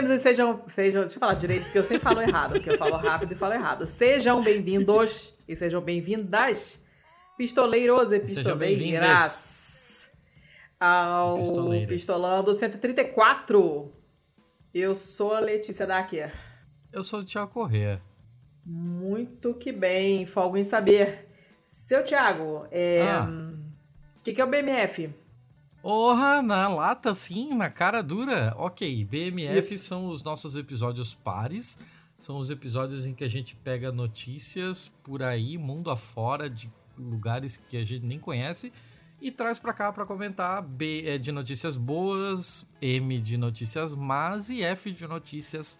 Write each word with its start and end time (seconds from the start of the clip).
bem-vindos 0.00 0.20
e 0.20 0.22
sejam, 0.22 0.62
sejam. 0.68 1.00
Deixa 1.02 1.16
eu 1.16 1.20
falar 1.20 1.34
direito, 1.34 1.64
porque 1.64 1.78
eu 1.78 1.82
sempre 1.82 2.02
falo 2.04 2.20
errado, 2.20 2.52
porque 2.52 2.70
eu 2.70 2.76
falo 2.78 2.96
rápido 2.96 3.32
e 3.32 3.34
falo 3.34 3.54
errado. 3.54 3.86
Sejam 3.86 4.42
bem-vindos 4.42 5.34
e 5.48 5.56
sejam 5.56 5.80
bem-vindas, 5.80 6.78
pistoleiros 7.38 8.12
e 8.12 8.20
pistoleiras, 8.20 10.12
ao. 10.78 11.38
Pistolando 11.88 12.54
134. 12.54 13.88
Eu 14.74 14.94
sou 14.94 15.32
a 15.32 15.40
Letícia 15.40 15.86
Dacker. 15.86 16.32
Eu 16.92 17.02
sou 17.02 17.20
o 17.20 17.24
Thiago 17.24 17.50
Corrêa. 17.52 18.02
Muito 18.64 19.54
que 19.54 19.72
bem, 19.72 20.26
folgo 20.26 20.58
em 20.58 20.64
saber. 20.64 21.26
Seu 21.62 22.02
Thiago, 22.04 22.66
é. 22.70 23.02
O 23.02 23.06
Ah. 23.08 23.52
que, 24.22 24.32
que 24.34 24.40
é 24.40 24.44
o 24.44 24.48
BMF? 24.48 25.08
Porra, 25.86 26.42
na 26.42 26.66
lata, 26.66 27.14
sim, 27.14 27.54
na 27.54 27.70
cara 27.70 28.02
dura. 28.02 28.52
Ok, 28.56 29.04
BMF 29.04 29.72
Isso. 29.72 29.84
são 29.84 30.08
os 30.08 30.20
nossos 30.20 30.56
episódios 30.56 31.14
pares. 31.14 31.78
São 32.18 32.38
os 32.38 32.50
episódios 32.50 33.06
em 33.06 33.14
que 33.14 33.22
a 33.22 33.28
gente 33.28 33.54
pega 33.54 33.92
notícias 33.92 34.88
por 35.04 35.22
aí, 35.22 35.56
mundo 35.56 35.88
afora, 35.88 36.50
de 36.50 36.68
lugares 36.98 37.56
que 37.56 37.76
a 37.76 37.84
gente 37.84 38.04
nem 38.04 38.18
conhece, 38.18 38.72
e 39.20 39.30
traz 39.30 39.60
pra 39.60 39.72
cá 39.72 39.92
pra 39.92 40.04
comentar. 40.04 40.60
B 40.60 41.04
é 41.06 41.18
de 41.18 41.30
notícias 41.30 41.76
boas, 41.76 42.68
M 42.82 43.20
de 43.20 43.36
notícias 43.36 43.94
más 43.94 44.50
e 44.50 44.64
F 44.64 44.90
de 44.90 45.06
notícias 45.06 45.78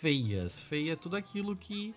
feias. 0.00 0.58
Feia 0.58 0.94
é 0.94 0.96
tudo 0.96 1.14
aquilo 1.14 1.54
que 1.54 1.94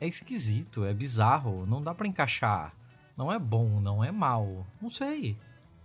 é 0.00 0.08
esquisito, 0.08 0.86
é 0.86 0.94
bizarro, 0.94 1.66
não 1.66 1.82
dá 1.82 1.94
pra 1.94 2.08
encaixar. 2.08 2.74
Não 3.14 3.30
é 3.30 3.38
bom, 3.38 3.78
não 3.78 4.02
é 4.02 4.10
mal. 4.10 4.66
Não 4.80 4.88
sei. 4.88 5.36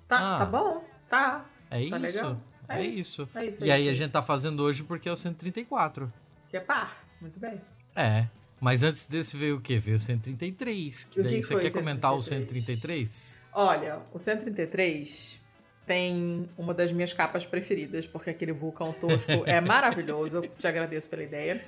Tá, 0.07 0.35
Ah. 0.35 0.39
tá 0.39 0.45
bom, 0.45 0.83
tá. 1.09 1.45
É 1.69 1.89
Tá 1.89 1.97
isso. 1.99 2.17
legal? 2.17 2.41
É, 2.67 2.79
É 2.79 2.83
isso. 2.85 3.29
É 3.35 3.45
isso. 3.45 3.63
E 3.65 3.69
é 3.69 3.73
aí 3.73 3.81
isso. 3.83 3.89
a 3.91 3.93
gente 3.93 4.11
tá 4.11 4.21
fazendo 4.21 4.61
hoje 4.63 4.83
porque 4.83 5.07
é 5.07 5.11
o 5.11 5.15
134. 5.15 6.11
Que 6.49 6.57
é 6.57 6.59
par. 6.59 7.05
Muito 7.21 7.39
bem. 7.39 7.61
É. 7.95 8.27
Mas 8.59 8.81
antes 8.83 9.05
desse 9.05 9.35
veio 9.37 9.57
o 9.57 9.61
quê? 9.61 9.77
Veio 9.77 9.97
o 9.97 9.99
133. 9.99 11.03
Que 11.05 11.19
O 11.19 11.23
daí 11.23 11.35
que 11.35 11.41
você 11.43 11.59
quer 11.59 11.69
o 11.69 11.73
comentar 11.73 12.13
o 12.13 12.21
133? 12.21 13.09
133? 13.09 13.39
Olha, 13.53 13.99
o 14.13 14.17
133 14.19 15.39
tem 15.85 16.49
uma 16.57 16.73
das 16.73 16.91
minhas 16.91 17.13
capas 17.13 17.45
preferidas, 17.45 18.07
porque 18.07 18.29
aquele 18.31 18.51
vulcão 18.53 18.91
tosco 18.93 19.31
é 19.45 19.61
maravilhoso. 19.61 20.37
Eu 20.37 20.47
te 20.47 20.67
agradeço 20.67 21.09
pela 21.09 21.23
ideia. 21.23 21.63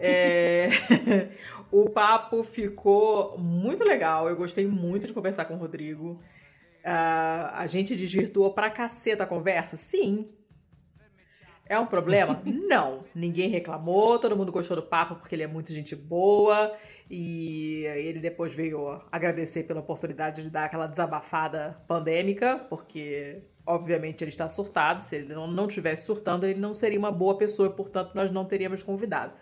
É, 0.00 0.68
o 1.70 1.88
papo 1.88 2.42
ficou 2.42 3.38
muito 3.38 3.84
legal. 3.84 4.28
Eu 4.28 4.36
gostei 4.36 4.66
muito 4.66 5.06
de 5.06 5.12
conversar 5.12 5.44
com 5.44 5.54
o 5.54 5.58
Rodrigo. 5.58 6.20
Ah, 6.90 7.52
a 7.54 7.66
gente 7.66 7.94
desvirtuou 7.94 8.54
pra 8.54 8.70
caceta 8.70 9.24
a 9.24 9.26
conversa? 9.26 9.76
Sim. 9.76 10.30
É 11.66 11.78
um 11.78 11.84
problema? 11.84 12.40
Não. 12.66 13.04
Ninguém 13.14 13.50
reclamou, 13.50 14.18
todo 14.18 14.34
mundo 14.34 14.50
gostou 14.50 14.74
do 14.74 14.82
papo 14.82 15.16
porque 15.16 15.34
ele 15.34 15.42
é 15.42 15.46
muito 15.46 15.70
gente 15.70 15.94
boa. 15.94 16.74
E 17.10 17.84
ele 17.84 18.20
depois 18.20 18.54
veio 18.54 19.02
agradecer 19.12 19.64
pela 19.64 19.80
oportunidade 19.80 20.42
de 20.42 20.50
dar 20.50 20.64
aquela 20.64 20.86
desabafada 20.86 21.78
pandêmica, 21.86 22.58
porque 22.70 23.42
obviamente 23.66 24.24
ele 24.24 24.30
está 24.30 24.48
surtado. 24.48 25.02
Se 25.02 25.16
ele 25.16 25.34
não, 25.34 25.46
não 25.46 25.66
tivesse 25.66 26.06
surtando, 26.06 26.46
ele 26.46 26.58
não 26.58 26.72
seria 26.72 26.98
uma 26.98 27.12
boa 27.12 27.36
pessoa 27.36 27.68
e, 27.68 27.72
portanto, 27.72 28.14
nós 28.14 28.30
não 28.30 28.46
teríamos 28.46 28.82
convidado. 28.82 29.34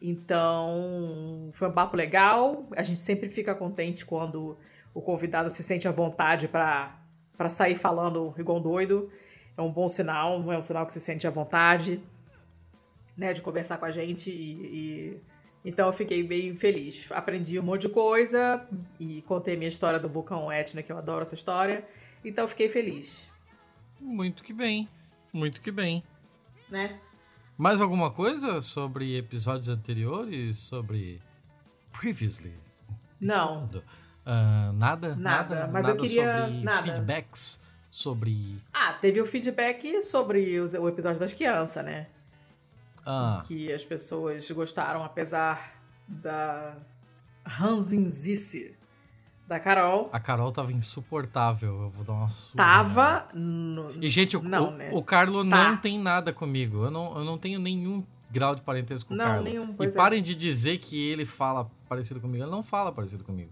Então, 0.00 1.50
foi 1.52 1.68
um 1.68 1.72
papo 1.72 1.96
legal. 1.96 2.68
A 2.76 2.84
gente 2.84 3.00
sempre 3.00 3.28
fica 3.28 3.52
contente 3.52 4.06
quando 4.06 4.56
o 4.94 5.02
convidado 5.02 5.50
se 5.50 5.62
sente 5.62 5.86
à 5.88 5.90
vontade 5.92 6.46
para 6.48 6.96
sair 7.48 7.74
falando 7.76 8.32
igual 8.38 8.58
um 8.58 8.62
doido. 8.62 9.10
É 9.56 9.60
um 9.62 9.70
bom 9.70 9.88
sinal, 9.88 10.40
não 10.40 10.52
é 10.52 10.58
um 10.58 10.62
sinal 10.62 10.86
que 10.86 10.92
se 10.92 11.00
sente 11.00 11.26
à 11.26 11.30
vontade, 11.30 12.00
né, 13.16 13.32
de 13.32 13.42
conversar 13.42 13.76
com 13.78 13.84
a 13.84 13.90
gente 13.90 14.30
e, 14.30 14.52
e- 15.14 15.20
então 15.64 15.86
eu 15.86 15.92
fiquei 15.92 16.22
bem 16.22 16.54
feliz. 16.56 17.10
Aprendi 17.12 17.58
um 17.58 17.62
monte 17.62 17.82
de 17.82 17.88
coisa 17.88 18.66
e 19.00 19.22
contei 19.22 19.56
minha 19.56 19.68
história 19.68 19.98
do 19.98 20.08
vulcão 20.08 20.50
Etna, 20.52 20.82
que 20.82 20.92
eu 20.92 20.98
adoro 20.98 21.22
essa 21.22 21.34
história. 21.34 21.86
Então 22.24 22.44
eu 22.44 22.48
fiquei 22.48 22.68
feliz, 22.68 23.30
Muito 24.00 24.42
que 24.42 24.52
bem. 24.52 24.88
Muito 25.32 25.60
que 25.60 25.70
bem. 25.70 26.02
né? 26.68 26.98
Mais 27.56 27.80
alguma 27.80 28.10
coisa 28.10 28.60
sobre 28.60 29.16
episódios 29.16 29.68
anteriores? 29.68 30.56
Sobre. 30.58 31.22
Previously? 31.92 32.52
Não. 33.20 33.70
Ah, 34.26 34.70
nada? 34.74 35.14
Nada, 35.16 35.68
mas 35.72 35.86
eu 35.88 35.96
queria- 35.96 36.44
sobre 36.46 36.62
nada. 36.62 36.82
feedbacks? 36.82 37.60
Sobre. 37.90 38.58
Ah, 38.72 38.94
teve 38.94 39.20
o 39.20 39.26
feedback 39.26 40.00
sobre 40.02 40.58
os- 40.58 40.74
o 40.74 40.88
episódio 40.88 41.20
das 41.20 41.32
crianças, 41.32 41.84
né? 41.84 42.06
Ah, 43.06 43.42
que 43.46 43.70
as 43.72 43.84
pessoas 43.84 44.50
gostaram, 44.50 45.04
apesar 45.04 45.74
da 46.08 46.74
ranzinzice 47.44 48.74
da 49.46 49.60
Carol. 49.60 50.08
a 50.12 50.18
Carol 50.18 50.50
tava 50.50 50.72
insuportável. 50.72 51.82
Eu 51.82 51.90
vou 51.90 52.04
dar 52.04 52.12
uma 52.14 52.28
surra. 52.28 52.56
Tava 52.56 53.28
no... 53.34 53.90
E, 54.02 54.08
gente, 54.08 54.36
o, 54.36 54.42
Não, 54.42 54.68
o, 54.68 54.70
né? 54.70 54.90
o 54.92 55.02
Carlo 55.02 55.48
Tá. 55.48 55.68
não 55.70 55.76
tem 55.76 55.98
nada 55.98 56.32
comigo. 56.32 56.84
Eu 56.84 56.90
não, 56.90 57.18
eu 57.18 57.24
não 57.24 57.36
tenho 57.36 57.60
nenhum 57.60 58.02
grau 58.30 58.54
de 58.54 58.62
parentesco 58.62 59.08
com 59.08 59.14
o 59.14 59.16
Não, 59.18 59.24
Carlo. 59.26 59.44
nenhum, 59.44 59.76
e 59.78 59.84
é. 59.86 59.90
parem 59.92 60.22
de 60.22 60.34
dizer 60.34 60.78
que 60.78 60.98
ele 61.08 61.24
fala 61.26 61.70
parecido 61.88 62.20
comigo. 62.20 62.42
Ele 62.42 62.50
não 62.50 62.62
fala 62.62 62.90
parecido 62.90 63.22
comigo. 63.22 63.50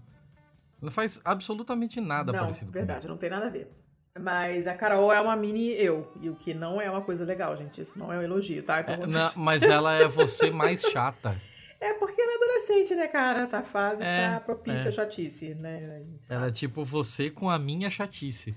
Não 0.83 0.91
faz 0.91 1.21
absolutamente 1.25 2.01
nada 2.01 2.33
não, 2.33 2.41
parecido 2.41 2.73
verdade, 2.73 3.07
não 3.07 3.17
tem 3.17 3.31
nada 3.31 3.47
a 3.47 3.51
ver. 3.51 3.71
Mas 4.19 4.67
a 4.67 4.75
Carol 4.75 5.13
é 5.13 5.21
uma 5.21 5.37
mini 5.37 5.71
eu, 5.71 6.13
e 6.21 6.29
o 6.29 6.35
que 6.35 6.53
não 6.53 6.81
é 6.81 6.91
uma 6.91 7.01
coisa 7.01 7.25
legal, 7.25 7.57
gente. 7.57 7.81
Isso 7.81 7.99
não 7.99 8.13
é 8.13 8.19
um 8.19 8.23
elogio, 8.23 8.63
tá? 8.63 8.81
Então. 8.81 8.95
É, 8.95 9.07
não, 9.07 9.31
mas 9.37 9.63
ela 9.63 9.95
é 9.95 10.07
você 10.07 10.51
mais 10.51 10.83
chata. 10.93 11.41
É 11.81 11.95
porque 11.95 12.21
ela 12.21 12.33
é 12.33 12.35
adolescente, 12.35 12.95
né, 12.95 13.07
cara? 13.07 13.47
Tá 13.47 13.63
fase 13.63 14.03
É, 14.03 14.33
tá 14.33 14.41
propícia 14.41 14.89
é. 14.89 14.93
chatice, 14.93 15.55
né? 15.55 16.03
Sabe. 16.21 16.41
Ela 16.41 16.49
é 16.49 16.53
tipo 16.53 16.85
você 16.85 17.31
com 17.31 17.49
a 17.49 17.59
minha 17.59 17.89
chatice. 17.89 18.55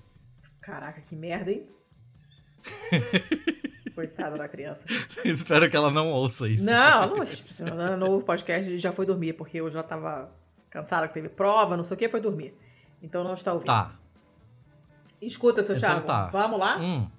Caraca, 0.61 0.99
que 0.99 1.15
merda, 1.15 1.51
hein? 1.51 1.67
Coitada 3.95 4.37
da 4.37 4.49
criança. 4.49 4.85
Espero 5.23 5.69
que 5.69 5.77
ela 5.77 5.89
não 5.89 6.11
ouça 6.11 6.49
isso. 6.49 6.65
Não, 6.65 7.17
não, 7.17 7.25
se 7.25 7.63
não 7.63 7.95
no 7.95 8.21
podcast 8.21 8.77
já 8.77 8.91
foi 8.91 9.05
dormir, 9.05 9.33
porque 9.33 9.59
eu 9.59 9.71
já 9.71 9.81
tava 9.81 10.29
cansada 10.75 11.07
que 11.07 11.13
teve 11.13 11.29
prova, 11.29 11.77
não 11.77 11.85
sei 11.85 11.95
o 11.95 11.97
que, 11.97 12.09
foi 12.09 12.19
dormir. 12.19 12.53
Então 13.01 13.23
não 13.23 13.33
está 13.33 13.53
ouvindo. 13.53 13.67
Tá. 13.67 13.95
Escuta, 15.21 15.63
seu 15.63 15.77
Então 15.77 15.89
Thiago. 15.89 16.05
tá. 16.05 16.27
Vamos 16.27 16.59
lá? 16.59 16.77
Hum. 16.77 17.09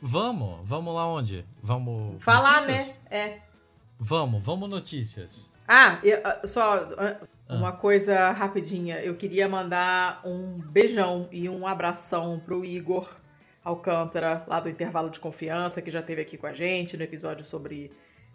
Vamos, 0.00 0.60
vamos 0.64 0.94
lá 0.94 1.06
onde? 1.08 1.44
Vamos. 1.60 2.22
Falar, 2.22 2.60
notícias? 2.60 3.00
né? 3.10 3.18
É. 3.18 3.42
Vamos, 3.98 4.44
vamos 4.44 4.70
notícias. 4.70 5.52
Ah, 5.66 5.98
eu, 6.04 6.20
ah, 6.22 6.46
só 6.46 6.88
ah, 6.96 7.16
uma 7.48 7.72
coisa 7.72 8.30
rapidinha. 8.30 9.00
Eu 9.00 9.16
queria 9.16 9.48
mandar 9.48 10.20
um 10.24 10.60
beijão 10.60 11.28
e 11.32 11.48
um 11.48 11.66
abração 11.66 12.40
pro 12.44 12.64
Igor 12.64 13.16
Alcântara, 13.64 14.44
lá 14.46 14.60
do 14.60 14.68
Intervalo 14.68 15.10
de 15.10 15.18
Confiança, 15.18 15.82
que 15.82 15.90
já 15.90 16.00
esteve 16.00 16.20
aqui 16.20 16.36
com 16.36 16.46
a 16.46 16.52
gente 16.52 16.96
no 16.96 17.02
episódio 17.02 17.44
sobre 17.44 17.90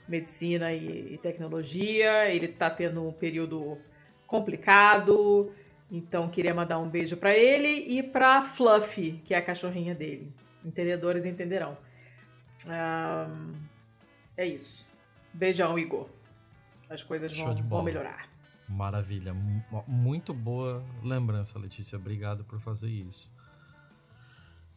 medicina 0.07 0.73
e, 0.73 1.13
e 1.13 1.17
tecnologia. 1.19 2.27
Ele 2.29 2.47
tá 2.47 2.69
tendo 2.69 3.07
um 3.07 3.11
período 3.13 3.77
complicado, 4.29 5.51
então 5.91 6.29
queria 6.29 6.53
mandar 6.53 6.77
um 6.79 6.87
beijo 6.87 7.17
pra 7.17 7.35
ele 7.35 7.67
e 7.67 8.03
pra 8.03 8.43
Fluffy, 8.43 9.21
que 9.25 9.33
é 9.33 9.37
a 9.37 9.41
cachorrinha 9.41 9.95
dele. 9.95 10.31
Entendedores 10.63 11.25
entenderão. 11.25 11.77
Ahn, 12.67 13.53
é 14.37 14.45
isso. 14.45 14.87
Beijão, 15.33 15.77
Igor. 15.79 16.07
As 16.89 17.03
coisas 17.03 17.31
vão, 17.35 17.55
vão 17.55 17.83
melhorar. 17.83 18.27
Maravilha. 18.67 19.33
mu- 19.33 19.63
Muito 19.87 20.33
boa 20.33 20.83
lembrança, 21.03 21.57
Letícia. 21.57 21.97
Obrigado 21.97 22.43
por 22.43 22.59
fazer 22.59 22.89
isso. 22.89 23.31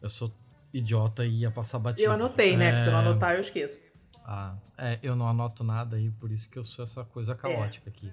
Eu 0.01 0.09
sou 0.09 0.31
idiota 0.73 1.25
e 1.25 1.41
ia 1.41 1.51
passar 1.51 1.79
batido. 1.79 2.07
Eu 2.07 2.11
anotei, 2.11 2.57
né? 2.57 2.67
É, 2.67 2.69
Porque 2.71 2.83
se 2.83 2.89
eu 2.89 2.93
não 2.93 2.99
anotar, 2.99 3.33
eu 3.35 3.41
esqueço. 3.41 3.79
Ah, 4.25 4.55
é, 4.77 4.99
eu 5.03 5.15
não 5.15 5.27
anoto 5.27 5.63
nada 5.63 5.97
aí, 5.97 6.09
por 6.11 6.31
isso 6.31 6.49
que 6.49 6.57
eu 6.57 6.63
sou 6.63 6.83
essa 6.83 7.03
coisa 7.03 7.35
caótica 7.35 7.89
aqui. 7.89 8.11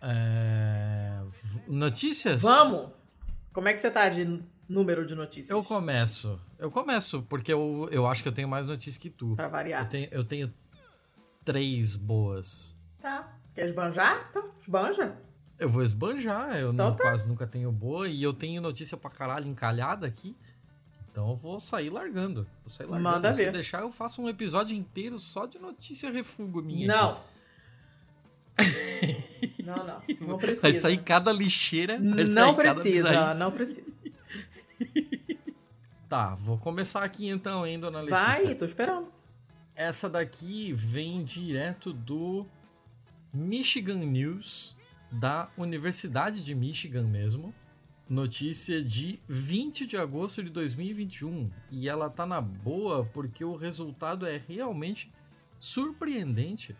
É, 0.00 1.20
Notícias? 1.68 2.42
Vamos! 2.42 2.90
Como 3.52 3.68
é 3.68 3.74
que 3.74 3.80
você 3.80 3.90
tá 3.90 4.08
de 4.08 4.42
número 4.68 5.06
de 5.06 5.14
notícias? 5.14 5.50
Eu 5.50 5.62
começo. 5.64 6.38
Eu 6.58 6.70
começo, 6.70 7.22
porque 7.28 7.52
eu, 7.52 7.88
eu 7.90 8.06
acho 8.06 8.22
que 8.22 8.28
eu 8.28 8.32
tenho 8.32 8.48
mais 8.48 8.68
notícias 8.68 8.96
que 8.96 9.08
tu. 9.10 9.34
Pra 9.34 9.46
Eu 9.46 9.50
variar. 9.50 9.88
tenho, 9.88 10.08
eu 10.10 10.24
tenho 10.24 10.52
três 11.44 11.96
boas. 11.96 12.78
Tá. 13.00 13.32
Quer 13.54 13.66
esbanjar? 13.66 14.26
Então, 14.30 14.48
esbanja. 14.60 15.16
Eu 15.58 15.70
vou 15.70 15.82
esbanjar, 15.82 16.56
eu 16.56 16.72
Então 16.72 16.90
não- 16.90 16.96
tá. 16.96 17.04
quase 17.04 17.26
nunca 17.26 17.46
tenho 17.46 17.72
boa 17.72 18.06
e 18.08 18.22
eu 18.22 18.34
tenho 18.34 18.60
notícia 18.60 18.96
pra 18.96 19.08
caralho 19.08 19.46
encalhada 19.48 20.06
aqui. 20.06 20.36
Então 21.10 21.30
eu 21.30 21.36
vou 21.36 21.58
sair 21.58 21.88
largando. 21.88 22.46
Vou 22.62 22.68
sair 22.68 22.86
largando. 22.86 23.10
Manda 23.10 23.32
Se 23.32 23.42
ver. 23.46 23.52
deixar, 23.52 23.80
eu 23.80 23.90
faço 23.90 24.20
um 24.20 24.28
episódio 24.28 24.76
inteiro 24.76 25.16
só 25.16 25.46
de 25.46 25.58
notícia 25.58 26.10
refugo 26.10 26.60
minha. 26.60 26.86
Não. 26.86 27.20
Não, 29.64 29.86
não. 29.86 30.02
Não 30.20 30.38
precisa. 30.38 30.62
Vai 30.62 30.74
sair 30.74 30.98
cada 30.98 31.32
lixeira. 31.32 31.98
Não 31.98 32.54
precisa, 32.54 33.34
não 33.34 33.50
precisa. 33.52 33.94
Tá, 36.08 36.34
vou 36.36 36.56
começar 36.56 37.02
aqui 37.02 37.28
então, 37.28 37.66
hein, 37.66 37.80
dona 37.80 38.00
Letícia. 38.00 38.44
Vai, 38.44 38.54
tô 38.54 38.64
esperando. 38.64 39.08
essa 39.74 40.08
daqui 40.08 40.72
vem 40.72 41.24
direto 41.24 41.92
do 41.92 42.46
Michigan 43.34 43.98
News, 43.98 44.76
da 45.10 45.50
Universidade 45.58 46.44
de 46.44 46.54
Michigan 46.54 47.02
mesmo. 47.02 47.52
Notícia 48.08 48.80
de 48.82 49.18
20 49.28 49.84
de 49.84 49.96
agosto 49.96 50.44
de 50.44 50.50
2021. 50.50 51.50
E 51.72 51.88
ela 51.88 52.08
tá 52.08 52.24
na 52.24 52.40
boa 52.40 53.04
porque 53.12 53.44
o 53.44 53.56
resultado 53.56 54.24
é 54.26 54.40
realmente 54.48 55.12
surpreendente. 55.58 56.76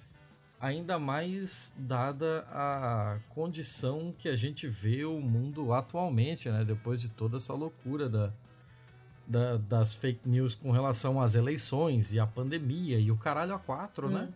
Ainda 0.59 0.99
mais 0.99 1.75
dada 1.77 2.47
a 2.51 3.19
condição 3.29 4.15
que 4.19 4.29
a 4.29 4.35
gente 4.35 4.67
vê 4.67 5.05
o 5.05 5.21
mundo 5.21 5.73
atualmente, 5.73 6.49
né? 6.51 6.65
Depois 6.65 7.01
de 7.01 7.11
toda 7.11 7.37
essa 7.37 7.53
loucura 7.53 8.09
da, 8.09 8.33
da, 9.27 9.57
das 9.59 9.93
fake 9.93 10.27
news 10.27 10.55
com 10.55 10.71
relação 10.71 11.21
às 11.21 11.35
eleições 11.35 12.15
e 12.15 12.21
a 12.21 12.27
pandemia 12.27 12.99
e 12.99 13.11
o 13.11 13.17
caralho 13.19 13.55
a 13.55 13.59
quatro, 13.59 14.09
né? 14.09 14.21
hum. 14.21 14.23
né? 14.23 14.35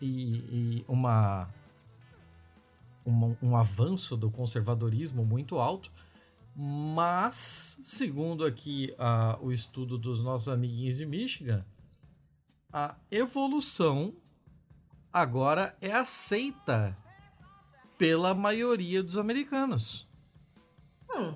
E, 0.00 0.06
e 0.08 0.84
uma, 0.86 1.48
uma, 3.04 3.36
um 3.40 3.56
avanço 3.56 4.16
do 4.16 4.30
conservadorismo 4.30 5.24
muito 5.24 5.58
alto. 5.58 5.90
Mas, 6.54 7.80
segundo 7.82 8.44
aqui 8.44 8.94
o 9.40 9.50
estudo 9.50 9.96
dos 9.96 10.22
nossos 10.22 10.48
amiguinhos 10.50 10.98
de 10.98 11.06
Michigan, 11.06 11.64
a 12.70 12.94
evolução 13.10 14.12
agora 15.12 15.76
é 15.80 15.92
aceita 15.92 16.96
pela 17.98 18.34
maioria 18.34 19.02
dos 19.02 19.18
americanos. 19.18 20.08
Hum. 21.14 21.34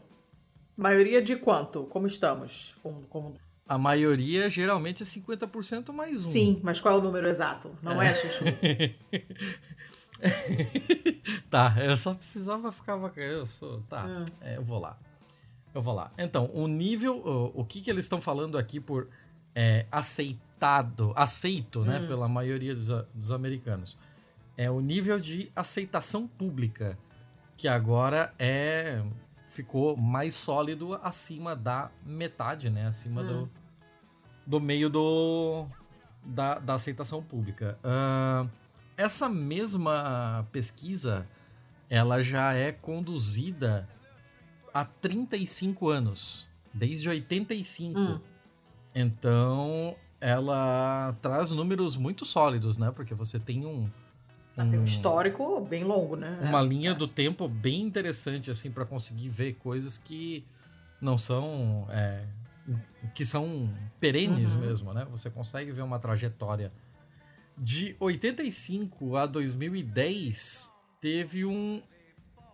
Maioria 0.76 1.22
de 1.22 1.36
quanto? 1.36 1.84
Como 1.84 2.06
estamos? 2.06 2.76
Como, 2.82 3.02
como... 3.06 3.36
A 3.68 3.76
maioria 3.76 4.48
geralmente 4.48 5.02
é 5.02 5.06
50% 5.06 5.92
mais 5.92 6.24
um. 6.24 6.30
Sim, 6.30 6.60
mas 6.62 6.80
qual 6.80 6.94
é 6.94 6.98
o 6.98 7.00
número 7.00 7.28
exato? 7.28 7.76
Não 7.82 8.00
é, 8.00 8.10
é 8.10 8.14
Chuchu? 8.14 8.44
tá, 11.50 11.74
eu 11.78 11.96
só 11.96 12.14
precisava 12.14 12.70
ficar. 12.70 12.96
Eu 13.16 13.46
sou. 13.46 13.80
Tá, 13.82 14.06
hum. 14.06 14.24
é, 14.40 14.56
eu 14.56 14.62
vou 14.62 14.78
lá. 14.78 14.96
Eu 15.74 15.82
vou 15.82 15.94
lá. 15.94 16.12
Então, 16.16 16.48
o 16.54 16.68
nível. 16.68 17.18
O, 17.18 17.62
o 17.62 17.64
que, 17.64 17.80
que 17.80 17.90
eles 17.90 18.04
estão 18.04 18.20
falando 18.20 18.56
aqui 18.56 18.78
por 18.78 19.08
é, 19.54 19.86
aceitado, 20.56 21.12
aceito, 21.14 21.84
né, 21.84 22.00
hum. 22.00 22.06
pela 22.06 22.28
maioria 22.28 22.74
dos, 22.74 22.88
dos 23.14 23.32
americanos? 23.32 23.98
É 24.56 24.70
o 24.70 24.80
nível 24.80 25.18
de 25.18 25.50
aceitação 25.54 26.26
pública, 26.26 26.98
que 27.56 27.68
agora 27.68 28.32
é 28.38 29.02
ficou 29.48 29.96
mais 29.96 30.34
sólido 30.34 30.94
acima 31.02 31.54
da 31.54 31.90
metade, 32.04 32.68
né? 32.68 32.86
Acima 32.86 33.22
hum. 33.22 33.26
do, 33.26 33.50
do 34.46 34.60
meio 34.60 34.90
do, 34.90 35.66
da, 36.24 36.58
da 36.58 36.74
aceitação 36.74 37.22
pública. 37.22 37.78
Uh, 37.82 38.50
essa 38.96 39.28
mesma 39.28 40.46
pesquisa, 40.52 41.26
ela 41.88 42.20
já 42.20 42.54
é 42.54 42.72
conduzida 42.72 43.88
há 44.74 44.84
35 44.84 45.88
anos, 45.88 46.48
desde 46.72 47.08
85. 47.08 47.98
Hum. 47.98 48.20
Então, 48.94 49.96
ela 50.20 51.16
traz 51.20 51.50
números 51.50 51.96
muito 51.96 52.24
sólidos, 52.24 52.78
né? 52.78 52.90
Porque 52.90 53.14
você 53.14 53.38
tem 53.38 53.66
um 53.66 53.90
um, 54.64 54.70
tem 54.70 54.80
um 54.80 54.84
histórico 54.84 55.60
bem 55.60 55.84
longo, 55.84 56.16
né? 56.16 56.38
Uma 56.40 56.60
é. 56.60 56.64
linha 56.64 56.94
do 56.94 57.06
tempo 57.06 57.46
bem 57.46 57.82
interessante, 57.82 58.50
assim, 58.50 58.70
para 58.70 58.86
conseguir 58.86 59.28
ver 59.28 59.54
coisas 59.54 59.98
que 59.98 60.44
não 61.00 61.18
são. 61.18 61.86
É, 61.90 62.24
que 63.14 63.24
são 63.24 63.70
perenes 64.00 64.54
uhum. 64.54 64.60
mesmo, 64.60 64.94
né? 64.94 65.06
Você 65.10 65.30
consegue 65.30 65.70
ver 65.72 65.82
uma 65.82 65.98
trajetória. 65.98 66.72
De 67.56 67.96
85 68.00 69.16
a 69.16 69.26
2010, 69.26 70.72
teve 71.00 71.44
um 71.44 71.82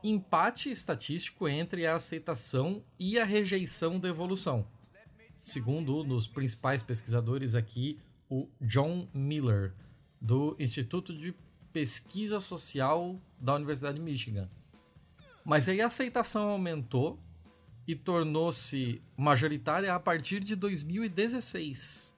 empate 0.02 0.70
estatístico 0.70 1.48
entre 1.48 1.86
a 1.86 1.96
aceitação 1.96 2.82
e 2.98 3.18
a 3.18 3.24
rejeição 3.24 3.98
da 3.98 4.08
evolução. 4.08 4.66
Segundo 5.42 5.98
um 5.98 6.06
dos 6.06 6.26
principais 6.26 6.82
pesquisadores 6.82 7.54
aqui, 7.54 7.98
o 8.30 8.48
John 8.60 9.08
Miller, 9.12 9.72
do 10.20 10.54
Instituto 10.58 11.12
de 11.12 11.34
pesquisa 11.72 12.38
social 12.38 13.18
da 13.40 13.54
Universidade 13.54 13.96
de 13.96 14.02
Michigan. 14.02 14.48
Mas 15.44 15.68
aí 15.68 15.80
a 15.80 15.86
aceitação 15.86 16.48
aumentou 16.48 17.18
e 17.86 17.96
tornou-se 17.96 19.02
majoritária 19.16 19.92
a 19.92 19.98
partir 19.98 20.44
de 20.44 20.54
2016. 20.54 22.16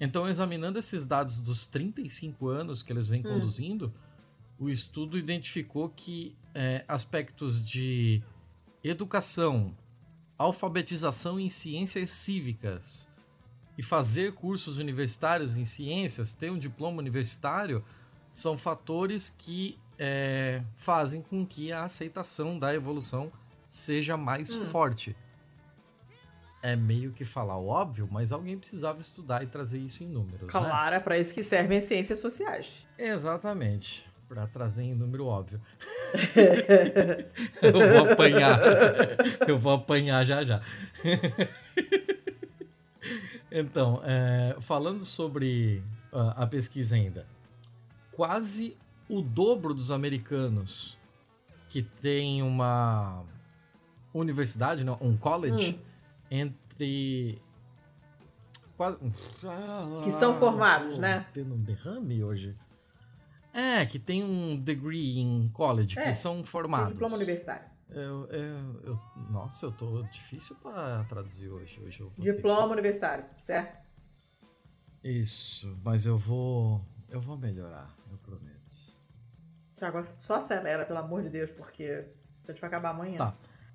Então, 0.00 0.28
examinando 0.28 0.78
esses 0.78 1.04
dados 1.04 1.40
dos 1.40 1.66
35 1.66 2.48
anos 2.48 2.82
que 2.82 2.92
eles 2.92 3.08
vêm 3.08 3.20
hum. 3.20 3.34
conduzindo, 3.34 3.92
o 4.58 4.68
estudo 4.68 5.18
identificou 5.18 5.88
que 5.88 6.36
é, 6.54 6.84
aspectos 6.86 7.66
de 7.66 8.22
educação, 8.82 9.74
alfabetização 10.38 11.38
em 11.38 11.48
ciências 11.48 12.10
cívicas 12.10 13.10
e 13.76 13.82
fazer 13.82 14.32
cursos 14.34 14.78
universitários 14.78 15.56
em 15.56 15.64
ciências, 15.64 16.32
ter 16.32 16.50
um 16.50 16.58
diploma 16.58 16.98
universitário, 16.98 17.84
são 18.30 18.56
fatores 18.56 19.34
que 19.36 19.78
é, 19.98 20.62
fazem 20.76 21.20
com 21.20 21.44
que 21.44 21.72
a 21.72 21.84
aceitação 21.84 22.58
da 22.58 22.72
evolução 22.74 23.32
seja 23.68 24.16
mais 24.16 24.50
hum. 24.54 24.66
forte. 24.66 25.16
É 26.60 26.74
meio 26.74 27.12
que 27.12 27.24
falar 27.24 27.56
óbvio, 27.56 28.08
mas 28.10 28.32
alguém 28.32 28.58
precisava 28.58 29.00
estudar 29.00 29.44
e 29.44 29.46
trazer 29.46 29.78
isso 29.78 30.02
em 30.02 30.08
números. 30.08 30.42
Né? 30.42 30.48
Claro, 30.48 30.90
né? 30.90 30.96
é 30.96 31.00
para 31.00 31.18
isso 31.18 31.32
que 31.32 31.42
servem 31.42 31.78
as 31.78 31.84
ciências 31.84 32.18
sociais. 32.18 32.84
Exatamente. 32.98 34.07
Para 34.28 34.46
trazer 34.46 34.82
em 34.82 34.94
número 34.94 35.26
óbvio. 35.26 35.60
Eu 37.62 37.72
vou 37.72 38.12
apanhar. 38.12 38.60
Eu 39.48 39.58
vou 39.58 39.72
apanhar 39.72 40.22
já 40.24 40.44
já. 40.44 40.60
então, 43.50 44.02
é, 44.04 44.56
falando 44.60 45.04
sobre 45.04 45.82
uh, 46.12 46.34
a 46.36 46.46
pesquisa 46.46 46.94
ainda 46.94 47.26
quase 48.18 48.76
o 49.08 49.22
dobro 49.22 49.72
dos 49.72 49.92
americanos 49.92 50.98
que 51.68 51.82
tem 51.82 52.42
uma 52.42 53.22
universidade, 54.12 54.82
não, 54.82 54.98
um 55.00 55.16
college, 55.16 55.78
hum. 55.78 55.84
entre. 56.28 57.40
Quase... 58.76 58.98
Que 60.02 60.10
são 60.10 60.34
formados, 60.34 60.98
né? 60.98 61.26
Tendo 61.32 61.54
um 61.54 61.62
derrame 61.62 62.24
hoje. 62.24 62.54
É, 63.58 63.84
que 63.84 63.98
tem 63.98 64.22
um 64.22 64.56
degree 64.56 65.18
em 65.18 65.48
college, 65.48 65.98
é, 65.98 66.04
que 66.04 66.14
são 66.14 66.44
formados. 66.44 66.92
diploma 66.92 67.16
universitário. 67.16 67.68
Eu, 67.90 68.26
eu, 68.26 68.80
eu, 68.84 68.94
nossa, 69.30 69.66
eu 69.66 69.72
tô 69.72 70.02
difícil 70.04 70.54
para 70.62 71.02
traduzir 71.08 71.48
hoje. 71.48 71.80
hoje 71.80 72.06
diploma 72.16 72.68
ter... 72.68 72.72
universitário, 72.74 73.24
certo? 73.40 73.84
Isso, 75.02 75.76
mas 75.82 76.06
eu 76.06 76.16
vou, 76.16 76.84
eu 77.08 77.20
vou 77.20 77.36
melhorar. 77.36 77.92
Eu 78.08 78.18
prometo. 78.18 78.58
Tiago, 79.74 80.02
só 80.04 80.36
acelera, 80.36 80.84
pelo 80.84 81.00
amor 81.00 81.22
de 81.22 81.28
Deus, 81.28 81.50
porque 81.50 82.04
a 82.46 82.52
gente 82.52 82.60
vai 82.60 82.68
acabar 82.68 82.90
amanhã. 82.90 83.18
Tá. 83.18 83.34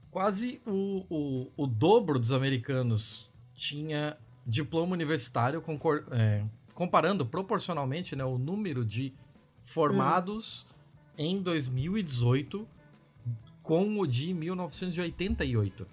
Quase 0.10 0.62
o, 0.66 1.06
o, 1.10 1.52
o 1.58 1.68
dobro 1.68 2.18
dos 2.18 2.32
americanos 2.32 3.30
tinha 3.54 4.16
diploma 4.46 4.94
universitário, 4.94 5.62
concor, 5.62 6.06
é, 6.12 6.46
comparando 6.74 7.26
proporcionalmente 7.26 8.16
né, 8.16 8.24
o 8.24 8.38
número 8.38 8.86
de 8.86 9.14
formados 9.64 10.68
hum. 10.70 10.76
em 11.18 11.42
2018 11.42 12.68
com 13.64 14.00
o 14.00 14.06
de 14.06 14.34
1988. 14.34 15.88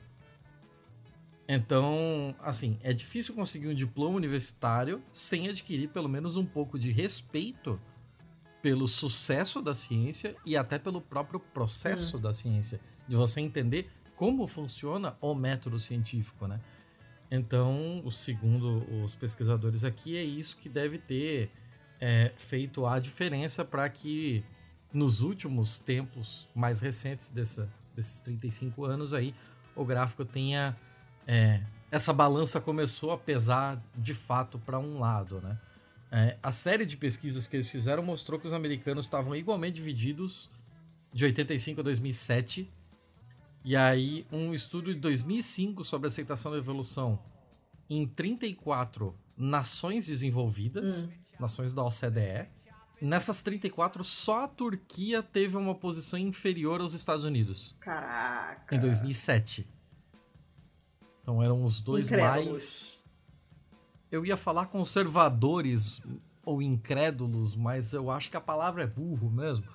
Então, 1.49 2.35
assim, 2.41 2.79
é 2.83 2.93
difícil 2.93 3.35
conseguir 3.35 3.69
um 3.69 3.75
diploma 3.75 4.17
universitário 4.17 5.03
sem 5.11 5.49
adquirir 5.49 5.89
pelo 5.89 6.09
menos 6.09 6.37
um 6.37 6.45
pouco 6.45 6.79
de 6.79 6.93
respeito 6.93 7.81
pelo 8.62 8.87
sucesso 8.87 9.62
da 9.62 9.75
ciência 9.75 10.37
e 10.45 10.57
até 10.57 10.79
pelo 10.79 11.00
próprio 11.00 11.41
processo 11.41 12.17
uhum. 12.17 12.23
da 12.23 12.33
ciência, 12.33 12.81
de 13.09 13.17
você 13.17 13.41
entender 13.41 13.91
como 14.15 14.47
funciona 14.47 15.17
o 15.21 15.35
método 15.35 15.81
científico, 15.81 16.47
né? 16.47 16.61
Então, 17.31 18.03
o 18.05 18.11
segundo 18.11 18.85
os 19.03 19.15
pesquisadores 19.15 19.83
aqui, 19.83 20.17
é 20.17 20.23
isso 20.23 20.57
que 20.57 20.69
deve 20.69 20.99
ter 20.99 21.50
é, 22.00 22.33
feito 22.37 22.87
a 22.87 22.99
diferença 22.99 23.64
para 23.64 23.88
que 23.88 24.42
nos 24.92 25.21
últimos 25.21 25.78
tempos 25.78 26.49
mais 26.54 26.80
recentes 26.80 27.30
dessa, 27.30 27.69
desses 27.95 28.21
35 28.23 28.85
anos 28.85 29.14
aí, 29.14 29.35
o 29.76 29.85
gráfico 29.85 30.25
tenha. 30.25 30.76
É, 31.26 31.61
essa 31.90 32.12
balança 32.12 32.61
começou 32.61 33.11
a 33.11 33.19
pesar 33.19 33.83
de 33.97 34.14
fato 34.14 34.59
para 34.59 34.78
um 34.78 34.99
lado, 34.99 35.40
né? 35.40 35.59
É, 36.12 36.37
a 36.42 36.50
série 36.50 36.85
de 36.85 36.97
pesquisas 36.97 37.47
que 37.47 37.57
eles 37.57 37.71
fizeram 37.71 38.02
mostrou 38.02 38.38
que 38.38 38.47
os 38.47 38.52
americanos 38.52 39.07
estavam 39.07 39.35
igualmente 39.37 39.76
divididos 39.76 40.50
de 41.12 41.25
85 41.25 41.80
a 41.80 41.85
2007. 41.85 42.69
E 43.64 43.76
aí, 43.76 44.26
um 44.33 44.52
estudo 44.52 44.92
de 44.92 44.99
2005 44.99 45.85
sobre 45.85 46.09
aceitação 46.09 46.50
da 46.50 46.59
evolução 46.59 47.19
em 47.88 48.07
34 48.07 49.14
nações 49.37 50.07
desenvolvidas. 50.07 51.04
Hum. 51.04 51.20
Nações 51.40 51.73
da 51.73 51.82
OCDE. 51.82 52.49
Nessas 53.00 53.40
34, 53.40 54.04
só 54.04 54.44
a 54.44 54.49
Turquia 54.49 55.23
teve 55.23 55.56
uma 55.56 55.75
posição 55.75 56.18
inferior 56.18 56.80
aos 56.82 56.92
Estados 56.92 57.25
Unidos. 57.25 57.75
Caraca. 57.80 58.75
Em 58.75 58.78
2007. 58.78 59.66
Então 61.23 61.42
eram 61.42 61.64
os 61.64 61.80
dois 61.80 62.06
Incrédulos. 62.06 62.47
mais. 62.47 63.02
Eu 64.11 64.26
ia 64.26 64.37
falar 64.37 64.66
conservadores 64.66 66.02
ou 66.44 66.61
incrédulos, 66.61 67.54
mas 67.54 67.92
eu 67.92 68.11
acho 68.11 68.30
que 68.30 68.37
a 68.37 68.40
palavra 68.40 68.82
é 68.82 68.87
burro 68.87 69.30
mesmo. 69.30 69.66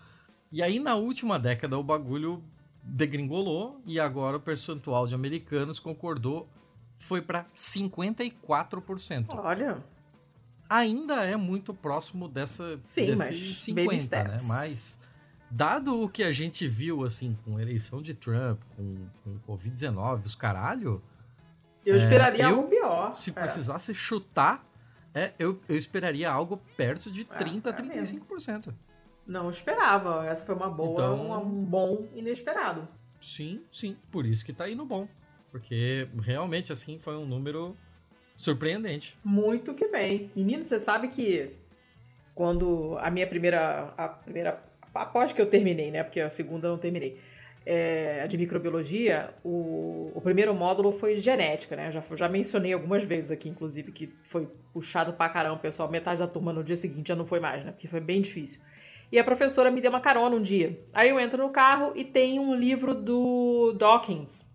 E 0.51 0.61
aí, 0.61 0.79
na 0.79 0.95
última 0.95 1.39
década, 1.39 1.77
o 1.77 1.83
bagulho 1.83 2.43
degringolou 2.83 3.81
e 3.85 3.99
agora 3.99 4.37
o 4.37 4.39
percentual 4.39 5.07
de 5.07 5.15
americanos 5.15 5.79
concordou 5.79 6.47
foi 6.97 7.21
para 7.21 7.45
54%. 7.55 9.25
Olha. 9.37 9.83
Ainda 10.69 11.23
é 11.23 11.35
muito 11.35 11.73
próximo 11.73 12.27
dessa 12.27 12.79
Sim, 12.83 13.07
desse 13.07 13.23
mas 13.29 13.37
50, 13.37 13.85
baby 14.17 14.31
né? 14.31 14.37
Mas 14.47 14.99
dado 15.49 16.01
o 16.01 16.09
que 16.09 16.23
a 16.23 16.31
gente 16.31 16.67
viu 16.67 17.03
assim 17.03 17.37
com 17.45 17.57
a 17.57 17.61
eleição 17.61 18.01
de 18.01 18.13
Trump, 18.13 18.59
com, 18.75 19.05
com 19.23 19.39
Covid-19, 19.53 20.25
os 20.25 20.35
caralho, 20.35 21.01
Eu 21.85 21.95
esperaria 21.95 22.43
eu, 22.45 22.55
algo 22.55 22.67
pior. 22.69 23.15
se 23.15 23.29
É. 23.29 23.33
precisasse 23.33 23.93
chutar, 23.93 24.65
é, 25.13 25.33
eu, 25.37 25.61
eu 25.69 25.77
esperaria 25.77 26.29
algo 26.31 26.57
perto 26.75 27.11
de 27.11 27.21
É, 27.21 27.35
30 27.37 27.69
a 27.69 27.73
é 27.73 27.81
mesmo. 27.83 28.19
35%. 28.25 28.73
Não 29.27 29.49
esperava. 29.49 30.25
Essa 30.25 30.45
foi 30.45 30.55
uma 30.55 30.69
boa, 30.69 30.93
Então- 30.93 31.31
um, 31.31 31.59
um 31.61 31.63
bom 31.63 32.07
inesperado. 32.13 32.87
Sim, 33.21 33.61
sim. 33.71 33.95
Por 34.11 34.25
isso 34.25 34.43
que 34.45 34.51
tá 34.53 34.69
indo 34.69 34.85
bom. 34.85 35.07
Porque 35.51 36.07
realmente, 36.21 36.71
assim, 36.71 36.99
foi 36.99 37.15
um 37.15 37.25
número 37.25 37.77
surpreendente. 38.35 39.17
Muito 39.23 39.73
que 39.73 39.87
bem. 39.87 40.29
Menino, 40.35 40.63
você 40.63 40.79
sabe 40.79 41.07
que 41.07 41.51
quando 42.33 42.97
a 42.99 43.09
minha 43.09 43.27
primeira. 43.27 43.93
A 43.97 44.07
primeira. 44.07 44.61
Após 44.93 45.33
que 45.33 45.41
eu 45.41 45.45
terminei, 45.45 45.91
né? 45.91 46.03
Porque 46.03 46.21
a 46.21 46.29
segunda 46.29 46.67
eu 46.67 46.71
não 46.71 46.77
terminei. 46.77 47.19
é, 47.65 48.21
a 48.21 48.27
de 48.27 48.37
microbiologia, 48.37 49.33
o, 49.43 50.11
o 50.13 50.21
primeiro 50.21 50.53
módulo 50.53 50.91
foi 50.91 51.17
genética, 51.17 51.75
né? 51.75 51.89
Já, 51.91 52.03
já 52.15 52.29
mencionei 52.29 52.73
algumas 52.73 53.03
vezes 53.03 53.31
aqui, 53.31 53.49
inclusive, 53.49 53.91
que 53.91 54.13
foi 54.23 54.47
puxado 54.71 55.13
pra 55.13 55.27
caramba, 55.29 55.57
pessoal. 55.57 55.89
Metade 55.89 56.19
da 56.19 56.27
turma 56.27 56.53
no 56.53 56.63
dia 56.63 56.75
seguinte 56.75 57.07
já 57.07 57.15
não 57.15 57.25
foi 57.25 57.39
mais, 57.39 57.63
né? 57.63 57.71
Porque 57.71 57.87
foi 57.87 57.99
bem 57.99 58.21
difícil. 58.21 58.61
E 59.11 59.17
a 59.17 59.23
professora 59.23 59.71
me 59.71 59.81
deu 59.81 59.89
uma 59.89 59.99
carona 59.99 60.35
um 60.35 60.41
dia. 60.41 60.79
Aí 60.93 61.09
eu 61.09 61.19
entro 61.19 61.41
no 61.41 61.49
carro 61.49 61.91
e 61.95 62.03
tem 62.03 62.39
um 62.39 62.55
livro 62.55 62.93
do 62.93 63.73
Dawkins 63.73 64.45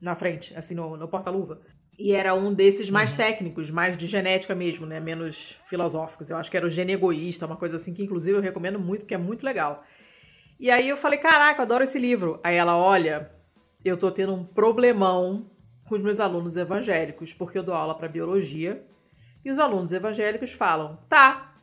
na 0.00 0.14
frente, 0.14 0.54
assim, 0.56 0.74
no, 0.74 0.96
no 0.96 1.08
porta-luva. 1.08 1.60
E 1.98 2.12
era 2.12 2.34
um 2.34 2.52
desses 2.52 2.90
mais 2.90 3.14
técnicos, 3.14 3.70
mais 3.70 3.96
de 3.96 4.06
genética 4.06 4.54
mesmo, 4.54 4.84
né? 4.84 5.00
Menos 5.00 5.58
filosóficos. 5.66 6.28
Eu 6.28 6.36
acho 6.36 6.50
que 6.50 6.56
era 6.56 6.66
o 6.66 6.70
Gene 6.70 6.92
Egoísta, 6.92 7.46
uma 7.46 7.56
coisa 7.56 7.76
assim 7.76 7.94
que, 7.94 8.02
inclusive, 8.02 8.36
eu 8.36 8.42
recomendo 8.42 8.78
muito, 8.78 9.00
porque 9.00 9.14
é 9.14 9.18
muito 9.18 9.44
legal. 9.44 9.82
E 10.60 10.70
aí 10.70 10.88
eu 10.88 10.96
falei, 10.96 11.18
caraca, 11.18 11.60
eu 11.60 11.64
adoro 11.64 11.84
esse 11.84 11.98
livro. 11.98 12.38
Aí 12.44 12.56
ela, 12.56 12.76
olha, 12.76 13.30
eu 13.84 13.96
tô 13.96 14.10
tendo 14.10 14.34
um 14.34 14.44
problemão 14.44 15.50
com 15.88 15.94
os 15.94 16.02
meus 16.02 16.20
alunos 16.20 16.56
evangélicos, 16.56 17.32
porque 17.32 17.58
eu 17.58 17.62
dou 17.62 17.74
aula 17.74 17.94
para 17.94 18.08
biologia. 18.08 18.84
E 19.44 19.50
os 19.50 19.58
alunos 19.58 19.92
evangélicos 19.92 20.52
falam, 20.52 20.98
tá, 21.08 21.56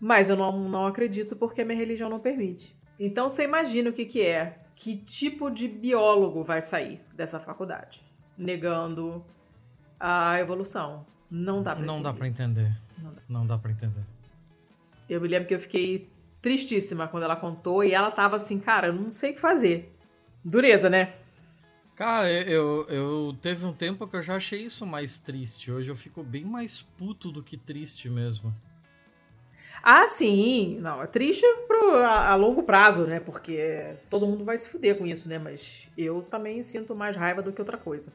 mas 0.00 0.28
eu 0.28 0.36
não, 0.36 0.68
não 0.68 0.86
acredito 0.86 1.36
porque 1.36 1.62
a 1.62 1.64
minha 1.64 1.78
religião 1.78 2.10
não 2.10 2.20
permite. 2.20 2.76
Então 2.98 3.28
você 3.28 3.44
imagina 3.44 3.90
o 3.90 3.92
que, 3.92 4.04
que 4.04 4.22
é, 4.22 4.58
que 4.74 4.96
tipo 4.96 5.50
de 5.50 5.68
biólogo 5.68 6.42
vai 6.42 6.60
sair 6.60 7.00
dessa 7.14 7.38
faculdade, 7.38 8.02
negando 8.36 9.24
a 9.98 10.38
evolução. 10.40 11.06
Não 11.30 11.62
dá 11.62 11.74
pra 11.76 11.84
Não 11.84 12.00
dá 12.00 12.10
entender. 12.10 12.18
pra 12.18 12.26
entender. 12.28 12.76
Não 13.02 13.12
dá. 13.12 13.22
Não 13.28 13.46
dá 13.46 13.58
pra 13.58 13.70
entender. 13.70 14.02
Eu 15.08 15.20
me 15.20 15.28
lembro 15.28 15.48
que 15.48 15.54
eu 15.54 15.60
fiquei 15.60 16.10
tristíssima 16.40 17.08
quando 17.08 17.24
ela 17.24 17.36
contou 17.36 17.82
e 17.84 17.92
ela 17.92 18.10
tava 18.10 18.36
assim, 18.36 18.58
cara, 18.58 18.88
eu 18.88 18.92
não 18.92 19.10
sei 19.10 19.30
o 19.32 19.34
que 19.34 19.40
fazer. 19.40 19.94
Dureza, 20.44 20.88
né? 20.88 21.14
Cara, 21.96 22.30
eu, 22.30 22.86
eu 22.88 23.36
teve 23.42 23.66
um 23.66 23.72
tempo 23.72 24.06
que 24.06 24.14
eu 24.16 24.22
já 24.22 24.36
achei 24.36 24.62
isso 24.64 24.86
mais 24.86 25.18
triste. 25.18 25.70
Hoje 25.72 25.90
eu 25.90 25.96
fico 25.96 26.22
bem 26.22 26.44
mais 26.44 26.80
puto 26.80 27.32
do 27.32 27.42
que 27.42 27.56
triste 27.56 28.08
mesmo. 28.08 28.54
Ah, 29.82 30.06
sim. 30.06 30.78
Não, 30.80 31.02
é 31.02 31.06
triste 31.06 31.44
pro, 31.66 31.96
a, 31.96 32.30
a 32.30 32.34
longo 32.36 32.62
prazo, 32.62 33.06
né? 33.06 33.18
Porque 33.18 33.94
todo 34.08 34.26
mundo 34.26 34.44
vai 34.44 34.56
se 34.56 34.68
fuder 34.70 34.96
com 34.96 35.06
isso, 35.06 35.28
né? 35.28 35.38
Mas 35.38 35.88
eu 35.98 36.22
também 36.22 36.62
sinto 36.62 36.94
mais 36.94 37.16
raiva 37.16 37.42
do 37.42 37.52
que 37.52 37.60
outra 37.60 37.76
coisa. 37.76 38.12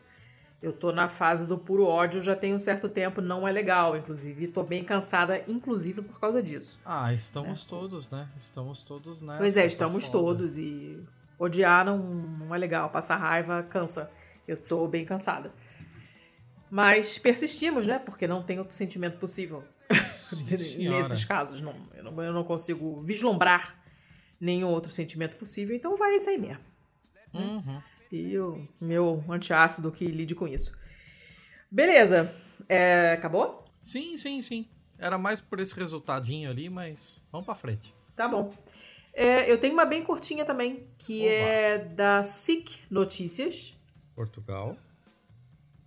Eu 0.63 0.71
tô 0.71 0.93
na 0.93 1.09
fase 1.09 1.45
do 1.45 1.57
puro 1.57 1.85
ódio 1.85 2.21
já 2.21 2.37
tem 2.37 2.53
um 2.53 2.57
certo 2.57 2.87
tempo, 2.87 3.19
não 3.19 3.45
é 3.45 3.51
legal, 3.51 3.97
inclusive. 3.97 4.45
E 4.45 4.47
tô 4.47 4.63
bem 4.63 4.81
cansada, 4.81 5.43
inclusive, 5.45 6.01
por 6.01 6.21
causa 6.21 6.41
disso. 6.41 6.79
Ah, 6.85 7.11
estamos 7.11 7.65
todos, 7.65 8.09
né? 8.09 8.29
Estamos 8.37 8.81
todos 8.81 9.21
nessa. 9.21 9.35
É. 9.35 9.37
pois 9.39 9.57
é, 9.57 9.61
tá 9.63 9.67
estamos 9.67 10.05
foda. 10.05 10.17
todos. 10.17 10.57
E 10.57 11.03
odiar 11.37 11.83
não, 11.83 11.97
não 11.97 12.55
é 12.55 12.57
legal. 12.57 12.89
Passar 12.89 13.17
raiva 13.17 13.61
cansa. 13.63 14.09
Eu 14.47 14.55
tô 14.55 14.87
bem 14.87 15.03
cansada. 15.03 15.51
Mas 16.71 17.17
persistimos, 17.19 17.85
né? 17.85 17.99
Porque 17.99 18.25
não 18.25 18.41
tem 18.41 18.57
outro 18.57 18.73
sentimento 18.73 19.17
possível. 19.17 19.65
Nesses 20.79 21.25
casos, 21.25 21.59
não, 21.59 21.75
eu 21.93 22.05
não, 22.05 22.23
eu 22.23 22.31
não 22.31 22.45
consigo 22.45 23.01
vislumbrar 23.01 23.77
nenhum 24.39 24.69
outro 24.69 24.89
sentimento 24.89 25.35
possível, 25.35 25.75
então 25.75 25.97
vai 25.97 26.15
esse 26.15 26.29
aí 26.29 26.37
mesmo. 26.37 26.63
Uhum. 27.33 27.81
E 28.13 28.37
o 28.37 28.67
meu 28.79 29.23
antiácido 29.27 29.91
que 29.91 30.05
lide 30.05 30.35
com 30.35 30.47
isso. 30.47 30.71
Beleza. 31.71 32.31
É, 32.69 33.13
acabou? 33.13 33.65
Sim, 33.81 34.15
sim, 34.17 34.39
sim. 34.43 34.67
Era 34.99 35.17
mais 35.17 35.41
por 35.41 35.59
esse 35.59 35.75
resultadinho 35.75 36.47
ali, 36.47 36.69
mas 36.69 37.25
vamos 37.31 37.43
pra 37.43 37.55
frente. 37.55 37.91
Tá 38.15 38.27
bom. 38.27 38.53
É, 39.11 39.51
eu 39.51 39.59
tenho 39.59 39.73
uma 39.73 39.83
bem 39.83 40.03
curtinha 40.03 40.45
também, 40.45 40.85
que 40.99 41.21
Oba. 41.21 41.31
é 41.31 41.77
da 41.79 42.21
SIC 42.21 42.81
Notícias. 42.87 43.75
Portugal. 44.13 44.77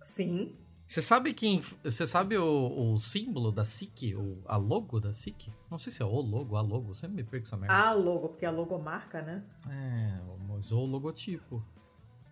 Sim. 0.01 0.53
Você 0.85 1.01
sabe 1.01 1.33
quem. 1.33 1.61
Você 1.81 2.05
sabe 2.05 2.37
o, 2.37 2.91
o 2.91 2.97
símbolo 2.97 3.53
da 3.53 3.63
SIC? 3.63 4.15
O, 4.15 4.41
a 4.45 4.57
logo 4.57 4.99
da 4.99 5.13
SIC? 5.13 5.49
Não 5.71 5.77
sei 5.77 5.93
se 5.93 6.01
é 6.01 6.05
o 6.05 6.19
logo, 6.19 6.57
a 6.57 6.61
logo. 6.61 6.89
Eu 6.89 6.93
sempre 6.93 7.15
me 7.15 7.23
perco 7.23 7.47
essa 7.47 7.55
merda. 7.55 7.73
A 7.73 7.93
logo, 7.93 8.27
porque 8.29 8.45
a 8.45 8.51
logomarca, 8.51 9.21
né? 9.21 9.43
É, 9.69 10.19
mas 10.49 10.73
o 10.73 10.85
logotipo. 10.85 11.63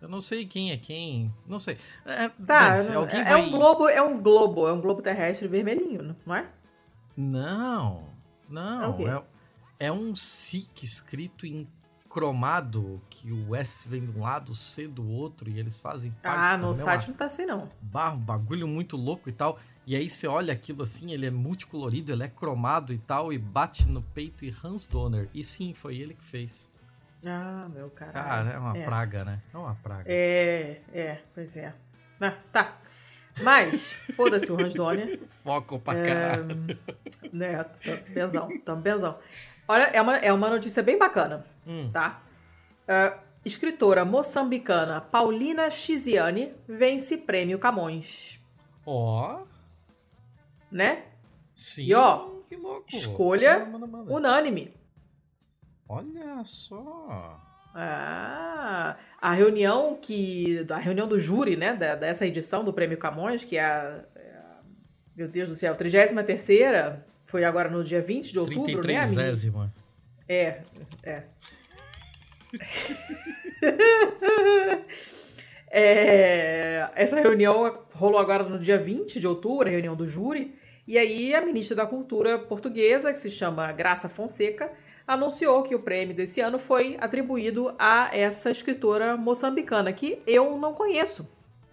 Eu 0.00 0.08
não 0.08 0.20
sei 0.20 0.44
quem 0.46 0.70
é 0.72 0.76
quem. 0.76 1.32
Não 1.46 1.58
sei. 1.58 1.78
É, 2.04 2.28
Tá, 2.28 2.82
não- 2.84 3.00
alguém 3.00 3.20
é, 3.20 3.24
vai... 3.24 3.46
um 3.46 3.50
globo, 3.50 3.88
é 3.88 4.02
um 4.02 4.20
globo, 4.22 4.68
é 4.68 4.72
um 4.72 4.80
globo 4.80 5.00
terrestre 5.02 5.48
vermelhinho, 5.48 6.16
não 6.24 6.34
é? 6.34 6.48
Não, 7.16 8.04
É 8.48 8.52
não. 8.52 8.96
quê? 8.96 9.04
É, 9.04 9.86
é 9.86 9.92
um 9.92 10.14
SIC 10.14 10.82
escrito 10.84 11.46
em 11.46 11.66
cromado, 12.10 13.00
que 13.10 13.30
o 13.30 13.54
S 13.54 13.86
vem 13.88 14.04
de 14.06 14.18
um 14.18 14.22
lado, 14.22 14.52
o 14.52 14.54
C 14.54 14.86
do 14.88 15.06
outro, 15.06 15.50
e 15.50 15.58
eles 15.58 15.76
fazem 15.76 16.12
parte 16.22 16.54
Ah, 16.54 16.56
no 16.56 16.74
site 16.74 17.08
não 17.08 17.14
tá 17.14 17.26
assim, 17.26 17.44
não. 17.44 17.68
Um 17.82 18.18
bagulho 18.18 18.66
muito 18.66 18.96
louco 18.96 19.28
e 19.28 19.32
tal. 19.32 19.58
E 19.86 19.94
aí 19.94 20.08
você 20.08 20.26
olha 20.26 20.52
aquilo 20.52 20.82
assim, 20.82 21.12
ele 21.12 21.26
é 21.26 21.30
multicolorido, 21.30 22.12
ele 22.12 22.22
é 22.22 22.28
cromado 22.28 22.92
e 22.92 22.98
tal, 22.98 23.32
e 23.32 23.38
bate 23.38 23.88
no 23.88 24.00
peito 24.02 24.44
e 24.44 24.54
Hans 24.64 24.86
Donner. 24.86 25.28
E 25.34 25.44
sim, 25.44 25.74
foi 25.74 25.96
ele 25.96 26.14
que 26.14 26.24
fez. 26.24 26.72
Ah, 27.24 27.68
meu 27.72 27.90
caralho. 27.90 28.26
Cara, 28.26 28.50
é 28.50 28.58
uma 28.58 28.76
É. 28.78 28.84
praga, 28.84 29.24
né? 29.24 29.42
É 29.52 29.56
uma 29.56 29.74
praga. 29.76 30.04
É, 30.06 30.80
é, 30.92 31.18
pois 31.34 31.56
é. 31.56 31.72
Ah, 32.20 32.34
tá. 32.52 32.76
Mas, 33.42 33.92
foda-se 34.14 34.50
o 34.50 34.56
Donner. 34.56 35.20
Foco 35.44 35.78
pra 35.78 35.94
É, 35.98 36.06
caralho. 36.06 36.78
né, 37.32 37.64
benzão, 38.12 38.48
tá 38.60 38.74
benzão. 38.74 39.18
Olha, 39.68 39.84
é 39.84 40.00
uma, 40.00 40.16
é 40.16 40.32
uma 40.32 40.48
notícia 40.48 40.82
bem 40.82 40.98
bacana, 40.98 41.44
Hum, 41.66 41.90
tá? 41.92 42.22
Ah, 42.88 43.18
escritora 43.44 44.04
moçambicana 44.04 45.00
Paulina 45.00 45.68
Chiziane 45.70 46.52
vence 46.68 47.16
prêmio 47.18 47.58
Camões, 47.58 48.40
Ó, 48.86 49.42
né? 50.70 51.04
sim. 51.54 51.86
E, 51.86 51.94
ó, 51.94 52.30
que 52.48 52.56
louco. 52.56 52.84
escolha 52.88 53.58
Manda, 53.66 53.70
manda, 53.78 53.86
manda. 53.86 54.14
Unânime. 54.14 54.72
Olha 55.88 56.42
só. 56.44 57.40
Ah, 57.74 58.96
a 59.20 59.32
reunião 59.34 59.96
que. 60.00 60.64
A 60.70 60.78
reunião 60.78 61.06
do 61.06 61.20
júri, 61.20 61.56
né? 61.56 61.74
da- 61.74 61.94
dessa 61.94 62.26
edição 62.26 62.64
do 62.64 62.72
Prêmio 62.72 62.98
Camões, 62.98 63.44
que 63.44 63.56
é 63.56 63.64
a. 63.64 64.04
é 64.16 64.20
a- 64.38 64.60
meu 65.14 65.28
Deus 65.28 65.48
do 65.48 65.56
céu, 65.56 65.74
33 65.74 66.98
foi 67.24 67.44
agora 67.44 67.68
no 67.68 67.82
dia 67.84 68.00
20 68.00 68.32
de 68.32 68.38
outubro, 68.38 68.86
né? 68.86 68.96
a 68.98 69.06
menina? 69.06 69.22
33 69.32 69.70
É, 70.28 70.60
é. 71.02 71.22
É, 75.68 76.88
essa 76.94 77.20
reunião 77.20 77.80
rolou 77.92 78.18
agora 78.20 78.44
no 78.44 78.58
dia 78.58 78.78
20 78.78 79.18
de 79.20 79.26
outubro, 79.26 79.66
a 79.68 79.70
reunião 79.70 79.94
do 79.96 80.06
júri, 80.06 80.56
e 80.86 80.96
aí 80.96 81.34
a 81.34 81.40
ministra 81.42 81.76
da 81.76 81.84
Cultura 81.86 82.38
portuguesa, 82.38 83.12
que 83.12 83.18
se 83.18 83.28
chama 83.28 83.72
Graça 83.72 84.08
Fonseca, 84.08 84.70
anunciou 85.06 85.62
que 85.62 85.74
o 85.74 85.80
prêmio 85.80 86.14
desse 86.14 86.40
ano 86.40 86.58
foi 86.58 86.96
atribuído 87.00 87.74
a 87.78 88.10
essa 88.12 88.50
escritora 88.50 89.16
moçambicana, 89.16 89.92
que 89.92 90.20
eu 90.26 90.58
não 90.58 90.74
conheço. 90.74 91.28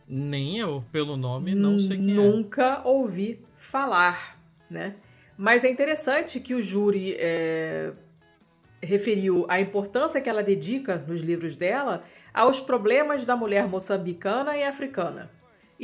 Nem 0.08 0.60
eu, 0.60 0.84
pelo 0.92 1.18
nome, 1.18 1.56
não 1.56 1.80
sei 1.80 1.98
quem 1.98 2.12
é. 2.12 2.13
Nunca 2.13 2.82
ouvi 2.84 3.40
falar, 3.58 4.40
né? 4.70 4.96
Mas 5.38 5.63
é 5.63 5.70
interessante 5.70 6.40
que 6.40 6.54
o 6.54 6.62
júri 6.62 7.16
é, 7.18 7.92
referiu 8.82 9.46
a 9.48 9.60
importância 9.60 10.22
que 10.22 10.30
ela 10.30 10.44
dedica 10.44 11.04
nos 11.08 11.22
livros 11.22 11.56
dela 11.56 12.04
aos 12.34 12.60
problemas 12.60 13.25
da 13.25 13.36
mulher 13.36 13.68
moçambicana 13.68 14.56
e 14.58 14.63
africana. 14.63 15.32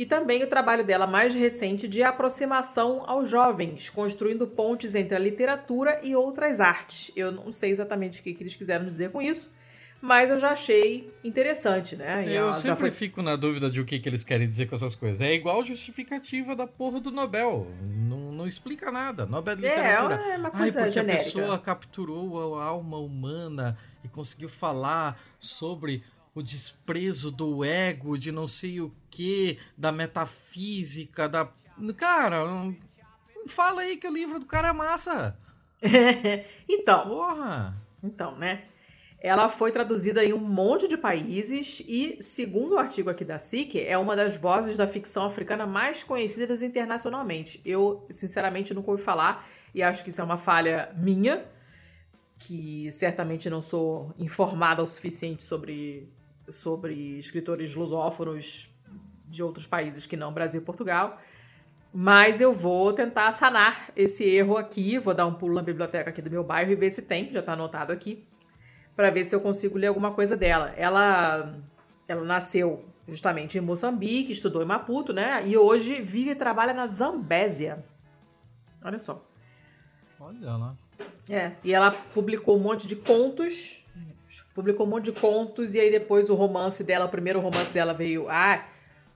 E 0.00 0.06
também 0.06 0.42
o 0.42 0.46
trabalho 0.46 0.82
dela 0.82 1.06
mais 1.06 1.34
recente 1.34 1.86
de 1.86 2.02
aproximação 2.02 3.04
aos 3.06 3.28
jovens, 3.28 3.90
construindo 3.90 4.46
pontes 4.46 4.94
entre 4.94 5.14
a 5.14 5.18
literatura 5.18 6.00
e 6.02 6.16
outras 6.16 6.58
artes. 6.58 7.12
Eu 7.14 7.30
não 7.30 7.52
sei 7.52 7.70
exatamente 7.70 8.18
o 8.18 8.22
que, 8.22 8.34
eles 8.40 8.56
quiseram 8.56 8.86
dizer 8.86 9.10
com 9.10 9.20
isso, 9.20 9.52
mas 10.00 10.30
eu 10.30 10.38
já 10.38 10.52
achei 10.52 11.12
interessante, 11.22 11.96
né? 11.96 12.26
E 12.26 12.34
eu 12.34 12.50
sempre 12.54 12.78
foi... 12.78 12.90
fico 12.90 13.20
na 13.20 13.36
dúvida 13.36 13.68
de 13.68 13.78
o 13.78 13.84
que, 13.84 13.98
que 13.98 14.08
eles 14.08 14.24
querem 14.24 14.48
dizer 14.48 14.70
com 14.70 14.74
essas 14.74 14.94
coisas. 14.94 15.20
É 15.20 15.34
igual 15.34 15.62
justificativa 15.62 16.56
da 16.56 16.66
porra 16.66 16.98
do 16.98 17.10
Nobel. 17.10 17.66
Não, 17.82 18.32
não 18.32 18.46
explica 18.46 18.90
nada. 18.90 19.26
Nobel 19.26 19.52
é, 19.52 19.56
Literatura. 19.56 20.14
É, 20.14 20.38
uma 20.38 20.50
coisa 20.50 20.78
Ai, 20.78 20.84
porque 20.86 20.98
genérica. 20.98 21.22
a 21.22 21.24
pessoa 21.26 21.58
capturou 21.58 22.58
a 22.58 22.64
alma 22.64 22.96
humana 22.96 23.76
e 24.02 24.08
conseguiu 24.08 24.48
falar 24.48 25.20
sobre 25.38 26.02
o 26.34 26.42
desprezo 26.42 27.30
do 27.30 27.64
ego, 27.64 28.16
de 28.16 28.30
não 28.30 28.46
sei 28.46 28.80
o 28.80 28.92
que, 29.10 29.58
da 29.76 29.90
metafísica, 29.90 31.28
da. 31.28 31.48
Cara, 31.96 32.44
fala 33.46 33.82
aí 33.82 33.96
que 33.96 34.06
o 34.06 34.12
livro 34.12 34.38
do 34.38 34.46
cara 34.46 34.68
é 34.68 34.72
massa. 34.72 35.36
então. 36.68 37.08
Porra! 37.08 37.76
Então, 38.02 38.36
né? 38.36 38.64
Ela 39.22 39.50
foi 39.50 39.70
traduzida 39.70 40.24
em 40.24 40.32
um 40.32 40.38
monte 40.38 40.88
de 40.88 40.96
países 40.96 41.82
e, 41.86 42.16
segundo 42.20 42.72
o 42.72 42.78
artigo 42.78 43.10
aqui 43.10 43.22
da 43.22 43.38
SIC, 43.38 43.78
é 43.78 43.98
uma 43.98 44.16
das 44.16 44.36
vozes 44.36 44.78
da 44.78 44.86
ficção 44.86 45.26
africana 45.26 45.66
mais 45.66 46.02
conhecidas 46.02 46.62
internacionalmente. 46.62 47.60
Eu, 47.62 48.06
sinceramente, 48.08 48.72
nunca 48.72 48.90
ouvi 48.90 49.02
falar 49.02 49.46
e 49.74 49.82
acho 49.82 50.02
que 50.02 50.08
isso 50.08 50.22
é 50.22 50.24
uma 50.24 50.38
falha 50.38 50.90
minha, 50.96 51.44
que 52.38 52.90
certamente 52.90 53.50
não 53.50 53.60
sou 53.60 54.14
informada 54.18 54.82
o 54.82 54.86
suficiente 54.86 55.44
sobre, 55.44 56.08
sobre 56.50 57.16
escritores 57.18 57.74
lusófonos 57.74 58.68
de 59.26 59.42
outros 59.42 59.66
países 59.66 60.06
que 60.06 60.16
não 60.16 60.32
Brasil 60.32 60.60
e 60.60 60.64
Portugal. 60.64 61.18
Mas 61.92 62.40
eu 62.40 62.52
vou 62.52 62.92
tentar 62.92 63.32
sanar 63.32 63.90
esse 63.96 64.24
erro 64.24 64.56
aqui. 64.56 64.98
Vou 64.98 65.14
dar 65.14 65.26
um 65.26 65.34
pulo 65.34 65.54
na 65.54 65.62
biblioteca 65.62 66.10
aqui 66.10 66.22
do 66.22 66.30
meu 66.30 66.44
bairro 66.44 66.70
e 66.70 66.76
ver 66.76 66.90
se 66.90 67.02
tem, 67.02 67.32
já 67.32 67.40
está 67.40 67.52
anotado 67.52 67.92
aqui 67.92 68.26
para 69.00 69.10
ver 69.10 69.24
se 69.24 69.34
eu 69.34 69.40
consigo 69.40 69.78
ler 69.78 69.86
alguma 69.86 70.12
coisa 70.12 70.36
dela. 70.36 70.74
Ela, 70.76 71.54
ela 72.06 72.22
nasceu 72.22 72.84
justamente 73.08 73.56
em 73.56 73.60
Moçambique, 73.60 74.30
estudou 74.30 74.62
em 74.62 74.66
Maputo, 74.66 75.10
né? 75.10 75.42
E 75.46 75.56
hoje 75.56 76.02
vive 76.02 76.32
e 76.32 76.34
trabalha 76.34 76.74
na 76.74 76.86
Zambésia. 76.86 77.82
Olha 78.84 78.98
só. 78.98 79.26
Olha 80.18 80.54
lá. 80.54 80.76
É, 81.30 81.52
e 81.64 81.72
ela 81.72 81.92
publicou 82.12 82.58
um 82.58 82.60
monte 82.60 82.86
de 82.86 82.94
contos. 82.94 83.79
Publicou 84.54 84.86
um 84.86 84.90
monte 84.90 85.06
de 85.06 85.12
contos, 85.12 85.74
e 85.74 85.80
aí 85.80 85.90
depois 85.90 86.30
o 86.30 86.34
romance 86.34 86.84
dela, 86.84 87.06
o 87.06 87.08
primeiro 87.08 87.40
romance 87.40 87.72
dela 87.72 87.92
veio. 87.92 88.28
Ah, 88.28 88.66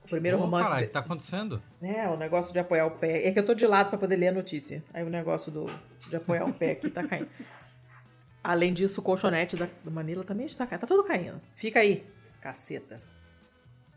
o 0.03 0.07
primeiro 0.07 0.37
oh, 0.37 0.41
romance. 0.41 0.71
o 0.71 0.77
que 0.77 0.87
tá 0.87 0.99
acontecendo? 0.99 1.61
É, 1.81 2.07
o 2.07 2.15
negócio 2.15 2.53
de 2.53 2.59
apoiar 2.59 2.85
o 2.85 2.91
pé. 2.91 3.27
É 3.27 3.31
que 3.31 3.39
eu 3.39 3.45
tô 3.45 3.55
de 3.55 3.65
lado 3.65 3.89
para 3.89 3.97
poder 3.97 4.17
ler 4.17 4.27
a 4.27 4.31
notícia. 4.33 4.83
Aí 4.93 5.03
o 5.03 5.09
negócio 5.09 5.51
do, 5.51 5.65
de 6.09 6.15
apoiar 6.15 6.45
o 6.45 6.53
pé 6.53 6.71
aqui 6.71 6.89
tá 6.89 7.03
caindo. 7.03 7.27
Além 8.43 8.71
disso, 8.71 9.01
o 9.01 9.03
colchonete 9.03 9.55
da, 9.55 9.67
Manila 9.83 10.23
também 10.23 10.45
está 10.45 10.67
caindo. 10.67 10.81
Tá 10.81 10.87
tudo 10.87 11.03
caindo. 11.03 11.41
Fica 11.55 11.79
aí, 11.79 12.05
caceta. 12.39 13.01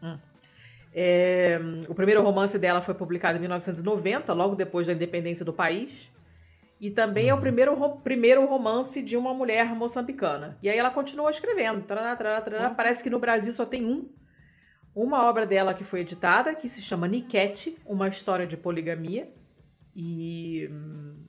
Hum. 0.02 0.18
É, 0.94 1.60
o 1.86 1.94
primeiro 1.94 2.22
romance 2.22 2.58
dela 2.58 2.80
foi 2.80 2.94
publicado 2.94 3.36
em 3.36 3.40
1990, 3.40 4.32
logo 4.32 4.54
depois 4.54 4.86
da 4.86 4.94
independência 4.94 5.44
do 5.44 5.52
país. 5.52 6.10
E 6.80 6.90
também 6.90 7.28
é 7.28 7.32
o 7.32 7.36
uhum. 7.36 7.42
primeiro, 7.42 7.90
primeiro 8.04 8.46
romance 8.46 9.02
de 9.02 9.16
uma 9.16 9.34
mulher 9.34 9.74
moçambicana. 9.74 10.56
E 10.62 10.68
aí 10.68 10.78
ela 10.78 10.90
continua 10.90 11.30
escrevendo. 11.30 11.82
Tarará, 11.82 12.14
tarará, 12.14 12.40
tarará. 12.40 12.68
Uhum. 12.68 12.74
Parece 12.74 13.02
que 13.02 13.10
no 13.10 13.18
Brasil 13.18 13.52
só 13.52 13.66
tem 13.66 13.84
um. 13.84 14.08
Uma 14.94 15.28
obra 15.28 15.46
dela 15.46 15.74
que 15.74 15.84
foi 15.84 16.00
editada, 16.00 16.54
que 16.54 16.68
se 16.68 16.80
chama 16.80 17.08
Niquete, 17.08 17.76
uma 17.84 18.08
história 18.08 18.46
de 18.46 18.56
poligamia. 18.56 19.32
E 19.94 20.68
hum, 20.70 21.24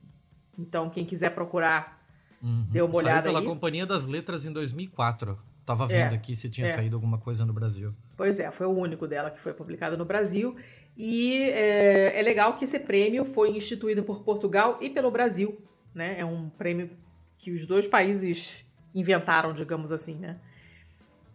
então, 0.58 0.88
quem 0.88 1.04
quiser 1.04 1.30
procurar 1.30 2.00
Uhum. 2.42 2.66
Deu 2.70 2.86
uma 2.86 2.96
olhada 2.96 3.22
Saiu 3.22 3.34
pela 3.34 3.40
aí. 3.40 3.46
Companhia 3.46 3.86
das 3.86 4.06
Letras 4.06 4.44
em 4.44 4.52
2004. 4.52 5.38
Tava 5.64 5.86
vendo 5.86 6.12
é, 6.12 6.16
aqui 6.16 6.34
se 6.34 6.48
tinha 6.48 6.66
é. 6.66 6.72
saído 6.72 6.96
alguma 6.96 7.18
coisa 7.18 7.44
no 7.44 7.52
Brasil. 7.52 7.94
Pois 8.16 8.40
é, 8.40 8.50
foi 8.50 8.66
o 8.66 8.70
único 8.70 9.06
dela 9.06 9.30
que 9.30 9.40
foi 9.40 9.52
publicado 9.52 9.96
no 9.96 10.04
Brasil. 10.04 10.56
E 10.96 11.44
é, 11.50 12.18
é, 12.18 12.22
legal 12.22 12.56
que 12.56 12.64
esse 12.64 12.78
prêmio 12.78 13.24
foi 13.24 13.50
instituído 13.50 14.02
por 14.02 14.22
Portugal 14.22 14.78
e 14.80 14.90
pelo 14.90 15.10
Brasil. 15.10 15.60
Né? 15.94 16.16
É 16.18 16.24
um 16.24 16.50
prêmio 16.50 16.90
que 17.38 17.50
os 17.50 17.64
dois 17.64 17.88
países 17.88 18.64
inventaram, 18.94 19.52
digamos 19.52 19.92
assim. 19.92 20.16
Né? 20.16 20.38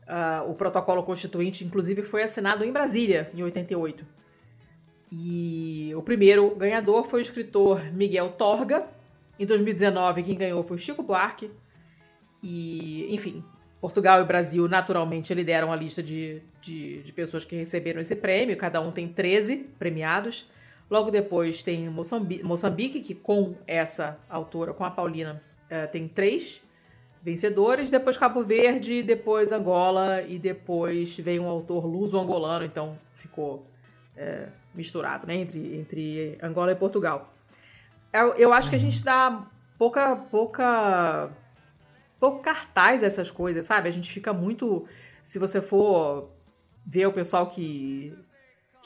Uh, 0.08 0.52
o 0.52 0.54
protocolo 0.54 1.02
constituinte, 1.04 1.66
inclusive, 1.66 2.04
foi 2.04 2.22
assinado 2.22 2.64
em 2.64 2.72
Brasília, 2.72 3.32
em 3.34 3.42
88. 3.42 4.06
E 5.12 5.92
o 5.96 6.02
primeiro 6.02 6.56
ganhador 6.56 7.06
foi 7.06 7.22
o 7.22 7.24
escritor 7.24 7.84
Miguel 7.92 8.30
Torga, 8.34 8.88
em 9.38 9.46
2019, 9.46 10.24
quem 10.24 10.36
ganhou 10.36 10.64
foi 10.64 10.78
Chico 10.78 11.04
Buarque. 11.04 11.52
E, 12.42 13.14
enfim, 13.14 13.44
Portugal 13.86 14.20
e 14.20 14.26
Brasil 14.26 14.68
naturalmente 14.68 15.32
lideram 15.32 15.72
a 15.72 15.76
lista 15.76 16.02
de, 16.02 16.42
de, 16.60 17.04
de, 17.04 17.14
pessoas 17.14 17.46
que 17.46 17.56
receberam 17.56 18.02
esse 18.02 18.16
prêmio. 18.16 18.58
Cada 18.58 18.82
um 18.82 18.92
tem 18.92 19.08
13 19.08 19.58
premiados. 19.78 20.50
Logo 20.90 21.12
depois 21.12 21.62
tem 21.62 21.88
Moçambique, 21.88 22.44
Moçambique 22.44 23.00
que 23.00 23.14
com 23.14 23.54
essa 23.68 24.18
autora, 24.28 24.74
com 24.74 24.84
a 24.84 24.90
Paulina, 24.90 25.40
é, 25.70 25.86
tem 25.86 26.08
três 26.08 26.64
vencedores. 27.22 27.92
Depois 27.92 28.18
Cabo 28.18 28.44
Verde, 28.44 29.04
depois 29.04 29.52
Angola 29.52 30.24
e 30.24 30.40
depois 30.40 31.20
vem 31.20 31.40
um 31.40 31.48
autor 31.48 31.86
luso-angolano. 31.86 32.66
Então 32.66 32.98
ficou 33.18 33.68
é, 34.18 34.48
misturado 34.74 35.28
né, 35.28 35.36
entre, 35.36 35.78
entre 35.78 36.40
Angola 36.42 36.72
e 36.72 36.76
Portugal. 36.76 37.32
Eu, 38.12 38.34
eu 38.34 38.52
acho 38.52 38.68
que 38.68 38.76
a 38.76 38.80
gente 38.80 39.04
dá 39.04 39.46
pouca, 39.78 40.16
pouca, 40.16 41.30
pouco 42.26 42.42
cartaz 42.42 43.04
essas 43.04 43.30
coisas, 43.30 43.66
sabe? 43.66 43.88
A 43.88 43.92
gente 43.92 44.12
fica 44.12 44.34
muito. 44.34 44.86
Se 45.22 45.38
você 45.38 45.62
for 45.62 46.32
ver 46.86 47.08
o 47.08 47.14
pessoal 47.14 47.48
que 47.48 48.14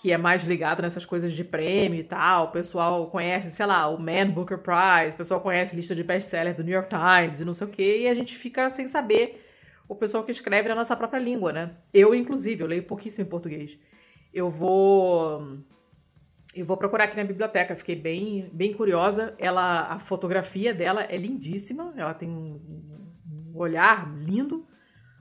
que 0.02 0.14
é 0.14 0.18
mais 0.18 0.46
ligado 0.46 0.82
nessas 0.82 1.06
coisas 1.06 1.34
de 1.34 1.44
prêmio 1.44 2.00
e 2.00 2.04
tal. 2.06 2.46
O 2.46 2.52
pessoal 2.52 3.08
conhece, 3.08 3.52
sei 3.52 3.66
lá, 3.66 3.86
o 3.90 4.00
Man 4.00 4.30
Booker 4.30 4.58
Prize, 4.58 5.14
o 5.14 5.18
pessoal 5.18 5.42
conhece 5.42 5.76
lista 5.76 5.94
de 5.94 6.06
best-seller 6.06 6.56
do 6.56 6.64
New 6.64 6.74
York 6.74 6.90
Times 6.90 7.42
e 7.42 7.46
não 7.46 7.52
sei 7.52 7.68
o 7.68 7.70
quê, 7.70 7.98
e 8.04 8.08
a 8.08 8.14
gente 8.14 8.34
fica 8.38 8.70
sem 8.70 8.88
saber 8.88 9.46
o 9.90 9.96
pessoal 9.96 10.24
que 10.24 10.32
escreve 10.32 10.70
na 10.70 10.76
nossa 10.76 10.96
própria 10.96 11.20
língua, 11.20 11.52
né? 11.52 11.76
Eu, 11.94 12.16
inclusive, 12.16 12.64
eu 12.64 12.68
leio 12.68 12.84
pouquíssimo 12.84 13.28
em 13.28 13.30
português. 13.30 13.78
Eu 14.34 14.50
vou 14.50 15.60
eu 16.56 16.66
vou 16.66 16.78
procurar 16.78 17.04
aqui 17.04 17.18
na 17.18 17.26
biblioteca, 17.26 17.76
fiquei 17.76 17.96
bem, 17.96 18.50
bem 18.54 18.74
curiosa. 18.74 19.36
Ela, 19.38 19.82
a 19.82 20.00
fotografia 20.00 20.74
dela 20.74 21.04
é 21.04 21.18
lindíssima, 21.18 21.94
ela 21.98 22.14
tem 22.14 22.30
um 22.30 22.99
olhar 23.62 24.12
lindo, 24.18 24.66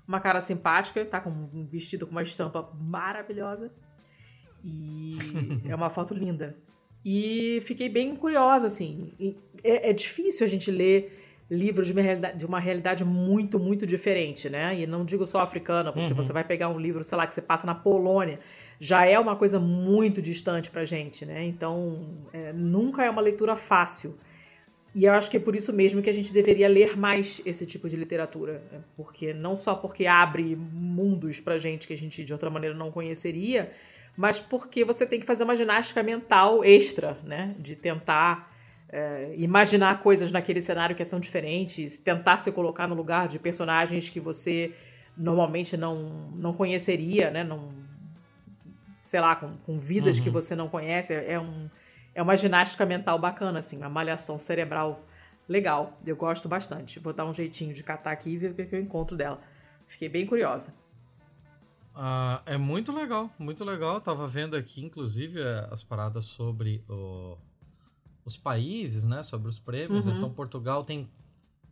uma 0.06 0.20
cara 0.20 0.40
simpática, 0.40 1.04
tá 1.04 1.20
com 1.20 1.30
um 1.30 1.66
vestido 1.66 2.06
com 2.06 2.12
uma 2.12 2.22
estampa 2.22 2.70
maravilhosa. 2.80 3.70
E 4.64 5.18
é 5.68 5.74
uma 5.74 5.90
foto 5.90 6.14
linda. 6.14 6.56
E 7.04 7.62
fiquei 7.64 7.88
bem 7.88 8.16
curiosa, 8.16 8.66
assim. 8.66 9.12
É, 9.62 9.90
é, 9.90 9.92
difícil 9.92 10.44
a 10.44 10.48
gente 10.48 10.70
ler 10.70 11.24
livros 11.50 11.86
de 11.86 11.92
uma, 11.92 12.02
realidade, 12.02 12.38
de 12.38 12.46
uma 12.46 12.60
realidade 12.60 13.04
muito, 13.04 13.58
muito 13.58 13.86
diferente, 13.86 14.50
né? 14.50 14.78
E 14.78 14.86
não 14.86 15.04
digo 15.04 15.26
só 15.26 15.40
africana, 15.40 15.92
se 15.98 16.12
uhum. 16.12 16.16
você 16.16 16.32
vai 16.32 16.44
pegar 16.44 16.68
um 16.68 16.78
livro, 16.78 17.02
sei 17.02 17.16
lá, 17.16 17.26
que 17.26 17.32
você 17.32 17.40
passa 17.40 17.66
na 17.66 17.74
Polônia 17.74 18.38
já 18.80 19.04
é 19.04 19.18
uma 19.18 19.34
coisa 19.34 19.58
muito 19.58 20.22
distante 20.22 20.70
para 20.70 20.84
gente, 20.84 21.26
né? 21.26 21.44
Então, 21.44 22.06
é, 22.32 22.52
nunca 22.52 23.04
é 23.04 23.10
uma 23.10 23.20
leitura 23.20 23.56
fácil. 23.56 24.16
E 24.98 25.04
eu 25.04 25.12
acho 25.12 25.30
que 25.30 25.36
é 25.36 25.40
por 25.40 25.54
isso 25.54 25.72
mesmo 25.72 26.02
que 26.02 26.10
a 26.10 26.12
gente 26.12 26.32
deveria 26.32 26.66
ler 26.66 26.96
mais 26.96 27.40
esse 27.46 27.64
tipo 27.64 27.88
de 27.88 27.94
literatura, 27.94 28.60
né? 28.72 28.80
porque 28.96 29.32
não 29.32 29.56
só 29.56 29.76
porque 29.76 30.08
abre 30.08 30.56
mundos 30.56 31.38
para 31.38 31.56
gente 31.56 31.86
que 31.86 31.94
a 31.94 31.96
gente 31.96 32.24
de 32.24 32.32
outra 32.32 32.50
maneira 32.50 32.74
não 32.74 32.90
conheceria, 32.90 33.70
mas 34.16 34.40
porque 34.40 34.84
você 34.84 35.06
tem 35.06 35.20
que 35.20 35.24
fazer 35.24 35.44
uma 35.44 35.54
ginástica 35.54 36.02
mental 36.02 36.64
extra, 36.64 37.16
né? 37.22 37.54
De 37.60 37.76
tentar 37.76 38.52
é, 38.88 39.36
imaginar 39.36 40.02
coisas 40.02 40.32
naquele 40.32 40.60
cenário 40.60 40.96
que 40.96 41.02
é 41.04 41.06
tão 41.06 41.20
diferente, 41.20 41.86
tentar 42.00 42.38
se 42.38 42.50
colocar 42.50 42.88
no 42.88 42.96
lugar 42.96 43.28
de 43.28 43.38
personagens 43.38 44.10
que 44.10 44.18
você 44.18 44.72
normalmente 45.16 45.76
não, 45.76 46.28
não 46.34 46.52
conheceria, 46.52 47.30
né? 47.30 47.44
Não, 47.44 47.72
sei 49.00 49.20
lá, 49.20 49.36
com, 49.36 49.56
com 49.58 49.78
vidas 49.78 50.18
uhum. 50.18 50.24
que 50.24 50.30
você 50.30 50.56
não 50.56 50.68
conhece. 50.68 51.14
É, 51.14 51.34
é, 51.34 51.38
um, 51.38 51.70
é 52.18 52.22
uma 52.22 52.36
ginástica 52.36 52.84
mental 52.84 53.16
bacana, 53.16 53.60
assim, 53.60 53.76
uma 53.76 53.88
malhação 53.88 54.36
cerebral 54.36 55.06
legal. 55.48 55.96
Eu 56.04 56.16
gosto 56.16 56.48
bastante. 56.48 56.98
Vou 56.98 57.12
dar 57.12 57.24
um 57.24 57.32
jeitinho 57.32 57.72
de 57.72 57.84
catar 57.84 58.10
aqui 58.10 58.30
e 58.30 58.36
ver 58.36 58.50
o 58.50 58.54
que, 58.54 58.74
eu 58.74 58.80
encontro 58.80 59.16
dela. 59.16 59.40
Fiquei 59.86 60.08
bem 60.08 60.26
curiosa. 60.26 60.74
Uh, 61.94 62.42
é 62.44 62.56
muito 62.56 62.90
legal, 62.90 63.30
muito 63.38 63.64
legal. 63.64 64.00
tava 64.00 64.26
vendo 64.26 64.56
aqui, 64.56 64.84
inclusive, 64.84 65.40
as 65.70 65.80
paradas 65.80 66.24
sobre 66.24 66.82
o, 66.88 67.38
os 68.24 68.36
países, 68.36 69.06
né, 69.06 69.22
sobre 69.22 69.48
os 69.48 69.60
prêmios. 69.60 70.08
Uhum. 70.08 70.16
Então, 70.16 70.32
Portugal 70.32 70.82
tem 70.82 71.08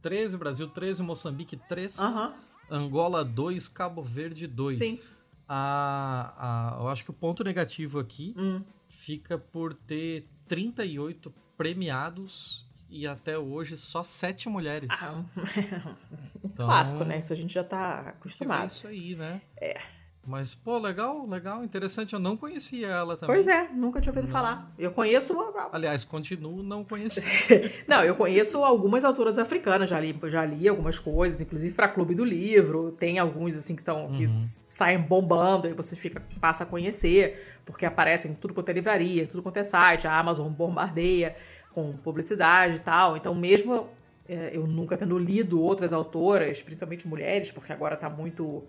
13, 0.00 0.36
Brasil 0.36 0.68
13, 0.68 1.02
Moçambique 1.02 1.56
3, 1.56 1.98
uhum. 1.98 2.32
Angola 2.70 3.24
2, 3.24 3.66
Cabo 3.66 4.00
Verde 4.00 4.46
2. 4.46 4.78
Sim. 4.78 5.00
A, 5.48 6.76
a, 6.76 6.82
eu 6.82 6.88
acho 6.88 7.02
que 7.02 7.10
o 7.10 7.14
ponto 7.14 7.42
negativo 7.42 7.98
aqui 7.98 8.32
hum. 8.36 8.62
fica 8.88 9.38
por 9.38 9.74
ter 9.74 10.28
38 10.48 11.32
premiados 11.56 12.66
e 12.88 13.06
até 13.06 13.36
hoje 13.38 13.76
só 13.76 14.02
sete 14.02 14.48
mulheres. 14.48 14.90
Ah, 14.92 15.24
então, 16.44 16.66
Clássico, 16.66 17.04
né? 17.04 17.18
Isso 17.18 17.32
a 17.32 17.36
gente 17.36 17.52
já 17.52 17.64
tá 17.64 18.00
acostumado. 18.10 18.62
É 18.62 18.66
isso 18.66 18.86
aí, 18.86 19.16
né? 19.16 19.42
É. 19.60 19.80
Mas, 20.26 20.54
pô, 20.54 20.76
legal, 20.78 21.24
legal, 21.26 21.62
interessante. 21.62 22.12
Eu 22.12 22.18
não 22.18 22.36
conhecia 22.36 22.88
ela 22.88 23.16
também. 23.16 23.36
Pois 23.36 23.46
é, 23.46 23.68
nunca 23.72 24.00
tinha 24.00 24.10
ouvido 24.10 24.26
não. 24.26 24.32
falar. 24.32 24.72
Eu 24.76 24.90
conheço. 24.90 25.34
Aliás, 25.72 26.04
continuo 26.04 26.62
não 26.62 26.84
conhecendo. 26.84 27.26
não, 27.86 28.02
eu 28.02 28.16
conheço 28.16 28.64
algumas 28.64 29.04
autoras 29.04 29.38
africanas, 29.38 29.88
já 29.88 30.00
li, 30.00 30.18
já 30.24 30.44
li 30.44 30.68
algumas 30.68 30.98
coisas, 30.98 31.40
inclusive 31.40 31.74
para 31.76 31.88
Clube 31.88 32.14
do 32.14 32.24
Livro. 32.24 32.90
Tem 32.98 33.20
alguns 33.20 33.54
assim 33.54 33.76
que 33.76 33.82
estão 33.82 34.06
uhum. 34.06 34.16
que 34.16 34.26
saem 34.68 34.98
bombando, 34.98 35.68
aí 35.68 35.72
você 35.72 35.94
fica 35.94 36.20
passa 36.40 36.64
a 36.64 36.66
conhecer, 36.66 37.60
porque 37.64 37.86
aparecem 37.86 38.32
em 38.32 38.34
tudo 38.34 38.52
quanto 38.52 38.68
é 38.68 38.72
livraria, 38.72 39.26
tudo 39.26 39.42
quanto 39.42 39.58
é 39.58 39.62
site, 39.62 40.08
a 40.08 40.18
Amazon 40.18 40.50
bombardeia 40.50 41.36
com 41.72 41.92
publicidade 41.98 42.76
e 42.76 42.80
tal. 42.80 43.16
Então, 43.16 43.34
mesmo 43.34 43.88
é, 44.28 44.50
eu 44.52 44.66
nunca 44.66 44.96
tendo 44.96 45.16
lido 45.18 45.60
outras 45.60 45.92
autoras, 45.92 46.62
principalmente 46.62 47.06
mulheres, 47.06 47.52
porque 47.52 47.72
agora 47.72 47.94
está 47.94 48.10
muito 48.10 48.64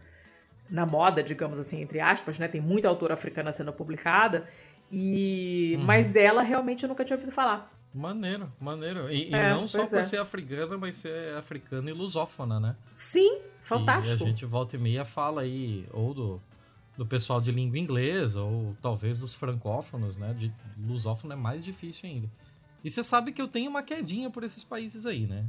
na 0.69 0.85
moda, 0.85 1.23
digamos 1.23 1.59
assim, 1.59 1.81
entre 1.81 1.99
aspas, 1.99 2.39
né? 2.39 2.47
Tem 2.47 2.61
muita 2.61 2.87
autora 2.87 3.13
africana 3.13 3.51
sendo 3.51 3.71
publicada. 3.73 4.47
E 4.91 5.75
uhum. 5.77 5.83
mas 5.83 6.15
ela 6.15 6.41
realmente 6.41 6.83
eu 6.83 6.89
nunca 6.89 7.03
tinha 7.03 7.15
ouvido 7.15 7.31
falar. 7.31 7.71
Maneiro, 7.93 8.51
maneiro. 8.59 9.11
E, 9.11 9.33
é, 9.33 9.49
e 9.49 9.53
não 9.53 9.67
só 9.67 9.85
por 9.85 9.97
é. 9.97 10.03
ser 10.03 10.19
africana, 10.19 10.77
mas 10.77 10.97
ser 10.97 11.35
africana 11.35 11.89
e 11.89 11.93
lusófona, 11.93 12.59
né? 12.59 12.75
Sim, 12.93 13.41
fantástico. 13.61 14.23
E 14.23 14.25
a 14.25 14.29
gente 14.29 14.45
volta 14.45 14.75
e 14.75 14.79
meia 14.79 15.03
fala 15.03 15.41
aí, 15.41 15.87
ou 15.91 16.13
do, 16.13 16.41
do 16.95 17.05
pessoal 17.05 17.41
de 17.41 17.51
língua 17.51 17.79
inglesa, 17.79 18.41
ou 18.41 18.75
talvez 18.81 19.17
dos 19.17 19.33
francófonos, 19.33 20.15
né? 20.15 20.33
De 20.33 20.53
lusófono 20.77 21.33
é 21.33 21.35
mais 21.35 21.63
difícil 21.63 22.09
ainda. 22.09 22.29
E 22.83 22.89
você 22.89 23.03
sabe 23.03 23.31
que 23.31 23.41
eu 23.41 23.47
tenho 23.47 23.69
uma 23.69 23.81
quedinha 23.81 24.29
por 24.29 24.43
esses 24.43 24.63
países 24.63 25.05
aí, 25.05 25.25
né? 25.25 25.45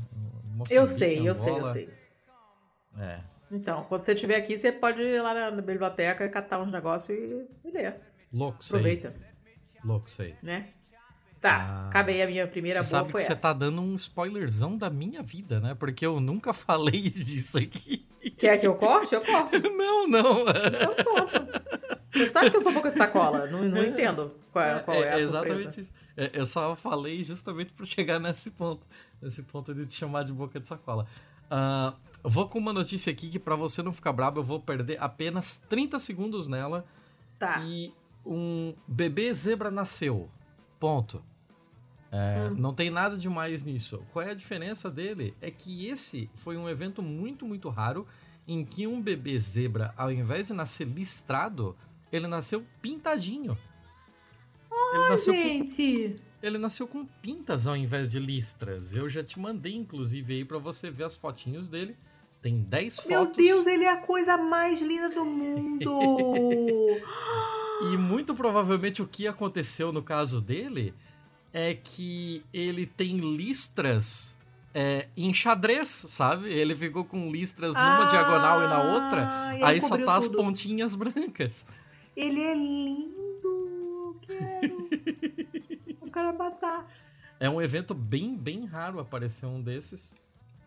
Moçambique, 0.54 0.74
eu 0.74 0.87
sei, 0.87 1.14
Angola. 1.18 1.28
eu 1.28 1.35
sei, 1.35 1.59
eu 1.59 1.64
sei. 1.64 1.88
É, 2.98 3.20
então, 3.51 3.85
quando 3.85 4.03
você 4.03 4.13
estiver 4.13 4.37
aqui, 4.37 4.59
você 4.59 4.71
pode 4.71 5.03
ir 5.03 5.23
lá 5.23 5.51
na 5.51 5.63
biblioteca, 5.63 6.29
catar 6.29 6.61
uns 6.61 6.71
negócios 6.71 7.17
e, 7.17 7.47
e 7.65 7.71
ler. 7.71 7.97
Louco, 8.33 8.63
sei. 8.63 8.79
Aproveita. 8.79 9.15
Louco, 9.85 10.11
sei. 10.11 10.35
Né? 10.43 10.69
Tá, 11.41 11.57
ah, 11.57 11.89
acabei 11.89 12.21
a 12.21 12.27
minha 12.27 12.49
primeira 12.49 12.83
você 12.83 12.91
boa 12.91 13.01
sabe 13.03 13.13
foi 13.13 13.21
que 13.21 13.27
essa. 13.27 13.37
Você 13.37 13.43
tá 13.43 13.53
dando 13.53 13.81
um 13.81 13.95
spoilerzão 13.95 14.77
da 14.77 14.91
minha 14.91 15.23
vida, 15.23 15.61
né? 15.61 15.75
Porque 15.75 16.05
eu 16.05 16.19
nunca 16.19 16.53
falei 16.55 17.09
disso 17.09 17.59
aqui. 17.59 18.05
Quer 18.37 18.59
que 18.59 18.67
eu 18.67 18.75
corte? 18.75 19.15
Eu 19.15 19.25
corto. 19.25 19.57
Não, 19.71 20.09
não. 20.09 20.41
Eu 20.41 21.05
corto. 21.05 21.39
Você 22.13 22.27
sabe 22.27 22.51
que 22.51 22.57
eu 22.57 22.61
sou 22.61 22.73
boca 22.73 22.91
de 22.91 22.97
sacola. 22.97 23.47
Não, 23.47 23.63
não 23.63 23.85
entendo 23.85 24.35
qual 24.53 24.65
é, 24.65 24.79
qual 24.81 24.97
é, 24.97 25.01
é 25.01 25.13
a 25.13 25.19
exatamente 25.19 25.63
surpresa. 25.63 25.81
isso. 25.81 25.93
É, 26.17 26.31
eu 26.33 26.45
só 26.45 26.75
falei 26.75 27.23
justamente 27.23 27.73
para 27.73 27.87
chegar 27.87 28.19
nesse 28.19 28.51
ponto. 28.51 28.85
Nesse 29.23 29.43
ponto 29.45 29.73
de 29.73 29.87
te 29.87 29.95
chamar 29.95 30.25
de 30.25 30.33
boca 30.33 30.59
de 30.59 30.67
sacola. 30.67 31.07
Uh, 31.47 31.97
vou 32.22 32.48
com 32.48 32.59
uma 32.59 32.72
notícia 32.72 33.12
aqui 33.12 33.28
que 33.28 33.38
para 33.38 33.57
você 33.57 33.83
não 33.83 33.92
ficar 33.92 34.12
brabo, 34.12 34.40
eu 34.40 34.44
vou 34.44 34.61
perder 34.61 35.02
apenas 35.02 35.59
30 35.68 35.98
segundos 35.98 36.48
nela. 36.48 36.85
Tá. 37.38 37.62
E 37.64 37.92
um 38.24 38.74
bebê 38.87 39.33
zebra 39.33 39.70
nasceu. 39.70 40.28
Ponto. 40.78 41.22
É, 42.11 42.48
hum. 42.50 42.54
Não 42.57 42.74
tem 42.74 42.90
nada 42.90 43.16
de 43.16 43.28
mais 43.28 43.64
nisso. 43.64 44.02
Qual 44.12 44.24
é 44.24 44.31
a 44.31 44.35
diferença 44.35 44.90
dele? 44.90 45.35
É 45.40 45.50
que 45.50 45.87
esse 45.87 46.31
foi 46.35 46.57
um 46.57 46.68
evento 46.68 47.02
muito, 47.02 47.46
muito 47.46 47.68
raro 47.68 48.07
em 48.46 48.64
que 48.64 48.87
um 48.87 49.00
bebê 49.00 49.38
zebra, 49.38 49.92
ao 49.96 50.11
invés 50.11 50.46
de 50.46 50.54
nascer 50.54 50.87
listrado, 50.87 51.76
ele 52.11 52.26
nasceu 52.26 52.64
pintadinho. 52.81 53.59
Oh, 54.70 54.96
ele 54.96 55.09
nasceu 55.11 55.35
gente! 55.35 56.16
Com, 56.18 56.46
ele 56.46 56.57
nasceu 56.57 56.88
com 56.88 57.04
pintas 57.04 57.66
ao 57.66 57.76
invés 57.76 58.11
de 58.11 58.18
listras. 58.18 58.94
Eu 58.94 59.07
já 59.07 59.22
te 59.22 59.38
mandei, 59.38 59.74
inclusive, 59.74 60.33
aí 60.33 60.44
para 60.46 60.57
você 60.57 60.90
ver 60.90 61.04
as 61.04 61.14
fotinhos 61.14 61.68
dele. 61.68 61.94
Tem 62.40 62.61
10 62.61 63.01
fotos. 63.01 63.11
Meu 63.11 63.33
Deus, 63.33 63.66
ele 63.66 63.85
é 63.85 63.92
a 63.92 63.96
coisa 63.96 64.37
mais 64.37 64.81
linda 64.81 65.09
do 65.09 65.24
mundo! 65.24 65.90
e 67.92 67.96
muito 67.96 68.35
provavelmente 68.35 69.03
o 69.03 69.07
que 69.07 69.27
aconteceu 69.27 69.92
no 69.92 70.03
caso 70.03 70.40
dele 70.40 70.94
é 71.53 71.74
que 71.74 72.44
ele 72.53 72.87
tem 72.87 73.18
listras 73.18 74.38
é, 74.74 75.09
em 75.16 75.33
xadrez, 75.35 75.88
sabe? 75.88 76.53
Ele 76.53 76.77
ficou 76.77 77.05
com 77.05 77.31
listras 77.31 77.74
numa 77.74 78.05
ah, 78.05 78.09
diagonal 78.09 78.62
e 78.62 78.68
na 78.68 78.83
outra, 78.83 79.57
e 79.59 79.62
aí 79.62 79.81
só 79.81 79.96
tá 79.96 79.96
tudo. 79.96 80.11
as 80.11 80.29
pontinhas 80.29 80.94
brancas. 80.94 81.66
Ele 82.16 82.42
é 82.42 82.55
lindo! 82.55 84.16
Quero! 84.22 84.88
Eu 86.01 86.12
quero 86.12 86.38
matar. 86.38 86.87
É 87.40 87.48
um 87.48 87.61
evento 87.61 87.94
bem, 87.94 88.37
bem 88.37 88.66
raro 88.66 89.01
aparecer 89.01 89.46
um 89.46 89.61
desses. 89.61 90.14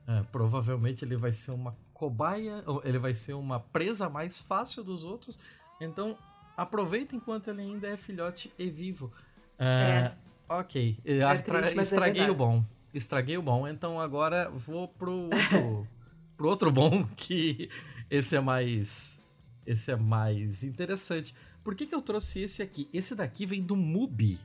É, 0.08 0.24
provavelmente 0.32 1.06
ele 1.06 1.16
vai 1.16 1.32
ser 1.32 1.52
uma 1.52 1.76
cobaia, 1.94 2.64
ele 2.84 2.98
vai 2.98 3.14
ser 3.14 3.34
uma 3.34 3.60
presa 3.60 4.10
mais 4.10 4.40
fácil 4.40 4.84
dos 4.84 5.04
outros. 5.04 5.38
Então, 5.80 6.18
aproveita 6.58 7.16
enquanto 7.16 7.50
ele 7.50 7.62
ainda 7.62 7.88
é 7.88 7.98
filhote 7.98 8.52
e 8.58 8.70
vivo. 8.70 9.12
É, 9.58 9.66
é. 9.66 10.18
Ok, 10.50 10.98
é 11.06 11.38
triste, 11.38 11.78
é 11.78 11.82
estraguei 11.82 12.30
o 12.30 12.36
bom. 12.36 12.66
Estraguei 12.94 13.38
o 13.38 13.42
bom, 13.42 13.68
então 13.68 14.02
agora 14.02 14.50
vou 14.50 14.88
pro 14.88 15.30
outro, 15.30 15.88
pro 16.36 16.50
outro 16.50 16.72
bom, 16.72 17.06
que 17.16 17.70
esse 18.10 18.36
é 18.36 18.42
mais. 18.42 19.22
Esse 19.66 19.92
é 19.92 19.96
mais 19.96 20.64
interessante. 20.64 21.34
Por 21.64 21.76
que, 21.76 21.86
que 21.86 21.94
eu 21.94 22.02
trouxe 22.02 22.42
esse 22.42 22.62
aqui? 22.62 22.90
Esse 22.92 23.16
daqui 23.16 23.46
vem 23.46 23.62
do 23.62 23.76
Mubi. 23.76 24.40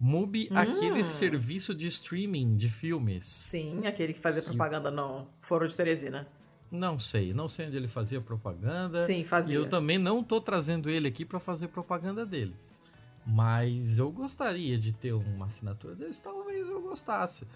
Mubi, 0.00 0.48
hum. 0.50 0.56
aquele 0.56 1.02
serviço 1.02 1.74
de 1.74 1.86
streaming 1.86 2.54
de 2.54 2.68
filmes. 2.68 3.24
Sim, 3.24 3.86
aquele 3.86 4.12
que 4.12 4.20
fazia 4.20 4.42
propaganda 4.42 4.90
no 4.90 5.26
Foro 5.40 5.66
de 5.66 5.76
Teresina. 5.76 6.28
Não 6.70 6.98
sei, 6.98 7.32
não 7.32 7.48
sei 7.48 7.66
onde 7.66 7.76
ele 7.76 7.88
fazia 7.88 8.20
propaganda. 8.20 9.04
Sim, 9.04 9.24
fazia. 9.24 9.54
E 9.54 9.56
eu 9.56 9.68
também 9.68 9.98
não 9.98 10.22
tô 10.22 10.40
trazendo 10.40 10.90
ele 10.90 11.08
aqui 11.08 11.24
para 11.24 11.40
fazer 11.40 11.68
propaganda 11.68 12.26
deles. 12.26 12.82
Mas 13.26 13.98
eu 13.98 14.10
gostaria 14.10 14.78
de 14.78 14.92
ter 14.92 15.12
uma 15.12 15.46
assinatura 15.46 15.94
deles, 15.94 16.20
talvez 16.20 16.66
eu 16.68 16.80
gostasse. 16.80 17.46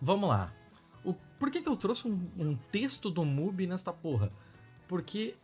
Vamos 0.00 0.28
lá. 0.28 0.52
O, 1.04 1.14
por 1.38 1.50
que, 1.50 1.62
que 1.62 1.68
eu 1.68 1.76
trouxe 1.76 2.08
um, 2.08 2.28
um 2.36 2.56
texto 2.70 3.10
do 3.10 3.24
Mubi 3.24 3.66
nesta 3.66 3.92
porra? 3.92 4.32
Porque 4.88 5.34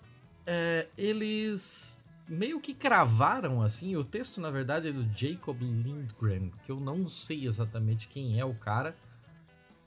é, 0.46 0.88
eles 0.96 2.00
meio 2.31 2.61
que 2.61 2.73
cravaram 2.73 3.61
assim. 3.61 3.97
O 3.97 4.05
texto, 4.05 4.40
na 4.40 4.51
verdade, 4.51 4.88
é 4.88 4.93
do 4.93 5.05
Jacob 5.16 5.61
Lindgren, 5.61 6.53
que 6.64 6.71
eu 6.71 6.79
não 6.79 7.09
sei 7.09 7.45
exatamente 7.47 8.07
quem 8.07 8.38
é 8.38 8.45
o 8.45 8.55
cara, 8.55 8.97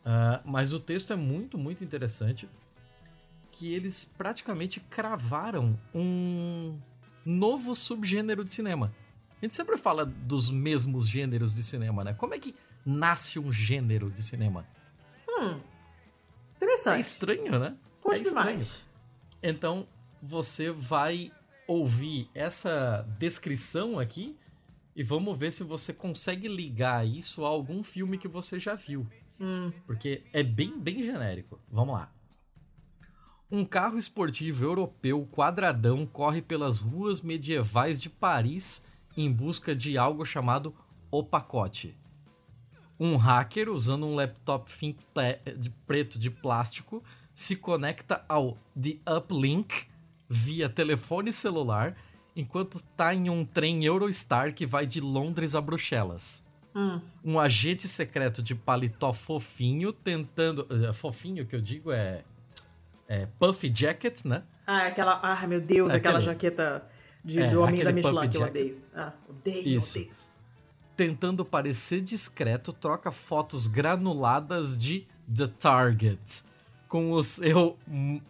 uh, 0.06 0.42
mas 0.44 0.74
o 0.74 0.80
texto 0.80 1.14
é 1.14 1.16
muito, 1.16 1.58
muito 1.58 1.84
interessante. 1.84 2.50
Que 3.50 3.72
eles 3.72 4.04
praticamente 4.04 4.80
cravaram 4.80 5.80
um 5.94 6.78
novo 7.24 7.74
subgênero 7.74 8.44
de 8.44 8.52
cinema. 8.52 8.94
A 9.42 9.46
gente 9.46 9.56
sempre 9.56 9.78
fala 9.78 10.06
dos 10.06 10.50
mesmos 10.50 11.08
gêneros 11.08 11.56
de 11.56 11.62
cinema, 11.62 12.04
né? 12.04 12.14
Como 12.14 12.34
é 12.34 12.40
que 12.40 12.56
nasce 12.86 13.40
um 13.40 13.52
gênero 13.52 14.10
de 14.10 14.24
cinema? 14.24 14.66
Hum, 15.30 15.60
interessante. 16.56 16.98
É 16.98 17.00
estranho, 17.00 17.60
né? 17.60 17.78
Pode 18.02 18.20
é 18.20 18.22
estranho. 18.24 18.60
Demais. 18.60 18.86
Então, 19.42 19.88
você 20.22 20.72
vai 20.72 21.32
ouvir 21.74 22.30
essa 22.34 23.08
descrição 23.18 24.00
aqui 24.00 24.38
e 24.96 25.04
vamos 25.04 25.38
ver 25.38 25.52
se 25.52 25.64
você 25.64 25.92
consegue 25.92 26.48
ligar 26.48 27.06
isso 27.06 27.44
a 27.44 27.50
algum 27.50 27.82
filme 27.82 28.18
que 28.18 28.28
você 28.28 28.60
já 28.60 28.76
viu. 28.76 29.08
Hum. 29.40 29.72
Porque 29.86 30.24
é 30.32 30.44
bem, 30.44 30.80
bem 30.80 31.04
genérico. 31.04 31.60
Vamos 31.72 31.96
lá. 31.96 32.12
Um 33.52 33.66
carro 33.66 33.98
esportivo 33.98 34.66
europeu 34.66 35.28
quadradão 35.32 36.06
corre 36.06 36.42
pelas 36.42 36.80
ruas 36.80 37.22
medievais 37.22 38.02
de 38.02 38.10
Paris 38.10 38.86
em 39.16 39.32
busca 39.32 39.76
de 39.76 39.98
algo 39.98 40.26
chamado 40.26 40.76
o 41.12 41.24
pacote. 41.24 41.96
Um 43.00 43.16
hacker, 43.16 43.70
usando 43.70 44.06
um 44.06 44.16
laptop 44.16 44.72
Think 44.72 45.00
de 45.58 45.70
preto 45.86 46.18
de 46.18 46.30
plástico, 46.30 47.04
se 47.34 47.56
conecta 47.56 48.24
ao 48.28 48.58
The 48.80 48.98
Uplink 49.18 49.88
via 50.34 50.68
telefone 50.68 51.32
celular 51.32 51.96
enquanto 52.36 52.78
está 52.78 53.14
em 53.14 53.30
um 53.30 53.46
trem 53.46 53.86
Eurostar 53.86 54.54
que 54.54 54.66
vai 54.66 54.88
de 54.88 55.00
Londres 55.00 55.54
a 55.54 55.62
Bruxelas. 55.62 56.44
Hum. 56.76 57.00
Um 57.24 57.40
agente 57.40 57.88
secreto 57.88 58.42
de 58.42 58.56
paletó 58.56 59.14
fofinho 59.14 59.94
tentando. 59.94 60.68
Eh, 60.72 60.92
fofinho 60.92 61.46
que 61.46 61.56
eu 61.56 61.62
digo 61.62 61.92
é. 61.92 62.24
É 63.08 63.28
Puffy 63.38 63.72
Jacket, 63.74 64.26
né? 64.26 64.44
Ah, 64.66 64.86
é 64.86 64.88
aquela. 64.88 65.20
Ah, 65.22 65.46
meu 65.46 65.62
Deus, 65.62 65.94
é 65.94 65.98
aquela 65.98 66.18
aquele, 66.18 66.34
jaqueta 66.34 66.90
de, 67.24 67.42
é, 67.42 67.50
do 67.50 67.62
Homem 67.62 67.84
da 67.84 67.92
Michelin 67.92 68.30
que 68.30 68.38
eu 68.38 68.44
odeio. 68.44 68.82
Ah, 68.96 69.12
odeio, 69.30 69.78
Isso. 69.78 70.00
odeio. 70.00 70.14
tentando 70.98 71.46
parecer 71.46 72.02
discreto, 72.02 72.74
troca 72.74 73.12
fotos 73.12 73.68
granuladas 73.68 74.82
de 74.82 75.06
The 75.32 75.48
Target 75.48 76.44
com 76.88 77.12
o 77.14 77.22
seu 77.22 77.78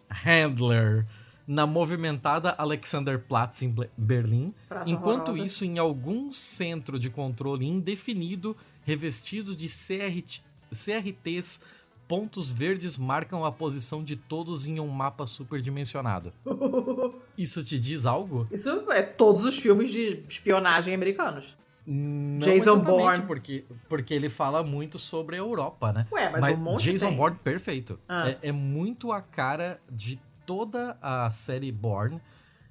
handler 0.10 1.06
na 1.48 1.68
movimentada 1.68 2.56
Alexanderplatz 2.58 3.62
em 3.62 3.76
Berlim, 3.98 4.54
Praça 4.68 4.90
enquanto 4.90 5.30
horrorosa. 5.30 5.46
isso 5.46 5.66
em 5.66 5.78
algum 5.78 6.32
centro 6.32 6.98
de 6.98 7.10
controle 7.10 7.68
indefinido 7.68 8.56
revestido 8.84 9.56
de 9.56 9.68
CRT, 9.68 10.42
CRTs, 10.72 11.62
pontos 12.08 12.50
verdes 12.50 12.98
marcam 12.98 13.46
a 13.46 13.52
posição 13.52 14.04
de 14.04 14.16
todos 14.16 14.68
em 14.68 14.80
um 14.80 14.88
mapa 14.88 15.26
superdimensionado. 15.26 16.34
Isso 17.38 17.64
te 17.64 17.80
diz 17.80 18.06
algo? 18.06 18.48
Isso 18.52 18.70
é 18.92 19.02
todos 19.02 19.44
os 19.44 19.58
filmes 19.58 19.90
de 19.90 20.24
espionagem 20.30 20.94
americanos. 20.94 21.58
Não 21.86 22.40
Jason 22.40 22.80
Bourne. 22.80 23.26
Porque, 23.26 23.66
porque 23.90 24.14
ele 24.14 24.30
fala 24.30 24.64
muito 24.64 24.98
sobre 24.98 25.36
a 25.36 25.40
Europa, 25.40 25.92
né? 25.92 26.08
Ué, 26.12 26.30
mas, 26.30 26.56
um 26.56 26.58
monte 26.58 26.92
Jason 26.92 27.08
tem. 27.08 27.18
Bourne, 27.18 27.38
perfeito. 27.44 28.00
Ah. 28.08 28.30
É, 28.30 28.50
é 28.50 28.52
muito 28.52 29.12
a 29.12 29.22
cara 29.22 29.82
de 29.92 30.20
toda 30.46 30.98
a 31.02 31.30
série 31.30 31.72
Bourne, 31.72 32.22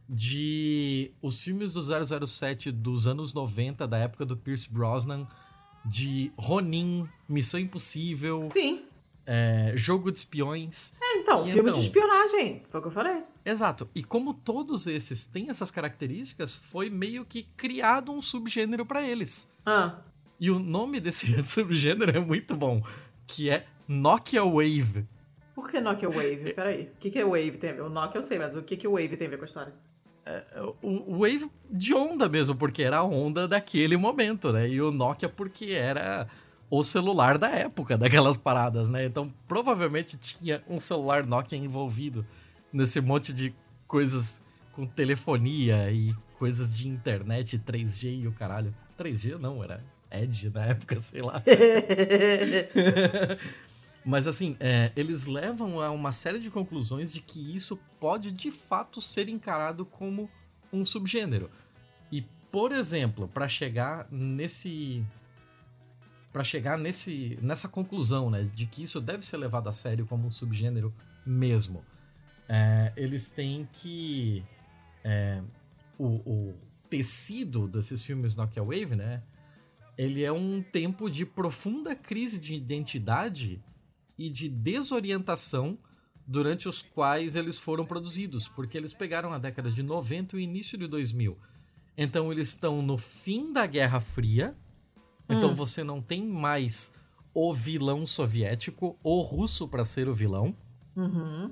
de 0.08 1.11
os 1.22 1.42
filmes 1.42 1.72
do 1.72 2.26
007 2.26 2.70
dos 2.70 3.06
anos 3.06 3.32
90, 3.32 3.87
da 3.87 3.98
época 3.98 4.24
do 4.26 4.37
Pierce 4.37 4.70
Brosnan, 4.72 5.26
de 5.85 6.30
Ronin, 6.37 7.08
Missão 7.28 7.58
Impossível, 7.58 8.42
Sim. 8.42 8.82
é, 9.26 9.72
Jogo 9.74 10.12
de 10.12 10.18
Espiões. 10.18 10.94
É, 11.00 11.18
então, 11.18 11.42
E 11.46 11.52
filme 11.52 11.70
então? 11.70 11.72
de 11.72 11.80
espionagem. 11.87 12.62
Foi 12.70 12.78
o 12.78 12.82
que 12.82 12.88
eu 12.88 12.92
falei. 12.92 13.22
Exato. 13.44 13.88
E 13.94 14.04
como 14.04 14.35
todos 14.35 14.87
esses 14.87 15.26
têm 15.26 15.48
essas 15.48 15.70
características, 15.70 16.54
foi 16.54 16.88
meio 16.90 17.24
que 17.24 17.42
criado 17.56 18.12
um 18.12 18.22
subgênero 18.22 18.85
para 18.87 19.02
eles. 19.02 19.50
Ah, 19.66 19.96
E 20.38 20.50
o 20.50 20.58
nome 20.58 21.00
desse 21.00 21.26
subgênero 21.42 22.16
é 22.16 22.20
muito 22.20 22.54
bom, 22.54 22.82
que 23.26 23.48
é 23.50 23.66
Nokia 23.88 24.44
Wave. 24.44 25.06
Por 25.62 25.70
que 25.70 25.81
Nokia 25.81 26.11
Wave? 26.11 26.55
Peraí. 26.55 26.90
O 26.92 26.98
que, 26.98 27.09
que 27.09 27.20
é 27.20 27.25
Wave 27.25 27.53
tem 27.53 27.70
a 27.70 27.75
ver? 27.75 27.83
O 27.83 27.88
Nokia 27.88 28.18
eu 28.18 28.22
sei, 28.25 28.37
mas 28.37 28.53
o 28.53 28.62
que, 28.62 28.77
que 28.77 28.88
o 28.88 28.92
Wave 28.92 29.16
tem 29.16 29.29
a 29.29 29.31
ver 29.31 29.37
com 29.37 29.44
a 29.44 29.46
história? 29.46 29.72
O 30.83 31.14
o 31.14 31.20
Wave 31.20 31.48
de 31.70 31.94
onda 31.94 32.29
mesmo, 32.29 32.57
porque 32.57 32.83
era 32.83 32.98
a 32.98 33.05
onda 33.05 33.46
daquele 33.46 33.96
momento, 33.96 34.53
né? 34.53 34.68
E 34.68 34.83
o 34.83 34.90
Nokia 34.90 35.29
porque 35.29 35.70
era 35.70 36.27
o 36.68 36.83
celular 36.83 37.38
da 37.38 37.48
época, 37.48 37.96
daquelas 37.96 38.37
paradas, 38.37 38.88
né? 38.88 39.05
Então 39.05 39.33
provavelmente 39.46 40.16
tinha 40.16 40.64
um 40.68 40.81
celular 40.81 41.25
Nokia 41.25 41.57
envolvido 41.57 42.27
nesse 42.72 43.01
monte 43.01 43.33
de 43.33 43.55
coisas 43.87 44.42
com 44.72 44.85
telefonia 44.85 45.92
e 45.92 46.12
coisas 46.40 46.77
de 46.77 46.88
internet, 46.88 47.57
3G 47.57 48.22
e 48.22 48.27
o 48.27 48.33
caralho. 48.33 48.75
3G 48.98 49.38
não, 49.38 49.62
era 49.62 49.81
Edge 50.11 50.51
na 50.51 50.66
época, 50.66 50.98
sei 50.98 51.22
lá. 51.22 51.40
Mas 54.04 54.26
assim, 54.26 54.56
é, 54.58 54.90
eles 54.96 55.26
levam 55.26 55.80
a 55.80 55.90
uma 55.90 56.10
série 56.10 56.38
de 56.38 56.50
conclusões 56.50 57.12
de 57.12 57.20
que 57.20 57.54
isso 57.54 57.78
pode 58.00 58.32
de 58.32 58.50
fato 58.50 59.00
ser 59.00 59.28
encarado 59.28 59.84
como 59.84 60.28
um 60.72 60.84
subgênero. 60.84 61.50
E, 62.10 62.22
por 62.50 62.72
exemplo, 62.72 63.28
para 63.28 63.46
chegar 63.46 64.08
nesse. 64.10 65.04
para 66.32 66.42
chegar 66.42 66.76
nesse, 66.76 67.38
nessa 67.40 67.68
conclusão, 67.68 68.30
né, 68.30 68.42
de 68.54 68.66
que 68.66 68.82
isso 68.82 69.00
deve 69.00 69.24
ser 69.24 69.36
levado 69.36 69.68
a 69.68 69.72
sério 69.72 70.06
como 70.06 70.26
um 70.26 70.30
subgênero 70.30 70.92
mesmo, 71.24 71.84
é, 72.48 72.92
eles 72.96 73.30
têm 73.30 73.68
que. 73.72 74.44
é, 75.04 75.40
o, 75.96 76.06
o 76.28 76.54
tecido 76.90 77.68
desses 77.68 78.02
filmes 78.02 78.34
Nokia 78.34 78.62
Wave, 78.62 78.96
né? 78.96 79.22
Ele 79.96 80.24
é 80.24 80.32
um 80.32 80.62
tempo 80.62 81.08
de 81.08 81.24
profunda 81.24 81.94
crise 81.94 82.40
de 82.40 82.54
identidade 82.54 83.62
e 84.26 84.30
de 84.30 84.48
desorientação 84.48 85.78
durante 86.26 86.68
os 86.68 86.80
quais 86.82 87.35
eles 87.37 87.58
foram 87.58 87.85
produzidos, 87.85 88.46
porque 88.48 88.78
eles 88.78 88.92
pegaram 88.92 89.32
a 89.32 89.38
década 89.38 89.70
de 89.70 89.82
90 89.82 90.37
e 90.37 90.38
o 90.38 90.40
início 90.40 90.78
de 90.78 90.87
2000. 90.87 91.37
Então 91.96 92.30
eles 92.32 92.48
estão 92.48 92.80
no 92.80 92.96
fim 92.96 93.52
da 93.52 93.66
Guerra 93.66 94.00
Fria, 94.00 94.56
então 95.28 95.50
Hum. 95.50 95.54
você 95.54 95.82
não 95.82 96.00
tem 96.00 96.24
mais 96.26 96.94
o 97.35 97.52
vilão 97.52 98.06
soviético, 98.06 98.98
o 99.02 99.20
russo 99.20 99.66
para 99.66 99.85
ser 99.85 100.08
o 100.08 100.14
vilão, 100.14 100.54
Uhum. 100.94 101.50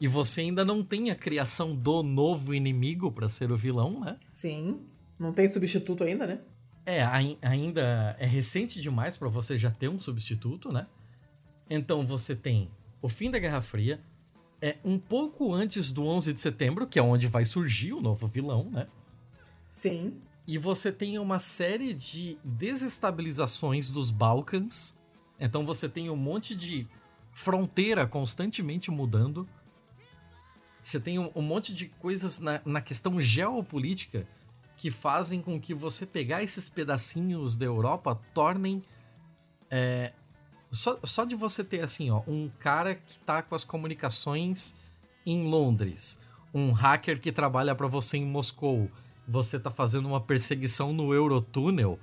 e 0.00 0.06
você 0.06 0.42
ainda 0.42 0.64
não 0.64 0.82
tem 0.84 1.10
a 1.10 1.14
criação 1.16 1.74
do 1.74 2.02
novo 2.02 2.54
inimigo 2.54 3.10
para 3.10 3.28
ser 3.28 3.50
o 3.50 3.56
vilão, 3.56 4.00
né? 4.00 4.18
Sim. 4.28 4.80
Não 5.18 5.32
tem 5.32 5.48
substituto 5.48 6.04
ainda, 6.04 6.26
né? 6.26 6.40
É, 6.84 7.02
ai- 7.02 7.38
ainda 7.42 8.14
é 8.18 8.26
recente 8.26 8.80
demais 8.80 9.16
para 9.16 9.28
você 9.28 9.56
já 9.58 9.70
ter 9.70 9.88
um 9.88 9.98
substituto, 9.98 10.70
né? 10.70 10.86
Então 11.68 12.06
você 12.06 12.34
tem 12.34 12.70
o 13.02 13.08
fim 13.08 13.30
da 13.30 13.38
Guerra 13.38 13.60
Fria, 13.60 14.00
é 14.60 14.76
um 14.84 14.98
pouco 14.98 15.52
antes 15.52 15.92
do 15.92 16.04
11 16.04 16.32
de 16.32 16.40
setembro, 16.40 16.86
que 16.86 16.98
é 16.98 17.02
onde 17.02 17.26
vai 17.26 17.44
surgir 17.44 17.92
o 17.92 18.00
novo 18.00 18.26
vilão, 18.26 18.70
né? 18.70 18.86
Sim. 19.68 20.20
E 20.46 20.58
você 20.58 20.92
tem 20.92 21.18
uma 21.18 21.38
série 21.38 21.92
de 21.92 22.38
desestabilizações 22.42 23.90
dos 23.90 24.10
Balcãs. 24.10 24.96
Então 25.38 25.66
você 25.66 25.88
tem 25.88 26.08
um 26.08 26.16
monte 26.16 26.54
de 26.54 26.86
fronteira 27.32 28.06
constantemente 28.06 28.90
mudando. 28.90 29.46
Você 30.82 31.00
tem 31.00 31.18
um, 31.18 31.30
um 31.34 31.42
monte 31.42 31.74
de 31.74 31.88
coisas 31.88 32.38
na, 32.38 32.62
na 32.64 32.80
questão 32.80 33.20
geopolítica 33.20 34.26
que 34.76 34.90
fazem 34.90 35.42
com 35.42 35.60
que 35.60 35.74
você 35.74 36.06
pegar 36.06 36.42
esses 36.42 36.68
pedacinhos 36.68 37.56
da 37.56 37.66
Europa 37.66 38.20
tornem. 38.32 38.82
é, 39.70 40.12
só, 40.70 40.98
só 41.04 41.24
de 41.24 41.34
você 41.34 41.62
ter 41.64 41.80
assim, 41.82 42.10
ó, 42.10 42.22
um 42.26 42.48
cara 42.58 42.94
que 42.94 43.18
tá 43.20 43.42
com 43.42 43.54
as 43.54 43.64
comunicações 43.64 44.74
em 45.24 45.44
Londres, 45.44 46.20
um 46.52 46.72
hacker 46.72 47.20
que 47.20 47.32
trabalha 47.32 47.74
para 47.74 47.86
você 47.86 48.16
em 48.16 48.24
Moscou, 48.26 48.90
você 49.26 49.58
tá 49.58 49.70
fazendo 49.70 50.06
uma 50.08 50.20
perseguição 50.20 50.92
no 50.92 51.12
Eurotúnel. 51.12 51.98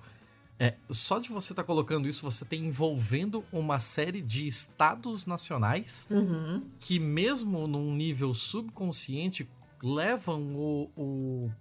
É, 0.60 0.76
só 0.90 1.20
de 1.20 1.30
você 1.30 1.52
estar 1.54 1.64
colocando 1.64 2.08
isso, 2.08 2.22
você 2.22 2.46
tem 2.46 2.66
envolvendo 2.66 3.44
uma 3.52 3.80
série 3.80 4.22
de 4.22 4.46
estados 4.46 5.26
nacionais 5.26 6.08
Uhum. 6.12 6.64
que, 6.80 7.00
mesmo 7.00 7.66
num 7.68 7.94
nível 7.96 8.34
subconsciente, 8.34 9.50
levam 9.82 10.56
o, 10.56 10.90
o, 10.96 11.52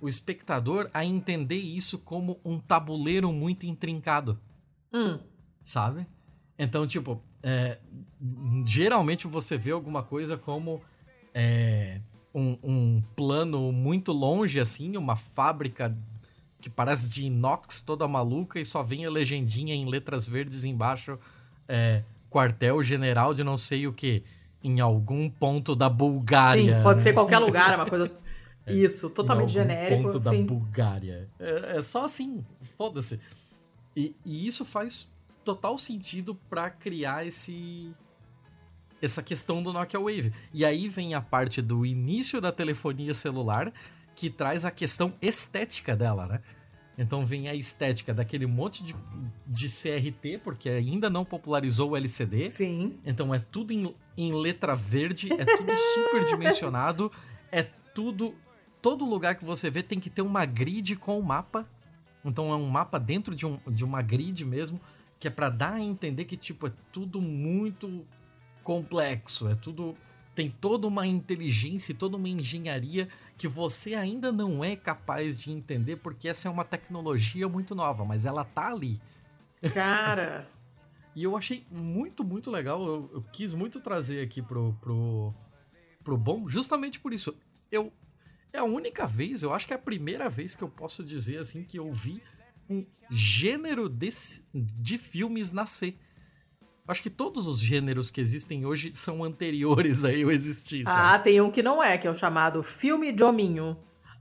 o 0.00 0.08
espectador 0.08 0.90
a 0.92 1.04
entender 1.04 1.56
isso 1.58 1.98
como 1.98 2.38
um 2.44 2.58
tabuleiro 2.58 3.32
muito 3.32 3.64
intrincado, 3.66 4.38
Hum. 4.92 5.18
sabe? 5.62 6.06
Então, 6.58 6.86
tipo, 6.86 7.22
é, 7.42 7.78
geralmente 8.64 9.26
você 9.26 9.56
vê 9.56 9.70
alguma 9.70 10.02
coisa 10.02 10.36
como 10.36 10.82
é, 11.32 12.00
um, 12.34 12.58
um 12.62 13.02
plano 13.14 13.70
muito 13.70 14.12
longe, 14.12 14.58
assim, 14.58 14.96
uma 14.96 15.14
fábrica 15.14 15.96
que 16.60 16.68
parece 16.68 17.08
de 17.08 17.26
inox 17.26 17.80
toda 17.80 18.08
maluca 18.08 18.58
e 18.58 18.64
só 18.64 18.82
vem 18.82 19.06
a 19.06 19.10
legendinha 19.10 19.74
em 19.74 19.88
letras 19.88 20.26
verdes 20.26 20.64
embaixo, 20.64 21.18
é, 21.68 22.02
quartel-general 22.30 23.32
de 23.32 23.44
não 23.44 23.56
sei 23.56 23.86
o 23.86 23.92
que, 23.92 24.24
em 24.62 24.80
algum 24.80 25.30
ponto 25.30 25.76
da 25.76 25.88
Bulgária. 25.88 26.76
Sim, 26.78 26.82
pode 26.82 26.98
né? 26.98 27.04
ser 27.04 27.12
qualquer 27.12 27.38
lugar, 27.38 27.72
é 27.72 27.76
uma 27.76 27.86
coisa. 27.86 28.10
Isso, 28.66 29.08
totalmente 29.08 29.56
em 29.56 29.60
algum 29.60 29.72
genérico. 29.72 30.02
ponto 30.02 30.20
da 30.20 30.30
Sim. 30.30 30.44
Bulgária. 30.44 31.28
É, 31.38 31.76
é 31.76 31.80
só 31.80 32.04
assim, 32.04 32.44
foda-se. 32.76 33.18
E, 33.96 34.14
e 34.26 34.46
isso 34.46 34.62
faz 34.62 35.10
total 35.48 35.78
sentido 35.78 36.34
pra 36.34 36.68
criar 36.68 37.26
esse 37.26 37.90
essa 39.00 39.22
questão 39.22 39.62
do 39.62 39.72
Nokia 39.72 39.98
Wave. 39.98 40.32
E 40.52 40.62
aí 40.62 40.88
vem 40.88 41.14
a 41.14 41.22
parte 41.22 41.62
do 41.62 41.86
início 41.86 42.38
da 42.38 42.52
telefonia 42.52 43.14
celular 43.14 43.72
que 44.14 44.28
traz 44.28 44.66
a 44.66 44.70
questão 44.70 45.14
estética 45.22 45.96
dela, 45.96 46.26
né? 46.26 46.40
Então 46.98 47.24
vem 47.24 47.48
a 47.48 47.54
estética 47.54 48.12
daquele 48.12 48.44
monte 48.44 48.82
de, 48.82 48.94
de 49.46 49.68
CRT, 49.68 50.40
porque 50.44 50.68
ainda 50.68 51.08
não 51.08 51.24
popularizou 51.24 51.92
o 51.92 51.96
LCD. 51.96 52.50
Sim. 52.50 52.98
Então 53.06 53.32
é 53.32 53.38
tudo 53.38 53.72
em, 53.72 53.94
em 54.16 54.34
letra 54.34 54.74
verde, 54.74 55.32
é 55.32 55.44
tudo 55.44 55.72
super 55.94 56.26
dimensionado, 56.26 57.10
é 57.50 57.62
tudo. 57.94 58.34
Todo 58.82 59.04
lugar 59.06 59.36
que 59.36 59.44
você 59.44 59.70
vê 59.70 59.82
tem 59.82 59.98
que 59.98 60.10
ter 60.10 60.22
uma 60.22 60.44
grid 60.44 60.96
com 60.96 61.18
o 61.18 61.22
mapa. 61.22 61.66
Então 62.24 62.52
é 62.52 62.56
um 62.56 62.68
mapa 62.68 62.98
dentro 62.98 63.34
de, 63.34 63.46
um, 63.46 63.58
de 63.66 63.84
uma 63.84 64.02
grid 64.02 64.44
mesmo, 64.44 64.80
que 65.18 65.26
é 65.26 65.30
pra 65.30 65.48
dar 65.48 65.74
a 65.74 65.80
entender 65.80 66.24
que, 66.24 66.36
tipo, 66.36 66.66
é 66.66 66.72
tudo 66.92 67.20
muito 67.20 68.06
complexo, 68.62 69.48
é 69.48 69.54
tudo. 69.54 69.96
Tem 70.34 70.48
toda 70.48 70.86
uma 70.86 71.04
inteligência 71.06 71.90
e 71.90 71.94
toda 71.94 72.16
uma 72.16 72.28
engenharia 72.28 73.08
que 73.36 73.48
você 73.48 73.94
ainda 73.94 74.30
não 74.30 74.62
é 74.62 74.76
capaz 74.76 75.42
de 75.42 75.50
entender, 75.50 75.96
porque 75.96 76.28
essa 76.28 76.46
é 76.46 76.50
uma 76.50 76.64
tecnologia 76.64 77.48
muito 77.48 77.74
nova, 77.74 78.04
mas 78.04 78.24
ela 78.24 78.44
tá 78.44 78.68
ali. 78.68 79.00
Cara. 79.72 80.46
E 81.16 81.24
eu 81.24 81.36
achei 81.36 81.66
muito, 81.68 82.22
muito 82.22 82.48
legal. 82.48 82.86
Eu, 82.86 83.10
eu 83.14 83.22
quis 83.32 83.52
muito 83.52 83.80
trazer 83.80 84.22
aqui 84.22 84.40
pro, 84.40 84.72
pro, 84.80 85.34
pro 86.04 86.16
bom, 86.16 86.48
justamente 86.48 87.00
por 87.00 87.12
isso. 87.12 87.34
Eu 87.72 87.92
é 88.52 88.58
a 88.58 88.64
única 88.64 89.06
vez, 89.06 89.42
eu 89.42 89.52
acho 89.52 89.66
que 89.66 89.72
é 89.72 89.76
a 89.76 89.80
primeira 89.80 90.28
vez 90.30 90.54
que 90.54 90.62
eu 90.62 90.68
posso 90.68 91.04
dizer 91.04 91.38
assim 91.38 91.64
que 91.64 91.78
eu 91.78 91.92
vi 91.92 92.22
um 92.68 92.84
gênero 93.10 93.88
de, 93.88 94.10
de 94.52 94.98
filmes 94.98 95.52
nascer. 95.52 95.98
Acho 96.86 97.02
que 97.02 97.10
todos 97.10 97.46
os 97.46 97.60
gêneros 97.60 98.10
que 98.10 98.20
existem 98.20 98.64
hoje 98.64 98.92
são 98.92 99.22
anteriores 99.22 100.06
a 100.06 100.12
eu 100.12 100.30
existir, 100.30 100.84
sabe? 100.84 100.98
Ah, 100.98 101.18
tem 101.18 101.40
um 101.40 101.50
que 101.50 101.62
não 101.62 101.82
é, 101.82 101.98
que 101.98 102.06
é 102.06 102.10
o 102.10 102.14
chamado 102.14 102.62
filme 102.62 103.12
de 103.12 103.22
hominho. 103.22 103.76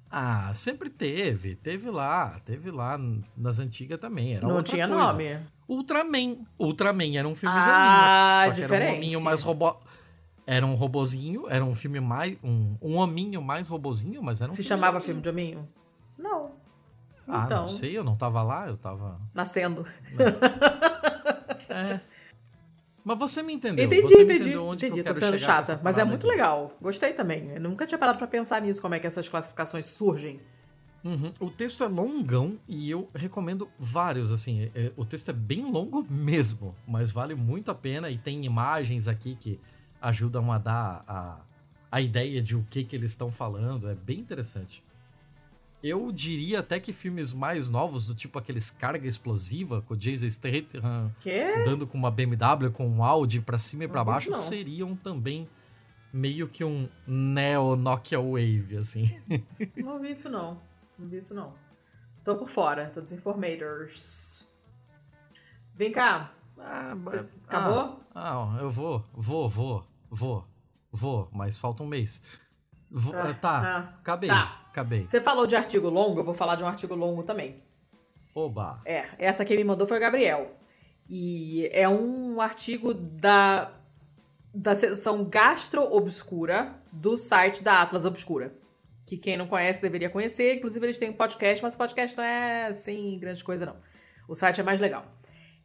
Ah, 0.09 0.51
sempre 0.53 0.89
teve. 0.89 1.55
Teve 1.55 1.89
lá. 1.89 2.39
Teve 2.45 2.71
lá 2.71 2.99
nas 3.35 3.59
antigas 3.59 3.99
também. 3.99 4.35
Era 4.35 4.47
não 4.47 4.63
tinha 4.63 4.87
coisa. 4.87 5.11
nome. 5.11 5.39
Ultraman. 5.67 6.37
Ultraman 6.57 7.17
era 7.17 7.27
um 7.27 7.35
filme 7.35 7.55
ah, 7.57 7.61
de 7.61 8.49
hominho. 8.49 8.55
Só 8.55 8.61
diferente. 8.61 8.83
era 8.83 8.93
um 8.93 8.97
hominho 8.97 9.21
mais 9.21 9.41
robô. 9.41 9.75
Era 10.45 10.65
um 10.65 10.75
robozinho, 10.75 11.45
era 11.49 11.63
um 11.63 11.75
filme 11.75 11.99
mais. 11.99 12.37
Um, 12.41 12.77
um 12.81 12.95
hominho 12.97 13.41
mais 13.41 13.67
robozinho, 13.67 14.23
mas 14.23 14.39
era 14.39 14.49
um 14.49 14.53
Se 14.53 14.63
filme 14.63 14.69
chamava 14.69 14.99
de 14.99 15.05
filme 15.05 15.21
de 15.21 15.29
hominho? 15.29 15.67
Não. 16.17 16.51
Ah, 17.27 17.43
então... 17.45 17.61
não 17.63 17.67
sei, 17.67 17.97
eu 17.97 18.03
não 18.03 18.15
tava 18.15 18.41
lá, 18.41 18.67
eu 18.67 18.77
tava. 18.77 19.19
Nascendo. 19.33 19.85
é. 21.69 21.99
Mas 23.03 23.17
você 23.19 23.41
me 23.41 23.53
entendeu. 23.53 23.85
Entendi, 23.85 24.01
você 24.07 24.21
entendi. 24.23 24.39
entendeu 24.41 24.65
onde 24.65 24.85
entendi, 24.85 25.01
que 25.03 25.09
eu 25.09 25.13
tô 25.13 25.19
quero 25.19 25.31
sendo 25.37 25.39
chata. 25.45 25.79
Mas 25.83 25.97
é 25.97 26.03
muito 26.03 26.21
de- 26.23 26.27
legal. 26.27 26.75
Gostei 26.81 27.13
também. 27.13 27.51
Eu 27.53 27.61
nunca 27.61 27.85
tinha 27.85 27.97
parado 27.97 28.17
pra 28.17 28.27
pensar 28.27 28.61
nisso, 28.61 28.81
como 28.81 28.95
é 28.95 28.99
que 28.99 29.07
essas 29.07 29.29
classificações 29.29 29.85
surgem. 29.85 30.41
Uhum. 31.05 31.31
O 31.39 31.49
texto 31.49 31.83
é 31.85 31.87
longão 31.87 32.57
e 32.67 32.89
eu 32.91 33.09
recomendo 33.15 33.69
vários, 33.79 34.29
assim. 34.31 34.63
é- 34.75 34.87
é- 34.87 34.91
o 34.97 35.05
texto 35.05 35.29
é 35.29 35.33
bem 35.33 35.71
longo 35.71 36.05
mesmo, 36.09 36.75
mas 36.85 37.09
vale 37.11 37.33
muito 37.33 37.71
a 37.71 37.75
pena 37.75 38.09
e 38.09 38.17
tem 38.17 38.43
imagens 38.45 39.07
aqui 39.07 39.37
que 39.39 39.57
ajudam 40.01 40.51
a 40.51 40.57
dar 40.57 41.03
a, 41.07 41.37
a 41.89 42.01
ideia 42.01 42.41
de 42.41 42.57
o 42.57 42.65
que, 42.69 42.83
que 42.83 42.93
eles 42.95 43.11
estão 43.11 43.31
falando. 43.31 43.89
É 43.89 43.95
bem 43.95 44.19
interessante. 44.19 44.83
Eu 45.83 46.11
diria 46.11 46.59
até 46.59 46.79
que 46.79 46.91
filmes 46.91 47.31
mais 47.31 47.69
novos, 47.69 48.05
do 48.07 48.15
tipo 48.15 48.37
aqueles 48.39 48.69
Carga 48.71 49.07
Explosiva, 49.07 49.81
com 49.83 49.93
o 49.93 49.97
Jason 49.97 50.27
Statham 50.29 51.13
Quê? 51.21 51.53
andando 51.59 51.85
com 51.85 51.97
uma 51.97 52.09
BMW 52.09 52.71
com 52.71 52.87
um 52.87 53.03
Audi 53.03 53.39
pra 53.39 53.57
cima 53.57 53.83
e 53.83 53.87
pra 53.87 53.99
Não 53.99 54.05
baixo, 54.05 54.31
não. 54.31 54.37
seriam 54.39 54.95
também 54.95 55.47
meio 56.11 56.47
que 56.47 56.63
um 56.63 56.89
Neo 57.05 57.75
Nokia 57.75 58.19
Wave, 58.19 58.77
assim. 58.77 59.05
Não 59.77 59.99
vi 59.99 60.11
isso 60.11 60.29
não. 60.29 60.59
Não 60.97 61.07
vi 61.07 61.17
isso 61.17 61.33
não. 61.35 61.53
Tô 62.23 62.35
por 62.37 62.49
fora, 62.49 62.89
tô 62.93 62.99
desinformators. 63.01 64.47
Vem 65.75 65.91
cá. 65.91 66.31
Ah, 66.57 66.95
Acabou? 67.47 68.01
Ah, 68.15 68.55
ah, 68.55 68.57
eu 68.59 68.71
vou, 68.71 69.05
vou, 69.13 69.47
vou, 69.47 69.87
vou, 70.09 70.47
vou, 70.91 71.29
mas 71.31 71.55
falta 71.55 71.83
um 71.83 71.87
mês. 71.87 72.23
Vou- 72.89 73.13
Ah, 73.15 73.29
ah, 73.29 73.33
tá, 73.35 73.61
ah, 73.61 73.79
acabei, 73.99 74.29
tá. 74.29 74.66
Acabei. 74.77 75.05
Você 75.07 75.19
falou 75.19 75.47
de 75.47 75.55
artigo 75.55 75.89
longo, 75.89 76.19
eu 76.19 76.23
vou 76.23 76.33
falar 76.33 76.55
de 76.55 76.63
um 76.63 76.67
artigo 76.67 76.93
longo 76.95 77.23
também. 77.23 77.63
Oba. 78.35 78.79
É, 78.85 79.05
essa 79.17 79.43
quem 79.43 79.57
me 79.57 79.63
mandou 79.63 79.87
foi 79.87 79.97
o 79.97 79.99
Gabriel. 79.99 80.55
E 81.09 81.67
é 81.71 81.87
um 81.89 82.39
artigo 82.39 82.93
da, 82.93 83.71
da 84.53 84.75
seção 84.75 85.23
Gastro 85.25 85.81
Obscura 85.81 86.75
do 86.91 87.17
site 87.17 87.63
da 87.63 87.81
Atlas 87.81 88.05
Obscura. 88.05 88.53
Que 89.05 89.17
quem 89.17 89.37
não 89.37 89.47
conhece 89.47 89.81
deveria 89.81 90.09
conhecer. 90.09 90.55
Inclusive, 90.55 90.85
eles 90.85 90.97
têm 90.99 91.09
um 91.09 91.13
podcast, 91.13 91.63
mas 91.63 91.73
o 91.75 91.77
podcast 91.77 92.15
não 92.17 92.23
é 92.23 92.67
assim 92.67 93.17
grande 93.19 93.43
coisa, 93.43 93.65
não. 93.65 93.77
O 94.27 94.35
site 94.35 94.59
é 94.59 94.63
mais 94.63 94.81
legal. 94.81 95.05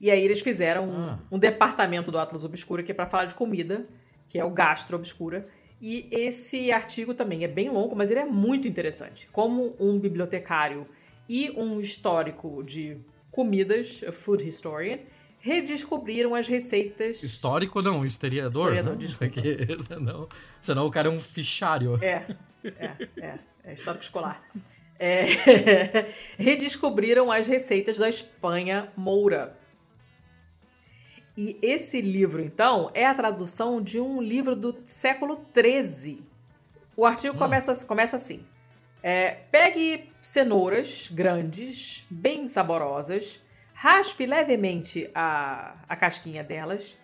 E 0.00 0.10
aí 0.10 0.22
eles 0.22 0.40
fizeram 0.40 0.88
um, 0.88 1.04
Ah. 1.10 1.18
um 1.30 1.38
departamento 1.38 2.10
do 2.10 2.18
Atlas 2.18 2.44
Obscura 2.44 2.82
que 2.82 2.92
é 2.92 2.94
para 2.94 3.06
falar 3.06 3.24
de 3.26 3.34
comida, 3.34 3.86
que 4.28 4.38
é 4.38 4.44
o 4.44 4.50
Gastro 4.50 4.96
Obscura. 4.96 5.48
E 5.82 6.08
esse 6.12 6.70
artigo 6.70 7.12
também 7.12 7.42
é 7.42 7.48
bem 7.48 7.68
longo, 7.68 7.96
mas 7.96 8.08
ele 8.08 8.20
é 8.20 8.24
muito 8.24 8.68
interessante. 8.68 9.28
Como 9.32 9.74
um 9.80 9.98
bibliotecário 9.98 10.86
e 11.28 11.50
um 11.50 11.80
histórico 11.80 12.62
de 12.62 12.98
comidas, 13.32 14.04
a 14.06 14.12
food 14.12 14.46
historian, 14.46 15.00
redescobriram 15.40 16.36
as 16.36 16.46
receitas. 16.46 17.20
Histórico 17.24 17.82
não, 17.82 18.04
historiador. 18.04 18.74
Historiador, 18.74 18.92
não, 18.92 18.96
desculpa. 18.96 19.34
porque 19.34 19.66
senão, 19.82 20.28
senão 20.60 20.86
o 20.86 20.90
cara 20.90 21.08
é 21.08 21.10
um 21.10 21.20
fichário. 21.20 21.98
É, 22.00 22.26
é, 22.64 23.08
é, 23.16 23.38
é 23.64 23.72
histórico 23.72 24.04
escolar. 24.04 24.40
É, 25.00 25.24
redescobriram 26.38 27.32
as 27.32 27.48
receitas 27.48 27.98
da 27.98 28.08
Espanha 28.08 28.92
moura. 28.96 29.58
E 31.36 31.58
esse 31.62 32.00
livro, 32.00 32.42
então, 32.42 32.90
é 32.92 33.06
a 33.06 33.14
tradução 33.14 33.80
de 33.80 33.98
um 33.98 34.20
livro 34.20 34.54
do 34.54 34.76
século 34.86 35.44
XIII. 35.54 36.22
O 36.96 37.06
artigo 37.06 37.36
começa, 37.38 37.86
começa 37.86 38.16
assim. 38.16 38.46
É, 39.02 39.30
pegue 39.50 40.12
cenouras 40.20 41.08
grandes, 41.10 42.04
bem 42.10 42.46
saborosas, 42.48 43.42
raspe 43.72 44.26
levemente 44.26 45.10
a, 45.14 45.74
a 45.88 45.96
casquinha 45.96 46.44
delas, 46.44 46.98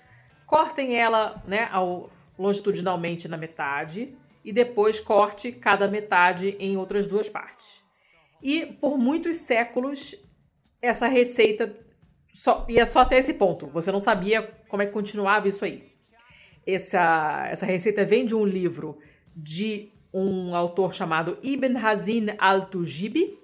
cortem 0.47 0.95
ela 0.95 1.43
né, 1.47 1.69
ao, 1.73 2.11
longitudinalmente 2.38 3.27
na 3.27 3.37
metade 3.37 4.17
e 4.45 4.53
depois 4.53 5.01
corte 5.01 5.51
cada 5.51 5.88
metade 5.88 6.57
em 6.61 6.77
outras 6.77 7.07
duas 7.07 7.29
partes. 7.29 7.83
E 8.41 8.64
por 8.64 8.97
muitos 8.97 9.37
séculos, 9.37 10.14
essa 10.81 11.09
receita 11.09 11.77
só, 12.38 12.64
ia 12.68 12.87
só 12.87 13.01
até 13.01 13.18
esse 13.18 13.35
ponto. 13.35 13.66
Você 13.66 13.90
não 13.90 13.98
sabia 13.98 14.42
como 14.68 14.81
é 14.81 14.87
que 14.87 14.92
continuava 14.92 15.48
isso 15.48 15.64
aí. 15.64 15.90
Essa, 16.64 17.48
essa 17.51 17.66
receita 17.66 18.05
vem 18.05 18.24
de 18.24 18.33
um 18.33 18.44
livro 18.44 18.96
de 19.35 19.90
um 20.14 20.55
autor 20.55 20.94
chamado 20.94 21.37
Ibn 21.42 21.77
Hazin 21.77 22.27
al-Tujibi. 22.38 23.37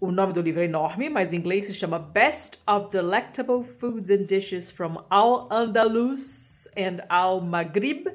O 0.00 0.12
nome 0.12 0.32
do 0.32 0.40
livro 0.40 0.60
é 0.60 0.66
enorme, 0.66 1.10
mas 1.10 1.32
em 1.32 1.38
inglês 1.38 1.66
se 1.66 1.74
chama 1.74 1.98
Best 1.98 2.60
of 2.64 2.92
Delectable 2.92 3.64
Foods 3.64 4.08
and 4.08 4.22
Dishes 4.22 4.70
from 4.70 5.04
Al-Andalus 5.10 6.68
and 6.78 7.04
Al-Maghrib. 7.08 8.06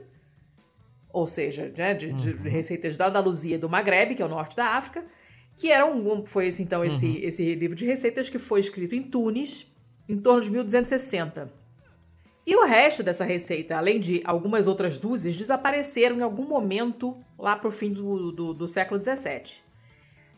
Ou 1.11 1.27
seja, 1.27 1.69
né, 1.77 1.93
de, 1.93 2.13
de 2.13 2.31
receitas 2.47 2.95
da 2.95 3.07
Andaluzia 3.07 3.55
e 3.55 3.59
do 3.59 3.67
Maghreb, 3.67 4.15
que 4.15 4.21
é 4.21 4.25
o 4.25 4.29
norte 4.29 4.55
da 4.55 4.67
África. 4.67 5.03
Que 5.55 5.71
era 5.71 5.85
um, 5.85 6.25
foi 6.25 6.47
esse, 6.47 6.61
então 6.61 6.83
esse, 6.83 7.17
esse 7.17 7.55
livro 7.55 7.75
de 7.75 7.85
receitas 7.85 8.29
que 8.29 8.37
foi 8.37 8.59
escrito 8.59 8.93
em 8.93 9.03
Tunis 9.03 9.71
em 10.07 10.17
torno 10.17 10.41
de 10.41 10.51
1260. 10.51 11.51
E 12.45 12.55
o 12.55 12.65
resto 12.65 13.01
dessa 13.01 13.25
receita, 13.25 13.75
além 13.75 13.99
de 13.99 14.21
algumas 14.23 14.67
outras 14.67 14.97
dúzias, 14.97 15.35
desapareceram 15.35 16.17
em 16.17 16.21
algum 16.21 16.45
momento 16.45 17.17
lá 17.39 17.55
para 17.55 17.67
o 17.67 17.71
fim 17.71 17.91
do, 17.91 18.31
do, 18.31 18.53
do 18.53 18.67
século 18.67 19.01
XVII. 19.01 19.63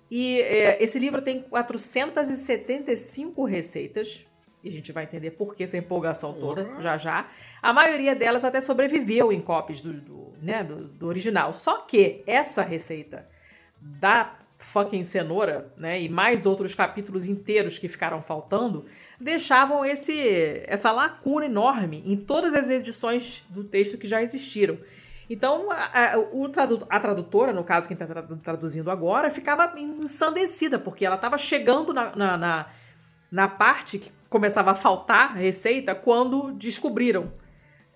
E 0.10 0.40
é, 0.40 0.82
esse 0.82 0.98
livro 0.98 1.22
tem 1.22 1.42
475 1.42 3.44
receitas, 3.44 4.26
e 4.64 4.70
a 4.70 4.72
gente 4.72 4.94
vai 4.94 5.04
entender 5.04 5.32
por 5.32 5.54
que 5.54 5.64
essa 5.64 5.78
empolgação 5.78 6.34
toda 6.34 6.80
já 6.80 6.98
já. 6.98 7.30
A 7.62 7.74
maioria 7.74 8.16
delas 8.16 8.46
até 8.46 8.62
sobreviveu 8.62 9.34
em 9.34 9.42
cópias 9.42 9.82
do, 9.82 9.94
do, 9.94 10.34
né, 10.42 10.64
do, 10.64 10.88
do 10.88 11.08
original. 11.08 11.52
Só 11.52 11.82
que 11.82 12.24
essa 12.26 12.62
receita 12.62 13.28
da 13.82 14.40
fucking 14.58 15.04
cenoura, 15.04 15.72
né, 15.78 16.02
e 16.02 16.10
mais 16.10 16.46
outros 16.46 16.74
capítulos 16.74 17.28
inteiros 17.28 17.78
que 17.78 17.88
ficaram 17.88 18.22
faltando, 18.22 18.86
deixavam 19.20 19.86
esse 19.86 20.64
essa 20.66 20.92
lacuna 20.92 21.46
enorme 21.46 22.04
em 22.06 22.18
todas 22.18 22.54
as 22.54 22.70
edições 22.70 23.44
do 23.50 23.64
texto 23.64 23.98
que 23.98 24.08
já 24.08 24.22
existiram. 24.22 24.78
Então, 25.30 25.70
a, 25.70 25.76
a, 25.76 26.16
a 26.90 27.00
tradutora, 27.00 27.52
no 27.52 27.64
caso, 27.64 27.88
quem 27.88 27.96
está 27.96 28.08
traduzindo 28.42 28.90
agora, 28.90 29.30
ficava 29.30 29.74
ensandecida, 29.78 30.80
porque 30.80 31.06
ela 31.06 31.16
estava 31.16 31.38
chegando 31.38 31.94
na, 31.94 32.16
na, 32.16 32.38
na, 32.38 32.66
na 33.30 33.48
parte 33.48 34.00
que 34.00 34.12
começava 34.30 34.72
a 34.72 34.76
faltar 34.76 35.36
receita 35.36 35.94
quando 35.94 36.54
descobriram 36.54 37.32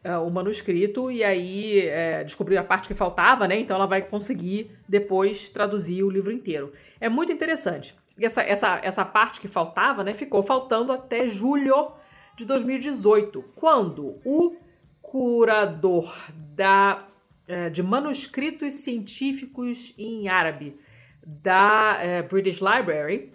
uh, 0.05 0.25
o 0.25 0.31
manuscrito 0.31 1.11
e 1.11 1.23
aí 1.23 1.87
é, 1.87 2.23
descobriram 2.23 2.61
a 2.61 2.65
parte 2.65 2.87
que 2.87 2.93
faltava, 2.93 3.47
né? 3.47 3.59
Então 3.59 3.75
ela 3.75 3.85
vai 3.85 4.01
conseguir 4.01 4.71
depois 4.87 5.49
traduzir 5.49 6.03
o 6.03 6.09
livro 6.09 6.31
inteiro. 6.31 6.73
É 6.99 7.09
muito 7.09 7.31
interessante. 7.31 7.95
E 8.17 8.25
essa, 8.25 8.41
essa, 8.41 8.79
essa 8.83 9.05
parte 9.05 9.39
que 9.39 9.47
faltava, 9.47 10.03
né? 10.03 10.13
Ficou 10.13 10.43
faltando 10.43 10.91
até 10.91 11.27
julho 11.27 11.91
de 12.35 12.45
2018, 12.45 13.43
quando 13.55 14.19
o 14.25 14.55
curador 15.01 16.13
da, 16.33 17.07
é, 17.47 17.69
de 17.69 17.83
manuscritos 17.83 18.73
científicos 18.75 19.93
em 19.97 20.29
árabe 20.29 20.79
da 21.25 21.97
é, 21.99 22.21
British 22.21 22.59
Library 22.59 23.33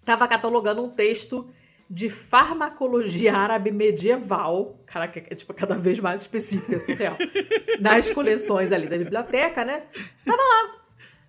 estava 0.00 0.28
catalogando 0.28 0.84
um 0.84 0.90
texto 0.90 1.48
de 1.92 2.08
farmacologia 2.08 3.36
árabe 3.36 3.70
medieval, 3.70 4.80
caraca, 4.86 5.22
é 5.28 5.34
tipo 5.34 5.52
cada 5.52 5.74
vez 5.74 6.00
mais 6.00 6.22
específico, 6.22 6.74
é 6.74 6.78
surreal, 6.78 7.18
nas 7.78 8.10
coleções 8.10 8.72
ali 8.72 8.88
da 8.88 8.96
biblioteca, 8.96 9.62
né? 9.62 9.82
Tava 10.24 10.40
lá, 10.40 10.74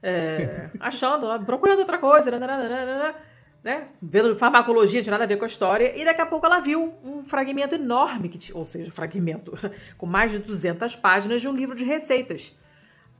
é, 0.01 0.69
achando, 0.79 1.27
procurando 1.45 1.79
outra 1.79 1.97
coisa, 1.97 2.31
né? 2.31 3.13
né? 3.61 3.89
Vendo 4.01 4.33
farmacologia, 4.37 4.99
não 4.99 5.03
tinha 5.03 5.11
nada 5.11 5.25
a 5.25 5.27
ver 5.27 5.35
com 5.35 5.43
a 5.43 5.47
história, 5.47 5.99
e 5.99 6.05
daqui 6.05 6.21
a 6.21 6.25
pouco 6.25 6.45
ela 6.45 6.61
viu 6.61 6.93
um 7.03 7.25
fragmento 7.25 7.75
enorme, 7.75 8.29
que, 8.29 8.53
ou 8.53 8.63
seja, 8.63 8.89
fragmento 8.89 9.51
com 9.97 10.05
mais 10.05 10.31
de 10.31 10.39
200 10.39 10.95
páginas 10.95 11.41
de 11.41 11.49
um 11.49 11.53
livro 11.53 11.75
de 11.75 11.83
receitas. 11.83 12.57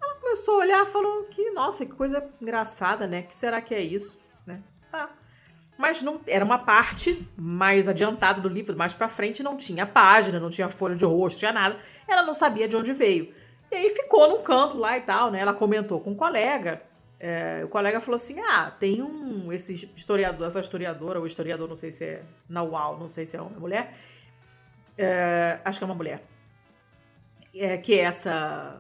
Ela 0.02 0.16
começou 0.16 0.56
a 0.56 0.58
olhar 0.60 0.84
e 0.88 0.89
falou 0.89 1.26
que, 1.26 1.52
nossa, 1.52 1.86
que 1.86 1.91
coisa 1.91 2.26
engraçada, 2.41 3.06
né? 3.06 3.24
que 3.24 3.36
será 3.36 3.60
que 3.62 3.76
é 3.76 3.82
isso? 3.82 4.18
Né? 4.48 4.62
Tá. 4.89 5.10
Mas 5.78 6.01
não 6.01 6.21
era 6.28 6.45
uma 6.45 6.59
parte 6.59 7.28
mais 7.36 7.88
adiantada 7.88 8.39
do 8.39 8.49
livro, 8.49 8.78
mais 8.78 8.93
para 8.93 9.09
frente 9.09 9.41
não 9.41 9.57
tinha 9.57 9.86
página, 9.86 10.39
não 10.39 10.49
tinha 10.49 10.69
folha 10.69 10.95
de 10.95 11.05
rosto, 11.05 11.39
tinha 11.39 11.51
nada. 11.51 11.78
Ela 12.07 12.24
não 12.24 12.34
sabia 12.34 12.67
de 12.67 12.76
onde 12.76 12.93
veio. 12.93 13.34
E 13.71 13.76
aí 13.76 13.89
ficou 13.89 14.30
num 14.30 14.43
canto 14.43 14.78
lá 14.78 14.97
e 14.97 15.01
tal, 15.01 15.32
né? 15.32 15.39
Ela 15.39 15.53
comentou 15.53 15.99
com 15.99 16.11
um 16.11 16.15
colega. 16.15 16.82
É, 17.19 17.61
o 17.63 17.67
colega 17.69 17.99
falou 18.01 18.15
assim: 18.15 18.39
ah, 18.39 18.69
tem 18.69 19.01
um. 19.01 19.51
Esse 19.51 19.89
historiador, 19.95 20.47
essa 20.47 20.59
historiadora, 20.59 21.19
ou 21.19 21.26
historiador, 21.26 21.67
não 21.67 21.76
sei 21.76 21.91
se 21.91 22.03
é 22.03 22.24
na 22.47 22.61
UAU, 22.61 22.99
não 22.99 23.09
sei 23.09 23.26
se 23.26 23.36
é 23.36 23.41
uma 23.41 23.59
mulher. 23.59 23.97
É, 24.97 25.59
acho 25.65 25.80
que 25.80 25.84
é 25.84 25.88
uma 25.88 25.95
mulher. 25.95 26.24
É, 27.55 27.78
que 27.78 27.99
é 27.99 28.03
essa 28.03 28.80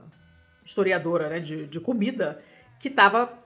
historiadora 0.63 1.29
né, 1.29 1.39
de, 1.39 1.67
de 1.67 1.79
comida, 1.79 2.41
que 2.79 2.87
estava 2.87 3.42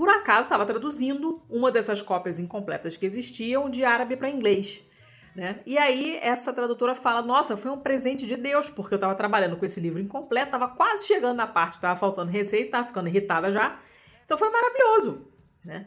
por 0.00 0.08
acaso 0.08 0.44
estava 0.44 0.64
traduzindo 0.64 1.42
uma 1.46 1.70
dessas 1.70 2.00
cópias 2.00 2.40
incompletas 2.40 2.96
que 2.96 3.04
existiam 3.04 3.68
de 3.68 3.84
árabe 3.84 4.16
para 4.16 4.30
inglês. 4.30 4.82
Né? 5.36 5.60
E 5.66 5.76
aí 5.76 6.18
essa 6.22 6.54
tradutora 6.54 6.94
fala: 6.94 7.20
Nossa, 7.20 7.54
foi 7.54 7.70
um 7.70 7.76
presente 7.76 8.26
de 8.26 8.34
Deus, 8.34 8.70
porque 8.70 8.94
eu 8.94 8.96
estava 8.96 9.14
trabalhando 9.14 9.58
com 9.58 9.64
esse 9.66 9.78
livro 9.78 10.00
incompleto, 10.00 10.46
estava 10.46 10.68
quase 10.68 11.06
chegando 11.06 11.36
na 11.36 11.46
parte, 11.46 11.74
estava 11.74 12.00
faltando 12.00 12.30
receita, 12.30 12.64
estava 12.64 12.86
ficando 12.86 13.10
irritada 13.10 13.52
já. 13.52 13.78
Então 14.24 14.38
foi 14.38 14.48
maravilhoso. 14.48 15.26
Né? 15.62 15.86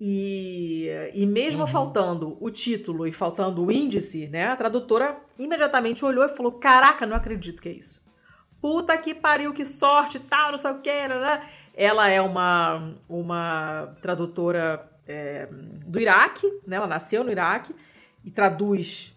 E, 0.00 0.86
e 1.12 1.26
mesmo 1.26 1.62
uhum. 1.62 1.66
faltando 1.66 2.38
o 2.40 2.48
título 2.48 3.08
e 3.08 3.12
faltando 3.12 3.64
o 3.64 3.72
índice, 3.72 4.28
né, 4.28 4.46
a 4.46 4.56
tradutora 4.56 5.18
imediatamente 5.36 6.04
olhou 6.04 6.24
e 6.24 6.28
falou: 6.28 6.52
Caraca, 6.52 7.04
não 7.04 7.16
acredito 7.16 7.60
que 7.60 7.68
é 7.68 7.72
isso. 7.72 8.00
Puta 8.60 8.96
que 8.96 9.12
pariu, 9.12 9.52
que 9.52 9.64
sorte, 9.64 10.20
tal, 10.20 10.52
não 10.52 10.58
sei 10.58 10.70
o 10.70 10.80
que, 10.80 11.08
né? 11.08 11.42
Ela 11.74 12.08
é 12.08 12.20
uma, 12.20 12.94
uma 13.08 13.96
tradutora 14.02 14.90
é, 15.06 15.48
do 15.50 16.00
Iraque, 16.00 16.46
né? 16.66 16.76
Ela 16.76 16.86
nasceu 16.86 17.24
no 17.24 17.30
Iraque 17.30 17.74
e 18.24 18.30
traduz 18.30 19.16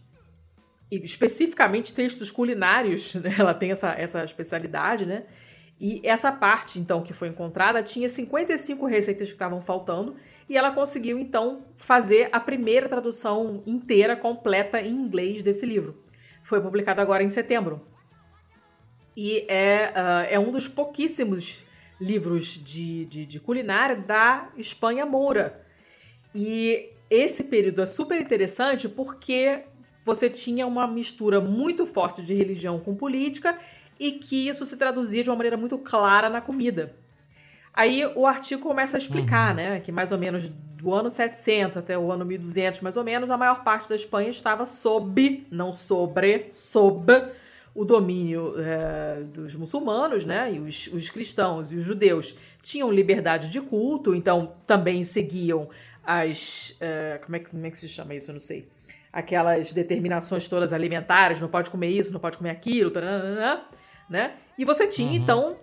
especificamente 0.92 1.94
textos 1.94 2.32
culinários, 2.32 3.16
né? 3.16 3.36
Ela 3.38 3.54
tem 3.54 3.72
essa, 3.72 3.92
essa 3.92 4.24
especialidade, 4.24 5.06
né? 5.06 5.26
E 5.80 6.02
essa 6.06 6.32
parte, 6.32 6.80
então, 6.80 7.04
que 7.04 7.14
foi 7.14 7.28
encontrada, 7.28 7.84
tinha 7.84 8.08
55 8.08 8.86
receitas 8.86 9.28
que 9.28 9.34
estavam 9.34 9.62
faltando, 9.62 10.16
e 10.48 10.56
ela 10.58 10.72
conseguiu, 10.72 11.20
então, 11.20 11.66
fazer 11.76 12.30
a 12.32 12.40
primeira 12.40 12.88
tradução 12.88 13.62
inteira, 13.66 14.16
completa 14.16 14.80
em 14.80 14.94
inglês 14.94 15.44
desse 15.44 15.66
livro. 15.66 16.02
Foi 16.44 16.62
publicado 16.62 17.02
agora 17.02 17.24
em 17.24 17.30
setembro. 17.30 17.86
E 19.18 19.46
é, 19.50 19.92
uh, 19.96 20.34
é 20.34 20.40
um 20.40 20.52
dos 20.52 20.68
pouquíssimos 20.68 21.66
livros 22.00 22.48
de, 22.48 23.06
de, 23.06 23.26
de 23.26 23.40
culinária 23.40 23.96
da 23.96 24.50
Espanha 24.58 25.06
Moura. 25.06 25.62
E 26.34 26.90
esse 27.10 27.46
período 27.46 27.82
é 27.82 27.86
super 27.86 28.20
interessante 28.20 28.90
porque 28.90 29.64
você 30.04 30.30
tinha 30.30 30.68
uma 30.68 30.88
mistura 30.88 31.40
muito 31.40 31.86
forte 31.86 32.22
de 32.22 32.34
religião 32.34 32.80
com 32.80 32.96
política 32.96 33.58
e 34.00 34.14
que 34.14 34.48
isso 34.48 34.66
se 34.66 34.78
traduzia 34.78 35.24
de 35.24 35.30
uma 35.30 35.36
maneira 35.36 35.58
muito 35.58 35.78
clara 35.78 36.30
na 36.30 36.42
comida. 36.42 36.96
Aí 37.74 38.06
o 38.16 38.26
artigo 38.26 38.62
começa 38.62 38.98
a 38.98 39.00
explicar, 39.00 39.50
uhum. 39.50 39.56
né, 39.56 39.80
que 39.80 39.92
mais 39.92 40.12
ou 40.12 40.18
menos 40.18 40.48
do 40.50 40.94
ano 40.94 41.10
700 41.10 41.78
até 41.78 41.98
o 41.98 42.12
ano 42.12 42.24
1200, 42.24 42.82
mais 42.82 42.96
ou 42.96 43.04
menos, 43.04 43.32
a 43.32 43.38
maior 43.38 43.64
parte 43.64 43.90
da 43.90 43.96
Espanha 43.96 44.30
estava 44.30 44.66
sob, 44.66 45.46
não 45.50 45.74
sobre, 45.74 46.48
sob 46.52 47.12
o 47.76 47.84
domínio 47.84 48.54
é, 48.58 49.22
dos 49.24 49.54
muçulmanos, 49.54 50.24
né? 50.24 50.54
E 50.54 50.60
os, 50.60 50.88
os 50.88 51.10
cristãos 51.10 51.74
e 51.74 51.76
os 51.76 51.84
judeus 51.84 52.38
tinham 52.64 52.90
liberdade 52.90 53.50
de 53.50 53.60
culto, 53.60 54.16
então 54.16 54.54
também 54.66 55.04
seguiam 55.04 55.70
as. 56.02 56.78
É, 56.80 57.20
como, 57.24 57.36
é, 57.36 57.40
como 57.40 57.66
é 57.66 57.70
que 57.70 57.78
se 57.78 57.90
chama 57.90 58.16
isso? 58.16 58.32
Eu 58.32 58.36
não 58.36 58.40
sei. 58.40 58.70
Aquelas 59.12 59.74
determinações 59.74 60.48
todas 60.48 60.72
alimentares, 60.72 61.42
não 61.42 61.50
pode 61.50 61.70
comer 61.70 61.90
isso, 61.90 62.14
não 62.14 62.20
pode 62.20 62.38
comer 62.38 62.52
aquilo, 62.52 62.90
taranana, 62.92 63.66
né? 64.10 64.36
E 64.58 64.64
você 64.64 64.88
tinha, 64.88 65.10
uhum. 65.10 65.16
então, 65.16 65.58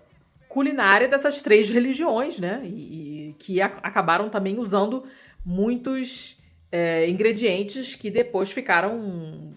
culinária 0.49 1.09
dessas 1.09 1.41
três 1.41 1.71
religiões, 1.71 2.39
né? 2.39 2.61
E, 2.65 3.31
e 3.31 3.37
que 3.39 3.61
a, 3.61 3.67
acabaram 3.83 4.29
também 4.29 4.59
usando 4.59 5.05
muitos 5.45 6.39
é, 6.71 7.09
ingredientes 7.09 7.95
que 7.95 8.11
depois 8.11 8.51
ficaram 8.51 9.55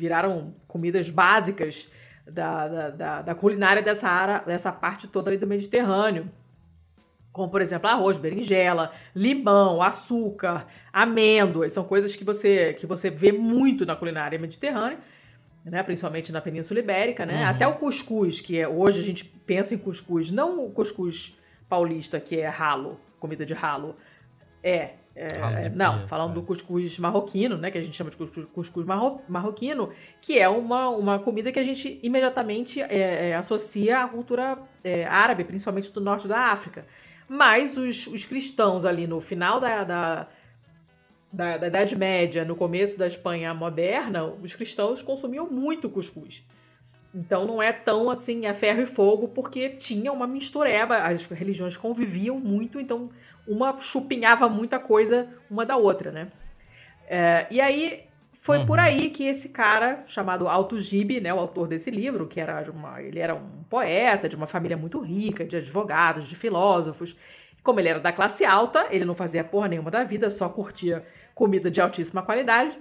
viraram 0.00 0.54
comidas 0.66 1.10
básicas 1.10 1.90
da, 2.26 2.66
da, 2.66 2.90
da, 2.90 3.22
da 3.22 3.34
culinária 3.34 3.82
dessa, 3.82 4.08
área, 4.08 4.38
dessa 4.46 4.72
parte 4.72 5.06
toda 5.06 5.30
ali 5.30 5.36
do 5.36 5.46
Mediterrâneo. 5.46 6.28
Como, 7.32 7.48
por 7.48 7.60
exemplo, 7.60 7.88
arroz, 7.88 8.18
berinjela, 8.18 8.90
limão, 9.14 9.82
açúcar, 9.82 10.66
amêndoas. 10.92 11.72
São 11.72 11.84
coisas 11.84 12.16
que 12.16 12.24
você, 12.24 12.72
que 12.74 12.86
você 12.86 13.10
vê 13.10 13.30
muito 13.30 13.86
na 13.86 13.94
culinária 13.94 14.38
mediterrânea, 14.38 14.98
né? 15.64 15.82
principalmente 15.82 16.32
na 16.32 16.40
Península 16.40 16.80
Ibérica. 16.80 17.24
Né? 17.24 17.42
Uhum. 17.42 17.50
Até 17.50 17.68
o 17.68 17.74
cuscuz, 17.74 18.40
que 18.40 18.58
é, 18.58 18.66
hoje 18.66 19.00
a 19.00 19.04
gente 19.04 19.24
pensa 19.24 19.74
em 19.74 19.78
cuscuz, 19.78 20.30
não 20.30 20.64
o 20.64 20.70
cuscuz 20.70 21.38
paulista, 21.68 22.18
que 22.18 22.40
é 22.40 22.48
ralo, 22.48 22.98
comida 23.20 23.46
de 23.46 23.54
ralo. 23.54 23.94
É, 24.62 24.94
é, 25.14 25.68
não, 25.70 26.06
falando 26.06 26.30
é. 26.30 26.34
do 26.34 26.42
cuscuz 26.42 26.98
marroquino, 26.98 27.56
né, 27.56 27.70
que 27.70 27.78
a 27.78 27.82
gente 27.82 27.96
chama 27.96 28.10
de 28.10 28.16
cuscuz, 28.16 28.46
cuscuz 28.46 28.86
marro, 28.86 29.20
marroquino, 29.28 29.90
que 30.20 30.38
é 30.38 30.48
uma, 30.48 30.88
uma 30.88 31.18
comida 31.18 31.50
que 31.50 31.58
a 31.58 31.64
gente 31.64 31.98
imediatamente 32.02 32.80
é, 32.80 33.30
é 33.30 33.34
associa 33.34 34.04
à 34.04 34.08
cultura 34.08 34.58
é, 34.84 35.04
árabe, 35.04 35.44
principalmente 35.44 35.92
do 35.92 36.00
norte 36.00 36.28
da 36.28 36.38
África. 36.38 36.86
Mas 37.28 37.76
os, 37.76 38.06
os 38.06 38.24
cristãos 38.24 38.84
ali 38.84 39.06
no 39.06 39.20
final 39.20 39.60
da, 39.60 39.84
da, 39.84 40.28
da, 41.32 41.56
da 41.58 41.66
Idade 41.66 41.96
Média, 41.96 42.44
no 42.44 42.56
começo 42.56 42.98
da 42.98 43.06
Espanha 43.06 43.52
moderna, 43.52 44.24
os 44.24 44.54
cristãos 44.54 45.02
consumiam 45.02 45.48
muito 45.50 45.88
cuscuz. 45.88 46.44
Então 47.14 47.44
não 47.44 47.60
é 47.60 47.72
tão 47.72 48.08
assim 48.08 48.46
a 48.46 48.54
ferro 48.54 48.82
e 48.82 48.86
fogo, 48.86 49.28
porque 49.28 49.70
tinha 49.70 50.12
uma 50.12 50.26
mistureba, 50.26 50.96
as 50.98 51.26
religiões 51.26 51.76
conviviam 51.76 52.38
muito, 52.38 52.78
então 52.78 53.10
uma 53.50 53.78
chupinhava 53.80 54.48
muita 54.48 54.78
coisa 54.78 55.28
uma 55.50 55.66
da 55.66 55.76
outra, 55.76 56.12
né? 56.12 56.30
É, 57.08 57.46
e 57.50 57.60
aí 57.60 58.04
foi 58.34 58.58
uhum. 58.58 58.66
por 58.66 58.78
aí 58.78 59.10
que 59.10 59.24
esse 59.24 59.48
cara 59.48 60.04
chamado 60.06 60.48
Alto 60.48 60.78
Gibe, 60.78 61.20
né, 61.20 61.34
o 61.34 61.38
autor 61.38 61.66
desse 61.66 61.90
livro, 61.90 62.28
que 62.28 62.40
era 62.40 62.64
uma, 62.70 63.02
ele 63.02 63.18
era 63.18 63.34
um 63.34 63.64
poeta 63.68 64.28
de 64.28 64.36
uma 64.36 64.46
família 64.46 64.76
muito 64.76 65.00
rica, 65.00 65.44
de 65.44 65.56
advogados, 65.56 66.28
de 66.28 66.36
filósofos. 66.36 67.16
Como 67.62 67.80
ele 67.80 67.88
era 67.88 67.98
da 67.98 68.12
classe 68.12 68.44
alta, 68.44 68.86
ele 68.90 69.04
não 69.04 69.14
fazia 69.14 69.42
porra 69.44 69.68
nenhuma 69.68 69.90
da 69.90 70.04
vida, 70.04 70.30
só 70.30 70.48
curtia 70.48 71.04
comida 71.34 71.70
de 71.70 71.80
altíssima 71.80 72.22
qualidade. 72.22 72.78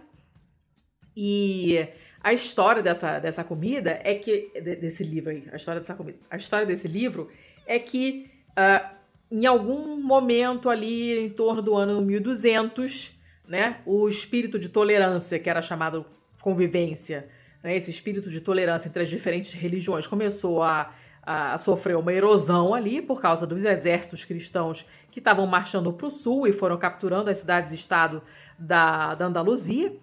E 1.18 1.86
a 2.24 2.32
história 2.32 2.84
dessa, 2.84 3.20
dessa 3.20 3.44
comida 3.44 4.00
é 4.04 4.14
que 4.14 4.52
desse 4.62 5.04
livro 5.04 5.32
aí, 5.32 5.46
a 5.52 5.56
história 5.56 5.82
dessa 5.82 5.96
comida, 5.96 6.20
a 6.30 6.38
história 6.38 6.66
desse 6.66 6.88
livro 6.88 7.30
é 7.66 7.80
que 7.80 8.32
uh, 8.52 8.99
em 9.32 9.46
algum 9.46 10.02
momento 10.02 10.70
ali 10.70 11.26
em 11.26 11.30
torno 11.30 11.62
do 11.62 11.76
ano 11.76 12.02
1200, 12.02 13.20
né, 13.48 13.78
o 13.86 14.08
espírito 14.08 14.58
de 14.58 14.70
tolerância, 14.70 15.40
que 15.40 15.50
era 15.50 15.62
chamado 15.62 16.06
convivência, 16.42 17.30
né, 17.64 17.76
esse 17.76 17.92
espírito 17.92 18.30
de 18.30 18.42
tolerância 18.42 18.88
entre 18.88 19.04
as 19.04 19.10
diferentes 19.10 19.54
religiões 19.54 20.08
começou 20.08 20.64
a, 20.64 20.94
a, 21.22 21.58
sofrer 21.58 21.96
uma 21.96 22.14
erosão 22.14 22.74
ali 22.74 23.02
por 23.02 23.22
causa 23.22 23.46
dos 23.46 23.66
exércitos 23.66 24.26
cristãos 24.26 24.86
que 25.12 25.20
estavam 25.20 25.46
marchando 25.46 25.92
para 25.94 26.08
o 26.08 26.12
sul 26.12 26.48
e 26.48 26.54
foram 26.54 26.78
capturando 26.78 27.30
as 27.30 27.40
cidades-estado 27.40 28.22
da, 28.58 29.16
da 29.16 29.26
Andaluzia, 29.26 29.96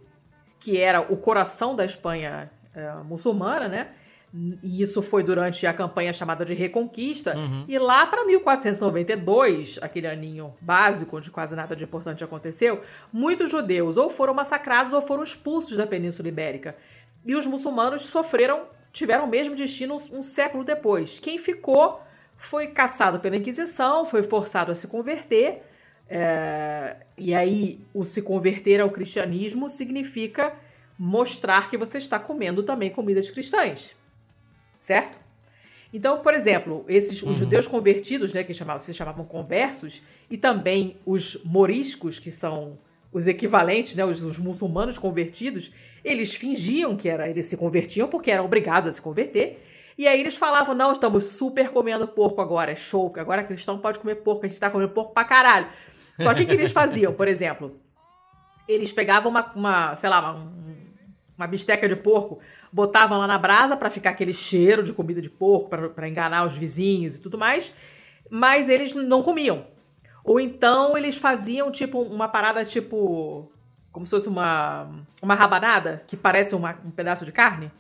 que 0.61 0.79
era 0.79 1.01
o 1.01 1.16
coração 1.16 1.74
da 1.74 1.85
Espanha 1.85 2.51
é, 2.74 2.93
muçulmana, 3.05 3.68
né? 3.68 3.89
E 4.62 4.82
isso 4.82 5.01
foi 5.01 5.22
durante 5.22 5.66
a 5.66 5.72
campanha 5.72 6.12
chamada 6.12 6.45
de 6.45 6.53
Reconquista. 6.53 7.37
Uhum. 7.37 7.64
E 7.66 7.78
lá 7.78 8.07
para 8.07 8.24
1492, 8.26 9.78
aquele 9.80 10.07
aninho 10.07 10.55
básico, 10.61 11.16
onde 11.16 11.30
quase 11.30 11.57
nada 11.57 11.74
de 11.74 11.84
importante 11.84 12.22
aconteceu, 12.22 12.82
muitos 13.12 13.51
judeus 13.51 13.97
ou 13.97 14.11
foram 14.11 14.34
massacrados 14.34 14.93
ou 14.93 15.01
foram 15.01 15.22
expulsos 15.22 15.76
da 15.76 15.87
Península 15.87 16.28
Ibérica. 16.28 16.76
E 17.24 17.34
os 17.34 17.47
muçulmanos 17.47 18.07
sofreram, 18.07 18.64
tiveram 18.93 19.24
o 19.24 19.28
mesmo 19.28 19.55
destino 19.55 19.97
um, 19.97 20.18
um 20.18 20.22
século 20.22 20.64
depois. 20.64 21.18
Quem 21.18 21.39
ficou 21.39 22.01
foi 22.37 22.66
caçado 22.66 23.20
pela 23.20 23.37
Inquisição, 23.37 24.05
foi 24.05 24.22
forçado 24.22 24.70
a 24.70 24.74
se 24.74 24.87
converter. 24.87 25.62
É, 26.09 26.97
e 27.16 27.34
aí, 27.34 27.80
o 27.95 28.05
se 28.05 28.22
converter 28.22 28.80
ao 28.80 28.91
cristianismo 28.91 29.68
significa 29.68 30.53
mostrar 30.99 31.70
que 31.70 31.76
você 31.76 31.99
está 31.99 32.18
comendo 32.18 32.62
também 32.62 32.91
comidas 32.91 33.30
cristãs 33.30 33.96
certo? 34.87 35.18
Então, 35.93 36.20
por 36.20 36.34
exemplo, 36.34 36.84
esses 36.89 37.22
os 37.22 37.28
uhum. 37.28 37.34
judeus 37.34 37.66
convertidos, 37.66 38.32
né, 38.32 38.45
que 38.45 38.53
chamavam, 38.53 38.78
se 38.78 38.93
chamavam 38.93 39.24
conversos, 39.24 40.03
e 40.30 40.37
também 40.37 40.97
os 41.07 41.41
moriscos, 41.45 42.18
que 42.18 42.30
são 42.30 42.78
os 43.12 43.26
equivalentes, 43.26 43.95
né, 43.95 44.05
os, 44.05 44.22
os, 44.22 44.39
muçulmanos 44.39 44.99
convertidos, 44.99 45.72
eles 46.05 46.34
fingiam 46.34 46.97
que 46.97 47.09
era, 47.09 47.28
eles 47.28 47.47
se 47.47 47.57
convertiam 47.57 48.09
porque 48.09 48.30
eram 48.30 48.45
obrigados 48.45 48.89
a 48.89 48.93
se 48.93 49.01
converter. 49.01 49.62
E 49.97 50.07
aí 50.07 50.20
eles 50.20 50.37
falavam: 50.37 50.74
"Não, 50.74 50.93
estamos 50.93 51.24
super 51.24 51.70
comendo 51.70 52.07
porco 52.07 52.41
agora, 52.41 52.72
é 52.72 52.74
show, 52.74 53.12
agora 53.16 53.43
cristão 53.43 53.78
pode 53.78 53.99
comer 53.99 54.16
porco, 54.16 54.45
a 54.45 54.49
gente 54.49 54.55
está 54.55 54.68
comendo 54.68 54.93
porco 54.93 55.14
pra 55.14 55.24
caralho". 55.24 55.68
Só 56.20 56.34
que 56.34 56.43
o 56.43 56.47
que 56.47 56.53
eles 56.53 56.72
faziam, 56.72 57.12
por 57.12 57.28
exemplo? 57.28 57.80
eles 58.68 58.93
pegavam 58.93 59.30
uma, 59.30 59.53
uma 59.55 59.97
sei 59.97 60.11
lá, 60.11 60.20
uma, 60.20 60.53
uma 61.37 61.47
bisteca 61.47 61.89
de 61.89 61.97
porco, 61.97 62.41
botavam 62.77 63.16
lá 63.16 63.27
na 63.27 63.39
brasa 63.39 63.74
para 63.74 63.89
ficar 63.89 64.11
aquele 64.11 64.35
cheiro 64.35 64.83
de 64.83 64.93
comida 64.93 65.22
de 65.22 65.31
porco, 65.31 65.70
para 65.70 66.07
enganar 66.07 66.45
os 66.45 66.55
vizinhos 66.55 67.16
e 67.16 67.22
tudo 67.22 67.39
mais, 67.39 67.72
mas 68.29 68.68
eles 68.68 68.95
não 68.95 69.22
comiam. 69.22 69.66
Ou 70.22 70.39
então 70.39 70.95
eles 70.95 71.16
faziam 71.16 71.70
tipo 71.70 72.03
uma 72.03 72.29
parada 72.29 72.66
tipo 72.66 73.51
como 73.91 74.05
se 74.05 74.11
fosse 74.11 74.29
uma 74.29 74.91
uma 75.22 75.35
rabanada 75.35 76.05
que 76.07 76.18
parece 76.18 76.55
uma, 76.55 76.79
um 76.85 76.91
pedaço 76.91 77.24
de 77.24 77.33
carne. 77.33 77.72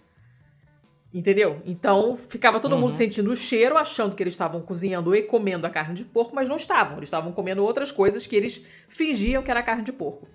Entendeu? 1.12 1.60
Então 1.66 2.16
ficava 2.16 2.58
todo 2.58 2.72
uhum. 2.72 2.80
mundo 2.80 2.92
sentindo 2.92 3.30
o 3.30 3.36
cheiro, 3.36 3.76
achando 3.76 4.16
que 4.16 4.22
eles 4.22 4.32
estavam 4.32 4.62
cozinhando 4.62 5.14
e 5.14 5.22
comendo 5.22 5.66
a 5.66 5.70
carne 5.70 5.94
de 5.94 6.04
porco, 6.06 6.34
mas 6.34 6.48
não 6.48 6.56
estavam. 6.56 6.96
Eles 6.96 7.08
estavam 7.08 7.32
comendo 7.32 7.62
outras 7.62 7.92
coisas 7.92 8.26
que 8.26 8.34
eles 8.34 8.64
fingiam 8.88 9.42
que 9.42 9.50
era 9.50 9.62
carne 9.62 9.84
de 9.84 9.92
porco. 9.92 10.26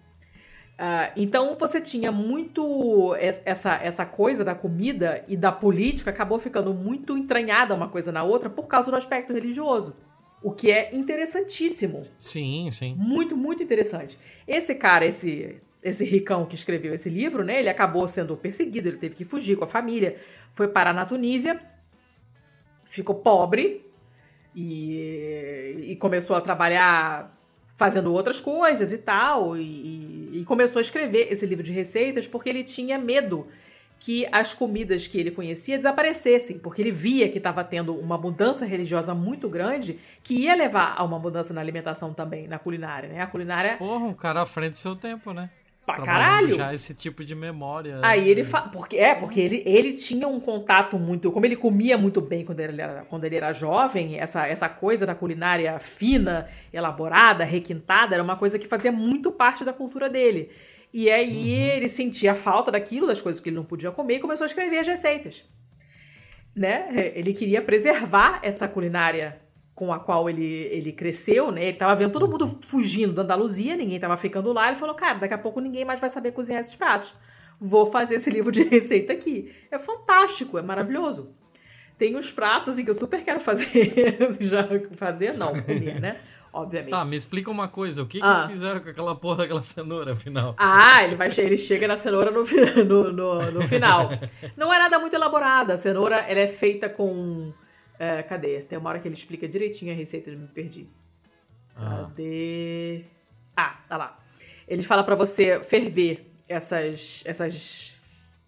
Uh, 0.81 1.13
então 1.15 1.55
você 1.55 1.79
tinha 1.79 2.11
muito 2.11 3.13
essa, 3.45 3.75
essa 3.75 4.03
coisa 4.03 4.43
da 4.43 4.55
comida 4.55 5.23
e 5.27 5.37
da 5.37 5.51
política 5.51 6.09
acabou 6.09 6.39
ficando 6.39 6.73
muito 6.73 7.15
entranhada 7.15 7.75
uma 7.75 7.87
coisa 7.87 8.11
na 8.11 8.23
outra 8.23 8.49
por 8.49 8.65
causa 8.67 8.89
do 8.89 8.97
aspecto 8.97 9.31
religioso. 9.31 9.95
O 10.41 10.51
que 10.51 10.71
é 10.71 10.89
interessantíssimo. 10.95 12.07
Sim, 12.17 12.71
sim. 12.71 12.95
Muito, 12.97 13.37
muito 13.37 13.61
interessante. 13.61 14.17
Esse 14.47 14.73
cara, 14.73 15.05
esse 15.05 15.61
esse 15.83 16.03
ricão 16.03 16.45
que 16.45 16.55
escreveu 16.55 16.95
esse 16.95 17.09
livro, 17.09 17.43
né? 17.43 17.59
Ele 17.59 17.69
acabou 17.69 18.07
sendo 18.07 18.35
perseguido, 18.35 18.87
ele 18.87 18.97
teve 18.97 19.15
que 19.15 19.25
fugir 19.25 19.57
com 19.57 19.65
a 19.65 19.67
família, 19.67 20.17
foi 20.53 20.67
parar 20.67 20.93
na 20.93 21.05
Tunísia, 21.05 21.59
ficou 22.89 23.15
pobre 23.15 23.85
e, 24.55 25.85
e 25.89 25.95
começou 25.95 26.35
a 26.35 26.41
trabalhar 26.41 27.35
fazendo 27.81 28.13
outras 28.13 28.39
coisas 28.39 28.93
e 28.93 28.99
tal, 28.99 29.57
e, 29.57 30.39
e, 30.39 30.45
começou 30.45 30.77
a 30.77 30.83
escrever 30.83 31.33
esse 31.33 31.47
livro 31.47 31.63
de 31.63 31.71
receitas 31.71 32.27
porque 32.27 32.47
ele 32.47 32.63
tinha 32.63 32.99
medo 32.99 33.47
que 33.99 34.27
as 34.31 34.53
comidas 34.53 35.07
que 35.07 35.17
ele 35.19 35.31
conhecia 35.31 35.77
desaparecessem, 35.77 36.59
porque 36.59 36.79
ele 36.79 36.91
via 36.91 37.27
que 37.27 37.39
estava 37.39 37.63
tendo 37.63 37.95
uma 37.95 38.19
mudança 38.19 38.67
religiosa 38.67 39.15
muito 39.15 39.49
grande 39.49 39.99
que 40.23 40.35
ia 40.35 40.53
levar 40.53 40.93
a 40.95 41.03
uma 41.03 41.17
mudança 41.17 41.55
na 41.55 41.61
alimentação 41.61 42.13
também, 42.13 42.47
na 42.47 42.59
culinária, 42.59 43.09
né? 43.09 43.19
A 43.19 43.25
culinária... 43.25 43.77
Porra, 43.77 44.05
um 44.05 44.13
cara 44.13 44.43
à 44.43 44.45
frente 44.45 44.73
do 44.73 44.77
seu 44.77 44.95
tempo, 44.95 45.33
né? 45.33 45.49
Pra 45.95 46.05
caralho. 46.05 46.55
Já 46.55 46.73
esse 46.73 46.93
tipo 46.93 47.23
de 47.23 47.35
memória. 47.35 47.99
Aí 48.01 48.29
ele 48.29 48.43
fa... 48.43 48.61
porque 48.61 48.97
é, 48.97 49.15
porque 49.15 49.39
ele, 49.39 49.63
ele 49.65 49.93
tinha 49.93 50.27
um 50.27 50.39
contato 50.39 50.97
muito, 50.97 51.31
como 51.31 51.45
ele 51.45 51.55
comia 51.55 51.97
muito 51.97 52.21
bem 52.21 52.45
quando 52.45 52.59
ele 52.59 52.81
era, 52.81 53.05
quando 53.05 53.25
ele 53.25 53.35
era 53.35 53.51
jovem, 53.51 54.19
essa, 54.19 54.47
essa 54.47 54.69
coisa 54.69 55.05
da 55.05 55.15
culinária 55.15 55.79
fina, 55.79 56.47
elaborada, 56.71 57.43
requintada, 57.43 58.15
era 58.15 58.23
uma 58.23 58.35
coisa 58.35 58.57
que 58.57 58.67
fazia 58.67 58.91
muito 58.91 59.31
parte 59.31 59.63
da 59.63 59.73
cultura 59.73 60.09
dele. 60.09 60.49
E 60.93 61.09
aí 61.09 61.69
uhum. 61.69 61.75
ele 61.75 61.87
sentia 61.87 62.35
falta 62.35 62.71
daquilo, 62.71 63.07
das 63.07 63.21
coisas 63.21 63.41
que 63.41 63.49
ele 63.49 63.55
não 63.55 63.63
podia 63.63 63.91
comer 63.91 64.15
e 64.15 64.19
começou 64.19 64.43
a 64.43 64.47
escrever 64.47 64.79
as 64.79 64.87
receitas. 64.87 65.43
Né? 66.55 67.13
Ele 67.15 67.33
queria 67.33 67.61
preservar 67.61 68.39
essa 68.43 68.67
culinária 68.67 69.39
com 69.81 69.91
a 69.91 69.99
qual 69.99 70.29
ele, 70.29 70.45
ele 70.45 70.91
cresceu, 70.91 71.51
né? 71.51 71.65
Ele 71.65 71.75
tava 71.75 71.95
vendo 71.95 72.11
todo 72.11 72.27
mundo 72.27 72.59
fugindo 72.61 73.13
da 73.13 73.23
Andaluzia, 73.23 73.75
ninguém 73.75 73.99
tava 73.99 74.15
ficando 74.15 74.53
lá. 74.53 74.67
Ele 74.67 74.75
falou, 74.75 74.93
cara, 74.93 75.17
daqui 75.17 75.33
a 75.33 75.39
pouco 75.39 75.59
ninguém 75.59 75.83
mais 75.83 75.99
vai 75.99 76.07
saber 76.07 76.33
cozinhar 76.33 76.61
esses 76.61 76.75
pratos. 76.75 77.15
Vou 77.59 77.87
fazer 77.87 78.13
esse 78.13 78.29
livro 78.29 78.51
de 78.51 78.61
receita 78.61 79.11
aqui. 79.11 79.51
É 79.71 79.79
fantástico, 79.79 80.59
é 80.59 80.61
maravilhoso. 80.61 81.33
Tem 81.97 82.15
uns 82.15 82.31
pratos, 82.31 82.69
assim, 82.69 82.83
que 82.83 82.91
eu 82.91 82.93
super 82.93 83.23
quero 83.23 83.39
fazer. 83.39 84.19
Já 84.39 84.67
fazer, 84.97 85.33
não, 85.33 85.59
comer, 85.59 85.99
né? 85.99 86.17
Obviamente. 86.53 86.91
Tá, 86.91 87.03
me 87.03 87.17
explica 87.17 87.49
uma 87.49 87.67
coisa. 87.67 88.03
O 88.03 88.05
que, 88.05 88.19
ah. 88.21 88.43
que 88.45 88.53
fizeram 88.53 88.81
com 88.81 88.89
aquela 88.89 89.15
porra 89.15 89.37
daquela 89.37 89.63
cenoura, 89.63 90.11
afinal? 90.11 90.53
Ah, 90.59 91.03
ele, 91.03 91.15
vai, 91.15 91.29
ele 91.39 91.57
chega 91.57 91.87
na 91.87 91.95
cenoura 91.95 92.29
no, 92.29 92.43
no, 92.85 93.11
no, 93.11 93.51
no 93.51 93.61
final. 93.67 94.11
Não 94.55 94.71
é 94.71 94.77
nada 94.77 94.99
muito 94.99 95.15
elaborado. 95.15 95.71
A 95.71 95.77
cenoura, 95.77 96.17
ela 96.17 96.39
é 96.39 96.47
feita 96.47 96.87
com 96.87 97.51
é, 98.01 98.23
cadê? 98.23 98.61
Tem 98.61 98.79
uma 98.79 98.89
hora 98.89 98.99
que 98.99 99.07
ele 99.07 99.13
explica 99.13 99.47
direitinho 99.47 99.93
a 99.93 99.95
receita, 99.95 100.31
eu 100.31 100.39
me 100.39 100.47
perdi. 100.47 100.89
Ah. 101.75 102.07
Cadê? 102.07 103.05
Ah, 103.55 103.79
tá 103.87 103.95
lá. 103.95 104.19
Ele 104.67 104.81
fala 104.81 105.03
para 105.03 105.13
você 105.13 105.61
ferver 105.61 106.33
essas, 106.49 107.21
essas 107.27 107.95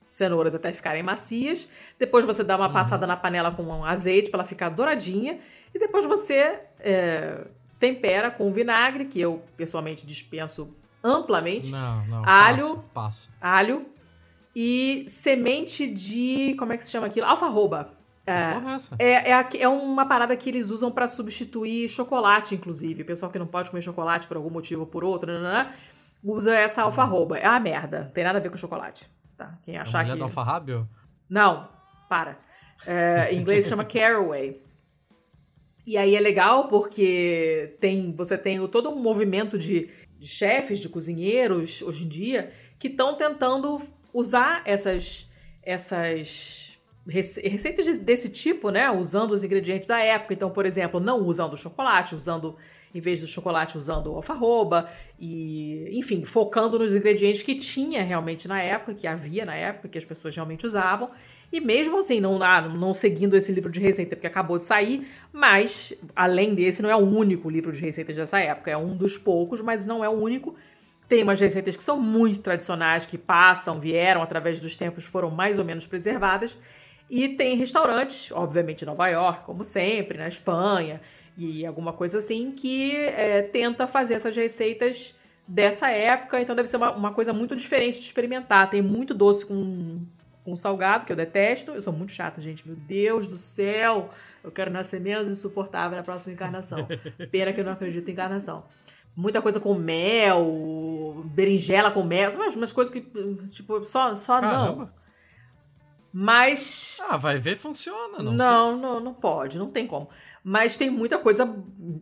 cenouras 0.09 0.55
até 0.55 0.73
ficarem 0.73 1.03
macias. 1.03 1.69
Depois 1.99 2.25
você 2.25 2.43
dá 2.43 2.55
uma 2.55 2.65
uhum. 2.65 2.73
passada 2.73 3.05
na 3.05 3.15
panela 3.15 3.51
com 3.51 3.61
um 3.61 3.85
azeite 3.85 4.31
para 4.31 4.39
ela 4.39 4.47
ficar 4.47 4.69
douradinha. 4.69 5.39
E 5.71 5.77
depois 5.77 6.03
você 6.03 6.59
é, 6.79 7.45
tempera 7.79 8.31
com 8.31 8.51
vinagre, 8.51 9.05
que 9.05 9.21
eu 9.21 9.43
pessoalmente 9.55 10.03
dispenso 10.03 10.75
amplamente. 11.03 11.71
Não, 11.71 12.03
não. 12.07 12.27
Alho. 12.27 12.77
Passo, 12.77 12.83
passo. 12.91 13.31
Alho. 13.39 13.85
E 14.55 15.05
semente 15.07 15.85
de. 15.85 16.55
Como 16.57 16.73
é 16.73 16.77
que 16.77 16.83
se 16.83 16.89
chama 16.89 17.05
aquilo? 17.05 17.27
Alfarroba. 17.27 18.01
É, 18.25 18.55
é, 18.99 19.31
é, 19.31 19.61
é, 19.61 19.67
uma 19.67 20.05
parada 20.05 20.35
que 20.37 20.49
eles 20.49 20.69
usam 20.69 20.89
para 20.89 21.07
substituir 21.07 21.89
chocolate, 21.89 22.55
inclusive. 22.55 23.03
O 23.03 23.05
pessoal 23.05 23.31
que 23.31 23.37
não 23.37 23.47
pode 23.47 23.69
comer 23.69 23.81
chocolate 23.81 24.27
por 24.27 24.37
algum 24.37 24.49
motivo 24.49 24.81
ou 24.81 24.87
por 24.87 25.03
outro, 25.03 25.31
né, 25.31 25.39
né, 25.39 25.51
né 25.51 25.73
usa 26.23 26.55
essa 26.55 26.83
alfarroba. 26.83 27.37
É 27.37 27.49
uma 27.49 27.59
merda. 27.59 28.09
Tem 28.13 28.23
nada 28.23 28.39
a 28.39 28.41
ver 28.41 28.49
com 28.49 28.57
chocolate. 28.57 29.09
Tá? 29.35 29.57
Quem 29.63 29.77
achar 29.77 30.05
é 30.05 30.11
que. 30.11 30.15
do 30.15 30.23
alfarrábio? 30.23 30.87
Não, 31.29 31.67
para. 32.07 32.37
É, 32.87 33.33
em 33.33 33.39
inglês 33.39 33.67
chama 33.67 33.83
caraway. 33.83 34.61
E 35.85 35.97
aí 35.97 36.15
é 36.15 36.19
legal 36.19 36.69
porque 36.69 37.75
tem, 37.81 38.13
você 38.15 38.37
tem 38.37 38.65
todo 38.69 38.89
um 38.89 38.95
movimento 38.95 39.57
de, 39.57 39.89
de 40.17 40.27
chefes, 40.27 40.79
de 40.79 40.87
cozinheiros 40.87 41.81
hoje 41.81 42.05
em 42.05 42.07
dia 42.07 42.53
que 42.79 42.87
estão 42.87 43.15
tentando 43.15 43.81
usar 44.13 44.61
essas 44.65 45.29
essas 45.61 46.72
receitas 47.07 47.97
desse 47.99 48.29
tipo, 48.29 48.69
né? 48.69 48.89
Usando 48.89 49.31
os 49.31 49.43
ingredientes 49.43 49.87
da 49.87 49.99
época. 49.99 50.33
Então, 50.33 50.49
por 50.49 50.65
exemplo, 50.65 50.99
não 50.99 51.21
usando 51.27 51.57
chocolate, 51.57 52.15
usando, 52.15 52.55
em 52.93 53.01
vez 53.01 53.19
do 53.19 53.27
chocolate, 53.27 53.77
usando 53.77 54.11
alfarroba. 54.11 54.89
E, 55.19 55.89
enfim, 55.97 56.23
focando 56.23 56.79
nos 56.79 56.95
ingredientes 56.95 57.43
que 57.43 57.55
tinha 57.55 58.03
realmente 58.03 58.47
na 58.47 58.61
época, 58.61 58.93
que 58.93 59.05
havia 59.05 59.45
na 59.45 59.55
época, 59.55 59.89
que 59.89 59.97
as 59.97 60.05
pessoas 60.05 60.35
realmente 60.35 60.65
usavam. 60.65 61.11
E 61.51 61.59
mesmo 61.59 61.99
assim, 61.99 62.19
não, 62.19 62.39
não 62.69 62.93
seguindo 62.93 63.35
esse 63.35 63.51
livro 63.51 63.71
de 63.71 63.79
receita, 63.79 64.15
porque 64.15 64.25
acabou 64.25 64.57
de 64.57 64.63
sair, 64.63 65.07
mas, 65.31 65.93
além 66.15 66.55
desse, 66.55 66.81
não 66.81 66.89
é 66.89 66.95
o 66.95 67.05
único 67.05 67.47
livro 67.47 67.71
de 67.71 67.79
receitas 67.79 68.15
dessa 68.15 68.39
época. 68.39 68.71
É 68.71 68.77
um 68.77 68.95
dos 68.95 69.17
poucos, 69.17 69.61
mas 69.61 69.85
não 69.85 70.03
é 70.03 70.09
o 70.09 70.13
único. 70.13 70.55
Tem 71.07 71.21
umas 71.21 71.39
receitas 71.39 71.75
que 71.77 71.83
são 71.83 72.01
muito 72.01 72.41
tradicionais, 72.41 73.05
que 73.05 73.19
passam, 73.19 73.79
vieram 73.79 74.23
através 74.23 74.59
dos 74.59 74.75
tempos, 74.75 75.03
foram 75.03 75.29
mais 75.29 75.59
ou 75.59 75.65
menos 75.65 75.85
preservadas. 75.85 76.57
E 77.15 77.29
tem 77.29 77.55
restaurantes, 77.55 78.31
obviamente 78.31 78.81
em 78.81 78.85
Nova 78.87 79.07
York, 79.07 79.45
como 79.45 79.63
sempre, 79.63 80.17
na 80.17 80.27
Espanha 80.27 80.99
e 81.37 81.63
alguma 81.63 81.93
coisa 81.93 82.17
assim, 82.17 82.51
que 82.51 82.95
é, 82.95 83.43
tenta 83.43 83.85
fazer 83.85 84.15
essas 84.15 84.35
receitas 84.35 85.15
dessa 85.47 85.91
época. 85.91 86.41
Então 86.41 86.55
deve 86.55 86.67
ser 86.67 86.77
uma, 86.77 86.89
uma, 86.91 87.13
coisa 87.13 87.31
muito 87.31 87.55
diferente 87.55 87.99
de 87.99 88.05
experimentar. 88.07 88.67
Tem 88.67 88.81
muito 88.81 89.13
doce 89.13 89.45
com, 89.45 90.01
com 90.43 90.57
salgado, 90.57 91.05
que 91.05 91.11
eu 91.11 91.15
detesto. 91.15 91.73
Eu 91.73 91.83
sou 91.83 91.93
muito 91.93 92.11
chata, 92.11 92.41
gente. 92.41 92.67
Meu 92.67 92.75
Deus 92.75 93.27
do 93.27 93.37
céu! 93.37 94.09
Eu 94.43 94.51
quero 94.51 94.71
nascer 94.71 94.99
menos 94.99 95.27
insuportável 95.27 95.95
na 95.95 96.03
próxima 96.03 96.33
encarnação. 96.33 96.87
Pena 97.29 97.53
que 97.53 97.59
eu 97.59 97.63
não 97.63 97.73
acredito 97.73 98.09
em 98.09 98.11
encarnação. 98.11 98.63
Muita 99.15 99.39
coisa 99.39 99.59
com 99.59 99.75
mel, 99.75 101.21
berinjela 101.25 101.91
com 101.91 102.01
mel, 102.01 102.31
umas, 102.31 102.55
umas 102.55 102.73
coisas 102.73 102.91
que, 102.91 103.01
tipo, 103.51 103.83
só, 103.83 104.15
só 104.15 104.41
não. 104.41 104.89
Mas. 106.13 107.01
Ah, 107.09 107.17
vai 107.17 107.39
ver, 107.39 107.57
funciona, 107.57 108.21
não? 108.21 108.33
Não, 108.33 108.77
não, 108.77 108.99
não 108.99 109.13
pode, 109.15 109.57
não 109.57 109.71
tem 109.71 109.87
como. 109.87 110.09
Mas 110.43 110.77
tem 110.77 110.89
muita 110.89 111.17
coisa 111.17 111.43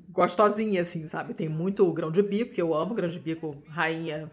gostosinha, 0.10 0.82
assim, 0.82 1.08
sabe? 1.08 1.34
Tem 1.34 1.48
muito 1.48 1.90
grão 1.94 2.12
de 2.12 2.22
bico, 2.22 2.54
que 2.54 2.62
eu 2.62 2.74
amo, 2.74 2.94
grão 2.94 3.08
de 3.08 3.20
bico, 3.20 3.64
rainha 3.70 4.30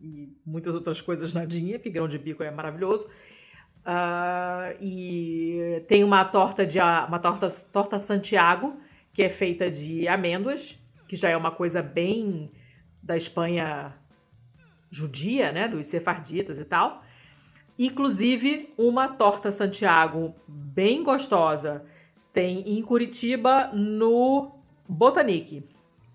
e 0.00 0.28
muitas 0.46 0.76
outras 0.76 1.00
coisas 1.00 1.32
nadinha, 1.32 1.78
porque 1.78 1.90
grão 1.90 2.06
de 2.06 2.18
bico 2.18 2.42
é 2.42 2.50
maravilhoso. 2.50 3.08
Uh, 3.84 4.76
e 4.80 5.82
tem 5.88 6.04
uma 6.04 6.24
torta 6.24 6.64
de 6.64 6.78
uma 6.78 7.18
torta, 7.18 7.48
torta 7.72 7.98
Santiago, 7.98 8.78
que 9.12 9.22
é 9.22 9.30
feita 9.30 9.70
de 9.70 10.06
amêndoas, 10.06 10.78
que 11.08 11.16
já 11.16 11.30
é 11.30 11.36
uma 11.36 11.50
coisa 11.50 11.82
bem 11.82 12.50
da 13.02 13.16
Espanha 13.16 13.92
judia, 14.90 15.50
né? 15.50 15.66
Dos 15.66 15.86
sefarditas 15.88 16.60
e 16.60 16.64
tal. 16.64 17.03
Inclusive, 17.78 18.72
uma 18.78 19.08
torta 19.08 19.50
Santiago 19.50 20.34
bem 20.46 21.02
gostosa 21.02 21.84
tem 22.32 22.60
em 22.78 22.82
Curitiba 22.82 23.70
no 23.72 24.52
Botanique. 24.88 25.64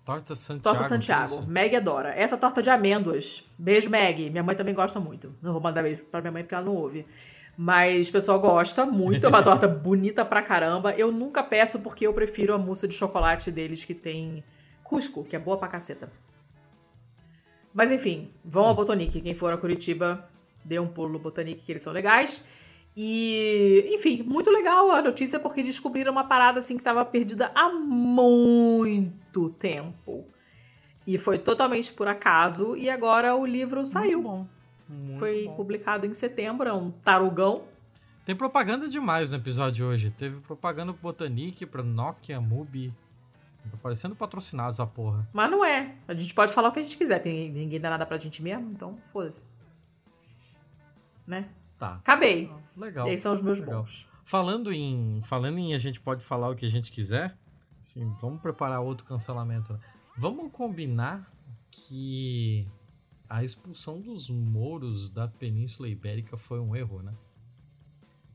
Torta 0.04 0.34
Santiago. 0.34 0.62
Torta 0.62 0.88
Santiago. 0.88 1.46
Meg 1.46 1.76
adora. 1.76 2.10
Essa 2.14 2.36
torta 2.36 2.62
de 2.62 2.70
amêndoas. 2.70 3.44
Beijo, 3.58 3.90
Meg. 3.90 4.30
Minha 4.30 4.42
mãe 4.42 4.56
também 4.56 4.74
gosta 4.74 4.98
muito. 4.98 5.34
Não 5.42 5.52
vou 5.52 5.60
mandar 5.60 5.82
beijo 5.82 6.04
pra 6.04 6.20
minha 6.20 6.32
mãe 6.32 6.42
porque 6.42 6.54
ela 6.54 6.64
não 6.64 6.74
ouve. 6.74 7.06
Mas 7.56 8.08
o 8.08 8.12
pessoal 8.12 8.40
gosta 8.40 8.86
muito. 8.86 9.24
É 9.24 9.28
uma 9.28 9.42
torta 9.44 9.68
bonita 9.68 10.24
pra 10.24 10.42
caramba. 10.42 10.92
Eu 10.94 11.12
nunca 11.12 11.42
peço 11.42 11.80
porque 11.80 12.06
eu 12.06 12.14
prefiro 12.14 12.54
a 12.54 12.58
mousse 12.58 12.88
de 12.88 12.94
chocolate 12.94 13.50
deles 13.50 13.84
que 13.84 13.94
tem 13.94 14.42
Cusco, 14.82 15.24
que 15.24 15.36
é 15.36 15.38
boa 15.38 15.56
pra 15.58 15.68
caceta. 15.68 16.10
Mas 17.72 17.92
enfim, 17.92 18.30
vão 18.44 18.64
ao 18.64 18.74
Botanique. 18.74 19.20
Quem 19.20 19.34
for 19.34 19.52
a 19.52 19.56
Curitiba, 19.56 20.28
dê 20.64 20.78
um 20.78 20.88
pulo 20.88 21.10
no 21.10 21.18
Botanique, 21.18 21.64
que 21.64 21.72
eles 21.72 21.82
são 21.82 21.92
legais. 21.92 22.44
E, 22.96 23.88
enfim, 23.94 24.22
muito 24.22 24.50
legal 24.50 24.90
a 24.90 25.00
notícia 25.00 25.38
porque 25.38 25.62
descobriram 25.62 26.12
uma 26.12 26.24
parada 26.24 26.58
assim 26.58 26.74
que 26.74 26.80
estava 26.80 27.04
perdida 27.04 27.50
há 27.54 27.70
muito 27.70 29.50
tempo. 29.50 30.26
E 31.06 31.16
foi 31.16 31.38
totalmente 31.38 31.92
por 31.92 32.08
acaso. 32.08 32.76
E 32.76 32.90
agora 32.90 33.34
o 33.34 33.46
livro 33.46 33.84
saiu. 33.86 34.22
Muito 34.22 34.28
bom. 34.28 34.46
Muito 34.88 35.18
foi 35.18 35.44
bom. 35.44 35.54
publicado 35.54 36.04
em 36.04 36.12
setembro, 36.12 36.68
é 36.68 36.72
um 36.72 36.90
tarugão. 36.90 37.62
Tem 38.24 38.34
propaganda 38.34 38.88
demais 38.88 39.30
no 39.30 39.36
episódio 39.36 39.74
de 39.74 39.84
hoje. 39.84 40.10
Teve 40.10 40.40
propaganda 40.40 40.92
pro 40.92 41.02
Botanique, 41.02 41.64
pra 41.64 41.82
Nokia, 41.82 42.40
Mubi. 42.40 42.92
Tá 43.70 43.76
parecendo 43.82 44.16
patrocinado 44.16 44.70
essa 44.70 44.86
porra. 44.86 45.28
Mas 45.32 45.50
não 45.50 45.64
é. 45.64 45.94
A 46.08 46.14
gente 46.14 46.34
pode 46.34 46.52
falar 46.52 46.68
o 46.68 46.72
que 46.72 46.80
a 46.80 46.82
gente 46.82 46.96
quiser, 46.96 47.18
porque 47.18 47.30
ninguém, 47.30 47.50
ninguém 47.50 47.80
dá 47.80 47.90
nada 47.90 48.06
pra 48.06 48.18
gente 48.18 48.42
mesmo, 48.42 48.70
então 48.70 48.96
foda-se. 49.06 49.46
Né? 51.30 51.48
Tá. 51.78 51.94
Acabei. 51.94 52.52
Legal. 52.76 53.06
E 53.06 53.12
aí 53.12 53.18
são 53.18 53.32
os 53.32 53.40
meus 53.40 53.60
Legal. 53.60 53.82
bons. 53.82 54.08
Falando 54.24 54.72
em, 54.72 55.20
falando 55.22 55.58
em 55.58 55.74
a 55.74 55.78
gente 55.78 56.00
pode 56.00 56.24
falar 56.24 56.50
o 56.50 56.56
que 56.56 56.66
a 56.66 56.68
gente 56.68 56.90
quiser, 56.90 57.38
sim, 57.80 58.12
vamos 58.20 58.42
preparar 58.42 58.80
outro 58.80 59.06
cancelamento. 59.06 59.72
né? 59.72 59.80
Vamos 60.18 60.50
combinar 60.52 61.32
que 61.70 62.66
a 63.28 63.44
expulsão 63.44 64.00
dos 64.00 64.28
mouros 64.28 65.08
da 65.08 65.28
Península 65.28 65.88
Ibérica 65.88 66.36
foi 66.36 66.58
um 66.58 66.74
erro, 66.74 67.00
né? 67.00 67.14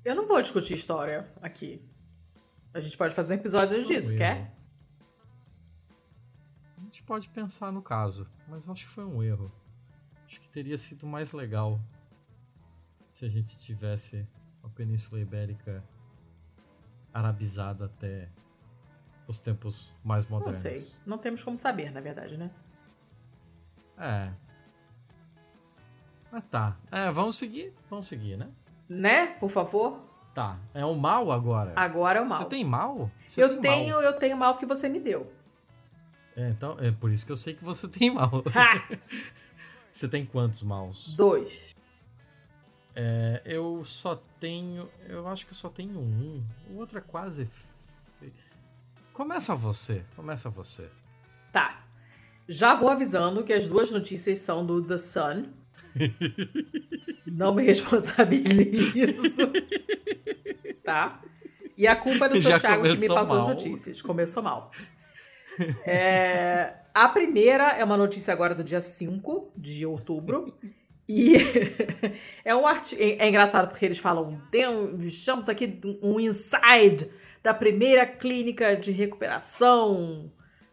Eu 0.06 0.16
não 0.16 0.26
vou 0.26 0.42
discutir 0.42 0.74
história 0.76 1.30
aqui. 1.42 1.82
A 2.74 2.80
gente 2.80 2.98
pode 2.98 3.14
fazer 3.14 3.34
um 3.34 3.38
episódio 3.38 3.76
Foi 3.76 3.86
um 3.86 3.88
disso, 3.88 4.12
erro. 4.12 4.18
quer? 4.18 4.56
A 6.78 6.82
gente 6.82 7.04
pode 7.04 7.28
pensar 7.28 7.72
no 7.74 7.82
caso, 7.82 8.26
mas 8.48 8.66
eu 8.66 8.72
acho 8.72 8.86
que 8.86 8.92
foi 8.92 9.04
um 9.04 9.22
erro. 9.22 9.52
Acho 10.26 10.40
que 10.40 10.48
teria 10.48 10.78
sido 10.78 11.06
mais 11.06 11.34
legal 11.34 11.80
se 13.16 13.24
a 13.24 13.30
gente 13.30 13.58
tivesse 13.60 14.28
a 14.62 14.68
Península 14.68 15.22
Ibérica 15.22 15.82
arabizada 17.14 17.86
até 17.86 18.28
os 19.26 19.40
tempos 19.40 19.96
mais 20.04 20.26
Não 20.26 20.38
modernos. 20.38 20.60
sei. 20.60 20.84
Não 21.06 21.18
temos 21.18 21.42
como 21.42 21.58
saber, 21.58 21.92
na 21.92 22.02
verdade, 22.02 22.36
né? 22.36 22.52
É. 23.98 24.34
Ah, 26.30 26.42
tá. 26.42 26.78
É, 26.92 27.10
vamos 27.10 27.38
seguir? 27.38 27.74
Vamos 27.90 28.06
seguir, 28.06 28.36
né? 28.36 28.50
Né? 28.90 29.28
Por 29.28 29.50
favor. 29.50 29.98
Tá. 30.34 30.60
É 30.74 30.84
o 30.84 30.94
mal 30.94 31.32
agora. 31.32 31.72
Agora 31.74 32.20
é 32.20 32.22
o 32.22 32.26
mal. 32.26 32.40
Você 32.40 32.50
tem 32.50 32.66
mal? 32.66 33.10
Você 33.26 33.42
eu 33.42 33.48
tem 33.48 33.62
tenho, 33.62 33.96
mal. 33.96 34.04
eu 34.04 34.20
tenho 34.20 34.36
mal 34.36 34.58
que 34.58 34.66
você 34.66 34.90
me 34.90 35.00
deu. 35.00 35.32
É, 36.36 36.50
então, 36.50 36.76
é 36.82 36.92
por 36.92 37.10
isso 37.10 37.26
que 37.26 37.32
eu 37.32 37.38
sei 37.38 37.54
que 37.54 37.64
você 37.64 37.88
tem 37.88 38.14
mal. 38.14 38.30
Você 39.90 40.10
tem 40.10 40.26
quantos 40.26 40.62
maus? 40.62 41.16
Dois. 41.16 41.74
É, 42.96 43.42
eu 43.44 43.84
só 43.84 44.22
tenho. 44.40 44.90
Eu 45.08 45.28
acho 45.28 45.46
que 45.46 45.52
eu 45.52 45.56
só 45.56 45.70
tenho 45.70 46.00
um. 46.00 46.42
O 46.70 46.78
outro 46.78 46.98
é 46.98 47.02
quase. 47.02 47.50
Começa 49.12 49.54
você. 49.54 50.04
Começa 50.16 50.50
você. 50.50 50.90
Tá. 51.52 51.84
Já 52.48 52.76
vou 52.76 52.90
avisando 52.90 53.44
que 53.44 53.52
as 53.52 53.68
duas 53.68 53.92
notícias 53.92 54.40
são 54.40 54.66
do 54.66 54.82
The 54.82 54.98
Sun. 54.98 55.46
Não 57.26 57.54
me 57.54 57.64
responsabilizo. 57.64 59.52
tá? 60.84 61.22
E 61.78 61.88
a 61.88 61.96
culpa 61.96 62.26
é 62.26 62.30
do 62.30 62.42
seu 62.42 62.58
Thiago 62.60 62.84
que 62.84 62.98
me 62.98 63.08
passou 63.08 63.38
as 63.38 63.44
mal. 63.44 63.50
notícias. 63.50 64.02
Começou 64.02 64.42
mal. 64.42 64.72
É, 65.86 66.76
a 66.94 67.08
primeira 67.10 67.70
é 67.72 67.84
uma 67.84 67.98
notícia 67.98 68.34
agora 68.34 68.56
do 68.56 68.64
dia 68.64 68.80
5 68.80 69.52
de 69.58 69.86
outubro. 69.86 70.54
E 71.08 71.36
é 72.44 72.56
um 72.56 72.66
artigo. 72.66 73.02
É, 73.02 73.26
é 73.26 73.30
engraçado 73.30 73.68
porque 73.70 73.86
eles 73.86 74.00
falam, 74.00 74.42
"Tem- 74.52 74.96
estamos 75.02 75.48
aqui 75.50 75.80
um 76.02 76.20
inside 76.20 77.10
da 77.44 77.54
primeira 77.54 78.06
clínica 78.06 78.76
de 78.76 78.92
recuperação 78.92 80.32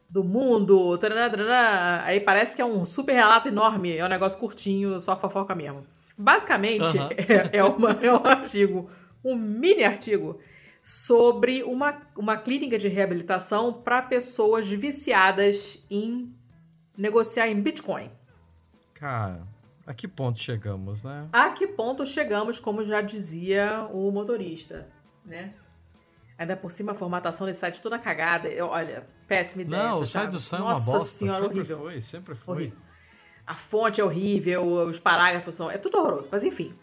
do 0.09 0.25
mundo. 0.25 0.97
Taraná, 0.99 1.29
taraná. 1.31 2.03
Aí 2.05 2.21
parece 2.21 2.57
que 2.57 2.63
é 2.63 2.65
um 2.65 2.85
super 2.85 3.13
relato 3.15 3.49
enorme, 3.49 3.97
é 3.97 4.05
um 4.05 4.09
negócio 4.09 4.39
curtinho, 4.39 5.01
só 5.01 5.17
fofoca 5.17 5.55
mesmo. 5.55 5.87
Basicamente, 6.17 6.99
Aham. 6.99 7.09
é, 7.53 7.59
é 7.59 7.65
uma- 7.65 7.93
é 8.03 8.13
um 8.13 8.27
artigo, 8.27 8.91
um 9.25 9.35
mini 9.37 9.85
artigo, 9.85 10.39
sobre 10.83 11.63
uma, 11.63 12.03
uma 12.17 12.37
clínica 12.37 12.77
de 12.77 12.89
reabilitação 12.89 13.73
para 13.73 14.03
pessoas 14.03 14.69
viciadas 14.69 15.85
em 15.91 16.35
negociar 16.97 17.49
em 17.49 17.61
Bitcoin. 17.61 18.11
Cara, 18.95 19.47
a 19.87 19.95
que 19.95 20.07
ponto 20.07 20.39
chegamos, 20.39 21.05
né? 21.05 21.29
A 21.33 21.51
que 21.51 21.67
ponto 21.67 22.05
chegamos, 22.07 22.61
como 22.61 22.85
já 22.85 23.01
dizia 23.01 23.89
o 23.93 24.11
motorista, 24.11 24.89
né? 25.25 25.55
Ainda 26.39 26.57
por 26.57 26.71
cima 26.71 26.93
a 26.93 26.95
formatação 26.95 27.47
desse 27.47 27.61
site 27.61 27.83
toda 27.83 27.99
cagada. 27.99 28.49
Eu, 28.49 28.67
olha, 28.67 29.07
péssima 29.29 29.63
ideia. 29.63 29.83
Não, 29.83 29.95
o 29.97 30.07
site 30.07 30.31
do 30.31 30.41
Sam 30.41 30.59
é 30.59 30.61
uma 30.61 30.71
Nossa 30.71 30.93
bosta. 30.93 31.09
senhora, 31.09 31.41
sempre 31.41 31.59
horrível. 31.59 31.79
foi, 31.79 32.01
sempre 32.01 32.35
foi. 32.35 32.55
Horrível. 32.57 32.79
A 33.47 33.57
fonte 33.57 34.01
é 34.01 34.05
horrível, 34.05 34.65
os 34.65 34.99
parágrafos 34.99 35.55
são. 35.55 35.71
É 35.71 35.79
tudo 35.79 35.99
horroroso, 35.99 36.29
mas 36.31 36.45
enfim. 36.45 36.75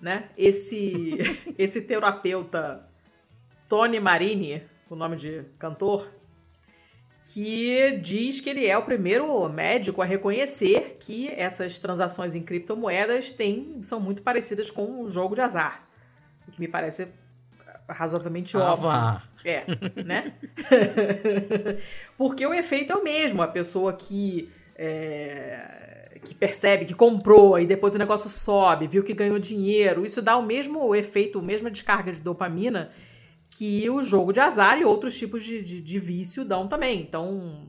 Né? 0.00 0.28
Esse, 0.36 1.16
esse 1.58 1.82
terapeuta 1.82 2.88
Tony 3.68 4.00
Marini, 4.00 4.62
o 4.90 4.94
nome 4.94 5.16
de 5.16 5.44
cantor, 5.58 6.08
que 7.24 7.98
diz 8.02 8.40
que 8.40 8.50
ele 8.50 8.66
é 8.66 8.76
o 8.76 8.82
primeiro 8.82 9.48
médico 9.48 10.02
a 10.02 10.04
reconhecer 10.04 10.96
que 11.00 11.28
essas 11.30 11.78
transações 11.78 12.34
em 12.34 12.42
criptomoedas 12.42 13.30
têm, 13.30 13.78
são 13.82 14.00
muito 14.00 14.22
parecidas 14.22 14.70
com 14.70 15.02
o 15.02 15.10
jogo 15.10 15.34
de 15.34 15.40
azar. 15.40 15.86
O 16.46 16.50
que 16.50 16.60
me 16.60 16.68
parece 16.68 17.08
razoavelmente 17.88 18.56
Ah, 18.56 18.72
óbvio. 18.72 18.88
vá. 18.88 19.22
É, 19.44 19.64
né? 20.04 20.34
Porque 22.16 22.46
o 22.46 22.54
efeito 22.54 22.92
é 22.92 22.96
o 22.96 23.02
mesmo. 23.04 23.42
A 23.42 23.48
pessoa 23.48 23.92
que, 23.92 24.50
é, 24.76 26.18
que 26.24 26.34
percebe, 26.34 26.84
que 26.84 26.94
comprou 26.94 27.58
e 27.58 27.66
depois 27.66 27.94
o 27.94 27.98
negócio 27.98 28.30
sobe, 28.30 28.86
viu 28.86 29.02
que 29.02 29.14
ganhou 29.14 29.38
dinheiro, 29.38 30.04
isso 30.04 30.22
dá 30.22 30.36
o 30.36 30.42
mesmo 30.42 30.94
efeito, 30.94 31.38
a 31.38 31.42
mesma 31.42 31.70
descarga 31.70 32.12
de 32.12 32.20
dopamina 32.20 32.90
que 33.54 33.88
o 33.90 34.02
jogo 34.02 34.32
de 34.32 34.40
azar 34.40 34.78
e 34.80 34.84
outros 34.84 35.14
tipos 35.14 35.44
de, 35.44 35.62
de, 35.62 35.78
de 35.80 35.98
vício 35.98 36.42
dão 36.42 36.66
também. 36.66 37.00
Então, 37.02 37.68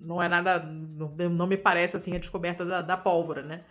não 0.00 0.22
é 0.22 0.28
nada. 0.28 0.58
Não, 0.58 1.46
me 1.46 1.56
parece 1.56 1.96
assim 1.96 2.14
a 2.14 2.18
descoberta 2.18 2.62
da, 2.62 2.82
da 2.82 2.94
pólvora, 2.96 3.42
né? 3.42 3.62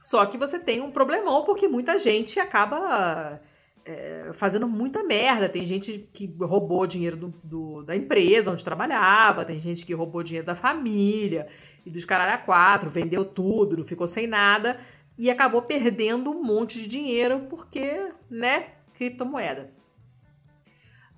Só 0.00 0.26
que 0.26 0.36
você 0.36 0.58
tem 0.58 0.80
um 0.80 0.90
problemão 0.90 1.44
porque 1.44 1.68
muita 1.68 1.96
gente 1.96 2.40
acaba 2.40 3.40
é, 3.84 4.32
fazendo 4.34 4.66
muita 4.66 5.04
merda. 5.04 5.48
Tem 5.48 5.64
gente 5.64 6.08
que 6.12 6.26
roubou 6.40 6.88
dinheiro 6.88 7.16
do, 7.16 7.28
do- 7.44 7.82
da 7.84 7.94
empresa 7.94 8.50
onde 8.50 8.64
trabalhava, 8.64 9.44
tem 9.44 9.60
gente 9.60 9.86
que 9.86 9.94
roubou 9.94 10.24
dinheiro 10.24 10.46
da 10.46 10.56
família 10.56 11.46
e 11.86 11.90
dos 11.90 12.04
caralho 12.04 12.34
a 12.34 12.38
quatro, 12.38 12.90
vendeu 12.90 13.24
tudo, 13.24 13.76
não 13.76 13.84
ficou 13.84 14.08
sem 14.08 14.26
nada 14.26 14.80
e 15.16 15.30
acabou 15.30 15.62
perdendo 15.62 16.30
um 16.32 16.42
monte 16.42 16.80
de 16.80 16.88
dinheiro 16.88 17.46
porque, 17.48 18.08
né, 18.28 18.70
criptomoeda. 18.94 19.78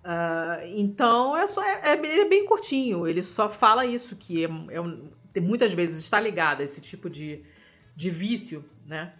Ah, 0.05 0.61
então 0.65 1.37
é 1.37 1.47
só 1.47 1.63
é, 1.63 1.93
é- 1.93 1.93
ele 1.95 2.23
é 2.23 2.29
bem 2.29 2.45
curtinho. 2.47 3.07
Ele 3.07 3.23
só 3.23 3.49
fala 3.49 3.87
isso 3.87 4.17
que 4.17 4.45
é, 4.45 4.49
é 5.35 5.41
muitas 5.41 5.73
vezes 5.73 5.99
está 6.03 6.21
ligado 6.21 6.61
a 6.61 6.65
esse 6.65 6.81
tipo 6.81 7.09
de, 7.09 7.43
de 7.95 8.11
vício, 8.11 8.65
né? 8.87 9.15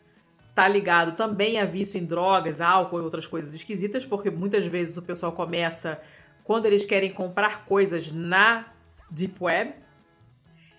Tá 0.55 0.69
ligado 0.69 1.13
também 1.17 1.59
a 1.59 1.65
vício 1.65 1.99
em 1.99 2.05
drogas, 2.05 2.61
álcool 2.61 2.99
e 2.99 3.03
outras 3.03 3.27
coisas 3.27 3.55
esquisitas, 3.55 4.05
porque 4.05 4.31
muitas 4.31 4.67
vezes 4.67 4.97
o 4.99 5.03
pessoal 5.03 5.33
começa 5.33 6.01
quando 6.45 6.67
eles 6.67 6.85
querem 6.85 7.11
comprar 7.13 7.65
coisas 7.65 8.13
na 8.13 8.67
Deep 9.11 9.37
Web. 9.41 9.75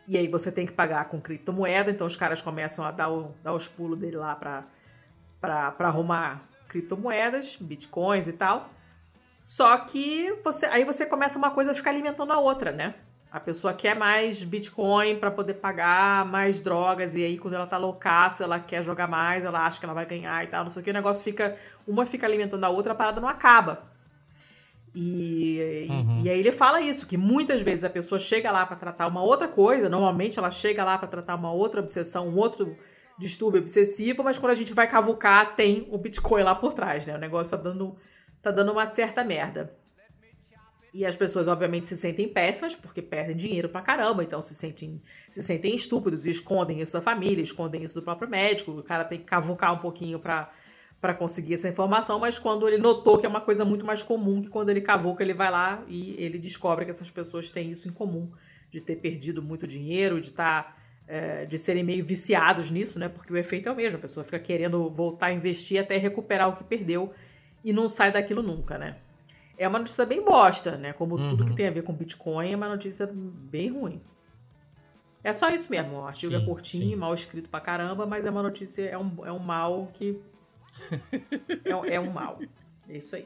E 0.08 0.18
aí 0.18 0.28
você 0.28 0.52
tem 0.52 0.66
que 0.66 0.74
pagar 0.74 1.06
com 1.06 1.20
criptomoeda, 1.20 1.90
então 1.90 2.06
os 2.06 2.16
caras 2.18 2.42
começam 2.42 2.86
a 2.86 2.92
dar, 2.92 3.10
o- 3.10 3.34
dar 3.42 3.54
os 3.54 3.68
pulos 3.68 3.98
dele 3.98 4.18
lá 4.18 4.36
para 4.36 5.74
arrumar 5.80 6.44
criptomoedas, 6.68 7.56
bitcoins 7.60 8.28
e 8.28 8.34
tal. 8.34 8.70
Só 9.44 9.78
que 9.80 10.34
você, 10.42 10.66
aí 10.68 10.86
você 10.86 11.06
começa 11.06 11.38
uma 11.38 11.52
coisa 11.52 11.72
a 11.72 11.76
ficar 11.76 11.90
alimentando 11.92 12.32
a 12.32 12.40
outra, 12.40 12.72
né? 12.72 12.96
A 13.30 13.42
pessoa 13.42 13.74
quer 13.74 13.94
mais 13.94 14.42
Bitcoin 14.44 15.18
para 15.18 15.30
poder 15.30 15.56
pagar 15.56 16.24
mais 16.26 16.62
drogas, 16.62 17.14
e 17.14 17.24
aí 17.26 17.38
quando 17.38 17.56
ela 17.56 17.68
tá 17.68 17.78
loucaça, 17.78 18.46
ela 18.46 18.58
quer 18.58 18.82
jogar 18.82 19.08
mais, 19.08 19.44
ela 19.44 19.66
acha 19.66 19.80
que 19.80 19.86
ela 19.86 19.94
vai 19.94 20.06
ganhar 20.06 20.42
e 20.46 20.48
tal, 20.48 20.64
não 20.64 20.72
sei 20.72 20.82
o 20.82 20.84
que, 20.86 20.92
o 20.92 20.94
negócio 20.94 21.24
fica. 21.26 21.58
Uma 21.86 22.06
fica 22.06 22.26
alimentando 22.26 22.64
a 22.64 22.70
outra, 22.70 22.94
a 22.94 22.96
parada 22.96 23.20
não 23.20 23.28
acaba. 23.28 23.92
E, 24.96 25.58
e- 25.58 25.90
Uhum. 25.92 26.22
e 26.24 26.30
aí 26.30 26.40
ele 26.40 26.52
fala 26.52 26.80
isso, 26.80 27.06
que 27.08 27.18
muitas 27.18 27.62
vezes 27.62 27.84
a 27.84 27.90
pessoa 27.90 28.20
chega 28.20 28.50
lá 28.52 28.66
para 28.66 28.78
tratar 28.78 29.08
uma 29.08 29.24
outra 29.24 29.48
coisa, 29.48 29.90
normalmente 29.90 30.38
ela 30.40 30.52
chega 30.52 30.86
lá 30.86 30.98
para 30.98 31.08
tratar 31.08 31.36
uma 31.36 31.52
outra 31.52 31.82
obsessão, 31.82 32.30
um 32.30 32.38
outro 32.38 32.78
distúrbio 33.18 33.60
obsessivo, 33.60 34.24
mas 34.24 34.38
quando 34.40 34.52
a 34.52 34.56
gente 34.56 34.74
vai 34.74 34.88
cavucar, 34.88 35.56
tem 35.56 35.88
o 35.92 35.98
Bitcoin 35.98 36.44
lá 36.44 36.54
por 36.56 36.74
trás, 36.74 37.06
né? 37.06 37.16
O 37.16 37.20
negócio 37.20 37.58
tá 37.58 37.64
dando, 37.64 37.96
tá 38.44 38.52
dando 38.52 38.74
uma 38.74 38.86
certa 38.86 39.24
merda. 39.24 39.74
E 40.94 41.08
as 41.08 41.16
pessoas, 41.16 41.48
obviamente, 41.48 41.88
se 41.88 41.98
sentem 41.98 42.28
péssimas 42.28 42.76
porque 42.76 43.02
perdem 43.02 43.36
dinheiro 43.36 43.68
pra 43.68 43.82
caramba, 43.82 44.24
então 44.24 44.40
se 44.44 44.54
sentem, 44.54 45.02
se 45.28 45.42
sentem 45.42 45.74
estúpidos 45.74 46.28
e 46.28 46.30
escondem 46.30 46.82
isso 46.82 46.94
da 46.94 47.02
família, 47.02 47.42
escondem 47.42 47.82
isso 47.82 47.96
do 47.96 48.04
próprio 48.04 48.30
médico. 48.30 48.72
O 48.72 48.84
cara 48.84 49.04
tem 49.04 49.18
que 49.18 49.26
cavucar 49.26 49.74
um 49.74 49.80
pouquinho 49.80 50.20
pra, 50.20 50.54
pra 51.02 51.16
conseguir 51.16 51.56
essa 51.56 51.68
informação, 51.68 52.20
mas 52.20 52.38
quando 52.38 52.68
ele 52.68 52.78
notou 52.78 53.18
que 53.18 53.26
é 53.26 53.30
uma 53.30 53.42
coisa 53.42 53.66
muito 53.66 53.84
mais 53.84 54.04
comum, 54.04 54.40
que 54.40 54.50
quando 54.50 54.70
ele 54.70 54.82
cavuca, 54.82 55.24
ele 55.24 55.34
vai 55.34 55.50
lá 55.50 55.84
e 55.88 56.14
ele 56.20 56.38
descobre 56.38 56.86
que 56.86 56.92
essas 56.92 57.10
pessoas 57.10 57.50
têm 57.50 57.72
isso 57.72 57.88
em 57.88 57.92
comum, 57.92 58.32
de 58.70 58.80
ter 58.80 58.98
perdido 58.98 59.42
muito 59.42 59.66
dinheiro, 59.66 60.22
de 60.22 60.28
estar. 60.28 60.64
Tá, 60.64 60.78
é, 61.06 61.46
de 61.46 61.58
serem 61.58 61.84
meio 61.84 62.06
viciados 62.06 62.72
nisso, 62.72 62.98
né? 62.98 63.10
Porque 63.10 63.34
o 63.34 63.36
efeito 63.36 63.68
é 63.68 63.72
o 63.74 63.76
mesmo, 63.76 63.98
a 63.98 64.02
pessoa 64.02 64.24
fica 64.24 64.40
querendo 64.40 64.90
voltar 64.90 65.26
a 65.26 65.34
investir 65.34 65.78
até 65.78 65.98
recuperar 65.98 66.48
o 66.48 66.56
que 66.56 66.64
perdeu 66.64 67.14
e 67.64 67.72
não 67.72 67.88
sai 67.88 68.12
daquilo 68.12 68.44
nunca, 68.44 68.78
né? 68.78 68.98
É 69.58 69.68
uma 69.68 69.80
notícia 69.80 70.06
bem 70.06 70.24
bosta, 70.24 70.78
né? 70.78 70.94
Como 70.94 71.16
uhum. 71.16 71.30
tudo 71.30 71.46
que 71.46 71.56
tem 71.56 71.68
a 71.68 71.72
ver 71.72 71.84
com 71.84 71.94
Bitcoin 71.94 72.52
é 72.52 72.56
uma 72.56 72.68
notícia 72.68 73.10
bem 73.14 73.72
ruim. 73.72 74.02
É 75.24 75.32
só 75.32 75.50
isso 75.50 75.72
mesmo. 75.72 75.98
O 75.98 76.06
artigo 76.06 76.34
é 76.34 76.38
sim, 76.38 76.44
é 76.44 76.46
curtinho, 76.46 76.90
sim. 76.90 76.96
mal 76.96 77.14
escrito 77.14 77.50
pra 77.50 77.62
caramba, 77.62 78.06
mas 78.06 78.26
é 78.26 78.30
uma 78.30 78.44
notícia, 78.44 78.84
é 78.84 78.98
um, 78.98 79.26
é 79.26 79.32
um 79.32 79.40
mal 79.40 79.90
que. 79.94 80.20
é, 81.64 81.96
é 81.96 82.00
um 82.00 82.12
mal. 82.12 82.40
É 82.90 82.98
isso 82.98 83.16
aí. 83.16 83.26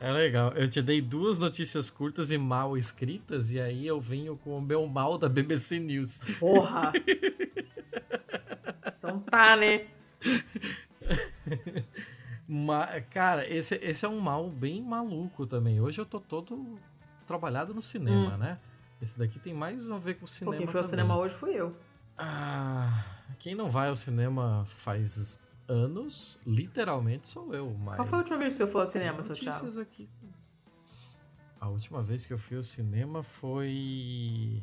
É 0.00 0.10
legal. 0.10 0.52
Eu 0.54 0.68
te 0.68 0.82
dei 0.82 1.00
duas 1.00 1.38
notícias 1.38 1.88
curtas 1.88 2.32
e 2.32 2.38
mal 2.38 2.76
escritas, 2.76 3.52
e 3.52 3.60
aí 3.60 3.86
eu 3.86 4.00
venho 4.00 4.36
com 4.36 4.58
o 4.58 4.60
meu 4.60 4.84
mal 4.88 5.16
da 5.16 5.28
BBC 5.28 5.78
News. 5.78 6.18
Porra! 6.40 6.92
então 8.98 9.20
tá, 9.20 9.54
né? 9.54 9.86
cara, 13.10 13.48
esse, 13.48 13.76
esse 13.76 14.04
é 14.04 14.08
um 14.08 14.20
mal 14.20 14.50
bem 14.50 14.82
maluco 14.82 15.46
também. 15.46 15.80
Hoje 15.80 16.00
eu 16.00 16.06
tô 16.06 16.20
todo 16.20 16.78
trabalhado 17.26 17.72
no 17.72 17.82
cinema, 17.82 18.34
hum. 18.34 18.38
né? 18.38 18.58
Esse 19.00 19.18
daqui 19.18 19.38
tem 19.38 19.52
mais 19.52 19.90
a 19.90 19.98
ver 19.98 20.14
com 20.14 20.24
o 20.24 20.28
cinema. 20.28 20.56
quem 20.56 20.66
foi 20.66 20.78
ao 20.78 20.84
cinema 20.84 21.16
hoje 21.16 21.34
fui 21.34 21.54
eu. 21.54 21.76
Ah, 22.16 23.04
quem 23.38 23.54
não 23.54 23.68
vai 23.68 23.88
ao 23.88 23.96
cinema 23.96 24.64
faz 24.66 25.40
anos, 25.66 26.38
literalmente 26.46 27.26
sou 27.26 27.52
eu. 27.54 27.70
Mas 27.70 27.96
Qual 27.96 28.06
foi 28.06 28.18
a 28.18 28.20
última 28.20 28.38
vez 28.38 28.56
que 28.56 28.62
eu 28.62 28.68
fui 28.68 28.80
ao 28.80 28.86
cinema, 28.86 29.22
seu 29.22 29.34
Thiago? 29.34 29.80
Aqui. 29.80 30.08
A 31.60 31.68
última 31.68 32.02
vez 32.02 32.26
que 32.26 32.32
eu 32.32 32.38
fui 32.38 32.56
ao 32.56 32.62
cinema 32.62 33.22
foi. 33.22 34.62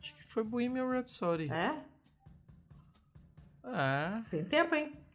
Acho 0.00 0.14
que 0.14 0.24
foi 0.24 0.42
Bohemian 0.42 0.88
Rhapsody. 0.88 1.50
É? 1.50 1.84
É. 3.64 4.22
Tem 4.30 4.44
tempo, 4.44 4.74
hein? 4.74 5.05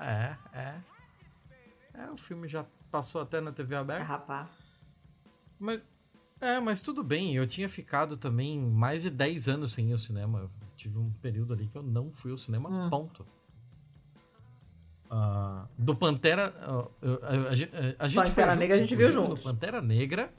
É, 0.00 0.36
é. 0.52 0.74
É, 1.94 2.10
o 2.10 2.16
filme 2.16 2.48
já 2.48 2.64
passou 2.90 3.20
até 3.20 3.40
na 3.40 3.52
TV 3.52 3.76
aberta. 3.76 4.02
Ah, 4.02 4.06
rapaz. 4.06 4.48
Mas. 5.58 5.84
É, 6.40 6.58
mas 6.58 6.80
tudo 6.80 7.04
bem. 7.04 7.36
Eu 7.36 7.46
tinha 7.46 7.68
ficado 7.68 8.16
também 8.16 8.58
mais 8.58 9.02
de 9.02 9.10
10 9.10 9.48
anos 9.48 9.72
sem 9.72 9.90
ir 9.90 9.92
ao 9.92 9.98
cinema. 9.98 10.40
Eu 10.40 10.50
tive 10.74 10.98
um 10.98 11.10
período 11.20 11.52
ali 11.52 11.66
que 11.66 11.76
eu 11.76 11.82
não 11.82 12.10
fui 12.10 12.30
ao 12.30 12.38
cinema, 12.38 12.70
hum. 12.70 12.88
ponto. 12.88 13.26
Uh, 15.10 15.68
do 15.76 15.94
Pantera. 15.94 16.54
Uh, 17.02 17.98
a, 17.98 18.08
gente 18.08 18.28
Pantera 18.28 18.56
Negra 18.56 18.76
a 18.76 18.78
gente 18.78 18.96
viu 18.96 19.12
junto. 19.12 19.34
Do 19.34 19.42
Pantera 19.42 19.82
Negra. 19.82 20.32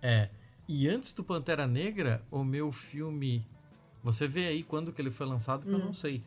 É. 0.00 0.30
E 0.66 0.88
antes 0.88 1.12
do 1.12 1.22
Pantera 1.22 1.66
Negra, 1.66 2.22
o 2.30 2.42
meu 2.42 2.72
filme. 2.72 3.44
Você 4.02 4.26
vê 4.26 4.46
aí 4.46 4.62
quando 4.62 4.92
que 4.92 5.02
ele 5.02 5.10
foi 5.10 5.26
lançado, 5.26 5.66
que 5.66 5.72
hum. 5.72 5.78
eu 5.78 5.84
não 5.84 5.92
sei. 5.92 6.24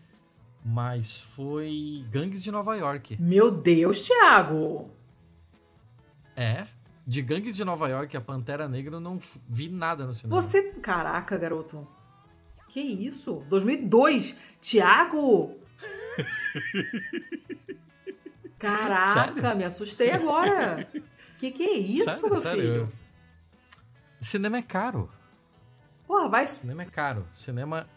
Mas 0.63 1.19
foi 1.19 2.05
Gangues 2.11 2.43
de 2.43 2.51
Nova 2.51 2.75
York. 2.75 3.17
Meu 3.19 3.49
Deus, 3.49 4.03
Thiago! 4.03 4.91
É. 6.35 6.67
De 7.05 7.21
Gangues 7.21 7.55
de 7.55 7.65
Nova 7.65 7.89
York 7.89 8.15
a 8.15 8.21
Pantera 8.21 8.67
Negra 8.67 8.95
eu 8.95 8.99
não 8.99 9.19
vi 9.49 9.69
nada 9.69 10.05
no 10.05 10.13
cinema. 10.13 10.39
Você. 10.41 10.71
Caraca, 10.73 11.37
garoto. 11.37 11.87
Que 12.69 12.79
isso? 12.79 13.43
2002? 13.49 14.37
Thiago! 14.61 15.57
Caraca, 18.57 19.07
sério? 19.07 19.57
me 19.57 19.63
assustei 19.63 20.11
agora. 20.11 20.87
Que 21.39 21.49
que 21.49 21.63
é 21.63 21.73
isso, 21.77 22.05
sério, 22.05 22.29
meu 22.29 22.41
sério? 22.41 22.61
filho? 22.61 22.91
Cinema 24.19 24.57
é 24.57 24.61
caro. 24.61 25.09
Pô, 26.05 26.29
vai. 26.29 26.45
Cinema 26.45 26.83
é 26.83 26.85
caro. 26.85 27.27
Cinema 27.33 27.87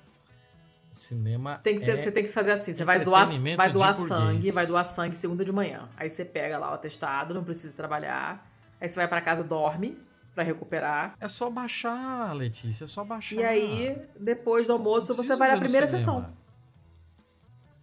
Cinema 0.94 1.60
tem 1.62 1.76
que 1.76 1.82
ser, 1.82 1.92
é 1.92 1.96
você 1.96 2.12
tem 2.12 2.24
que 2.24 2.30
fazer 2.30 2.52
assim, 2.52 2.72
você 2.72 2.84
vai 2.84 3.00
doar, 3.00 3.26
vai 3.56 3.72
doar 3.72 3.94
sangue, 3.94 4.50
vai 4.52 4.66
doar 4.66 4.84
sangue 4.84 5.16
segunda 5.16 5.44
de 5.44 5.52
manhã. 5.52 5.88
Aí 5.96 6.08
você 6.08 6.24
pega 6.24 6.56
lá 6.56 6.70
o 6.70 6.74
atestado, 6.74 7.34
não 7.34 7.42
precisa 7.42 7.76
trabalhar. 7.76 8.48
Aí 8.80 8.88
você 8.88 8.94
vai 8.96 9.08
para 9.08 9.20
casa, 9.20 9.42
dorme 9.42 9.98
para 10.34 10.44
recuperar. 10.44 11.16
É 11.20 11.28
só 11.28 11.48
baixar, 11.50 12.34
Letícia, 12.34 12.84
é 12.84 12.88
só 12.88 13.04
baixar. 13.04 13.40
E 13.40 13.44
aí, 13.44 13.98
depois 14.18 14.66
do 14.66 14.72
almoço, 14.72 15.14
você 15.14 15.36
vai 15.36 15.50
na 15.50 15.58
primeira 15.58 15.86
sessão. 15.86 16.32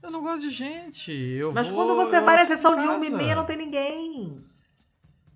Eu 0.02 0.10
não 0.10 0.22
gosto 0.22 0.48
de 0.48 0.50
gente. 0.50 1.12
Eu 1.12 1.54
Mas 1.54 1.70
vou, 1.70 1.86
quando 1.86 1.96
você 1.96 2.20
vai 2.20 2.38
na 2.38 2.46
sessão 2.46 2.76
de 2.76 2.86
uma 2.86 3.06
e 3.06 3.12
meia, 3.12 3.36
não 3.36 3.46
tem 3.46 3.58
ninguém. 3.58 4.44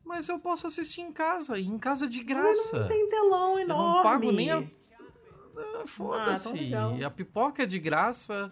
Mas 0.03 0.27
eu 0.29 0.39
posso 0.39 0.67
assistir 0.67 1.01
em 1.01 1.11
casa, 1.11 1.59
em 1.59 1.77
casa 1.77 2.07
de 2.07 2.23
graça. 2.23 2.69
Mas 2.71 2.81
não 2.81 2.87
tem 2.87 3.09
telão 3.09 3.59
enorme. 3.59 3.83
Eu 3.83 3.95
não 3.95 4.03
pago 4.03 4.31
nem 4.31 4.51
a 4.51 4.63
foda-se. 5.87 6.73
Ah, 6.73 7.07
a 7.07 7.09
pipoca 7.09 7.63
é 7.63 7.65
de 7.65 7.79
graça. 7.79 8.51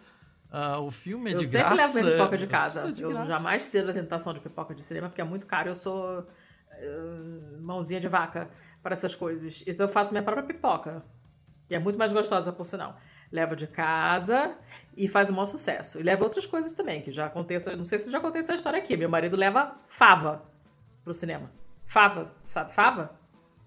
Uh, 0.53 0.81
o 0.81 0.91
filme 0.91 1.31
é 1.31 1.33
eu 1.33 1.39
de 1.39 1.47
graça. 1.47 1.55
Eu 1.55 1.77
sempre 1.77 1.77
levo 1.77 1.99
minha 1.99 2.11
pipoca 2.11 2.37
de 2.37 2.47
casa. 2.47 2.91
De 2.91 3.01
eu 3.01 3.09
graça. 3.09 3.31
jamais 3.31 3.63
cedo 3.63 3.89
a 3.89 3.93
tentação 3.93 4.33
de 4.33 4.39
pipoca 4.39 4.75
de 4.75 4.83
cinema, 4.83 5.09
porque 5.09 5.21
é 5.21 5.23
muito 5.23 5.47
caro. 5.47 5.69
Eu 5.69 5.75
sou 5.75 6.19
uh, 6.19 7.61
mãozinha 7.61 7.99
de 7.99 8.07
vaca 8.07 8.51
para 8.83 8.93
essas 8.93 9.15
coisas. 9.15 9.63
Então 9.65 9.87
eu 9.87 9.89
faço 9.91 10.11
minha 10.11 10.21
própria 10.21 10.45
pipoca. 10.45 11.03
E 11.69 11.75
é 11.75 11.79
muito 11.79 11.97
mais 11.97 12.13
gostosa, 12.13 12.53
por 12.53 12.65
sinal. 12.65 12.97
Levo 13.31 13.55
de 13.55 13.65
casa 13.65 14.55
e 14.95 15.07
faz 15.07 15.29
um 15.29 15.33
maior 15.33 15.47
sucesso. 15.47 15.99
E 15.99 16.03
leva 16.03 16.23
outras 16.23 16.45
coisas 16.45 16.73
também, 16.75 17.01
que 17.01 17.09
já 17.09 17.25
aconteça. 17.25 17.75
Não 17.75 17.85
sei 17.85 17.97
se 17.97 18.11
já 18.11 18.19
aconteceu 18.19 18.53
essa 18.53 18.55
história 18.55 18.77
aqui. 18.77 18.95
Meu 18.95 19.09
marido 19.09 19.35
leva 19.35 19.75
fava 19.87 20.43
pro 21.03 21.15
cinema. 21.15 21.49
Fava, 21.87 22.31
sabe? 22.47 22.73
Fava? 22.73 23.11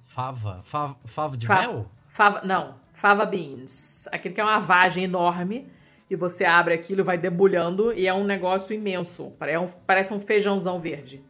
Fava? 0.05 0.61
Fava, 0.63 0.97
fava 1.05 1.37
de 1.37 1.49
mel? 1.49 1.91
Fava, 2.07 2.43
não 2.45 2.86
fava 2.97 3.27
beans. 3.27 4.09
Aquele 4.11 4.35
que 4.35 4.41
é 4.41 4.45
uma 4.45 4.59
vagem 4.59 5.05
enorme 5.05 5.69
e 6.09 6.17
você 6.17 6.45
abre 6.45 6.73
aquilo, 6.73 7.05
vai 7.05 7.19
debulhando 7.19 7.93
e 7.93 8.07
é 8.07 8.15
um 8.15 8.25
negócio 8.25 8.75
imenso. 8.75 9.35
É 9.41 9.57
parece 9.87 10.15
um 10.15 10.19
feijãozão 10.19 10.81
verde. 10.81 11.23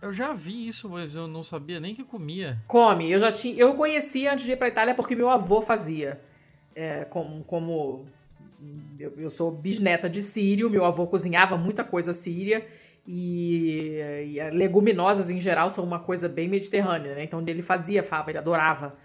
Eu 0.00 0.12
já 0.12 0.32
vi 0.32 0.68
isso, 0.68 0.88
mas 0.88 1.16
eu 1.16 1.26
não 1.26 1.42
sabia 1.42 1.80
nem 1.80 1.94
que 1.94 2.04
comia. 2.04 2.58
Come. 2.68 3.10
Eu 3.10 3.18
já 3.18 3.32
tinha, 3.32 3.56
eu 3.56 3.74
conhecia 3.74 4.32
antes 4.32 4.44
de 4.44 4.52
ir 4.52 4.56
para 4.56 4.68
Itália 4.68 4.94
porque 4.94 5.16
meu 5.16 5.30
avô 5.30 5.62
fazia. 5.62 6.20
É, 6.74 7.04
como, 7.06 7.42
como 7.42 8.06
eu, 8.98 9.14
eu, 9.16 9.30
sou 9.30 9.50
bisneta 9.50 10.08
de 10.08 10.20
sírio, 10.22 10.70
meu 10.70 10.84
avô 10.84 11.06
cozinhava 11.06 11.56
muita 11.56 11.82
coisa 11.82 12.12
síria 12.12 12.64
e, 13.06 13.98
e 14.34 14.50
leguminosas 14.50 15.30
em 15.30 15.40
geral 15.40 15.70
são 15.70 15.82
uma 15.82 15.98
coisa 15.98 16.28
bem 16.28 16.48
mediterrânea, 16.48 17.16
né? 17.16 17.24
Então 17.24 17.42
ele 17.44 17.62
fazia 17.62 18.04
fava, 18.04 18.30
ele 18.30 18.38
adorava. 18.38 18.96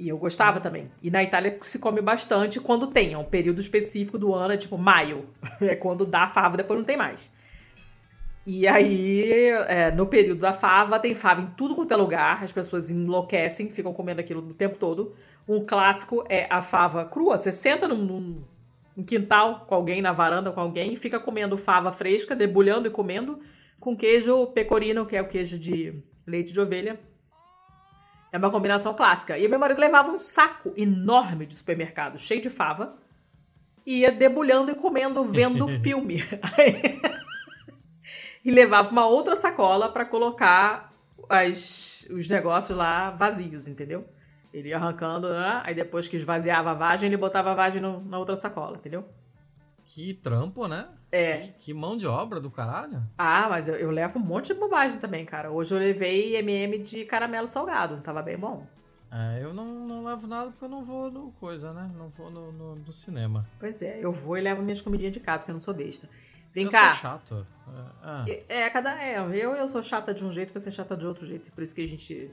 E 0.00 0.08
eu 0.08 0.16
gostava 0.16 0.60
também. 0.60 0.90
E 1.02 1.10
na 1.10 1.22
Itália 1.22 1.58
se 1.60 1.78
come 1.78 2.00
bastante 2.00 2.58
quando 2.58 2.86
tem. 2.86 3.12
É 3.12 3.18
um 3.18 3.24
período 3.24 3.60
específico 3.60 4.16
do 4.16 4.34
ano, 4.34 4.54
é 4.54 4.56
tipo 4.56 4.78
maio. 4.78 5.26
É 5.60 5.76
quando 5.76 6.06
dá 6.06 6.22
a 6.22 6.28
fava, 6.28 6.56
depois 6.56 6.78
não 6.78 6.86
tem 6.86 6.96
mais. 6.96 7.30
E 8.46 8.66
aí, 8.66 9.50
é, 9.68 9.90
no 9.90 10.06
período 10.06 10.40
da 10.40 10.54
fava, 10.54 10.98
tem 10.98 11.14
fava 11.14 11.42
em 11.42 11.46
tudo 11.48 11.74
quanto 11.74 11.92
é 11.92 11.96
lugar. 11.96 12.42
As 12.42 12.50
pessoas 12.50 12.90
enlouquecem, 12.90 13.70
ficam 13.70 13.92
comendo 13.92 14.22
aquilo 14.22 14.40
o 14.40 14.54
tempo 14.54 14.78
todo. 14.78 15.14
Um 15.46 15.66
clássico 15.66 16.24
é 16.30 16.46
a 16.48 16.62
fava 16.62 17.04
crua. 17.04 17.36
Você 17.36 17.52
senta 17.52 17.86
num, 17.86 17.98
num, 17.98 18.42
num 18.96 19.04
quintal 19.04 19.66
com 19.68 19.74
alguém, 19.74 20.00
na 20.00 20.12
varanda 20.12 20.50
com 20.50 20.60
alguém, 20.60 20.94
e 20.94 20.96
fica 20.96 21.20
comendo 21.20 21.58
fava 21.58 21.92
fresca, 21.92 22.34
debulhando 22.34 22.88
e 22.88 22.90
comendo, 22.90 23.38
com 23.78 23.94
queijo 23.94 24.46
pecorino, 24.46 25.04
que 25.04 25.14
é 25.14 25.20
o 25.20 25.28
queijo 25.28 25.58
de 25.58 26.02
leite 26.26 26.54
de 26.54 26.60
ovelha, 26.60 26.98
é 28.32 28.38
uma 28.38 28.50
combinação 28.50 28.94
clássica. 28.94 29.38
E 29.38 29.48
meu 29.48 29.58
marido 29.58 29.80
levava 29.80 30.10
um 30.10 30.18
saco 30.18 30.72
enorme 30.76 31.46
de 31.46 31.54
supermercado, 31.54 32.18
cheio 32.18 32.40
de 32.40 32.50
fava, 32.50 32.96
e 33.84 34.00
ia 34.00 34.12
debulhando 34.12 34.70
e 34.70 34.74
comendo, 34.74 35.24
vendo 35.24 35.68
filme. 35.80 36.22
e 38.44 38.50
levava 38.50 38.90
uma 38.90 39.06
outra 39.06 39.36
sacola 39.36 39.88
para 39.90 40.04
colocar 40.04 40.92
as, 41.28 42.06
os 42.10 42.28
negócios 42.28 42.76
lá 42.76 43.10
vazios, 43.10 43.66
entendeu? 43.66 44.06
Ele 44.52 44.70
ia 44.70 44.76
arrancando, 44.76 45.32
né? 45.32 45.62
aí 45.64 45.74
depois 45.74 46.08
que 46.08 46.16
esvaziava 46.16 46.72
a 46.72 46.74
vagem, 46.74 47.06
ele 47.06 47.16
botava 47.16 47.52
a 47.52 47.54
vagem 47.54 47.80
no, 47.80 48.00
na 48.02 48.18
outra 48.18 48.34
sacola, 48.34 48.76
entendeu? 48.76 49.04
Que 49.84 50.14
trampo, 50.14 50.66
né? 50.66 50.88
É. 51.12 51.48
Que, 51.58 51.74
mão 51.74 51.96
de 51.96 52.06
obra 52.06 52.40
do 52.40 52.50
caralho. 52.50 53.02
Ah, 53.18 53.48
mas 53.48 53.66
eu, 53.66 53.74
eu, 53.74 53.90
levo 53.90 54.18
um 54.18 54.22
monte 54.22 54.52
de 54.52 54.60
bobagem 54.60 54.98
também, 54.98 55.24
cara. 55.24 55.50
Hoje 55.50 55.74
eu 55.74 55.78
levei 55.78 56.36
MM 56.36 56.78
de 56.78 57.04
caramelo 57.04 57.46
salgado, 57.46 58.00
tava 58.00 58.22
bem 58.22 58.38
bom. 58.38 58.66
É, 59.12 59.42
eu 59.42 59.52
não, 59.52 59.66
não 59.66 60.04
levo 60.04 60.28
nada 60.28 60.50
porque 60.50 60.64
eu 60.64 60.68
não 60.68 60.84
vou 60.84 61.10
no 61.10 61.32
coisa, 61.32 61.72
né? 61.72 61.90
Não 61.96 62.08
vou 62.10 62.30
no, 62.30 62.52
no, 62.52 62.76
no 62.76 62.92
cinema. 62.92 63.44
Pois 63.58 63.82
é, 63.82 63.98
eu 64.00 64.12
vou 64.12 64.38
e 64.38 64.40
levo 64.40 64.62
minhas 64.62 64.80
comidinhas 64.80 65.12
de 65.12 65.18
casa, 65.18 65.44
que 65.44 65.50
eu 65.50 65.54
não 65.54 65.60
sou 65.60 65.74
besta. 65.74 66.08
Vem 66.54 66.64
eu 66.64 66.70
cá. 66.70 66.92
Sou 66.92 66.98
chato. 66.98 67.46
Ah. 68.02 68.24
É, 68.48 68.70
cada. 68.70 69.02
É, 69.02 69.18
eu, 69.18 69.32
eu 69.32 69.66
sou 69.66 69.82
chata 69.82 70.14
de 70.14 70.24
um 70.24 70.32
jeito, 70.32 70.52
você 70.52 70.68
é 70.68 70.72
chata 70.72 70.96
de 70.96 71.06
outro 71.06 71.26
jeito. 71.26 71.50
Por 71.50 71.62
isso 71.62 71.74
que 71.74 71.82
a 71.82 71.88
gente 71.88 72.32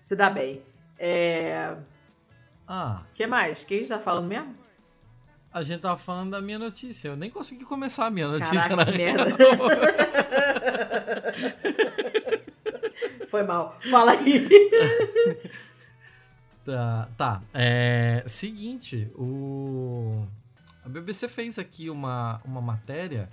se 0.00 0.16
dá 0.16 0.28
bem. 0.28 0.62
É. 0.98 1.76
Ah. 2.66 3.02
O 3.08 3.14
que 3.14 3.26
mais? 3.26 3.62
Quem 3.62 3.78
está 3.78 4.00
falando 4.00 4.26
mesmo? 4.26 4.54
A 5.56 5.62
gente 5.62 5.80
tava 5.80 5.96
falando 5.96 6.32
da 6.32 6.42
minha 6.42 6.58
notícia. 6.58 7.08
Eu 7.08 7.16
nem 7.16 7.30
consegui 7.30 7.64
começar 7.64 8.04
a 8.04 8.10
minha 8.10 8.28
notícia 8.28 8.68
Caraca, 8.68 8.76
na 8.76 8.92
que 8.92 8.98
merda. 8.98 9.24
Foi 13.30 13.42
mal. 13.42 13.78
Fala 13.90 14.10
aí. 14.10 14.46
tá, 16.62 17.08
tá. 17.16 17.42
É, 17.54 18.22
seguinte, 18.26 19.10
o 19.14 20.26
a 20.84 20.90
BBC 20.90 21.26
fez 21.26 21.58
aqui 21.58 21.88
uma, 21.88 22.38
uma 22.44 22.60
matéria 22.60 23.30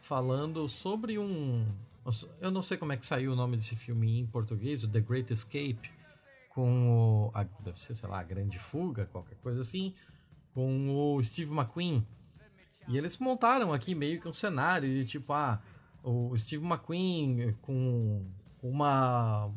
falando 0.00 0.68
sobre 0.68 1.18
um 1.18 1.66
eu 2.40 2.52
não 2.52 2.62
sei 2.62 2.76
como 2.76 2.92
é 2.92 2.96
que 2.96 3.04
saiu 3.04 3.32
o 3.32 3.34
nome 3.34 3.56
desse 3.56 3.74
filme 3.74 4.20
em 4.20 4.26
português, 4.26 4.84
o 4.84 4.88
The 4.88 5.00
Great 5.00 5.32
Escape, 5.32 5.90
com 6.50 6.88
o 6.88 7.30
a, 7.34 7.42
deve 7.42 7.80
ser, 7.80 7.96
sei 7.96 8.08
lá, 8.08 8.20
a 8.20 8.22
Grande 8.22 8.60
Fuga, 8.60 9.06
qualquer 9.06 9.38
coisa 9.42 9.62
assim, 9.62 9.92
com 10.54 11.14
o 11.16 11.22
Steve 11.22 11.52
McQueen. 11.52 12.06
E 12.88 12.96
eles 12.96 13.18
montaram 13.18 13.72
aqui 13.72 13.94
meio 13.94 14.20
que 14.20 14.28
um 14.28 14.32
cenário 14.32 14.88
de 14.88 15.04
tipo, 15.04 15.32
ah, 15.32 15.60
o 16.02 16.36
Steve 16.36 16.64
McQueen 16.64 17.54
com 17.60 18.24
uma 18.62 19.50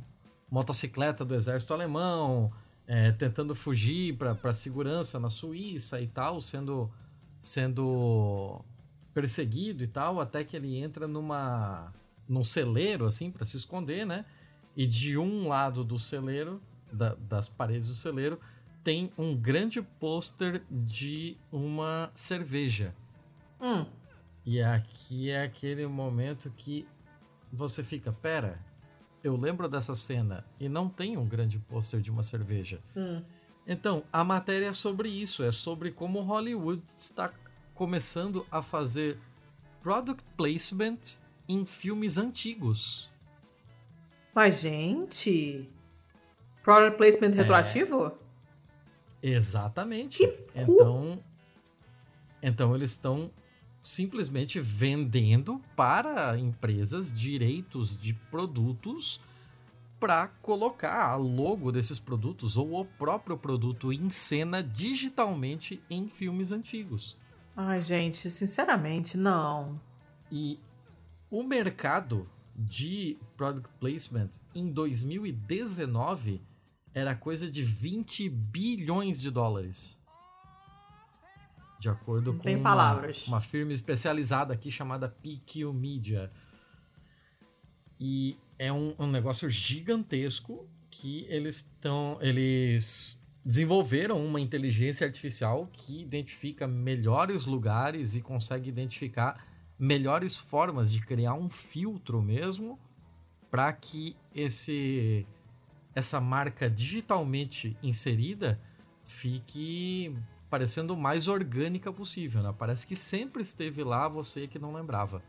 motocicleta 0.49 1.23
do 1.23 1.35
exército 1.35 1.73
alemão, 1.73 2.51
é, 2.87 3.11
tentando 3.11 3.53
fugir 3.53 4.17
para 4.17 4.53
segurança 4.53 5.19
na 5.19 5.29
Suíça 5.29 5.99
e 6.01 6.07
tal, 6.07 6.39
sendo, 6.39 6.89
sendo 7.39 8.63
perseguido 9.13 9.83
e 9.83 9.87
tal, 9.87 10.21
até 10.21 10.43
que 10.43 10.55
ele 10.55 10.77
entra 10.77 11.07
numa 11.07 11.93
num 12.27 12.43
celeiro 12.43 13.05
assim 13.05 13.31
para 13.31 13.45
se 13.45 13.55
esconder, 13.55 14.05
né? 14.05 14.25
E 14.75 14.85
de 14.85 15.17
um 15.17 15.47
lado 15.47 15.83
do 15.83 15.97
celeiro, 15.97 16.61
da, 16.91 17.15
das 17.15 17.47
paredes 17.47 17.87
do 17.87 17.95
celeiro, 17.95 18.39
tem 18.87 19.11
um 19.17 19.35
grande 19.35 19.81
pôster 19.81 20.63
de 20.71 21.35
uma 21.51 22.09
cerveja. 22.13 22.95
Hum. 23.59 23.85
E 24.45 24.61
aqui 24.61 25.29
é 25.29 25.43
aquele 25.43 25.85
momento 25.85 26.49
que 26.55 26.87
você 27.51 27.83
fica, 27.83 28.13
pera, 28.13 28.57
eu 29.21 29.35
lembro 29.35 29.67
dessa 29.67 29.93
cena 29.93 30.45
e 30.57 30.69
não 30.69 30.87
tem 30.87 31.17
um 31.17 31.27
grande 31.27 31.59
pôster 31.59 31.99
de 31.99 32.09
uma 32.09 32.23
cerveja. 32.23 32.79
Hum. 32.95 33.21
Então, 33.67 34.05
a 34.09 34.23
matéria 34.23 34.67
é 34.67 34.71
sobre 34.71 35.09
isso, 35.09 35.43
é 35.43 35.51
sobre 35.51 35.91
como 35.91 36.21
Hollywood 36.21 36.81
está 36.85 37.33
começando 37.73 38.47
a 38.49 38.61
fazer 38.61 39.19
product 39.83 40.23
placement 40.37 41.19
em 41.45 41.65
filmes 41.65 42.17
antigos. 42.17 43.11
Mas, 44.33 44.61
gente. 44.61 45.69
Product 46.63 46.97
placement 46.97 47.31
é. 47.31 47.41
Exatamente. 49.21 50.17
Que 50.17 50.45
então, 50.55 51.23
então 52.41 52.75
eles 52.75 52.91
estão 52.91 53.31
simplesmente 53.81 54.59
vendendo 54.59 55.61
para 55.75 56.37
empresas 56.37 57.13
direitos 57.13 57.97
de 57.97 58.13
produtos 58.13 59.21
para 59.99 60.27
colocar 60.41 61.09
a 61.09 61.15
logo 61.15 61.71
desses 61.71 61.97
produtos 61.97 62.57
ou 62.57 62.81
o 62.81 62.85
próprio 62.85 63.37
produto 63.37 63.91
em 63.91 64.09
cena 64.09 64.61
digitalmente 64.61 65.81
em 65.89 66.07
filmes 66.07 66.51
antigos. 66.51 67.17
Ai, 67.55 67.81
gente, 67.81 68.29
sinceramente, 68.29 69.17
não. 69.17 69.79
E 70.31 70.59
o 71.31 71.41
mercado 71.41 72.29
de 72.55 73.17
product 73.35 73.69
placement 73.79 74.29
em 74.53 74.71
2019 74.71 76.41
era 76.97 77.15
coisa 77.15 77.49
de 77.49 77.61
20 77.61 78.27
bilhões 78.27 79.21
de 79.21 79.29
dólares. 79.29 80.03
De 81.79 81.87
acordo 81.89 82.33
Não 82.33 82.39
com 82.39 82.49
uma, 82.55 83.37
uma 83.37 83.41
firma 83.41 83.71
especializada 83.71 84.51
aqui 84.51 84.71
chamada 84.71 85.07
PQ 85.07 85.71
Media. 85.73 86.31
E 87.99 88.35
é 88.57 88.73
um, 88.73 88.95
um 88.97 89.05
negócio 89.05 89.47
gigantesco 89.47 90.67
que 90.89 91.27
eles 91.29 91.57
estão. 91.57 92.17
Eles 92.19 93.21
desenvolveram 93.45 94.25
uma 94.25 94.41
inteligência 94.41 95.05
artificial 95.05 95.69
que 95.71 96.01
identifica 96.01 96.67
melhores 96.67 97.45
lugares 97.45 98.15
e 98.15 98.21
consegue 98.21 98.69
identificar 98.69 99.45
melhores 99.77 100.35
formas 100.35 100.91
de 100.91 100.99
criar 100.99 101.35
um 101.35 101.47
filtro 101.47 102.23
mesmo 102.23 102.79
para 103.51 103.71
que 103.71 104.15
esse 104.33 105.25
essa 105.97 106.21
marca 106.21 106.69
digitalmente 106.69 107.75
inserida 107.81 108.61
fique 109.03 110.15
parecendo 110.47 110.93
o 110.93 110.97
mais 110.97 111.27
orgânica 111.27 111.91
possível, 111.91 112.43
né? 112.43 112.53
Parece 112.55 112.85
que 112.85 112.95
sempre 112.95 113.41
esteve 113.41 113.83
lá 113.83 114.07
você 114.07 114.47
que 114.47 114.59
não 114.59 114.71
lembrava. 114.71 115.23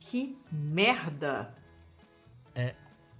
Que 0.00 0.34
merda! 0.50 1.54
É 2.54 2.74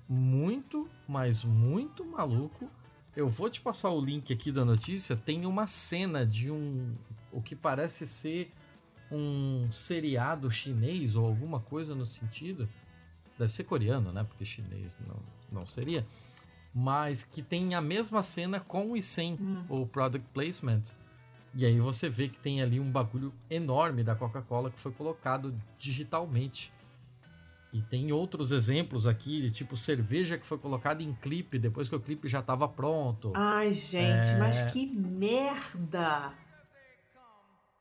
muito, 0.08 0.88
mas 1.06 1.44
muito 1.44 2.06
maluco. 2.06 2.70
Eu 3.14 3.28
vou 3.28 3.50
te 3.50 3.60
passar 3.60 3.90
o 3.90 4.00
link 4.00 4.32
aqui 4.32 4.50
da 4.50 4.64
notícia. 4.64 5.14
Tem 5.14 5.44
uma 5.44 5.66
cena 5.66 6.24
de 6.24 6.50
um 6.50 6.96
o 7.30 7.42
que 7.42 7.54
parece 7.54 8.06
ser 8.06 8.50
um 9.12 9.70
seriado 9.70 10.50
chinês 10.50 11.16
ou 11.16 11.26
alguma 11.26 11.60
coisa 11.60 11.94
no 11.94 12.06
sentido. 12.06 12.66
Deve 13.38 13.52
ser 13.52 13.64
coreano, 13.64 14.10
né? 14.10 14.24
Porque 14.24 14.46
chinês 14.46 14.96
não, 15.06 15.20
não 15.52 15.66
seria. 15.66 16.06
Mas 16.74 17.22
que 17.22 17.40
tem 17.42 17.74
a 17.74 17.80
mesma 17.80 18.22
cena 18.22 18.58
com 18.58 18.96
e 18.96 19.02
sem 19.02 19.34
Hum. 19.34 19.64
o 19.68 19.86
product 19.86 20.26
placement. 20.34 20.82
E 21.54 21.64
aí 21.64 21.78
você 21.78 22.08
vê 22.08 22.28
que 22.28 22.38
tem 22.40 22.60
ali 22.60 22.80
um 22.80 22.90
bagulho 22.90 23.32
enorme 23.48 24.02
da 24.02 24.16
Coca-Cola 24.16 24.70
que 24.72 24.78
foi 24.80 24.90
colocado 24.90 25.54
digitalmente. 25.78 26.72
E 27.72 27.80
tem 27.82 28.10
outros 28.12 28.50
exemplos 28.52 29.06
aqui, 29.06 29.40
de 29.42 29.50
tipo 29.52 29.76
cerveja 29.76 30.36
que 30.38 30.46
foi 30.46 30.58
colocada 30.58 31.02
em 31.02 31.12
clipe 31.14 31.58
depois 31.58 31.88
que 31.88 31.94
o 31.94 32.00
clipe 32.00 32.26
já 32.28 32.40
estava 32.40 32.66
pronto. 32.68 33.32
Ai, 33.34 33.72
gente, 33.72 34.28
É. 34.30 34.38
mas 34.38 34.62
que 34.72 34.86
merda! 34.86 36.32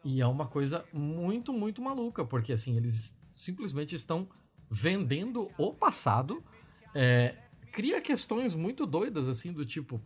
E 0.03 0.19
é 0.21 0.27
uma 0.27 0.47
coisa 0.47 0.83
muito, 0.91 1.53
muito 1.53 1.81
maluca, 1.81 2.25
porque 2.25 2.51
assim, 2.53 2.75
eles 2.75 3.17
simplesmente 3.35 3.95
estão 3.95 4.27
vendendo 4.69 5.49
o 5.57 5.73
passado. 5.73 6.43
É, 6.93 7.35
cria 7.73 7.99
questões 7.99 8.53
muito 8.53 8.85
doidas, 8.85 9.27
assim, 9.27 9.51
do 9.51 9.65
tipo: 9.65 9.99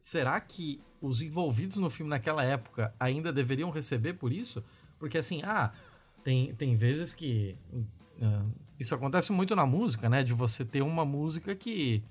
será 0.00 0.40
que 0.40 0.80
os 1.02 1.20
envolvidos 1.20 1.76
no 1.76 1.90
filme 1.90 2.08
naquela 2.08 2.42
época 2.42 2.94
ainda 2.98 3.30
deveriam 3.30 3.68
receber 3.70 4.14
por 4.14 4.32
isso? 4.32 4.64
Porque 4.98 5.18
assim, 5.18 5.42
ah, 5.42 5.72
tem, 6.22 6.54
tem 6.54 6.74
vezes 6.76 7.12
que. 7.12 7.58
ah, 8.22 8.46
isso 8.80 8.94
acontece 8.94 9.30
muito 9.32 9.54
na 9.54 9.66
música, 9.66 10.08
né? 10.08 10.22
De 10.22 10.32
você 10.32 10.64
ter 10.64 10.82
uma 10.82 11.04
música 11.04 11.54
que 11.54 12.02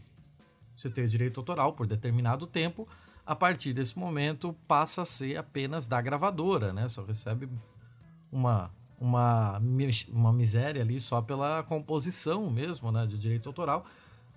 você 0.75 0.89
tem 0.89 1.03
o 1.03 1.07
direito 1.07 1.39
autoral 1.39 1.73
por 1.73 1.88
determinado 1.88 2.45
tempo, 2.45 2.88
a 3.25 3.36
partir 3.36 3.73
desse 3.73 3.97
momento 3.97 4.55
passa 4.67 5.03
a 5.03 5.05
ser 5.05 5.38
apenas 5.38 5.88
da 5.88 6.01
gravadora, 6.01 6.73
né? 6.73 6.88
Só 6.88 7.03
recebe 7.03 7.49
uma, 8.31 8.71
uma, 8.99 9.61
uma 10.11 10.34
miséria 10.34 10.81
ali 10.81 10.99
só 10.99 11.21
pela 11.21 11.63
composição 11.63 12.49
mesmo, 12.49 12.91
né? 12.91 13.05
De 13.05 13.19
direito 13.19 13.47
autoral. 13.47 13.86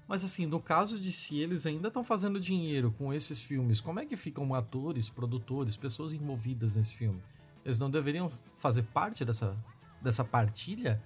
Mas 0.09 0.23
assim, 0.23 0.47
no 0.47 0.61
caso 0.61 1.01
de 1.01 1.11
se 1.13 1.39
eles 1.39 1.67
ainda 1.67 1.89
estão 1.89 2.05
fazendo 2.05 2.39
dinheiro 2.39 2.95
com 2.97 3.13
esses 3.13 3.41
filmes, 3.41 3.81
como 3.81 3.99
é 3.99 4.07
que 4.07 4.15
ficam 4.17 4.55
atores, 4.55 5.09
produtores, 5.09 5.77
pessoas 5.77 6.13
envolvidas 6.13 6.77
nesse 6.77 6.95
filme? 6.95 7.21
Eles 7.65 7.79
não 7.79 7.91
deveriam 7.91 8.31
fazer 8.57 8.83
parte 8.85 9.25
dessa, 9.25 9.57
dessa 10.01 10.25
partilha, 10.25 11.03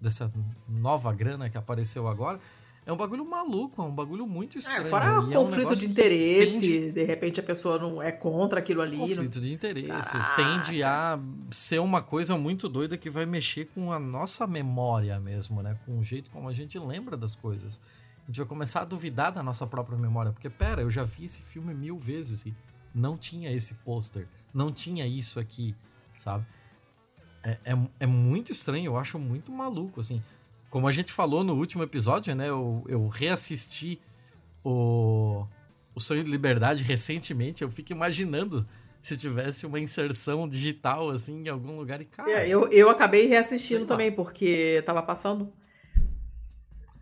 dessa 0.00 0.32
nova 0.68 1.12
grana 1.12 1.50
que 1.50 1.58
apareceu 1.58 2.06
agora? 2.06 2.38
É 2.86 2.92
um 2.92 2.96
bagulho 2.98 3.24
maluco, 3.24 3.80
é 3.80 3.84
um 3.86 3.90
bagulho 3.94 4.26
muito 4.26 4.58
estranho. 4.58 4.82
É, 4.86 4.90
fora 4.90 5.06
e 5.06 5.32
é 5.32 5.38
um 5.38 5.46
conflito 5.46 5.74
de 5.74 5.86
interesse, 5.86 6.60
tende- 6.60 6.92
de 6.92 7.02
repente 7.02 7.40
a 7.40 7.42
pessoa 7.42 7.78
não 7.78 8.00
é 8.02 8.12
contra 8.12 8.58
aquilo 8.60 8.82
ali. 8.82 8.98
não- 8.98 9.08
conflito 9.08 9.40
de 9.40 9.52
interesse. 9.54 10.12
Caraca. 10.12 10.36
Tende 10.36 10.82
a 10.82 11.18
ser 11.50 11.80
uma 11.80 12.02
coisa 12.02 12.36
muito 12.36 12.68
doida 12.68 12.96
que 12.98 13.08
vai 13.08 13.24
mexer 13.24 13.64
com 13.74 13.90
a 13.90 13.98
nossa 13.98 14.46
memória 14.46 15.18
mesmo, 15.18 15.62
né? 15.62 15.76
Com 15.86 15.98
o 15.98 16.04
jeito 16.04 16.30
como 16.30 16.46
a 16.48 16.52
gente 16.52 16.78
lembra 16.78 17.16
das 17.16 17.34
coisas. 17.34 17.80
A 18.24 18.26
gente 18.28 18.38
vai 18.38 18.46
começar 18.46 18.80
a 18.80 18.84
duvidar 18.84 19.32
da 19.32 19.42
nossa 19.42 19.66
própria 19.66 19.98
memória. 19.98 20.32
Porque, 20.32 20.48
pera, 20.48 20.82
eu 20.82 20.90
já 20.90 21.04
vi 21.04 21.26
esse 21.26 21.42
filme 21.42 21.74
mil 21.74 21.98
vezes 21.98 22.46
e 22.46 22.54
não 22.94 23.18
tinha 23.18 23.52
esse 23.52 23.74
pôster. 23.74 24.26
Não 24.52 24.72
tinha 24.72 25.06
isso 25.06 25.38
aqui, 25.38 25.74
sabe? 26.16 26.46
É, 27.42 27.58
é, 27.64 27.78
é 28.00 28.06
muito 28.06 28.50
estranho, 28.50 28.86
eu 28.86 28.96
acho 28.96 29.18
muito 29.18 29.52
maluco, 29.52 30.00
assim. 30.00 30.22
Como 30.70 30.88
a 30.88 30.92
gente 30.92 31.12
falou 31.12 31.44
no 31.44 31.54
último 31.54 31.82
episódio, 31.82 32.34
né? 32.34 32.48
Eu, 32.48 32.82
eu 32.88 33.06
reassisti 33.08 34.00
o, 34.64 35.46
o 35.94 36.00
Sonho 36.00 36.24
de 36.24 36.30
Liberdade 36.30 36.82
recentemente. 36.82 37.62
Eu 37.62 37.70
fico 37.70 37.92
imaginando 37.92 38.66
se 39.02 39.18
tivesse 39.18 39.66
uma 39.66 39.78
inserção 39.78 40.48
digital, 40.48 41.10
assim, 41.10 41.44
em 41.44 41.48
algum 41.48 41.76
lugar. 41.76 42.00
E, 42.00 42.06
cara, 42.06 42.30
é, 42.30 42.48
eu, 42.48 42.68
eu 42.70 42.88
acabei 42.88 43.26
reassistindo 43.26 43.84
também, 43.84 44.10
porque 44.10 44.82
tava 44.86 45.02
passando 45.02 45.52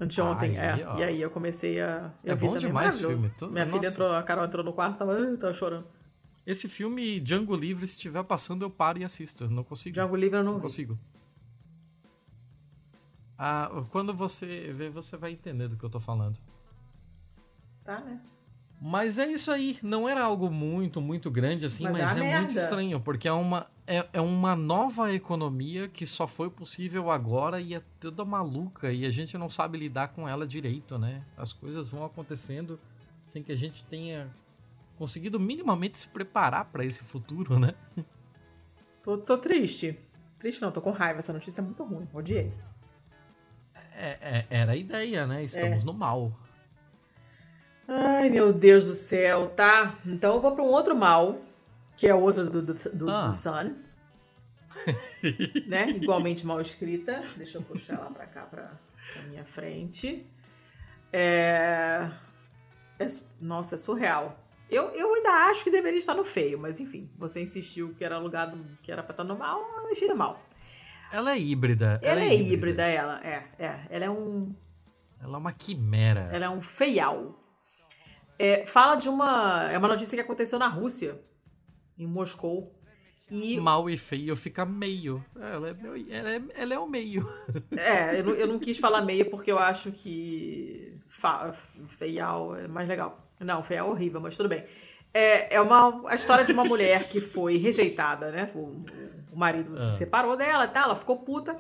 anteontem. 0.02 0.58
Aí, 0.58 0.82
é, 0.82 0.98
e 0.98 1.02
aí 1.02 1.20
eu 1.20 1.30
comecei 1.30 1.80
a. 1.80 2.12
Eu 2.24 2.32
é 2.32 2.36
bom 2.36 2.56
demais 2.56 2.96
o 2.96 3.08
filme. 3.08 3.30
Minha 3.50 3.64
Nossa. 3.64 3.78
filha 3.78 3.88
entrou, 3.88 4.12
a 4.12 4.22
Carol 4.22 4.44
entrou 4.44 4.64
no 4.64 4.72
quarto, 4.72 4.98
tava, 4.98 5.36
tava 5.36 5.52
chorando. 5.52 5.86
Esse 6.46 6.68
filme, 6.68 7.20
Django 7.20 7.54
Livre, 7.54 7.86
se 7.86 7.94
estiver 7.94 8.22
passando, 8.24 8.64
eu 8.64 8.70
paro 8.70 8.98
e 8.98 9.04
assisto. 9.04 9.44
Eu 9.44 9.50
não 9.50 9.62
consigo. 9.62 9.94
Django 9.94 10.16
Livre 10.16 10.38
eu 10.38 10.44
não, 10.44 10.54
não 10.54 10.60
consigo. 10.60 10.98
Ah, 13.38 13.84
quando 13.90 14.12
você 14.12 14.72
vê, 14.72 14.88
você 14.90 15.16
vai 15.16 15.32
entender 15.32 15.68
do 15.68 15.76
que 15.76 15.84
eu 15.84 15.90
tô 15.90 16.00
falando. 16.00 16.38
Tá, 17.84 18.00
né? 18.00 18.20
Mas 18.84 19.16
é 19.16 19.26
isso 19.28 19.52
aí. 19.52 19.78
Não 19.80 20.08
era 20.08 20.24
algo 20.24 20.50
muito, 20.50 21.00
muito 21.00 21.30
grande 21.30 21.64
assim, 21.64 21.84
mas, 21.84 21.96
mas 21.96 22.16
é, 22.16 22.30
é 22.30 22.38
muito 22.40 22.56
estranho, 22.56 23.00
porque 23.00 23.28
é 23.28 23.32
uma, 23.32 23.70
é, 23.86 24.04
é 24.12 24.20
uma 24.20 24.56
nova 24.56 25.14
economia 25.14 25.86
que 25.86 26.04
só 26.04 26.26
foi 26.26 26.50
possível 26.50 27.08
agora 27.08 27.60
e 27.60 27.74
é 27.76 27.82
toda 28.00 28.24
maluca 28.24 28.92
e 28.92 29.06
a 29.06 29.10
gente 29.12 29.38
não 29.38 29.48
sabe 29.48 29.78
lidar 29.78 30.08
com 30.08 30.28
ela 30.28 30.44
direito, 30.44 30.98
né? 30.98 31.24
As 31.36 31.52
coisas 31.52 31.90
vão 31.90 32.04
acontecendo 32.04 32.80
sem 33.24 33.40
que 33.40 33.52
a 33.52 33.56
gente 33.56 33.84
tenha 33.84 34.28
conseguido 34.98 35.38
minimamente 35.38 35.96
se 35.98 36.08
preparar 36.08 36.64
para 36.64 36.84
esse 36.84 37.04
futuro, 37.04 37.60
né? 37.60 37.76
Tô, 39.00 39.16
tô 39.16 39.38
triste. 39.38 39.96
Triste 40.40 40.60
não, 40.60 40.72
tô 40.72 40.80
com 40.80 40.90
raiva. 40.90 41.20
Essa 41.20 41.32
notícia 41.32 41.60
é 41.60 41.64
muito 41.64 41.84
ruim. 41.84 42.08
Odiei. 42.12 42.52
É, 43.94 44.18
é, 44.20 44.46
era 44.50 44.72
a 44.72 44.76
ideia, 44.76 45.24
né? 45.24 45.44
Estamos 45.44 45.84
é. 45.84 45.86
no 45.86 45.92
mal. 45.92 46.36
Ai, 47.86 48.30
meu 48.30 48.52
Deus 48.52 48.84
do 48.84 48.94
céu, 48.94 49.50
tá? 49.50 49.94
Então 50.06 50.34
eu 50.34 50.40
vou 50.40 50.52
para 50.52 50.62
um 50.62 50.68
outro 50.68 50.96
mal, 50.96 51.38
que 51.96 52.06
é 52.06 52.14
o 52.14 52.20
outro 52.20 52.48
do, 52.48 52.62
do, 52.62 52.74
do, 52.74 53.10
ah. 53.10 53.32
Sun. 53.32 53.74
né? 55.66 55.90
Igualmente 55.90 56.46
mal 56.46 56.60
escrita. 56.60 57.22
Deixa 57.36 57.58
eu 57.58 57.62
puxar 57.62 57.94
ela 57.94 58.10
para 58.10 58.26
cá, 58.26 58.42
para 58.42 58.72
pra 59.12 59.22
minha 59.24 59.44
frente. 59.44 60.26
É... 61.12 62.08
é... 62.98 63.06
Nossa, 63.40 63.74
é 63.74 63.78
surreal. 63.78 64.38
Eu, 64.70 64.88
eu 64.90 65.14
ainda 65.14 65.30
acho 65.50 65.64
que 65.64 65.70
deveria 65.70 65.98
estar 65.98 66.14
no 66.14 66.24
feio, 66.24 66.58
mas 66.58 66.80
enfim, 66.80 67.10
você 67.18 67.42
insistiu 67.42 67.94
que 67.94 68.02
era 68.02 68.16
alugado, 68.16 68.58
que 68.82 68.90
era 68.90 69.02
pra 69.02 69.12
estar 69.12 69.24
no 69.24 69.36
mal, 69.36 69.60
eu 69.76 69.86
deixei 69.88 70.08
no 70.08 70.16
mal. 70.16 70.40
Ela 71.12 71.32
é 71.32 71.38
híbrida. 71.38 72.00
Ela, 72.00 72.12
ela 72.12 72.20
é, 72.22 72.28
é 72.28 72.34
híbrida. 72.34 72.52
híbrida, 72.54 72.82
ela. 72.84 73.20
É, 73.22 73.44
é. 73.58 73.80
Ela 73.90 74.04
é 74.06 74.10
um. 74.10 74.54
Ela 75.22 75.34
é 75.34 75.38
uma 75.38 75.52
quimera. 75.52 76.30
Ela 76.32 76.46
é 76.46 76.48
um 76.48 76.62
feial. 76.62 77.38
É, 78.38 78.66
fala 78.66 78.96
de 78.96 79.08
uma. 79.08 79.70
É 79.70 79.78
uma 79.78 79.88
notícia 79.88 80.16
que 80.16 80.22
aconteceu 80.22 80.58
na 80.58 80.68
Rússia, 80.68 81.20
em 81.98 82.06
Moscou. 82.06 82.78
E... 83.30 83.58
Mal 83.58 83.88
e 83.88 83.96
feio 83.96 84.36
fica 84.36 84.66
meio. 84.66 85.24
Ela 85.34 85.70
é, 85.70 85.76
ela 86.10 86.30
é, 86.30 86.42
ela 86.54 86.74
é 86.74 86.78
o 86.78 86.86
meio. 86.86 87.26
É, 87.76 88.20
eu 88.20 88.24
não, 88.24 88.32
eu 88.32 88.46
não 88.46 88.58
quis 88.58 88.78
falar 88.78 89.00
meio 89.00 89.30
porque 89.30 89.50
eu 89.50 89.58
acho 89.58 89.90
que 89.92 90.98
fa, 91.08 91.52
feial 91.88 92.54
é 92.54 92.68
mais 92.68 92.86
legal. 92.86 93.26
Não, 93.40 93.62
feial 93.62 93.88
é 93.88 93.90
horrível, 93.90 94.20
mas 94.20 94.36
tudo 94.36 94.48
bem. 94.48 94.64
É, 95.14 95.54
é 95.54 95.60
uma, 95.60 96.10
a 96.10 96.14
história 96.14 96.44
de 96.44 96.52
uma 96.52 96.64
mulher 96.64 97.08
que 97.08 97.20
foi 97.20 97.56
rejeitada, 97.56 98.30
né? 98.30 98.50
O, 98.54 98.84
o 99.32 99.36
marido 99.36 99.74
ah. 99.74 99.78
se 99.78 99.96
separou 99.96 100.36
dela, 100.36 100.66
tá? 100.66 100.82
ela 100.82 100.96
ficou 100.96 101.18
puta. 101.18 101.58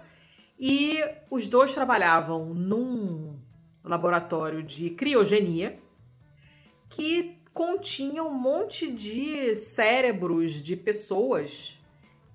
E 0.58 1.02
os 1.30 1.46
dois 1.48 1.74
trabalhavam 1.74 2.54
num 2.54 3.38
laboratório 3.82 4.62
de 4.62 4.90
criogenia 4.90 5.78
que 6.92 7.38
continha 7.54 8.22
um 8.22 8.32
monte 8.32 8.90
de 8.90 9.56
cérebros 9.56 10.60
de 10.60 10.76
pessoas 10.76 11.78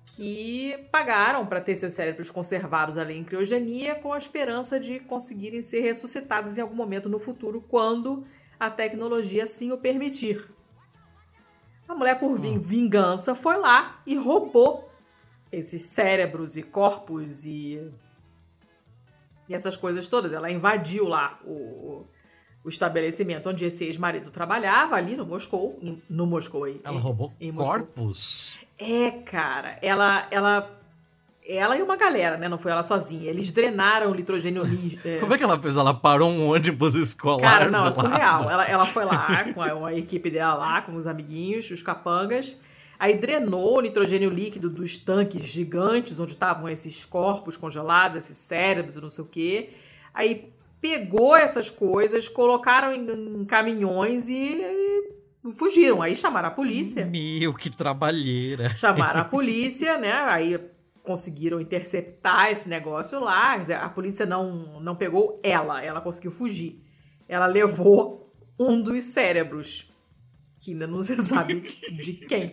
que 0.04 0.76
pagaram 0.90 1.46
para 1.46 1.60
ter 1.60 1.76
seus 1.76 1.92
cérebros 1.92 2.30
conservados 2.30 2.98
ali 2.98 3.16
em 3.16 3.22
criogenia 3.22 3.94
com 3.94 4.12
a 4.12 4.18
esperança 4.18 4.80
de 4.80 4.98
conseguirem 5.00 5.62
ser 5.62 5.80
ressuscitados 5.80 6.58
em 6.58 6.60
algum 6.60 6.74
momento 6.74 7.08
no 7.08 7.20
futuro, 7.20 7.64
quando 7.68 8.26
a 8.58 8.68
tecnologia 8.68 9.44
assim 9.44 9.70
o 9.70 9.78
permitir. 9.78 10.48
A 11.86 11.94
mulher, 11.94 12.18
por 12.18 12.32
hum. 12.32 12.60
vingança, 12.60 13.34
foi 13.34 13.56
lá 13.58 14.02
e 14.04 14.16
roubou 14.16 14.90
esses 15.52 15.82
cérebros 15.82 16.56
e 16.56 16.62
corpos 16.62 17.44
e, 17.44 17.80
e 19.48 19.54
essas 19.54 19.76
coisas 19.76 20.08
todas. 20.08 20.32
Ela 20.32 20.50
invadiu 20.50 21.06
lá 21.06 21.40
o, 21.44 22.04
o 22.64 22.68
estabelecimento 22.68 23.48
onde 23.48 23.64
esse 23.64 23.84
ex-marido 23.84 24.30
trabalhava, 24.30 24.96
ali 24.96 25.16
no 25.16 25.24
Moscou. 25.24 25.78
No 26.08 26.26
Moscou 26.26 26.64
aí. 26.64 26.80
Ela 26.84 26.98
roubou 26.98 27.32
em 27.40 27.52
corpos? 27.52 28.58
É, 28.78 29.10
cara. 29.10 29.78
Ela, 29.82 30.26
ela 30.30 30.78
ela 31.48 31.78
e 31.78 31.82
uma 31.82 31.96
galera, 31.96 32.36
né? 32.36 32.46
Não 32.46 32.58
foi 32.58 32.70
ela 32.70 32.82
sozinha. 32.82 33.30
Eles 33.30 33.50
drenaram 33.50 34.10
o 34.10 34.14
nitrogênio 34.14 34.64
é... 35.02 35.16
Como 35.16 35.32
é 35.32 35.38
que 35.38 35.42
ela 35.42 35.58
fez? 35.58 35.78
Ela 35.78 35.94
parou 35.94 36.28
um 36.28 36.50
ônibus 36.50 36.94
escolar 36.94 37.40
Cara, 37.40 37.70
não, 37.70 37.86
é 37.86 37.90
surreal. 37.90 38.50
Ela, 38.50 38.64
ela 38.66 38.84
foi 38.84 39.06
lá 39.06 39.44
com 39.54 39.62
a, 39.62 39.88
a, 39.88 39.94
equipe 39.96 40.30
dela 40.30 40.54
lá, 40.54 40.82
com 40.82 40.94
os 40.94 41.06
amiguinhos, 41.06 41.70
os 41.70 41.80
capangas. 41.80 42.58
Aí 42.98 43.16
drenou 43.16 43.78
o 43.78 43.80
nitrogênio 43.80 44.28
líquido 44.28 44.68
dos 44.68 44.98
tanques 44.98 45.42
gigantes, 45.42 46.20
onde 46.20 46.32
estavam 46.32 46.68
esses 46.68 47.06
corpos 47.06 47.56
congelados, 47.56 48.18
esses 48.18 48.36
cérebros 48.36 48.96
não 48.96 49.08
sei 49.08 49.24
o 49.24 49.26
quê. 49.26 49.70
Aí 50.12 50.52
pegou 50.80 51.36
essas 51.36 51.70
coisas, 51.70 52.28
colocaram 52.28 52.92
em, 52.92 53.40
em 53.40 53.44
caminhões 53.44 54.28
e, 54.28 54.34
e 54.34 55.52
fugiram. 55.52 56.02
Aí 56.02 56.14
chamaram 56.14 56.48
a 56.48 56.52
polícia. 56.52 57.04
Meu, 57.04 57.54
que 57.54 57.70
trabalheira. 57.70 58.74
Chamaram 58.74 59.20
a 59.20 59.24
polícia, 59.26 59.98
né? 59.98 60.12
Aí 60.12 60.58
conseguiram 61.02 61.60
interceptar 61.60 62.50
esse 62.50 62.68
negócio 62.68 63.18
lá. 63.18 63.54
A 63.54 63.88
polícia 63.88 64.26
não, 64.26 64.80
não 64.80 64.94
pegou 64.94 65.40
ela, 65.42 65.82
ela 65.82 66.00
conseguiu 66.00 66.30
fugir. 66.30 66.82
Ela 67.28 67.46
levou 67.46 68.34
um 68.58 68.80
dos 68.80 69.04
cérebros, 69.04 69.90
que 70.58 70.72
ainda 70.72 70.86
não 70.86 71.02
se 71.02 71.16
sabe 71.22 71.60
de 71.60 72.12
quem. 72.14 72.52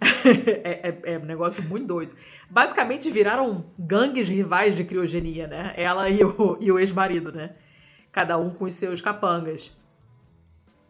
é, 0.64 0.88
é, 0.88 1.14
é, 1.14 1.18
um 1.18 1.24
negócio 1.24 1.62
muito 1.62 1.86
doido. 1.86 2.14
Basicamente 2.50 3.10
viraram 3.10 3.66
gangues 3.78 4.28
rivais 4.28 4.74
de 4.74 4.84
criogenia, 4.84 5.46
né? 5.46 5.72
Ela 5.76 6.08
e 6.10 6.24
o, 6.24 6.58
e 6.60 6.70
o 6.70 6.78
ex-marido, 6.78 7.32
né? 7.32 7.54
Cada 8.12 8.38
um 8.38 8.50
com 8.50 8.64
os 8.64 8.74
seus 8.74 9.00
capangas. 9.00 9.76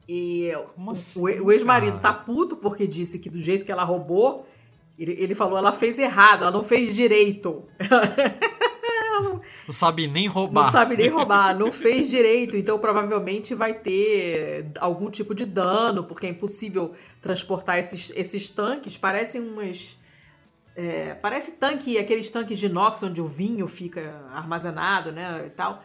E 0.09 0.51
assim, 0.91 1.21
o, 1.21 1.47
o 1.47 1.53
ex-marido 1.53 1.99
tá 1.99 2.13
puto 2.13 2.57
porque 2.57 2.87
disse 2.87 3.19
que 3.19 3.31
do 3.31 3.39
jeito 3.39 3.65
que 3.65 3.73
ela 3.73 3.85
roubou, 3.85 4.47
ele, 4.99 5.13
ele 5.19 5.35
falou, 5.35 5.59
ela 5.59 5.73
fez 5.73 5.99
errado, 5.99 6.43
ela 6.43 6.51
não 6.51 6.65
fez 6.65 6.95
direito. 6.95 7.65
não, 9.67 9.73
sabe 9.73 10.07
nem 10.07 10.27
roubar. 10.27 10.65
Não 10.65 10.73
sabe 10.73 10.97
nem 10.97 11.09
roubar, 11.09 11.59
não 11.59 11.73
fez 11.73 12.11
direito, 12.11 12.57
então 12.57 12.79
provavelmente 12.79 13.55
vai 13.55 13.75
ter 13.75 14.67
algum 14.79 15.11
tipo 15.11 15.35
de 15.35 15.45
dano, 15.45 16.05
porque 16.05 16.27
é 16.27 16.31
impossível 16.31 16.93
transportar 17.21 17.79
esses, 17.79 18.13
esses 18.15 18.51
tanques. 18.51 18.97
Parecem 18.97 19.41
umas. 19.41 19.99
É, 20.77 21.15
parece 21.15 21.53
tanque, 21.53 21.99
aqueles 21.99 22.29
tanques 22.31 22.59
de 22.59 22.67
inox 22.67 23.03
onde 23.03 23.21
o 23.21 23.27
vinho 23.27 23.67
fica 23.67 24.23
armazenado, 24.33 25.13
né? 25.13 25.45
E 25.47 25.51
tal. 25.51 25.83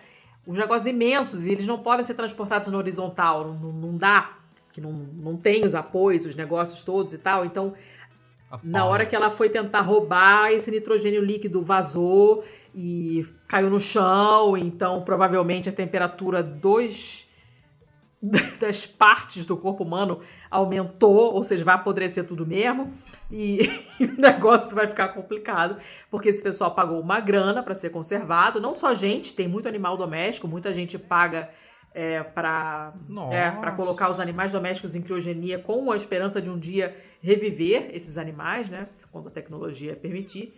Uns 0.47 0.57
negócios 0.57 0.88
imensos, 0.88 1.45
e 1.45 1.51
eles 1.51 1.65
não 1.65 1.77
podem 1.77 2.03
ser 2.03 2.15
transportados 2.15 2.69
na 2.69 2.77
horizontal, 2.77 3.53
não, 3.53 3.71
não 3.71 3.97
dá, 3.97 4.38
que 4.73 4.82
não, 4.82 4.91
não 4.91 5.38
tem 5.38 5.63
os 5.63 5.75
apoios, 5.75 6.25
os 6.25 6.34
negócios 6.34 6.84
todos 6.84 7.13
e 7.13 7.19
tal. 7.19 7.45
Então 7.45 7.75
na 8.63 8.86
hora 8.86 9.05
que 9.05 9.15
ela 9.15 9.30
foi 9.30 9.49
tentar 9.49 9.82
roubar, 9.82 10.51
esse 10.51 10.71
nitrogênio 10.71 11.23
líquido 11.23 11.61
vazou 11.61 12.43
e 12.74 13.26
caiu 13.47 13.70
no 13.70 13.80
chão, 13.80 14.55
então 14.57 15.01
provavelmente 15.01 15.70
a 15.70 15.72
temperatura 15.72 16.43
dos 16.43 17.28
das 18.59 18.86
partes 18.86 19.45
do 19.45 19.55
corpo 19.55 19.84
humano 19.84 20.20
aumentou, 20.51 21.34
ou 21.34 21.41
seja, 21.41 21.63
vai 21.63 21.76
apodrecer 21.76 22.28
tudo 22.28 22.45
mesmo, 22.45 22.93
e, 23.32 23.61
e 23.99 24.05
o 24.05 24.20
negócio 24.20 24.76
vai 24.76 24.88
ficar 24.88 25.09
complicado, 25.09 25.78
porque 26.11 26.30
esse 26.30 26.43
pessoal 26.43 26.76
pagou 26.76 26.99
uma 26.99 27.20
grana 27.20 27.63
para 27.63 27.76
ser 27.76 27.89
conservado, 27.91 28.59
não 28.59 28.74
só 28.74 28.93
gente, 28.93 29.34
tem 29.34 29.47
muito 29.47 29.67
animal 29.67 29.95
doméstico, 29.95 30.47
muita 30.47 30.74
gente 30.74 30.99
paga 30.99 31.49
é, 31.93 32.22
para 32.22 32.93
é, 33.32 33.72
colocar 33.72 34.11
os 34.11 34.20
animais 34.20 34.51
domésticos 34.51 34.95
em 34.95 35.01
criogenia 35.01 35.57
com 35.57 35.91
a 35.91 35.95
esperança 35.95 36.41
de 36.41 36.49
um 36.49 36.59
dia 36.59 36.95
reviver 37.22 37.89
esses 37.93 38.17
animais, 38.17 38.70
né? 38.70 38.88
Quando 39.11 39.28
a 39.28 39.32
tecnologia 39.32 39.95
permitir. 39.95 40.53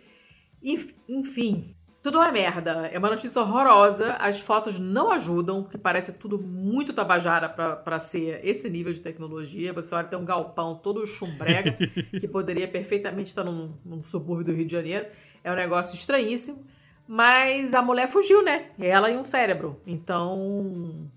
Enfim, 0.62 1.74
tudo 2.02 2.20
é 2.20 2.32
merda. 2.32 2.88
É 2.92 2.98
uma 2.98 3.10
notícia 3.10 3.40
horrorosa. 3.40 4.14
As 4.14 4.40
fotos 4.40 4.78
não 4.78 5.10
ajudam, 5.12 5.62
que 5.62 5.78
parece 5.78 6.14
tudo 6.14 6.36
muito 6.36 6.92
tabajara 6.92 7.48
para 7.48 8.00
ser 8.00 8.40
esse 8.42 8.68
nível 8.68 8.92
de 8.92 9.00
tecnologia. 9.00 9.72
Você 9.72 9.94
olha, 9.94 10.08
tem 10.08 10.18
um 10.18 10.24
galpão 10.24 10.74
todo 10.74 11.06
chumbrega, 11.06 11.72
que 12.18 12.26
poderia 12.26 12.66
perfeitamente 12.66 13.28
estar 13.28 13.44
num, 13.44 13.72
num 13.84 14.02
subúrbio 14.02 14.46
do 14.46 14.52
Rio 14.52 14.66
de 14.66 14.72
Janeiro. 14.72 15.06
É 15.44 15.52
um 15.52 15.54
negócio 15.54 15.94
estranhíssimo. 15.94 16.66
Mas 17.06 17.72
a 17.72 17.82
mulher 17.82 18.08
fugiu, 18.08 18.42
né? 18.42 18.70
Ela 18.80 19.10
e 19.10 19.16
um 19.16 19.24
cérebro. 19.24 19.80
Então, 19.86 21.08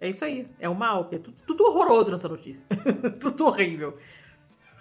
é 0.00 0.08
isso 0.08 0.24
aí. 0.24 0.46
É 0.60 0.68
o 0.68 0.74
mal. 0.74 1.08
É 1.10 1.18
tudo, 1.18 1.36
tudo 1.46 1.64
horroroso 1.64 2.12
nessa 2.12 2.28
notícia. 2.28 2.64
tudo 3.20 3.46
horrível. 3.46 3.96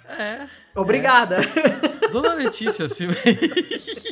É. 0.07 0.47
Obrigada. 0.75 1.37
É. 1.37 2.07
Dona 2.09 2.33
Letícia, 2.33 2.87
se. 2.87 3.07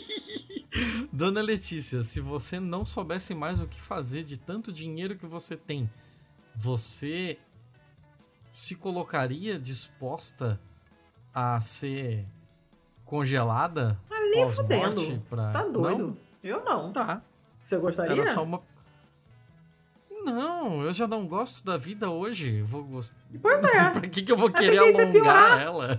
Dona 1.16 1.42
Letícia, 1.42 2.04
se 2.04 2.20
você 2.20 2.60
não 2.60 2.84
soubesse 2.84 3.34
mais 3.34 3.62
o 3.62 3.68
que 3.68 3.80
fazer 3.80 4.26
de 4.26 4.38
tanto 4.38 4.74
dinheiro 4.74 5.16
que 5.16 5.26
você 5.26 5.56
tem, 5.56 5.90
você 6.54 7.38
se 8.52 8.76
colocaria 8.76 9.58
disposta 9.58 10.60
a 11.34 11.62
ser 11.62 12.26
congelada? 13.06 13.98
Ali 14.12 14.52
fudendo. 14.52 15.24
Pra... 15.30 15.52
Tá 15.52 15.64
doido? 15.64 16.08
Não? 16.08 16.18
Eu 16.44 16.66
não. 16.66 16.92
Tá. 16.92 17.22
Você 17.62 17.78
gostaria? 17.78 18.12
Era 18.12 18.26
só 18.26 18.44
uma. 18.44 18.62
Não, 20.22 20.84
eu 20.84 20.92
já 20.92 21.08
não 21.08 21.26
gosto 21.26 21.66
da 21.66 21.78
vida 21.78 22.10
hoje. 22.10 22.62
Vou 22.62 22.84
gost... 22.84 23.16
Pois 23.42 23.64
é. 23.64 23.88
pra 23.90 24.02
que, 24.02 24.22
que 24.22 24.32
eu 24.34 24.36
vou 24.36 24.52
querer 24.52 24.80
alongar 24.80 25.62
ela? 25.62 25.98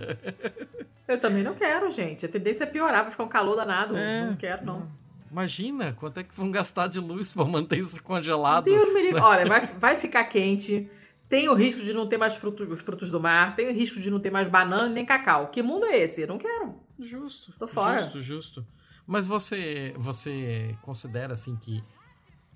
eu 1.07 1.19
também 1.19 1.41
não 1.41 1.55
quero, 1.55 1.89
gente. 1.89 2.23
A 2.23 2.29
tendência 2.29 2.65
é 2.65 2.67
piorar, 2.67 3.01
vai 3.01 3.09
ficar 3.09 3.23
um 3.23 3.29
calor 3.29 3.55
danado. 3.55 3.97
É. 3.97 4.27
Não 4.27 4.35
quero, 4.35 4.63
não. 4.63 5.06
Imagina 5.31 5.93
quanto 5.93 6.19
é 6.19 6.23
que 6.23 6.35
vão 6.35 6.51
gastar 6.51 6.87
de 6.87 6.99
luz 6.99 7.31
para 7.31 7.45
manter 7.45 7.79
isso 7.79 8.01
congelado. 8.01 8.65
Deus 8.65 8.93
me 8.93 9.01
livre. 9.01 9.21
Olha, 9.21 9.45
vai, 9.45 9.65
vai 9.65 9.97
ficar 9.97 10.23
quente. 10.25 10.89
Tem 11.29 11.49
o 11.49 11.53
risco 11.53 11.83
de 11.83 11.93
não 11.93 12.07
ter 12.07 12.17
mais 12.17 12.35
frutos, 12.35 12.81
frutos 12.81 13.11
do 13.11 13.19
mar. 13.19 13.55
Tem 13.55 13.69
o 13.69 13.73
risco 13.73 13.99
de 13.99 14.09
não 14.09 14.19
ter 14.19 14.31
mais 14.31 14.47
banana 14.47 14.87
nem 14.87 15.05
cacau. 15.05 15.47
Que 15.49 15.61
mundo 15.61 15.85
é 15.85 15.97
esse? 15.97 16.21
Eu 16.21 16.27
não 16.27 16.37
quero. 16.37 16.75
Justo. 16.99 17.53
Tô 17.59 17.67
fora. 17.67 18.01
Justo, 18.01 18.21
justo. 18.21 18.67
Mas 19.05 19.25
você, 19.25 19.93
você 19.97 20.75
considera 20.81 21.33
assim 21.33 21.55
que 21.55 21.83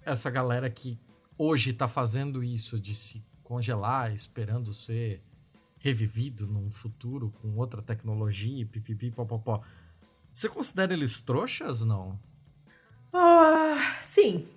essa 0.04 0.30
galera 0.30 0.70
que 0.70 1.00
hoje 1.38 1.72
está 1.72 1.88
fazendo 1.88 2.44
isso 2.44 2.80
de 2.80 2.96
se 2.96 3.24
congelar, 3.44 4.14
esperando 4.14 4.74
ser 4.74 5.22
revivido 5.78 6.46
num 6.46 6.70
futuro 6.70 7.34
com 7.42 7.56
outra 7.58 7.82
tecnologia, 7.82 8.66
pipipi, 8.66 9.12
popopó. 9.12 9.62
Você 10.34 10.48
considera 10.48 10.94
eles 10.94 11.20
trouxas, 11.20 11.84
não? 11.84 12.20
Ah, 13.14 13.98
sim. 14.02 14.48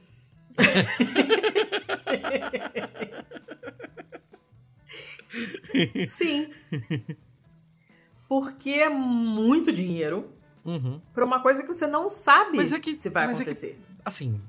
sim. 6.06 6.50
Porque 8.28 8.70
é 8.70 8.88
muito 8.88 9.72
dinheiro 9.72 10.30
uhum. 10.64 11.00
para 11.12 11.24
uma 11.24 11.40
coisa 11.40 11.62
que 11.62 11.68
você 11.68 11.86
não 11.86 12.08
sabe 12.08 12.58
é 12.58 12.78
que, 12.78 12.96
se 12.96 13.08
vai 13.08 13.24
acontecer. 13.24 13.66
É 13.66 13.70
que, 13.70 13.78
assim, 14.04 14.40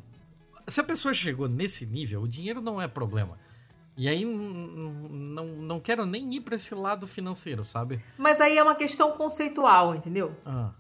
se 0.68 0.80
a 0.80 0.84
pessoa 0.84 1.14
chegou 1.14 1.48
nesse 1.48 1.86
nível, 1.86 2.22
o 2.22 2.28
dinheiro 2.28 2.62
não 2.62 2.82
é 2.82 2.88
problema. 2.88 3.38
E 3.98 4.10
aí 4.10 4.26
não, 4.26 5.46
não 5.46 5.80
quero 5.80 6.06
nem 6.06 6.36
ir 6.36 6.42
para 6.42 6.56
esse 6.56 6.76
lado 6.76 7.08
financeiro, 7.08 7.64
sabe? 7.64 8.04
Mas 8.18 8.42
aí 8.42 8.58
é 8.58 8.64
uma 8.64 8.76
questão 8.76 9.14
conceitual, 9.14 9.96
entendeu? 9.96 10.36
Ah. 10.46 10.72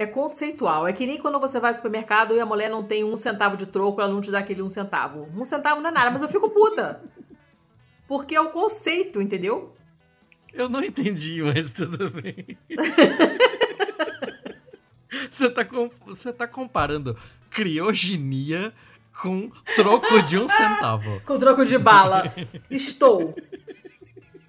É 0.00 0.06
conceitual. 0.06 0.88
É 0.88 0.94
que 0.94 1.06
nem 1.06 1.18
quando 1.18 1.38
você 1.38 1.60
vai 1.60 1.68
ao 1.68 1.74
supermercado 1.74 2.34
e 2.34 2.40
a 2.40 2.46
mulher 2.46 2.70
não 2.70 2.82
tem 2.82 3.04
um 3.04 3.18
centavo 3.18 3.54
de 3.54 3.66
troco, 3.66 4.00
ela 4.00 4.10
não 4.10 4.22
te 4.22 4.30
dá 4.30 4.38
aquele 4.38 4.62
um 4.62 4.70
centavo. 4.70 5.28
Um 5.36 5.44
centavo 5.44 5.82
não 5.82 5.90
é 5.90 5.92
nada, 5.92 6.10
mas 6.10 6.22
eu 6.22 6.28
fico 6.30 6.48
puta. 6.48 7.02
Porque 8.08 8.34
é 8.34 8.40
o 8.40 8.48
conceito, 8.48 9.20
entendeu? 9.20 9.76
Eu 10.54 10.70
não 10.70 10.82
entendi, 10.82 11.42
mas 11.42 11.70
tudo 11.70 12.08
bem. 12.08 12.56
você, 15.30 15.50
tá 15.50 15.66
com, 15.66 15.90
você 16.06 16.32
tá 16.32 16.46
comparando 16.46 17.14
criogenia 17.50 18.72
com 19.20 19.52
troco 19.76 20.22
de 20.22 20.38
um 20.38 20.48
centavo. 20.48 21.20
com 21.26 21.38
troco 21.38 21.62
de 21.62 21.76
bala. 21.76 22.32
Estou. 22.70 23.34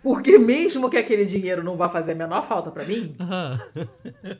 Porque 0.02 0.38
mesmo 0.38 0.90
que 0.90 0.98
aquele 0.98 1.26
dinheiro 1.26 1.64
não 1.64 1.78
vá 1.78 1.88
fazer 1.88 2.14
a 2.14 2.16
menor 2.16 2.44
falta 2.44 2.72
para 2.72 2.84
mim, 2.84 3.16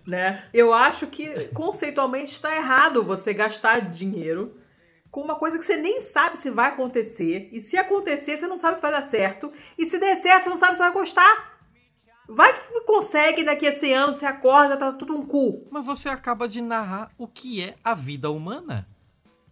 né? 0.08 0.44
Eu 0.54 0.74
acho 0.74 1.08
que 1.08 1.48
conceitualmente 1.50 2.32
está 2.32 2.56
errado 2.56 3.04
você 3.04 3.34
gastar 3.34 3.90
dinheiro 3.90 4.58
com 5.12 5.22
uma 5.22 5.36
coisa 5.36 5.60
que 5.60 5.66
você 5.66 5.76
nem 5.76 6.00
sabe 6.00 6.38
se 6.38 6.50
vai 6.50 6.70
acontecer. 6.70 7.50
E 7.52 7.60
se 7.60 7.78
acontecer, 7.78 8.38
você 8.38 8.48
não 8.48 8.58
sabe 8.58 8.78
se 8.78 8.82
vai 8.82 8.92
dar 8.92 9.04
certo. 9.04 9.52
E 9.78 9.86
se 9.86 10.00
der 10.00 10.16
certo, 10.16 10.46
você 10.46 10.50
não 10.50 10.58
sabe 10.58 10.74
se 10.74 10.80
vai 10.80 10.92
gostar. 10.92 11.52
Vai 12.28 12.54
que 12.54 12.82
consegue 12.86 13.44
daqui 13.44 13.68
a 13.68 13.74
100 13.74 13.94
anos, 13.94 14.18
você 14.18 14.26
acorda, 14.26 14.78
tá 14.78 14.94
tudo 14.94 15.14
um 15.14 15.26
cu. 15.26 15.68
Mas 15.70 15.86
você 15.86 16.08
acaba 16.08 16.48
de 16.48 16.62
narrar 16.62 17.12
o 17.18 17.28
que 17.28 17.62
é 17.62 17.76
a 17.84 17.94
vida 17.94 18.32
humana. 18.32 18.88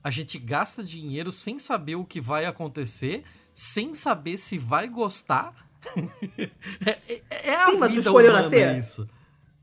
A 0.01 0.09
gente 0.09 0.39
gasta 0.39 0.81
dinheiro 0.81 1.29
sem 1.29 1.59
saber 1.59 1.95
o 1.95 2.05
que 2.05 2.21
vai 2.21 2.45
acontecer, 2.45 3.25
sem 3.53 3.93
saber 3.93 4.37
se 4.37 4.57
vai 4.57 4.87
gostar. 4.87 5.68
é, 6.85 7.21
é 7.29 7.55
Sim, 7.55 7.75
a 7.75 7.77
mas 7.77 7.93
tu 7.93 7.99
escolheu 7.99 8.33
nascer? 8.33 8.77
Isso. 8.77 9.09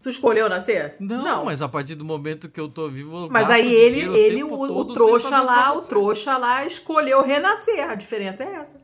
Tu 0.02 0.10
escolheu 0.10 0.48
nascer? 0.48 0.94
Não, 1.00 1.22
não, 1.24 1.44
mas 1.44 1.60
a 1.60 1.68
partir 1.68 1.96
do 1.96 2.04
momento 2.04 2.48
que 2.48 2.60
eu 2.60 2.68
tô 2.68 2.88
vivo. 2.88 3.24
Eu 3.24 3.30
mas 3.30 3.50
aí 3.50 3.74
ele, 3.74 4.02
ele 4.16 4.44
o, 4.44 4.52
o, 4.54 4.92
trouxa 4.92 5.40
lá, 5.40 5.76
o 5.76 5.80
trouxa 5.80 6.36
lá 6.36 6.64
escolheu 6.64 7.22
renascer. 7.22 7.90
A 7.90 7.94
diferença 7.96 8.44
é 8.44 8.54
essa. 8.54 8.80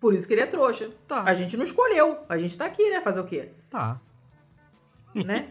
Por 0.00 0.14
isso 0.14 0.26
que 0.26 0.32
ele 0.32 0.40
é 0.40 0.46
trouxa. 0.46 0.90
Tá. 1.06 1.24
A 1.24 1.34
gente 1.34 1.58
não 1.58 1.64
escolheu. 1.64 2.20
A 2.26 2.38
gente 2.38 2.56
tá 2.56 2.64
aqui, 2.64 2.88
né? 2.88 3.02
Fazer 3.02 3.20
o 3.20 3.24
quê? 3.24 3.50
Tá. 3.68 4.00
Né? 5.14 5.50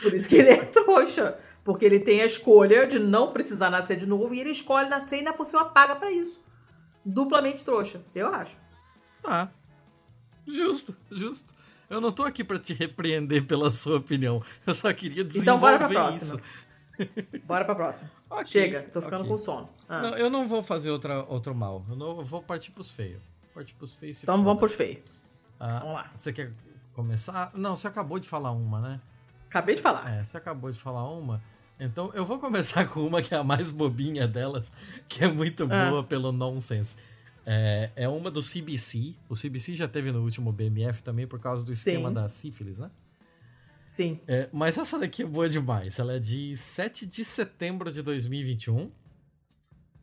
Por 0.00 0.14
isso 0.14 0.28
que 0.28 0.36
ele 0.36 0.50
é 0.50 0.64
trouxa. 0.64 1.36
Porque 1.64 1.84
ele 1.84 1.98
tem 1.98 2.20
a 2.20 2.26
escolha 2.26 2.86
de 2.86 3.00
não 3.00 3.32
precisar 3.32 3.70
nascer 3.70 3.96
de 3.96 4.06
novo 4.06 4.34
e 4.34 4.40
ele 4.40 4.50
escolhe 4.50 4.88
nascer 4.88 5.18
e 5.18 5.22
na 5.22 5.32
por 5.32 5.46
cima 5.46 5.64
paga 5.64 5.96
pra 5.96 6.12
isso. 6.12 6.44
Duplamente 7.04 7.64
trouxa, 7.64 8.04
eu 8.14 8.28
acho. 8.28 8.56
Tá. 9.24 9.50
Justo, 10.46 10.94
justo. 11.10 11.54
Eu 11.88 12.00
não 12.00 12.12
tô 12.12 12.22
aqui 12.22 12.44
para 12.44 12.58
te 12.58 12.74
repreender 12.74 13.46
pela 13.46 13.72
sua 13.72 13.96
opinião. 13.96 14.42
Eu 14.66 14.74
só 14.74 14.92
queria 14.92 15.24
desenvolver 15.24 15.42
então 15.42 15.58
bora 15.58 15.78
pra 15.78 15.88
próxima. 15.88 16.40
isso. 16.96 17.44
Bora 17.44 17.64
pra 17.64 17.74
próxima. 17.74 18.10
Okay, 18.34 18.46
Chega, 18.46 18.82
tô 18.82 19.00
ficando 19.00 19.20
okay. 19.20 19.30
com 19.30 19.38
sono. 19.38 19.68
Ah. 19.88 20.02
Não, 20.02 20.16
eu 20.16 20.28
não 20.28 20.48
vou 20.48 20.60
fazer 20.60 20.90
outra, 20.90 21.22
outro 21.28 21.54
mal. 21.54 21.86
Eu, 21.88 21.94
não, 21.94 22.18
eu 22.18 22.24
vou 22.24 22.42
partir 22.42 22.72
pros 22.72 22.90
feios. 22.90 23.22
Partir 23.54 23.74
pros 23.74 23.94
feios. 23.94 24.20
Então 24.24 24.34
foda. 24.34 24.44
vamos 24.44 24.58
pros 24.58 24.74
feios. 24.74 25.04
Ah, 25.60 25.78
vamos 25.78 25.94
lá. 25.94 26.10
Você 26.12 26.32
quer 26.32 26.52
começar? 26.94 27.52
Não, 27.54 27.76
você 27.76 27.86
acabou 27.86 28.18
de 28.18 28.28
falar 28.28 28.50
uma, 28.50 28.80
né? 28.80 29.00
Acabei 29.48 29.76
de 29.76 29.80
falar. 29.82 30.12
É, 30.12 30.24
você 30.24 30.36
acabou 30.36 30.68
de 30.68 30.80
falar 30.80 31.08
uma. 31.08 31.40
Então 31.78 32.10
eu 32.12 32.24
vou 32.24 32.40
começar 32.40 32.86
com 32.90 33.06
uma 33.06 33.22
que 33.22 33.32
é 33.32 33.38
a 33.38 33.44
mais 33.44 33.70
bobinha 33.70 34.26
delas, 34.26 34.72
que 35.08 35.22
é 35.22 35.28
muito 35.28 35.62
ah. 35.70 35.90
boa 35.90 36.02
pelo 36.02 36.32
nonsense. 36.32 36.96
É, 37.46 37.90
é 37.96 38.08
uma 38.08 38.30
do 38.30 38.40
CBC. 38.40 39.14
O 39.28 39.34
CBC 39.34 39.74
já 39.74 39.86
teve 39.86 40.10
no 40.10 40.22
último 40.22 40.52
BMF 40.52 41.02
também 41.02 41.26
por 41.26 41.38
causa 41.38 41.64
do 41.64 41.72
esquema 41.72 42.08
Sim. 42.08 42.14
da 42.14 42.28
sífilis, 42.28 42.78
né? 42.80 42.90
Sim. 43.86 44.20
É, 44.26 44.48
mas 44.52 44.78
essa 44.78 44.98
daqui 44.98 45.22
é 45.22 45.26
boa 45.26 45.48
demais. 45.48 45.98
Ela 45.98 46.14
é 46.14 46.18
de 46.18 46.56
7 46.56 47.06
de 47.06 47.24
setembro 47.24 47.92
de 47.92 48.02
2021 48.02 48.90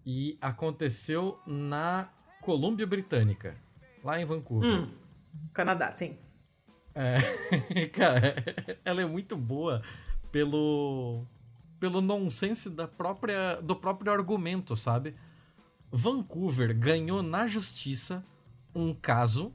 e 0.05 0.37
aconteceu 0.39 1.39
na 1.45 2.09
Colômbia 2.41 2.85
Britânica, 2.87 3.55
lá 4.03 4.19
em 4.19 4.25
Vancouver. 4.25 4.81
Hum, 4.81 4.91
Canadá, 5.53 5.91
sim. 5.91 6.17
É, 6.93 7.87
cara, 7.89 8.35
ela 8.83 9.01
é 9.01 9.05
muito 9.05 9.35
boa 9.37 9.81
pelo 10.31 11.25
pelo 11.79 11.99
nonsense 11.99 12.69
da 12.69 12.87
própria 12.87 13.55
do 13.61 13.75
próprio 13.75 14.11
argumento, 14.11 14.75
sabe? 14.75 15.15
Vancouver 15.91 16.77
ganhou 16.77 17.21
na 17.21 17.47
justiça 17.47 18.23
um 18.73 18.93
caso 18.93 19.53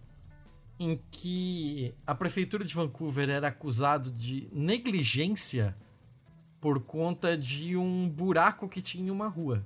em 0.78 1.00
que 1.10 1.94
a 2.06 2.14
prefeitura 2.14 2.62
de 2.62 2.74
Vancouver 2.74 3.30
era 3.30 3.48
acusado 3.48 4.10
de 4.10 4.48
negligência 4.52 5.74
por 6.60 6.80
conta 6.80 7.36
de 7.36 7.76
um 7.76 8.08
buraco 8.08 8.68
que 8.68 8.82
tinha 8.82 9.06
em 9.06 9.10
uma 9.10 9.28
rua. 9.28 9.64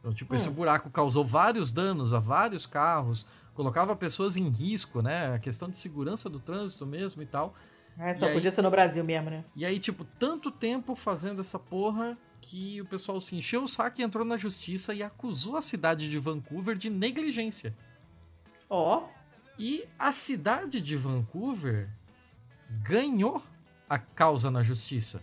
Então, 0.00 0.12
tipo, 0.12 0.32
hum. 0.32 0.36
esse 0.36 0.50
buraco 0.50 0.90
causou 0.90 1.24
vários 1.24 1.72
danos 1.72 2.12
a 2.12 2.18
vários 2.18 2.66
carros, 2.66 3.26
colocava 3.54 3.96
pessoas 3.96 4.36
em 4.36 4.48
risco, 4.50 5.00
né? 5.00 5.34
A 5.34 5.38
questão 5.38 5.70
de 5.70 5.76
segurança 5.76 6.28
do 6.28 6.38
trânsito 6.38 6.84
mesmo 6.84 7.22
e 7.22 7.26
tal. 7.26 7.54
É, 7.98 8.12
só 8.12 8.28
e 8.28 8.34
podia 8.34 8.50
aí, 8.50 8.54
ser 8.54 8.62
no 8.62 8.70
Brasil 8.70 9.02
mesmo, 9.02 9.30
né? 9.30 9.44
E 9.54 9.64
aí, 9.64 9.78
tipo, 9.78 10.04
tanto 10.04 10.50
tempo 10.50 10.94
fazendo 10.94 11.40
essa 11.40 11.58
porra 11.58 12.18
que 12.46 12.80
o 12.80 12.84
pessoal 12.84 13.20
se 13.20 13.34
encheu 13.34 13.64
o 13.64 13.68
saco 13.68 14.00
e 14.00 14.04
entrou 14.04 14.24
na 14.24 14.36
justiça 14.36 14.94
e 14.94 15.02
acusou 15.02 15.56
a 15.56 15.60
cidade 15.60 16.08
de 16.08 16.16
Vancouver 16.16 16.78
de 16.78 16.88
negligência. 16.88 17.76
Ó. 18.70 18.98
Oh. 19.00 19.08
E 19.58 19.84
a 19.98 20.12
cidade 20.12 20.80
de 20.80 20.94
Vancouver 20.94 21.88
ganhou 22.82 23.42
a 23.88 23.98
causa 23.98 24.48
na 24.48 24.62
justiça. 24.62 25.20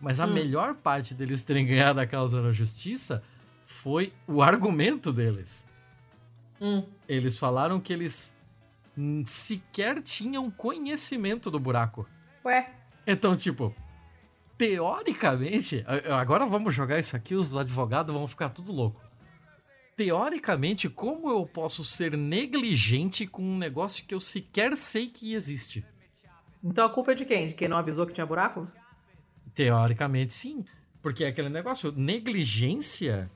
Mas 0.00 0.18
a 0.18 0.26
hum. 0.26 0.32
melhor 0.32 0.74
parte 0.74 1.14
deles 1.14 1.44
terem 1.44 1.64
ganhado 1.64 2.00
a 2.00 2.06
causa 2.06 2.42
na 2.42 2.50
justiça 2.50 3.22
foi 3.64 4.12
o 4.26 4.42
argumento 4.42 5.12
deles. 5.12 5.68
Hum. 6.60 6.82
Eles 7.08 7.36
falaram 7.36 7.78
que 7.78 7.92
eles 7.92 8.36
sequer 9.26 10.02
tinham 10.02 10.50
conhecimento 10.50 11.52
do 11.52 11.60
buraco. 11.60 12.08
Ué. 12.44 12.68
Então, 13.06 13.36
tipo, 13.36 13.72
teoricamente, 14.58 15.84
agora 16.10 16.44
vamos 16.44 16.74
jogar 16.74 16.98
isso 16.98 17.16
aqui, 17.16 17.34
os 17.34 17.56
advogados 17.56 18.12
vão 18.14 18.26
ficar 18.26 18.50
tudo 18.50 18.72
louco. 18.72 19.00
teoricamente, 19.96 20.88
como 20.88 21.30
eu 21.30 21.44
posso 21.46 21.84
ser 21.84 22.16
negligente 22.16 23.26
com 23.26 23.42
um 23.42 23.58
negócio 23.58 24.04
que 24.06 24.14
eu 24.14 24.20
sequer 24.20 24.76
sei 24.76 25.06
que 25.08 25.34
existe? 25.34 25.84
Então 26.62 26.84
a 26.86 26.90
culpa 26.90 27.12
é 27.12 27.14
de 27.14 27.24
quem? 27.24 27.46
De 27.46 27.54
quem 27.54 27.68
não 27.68 27.76
avisou 27.76 28.06
que 28.06 28.12
tinha 28.12 28.26
buraco? 28.26 28.68
Teoricamente, 29.54 30.32
sim. 30.32 30.64
Porque 31.02 31.24
é 31.24 31.28
aquele 31.28 31.48
negócio, 31.48 31.92
negligência 31.96 33.30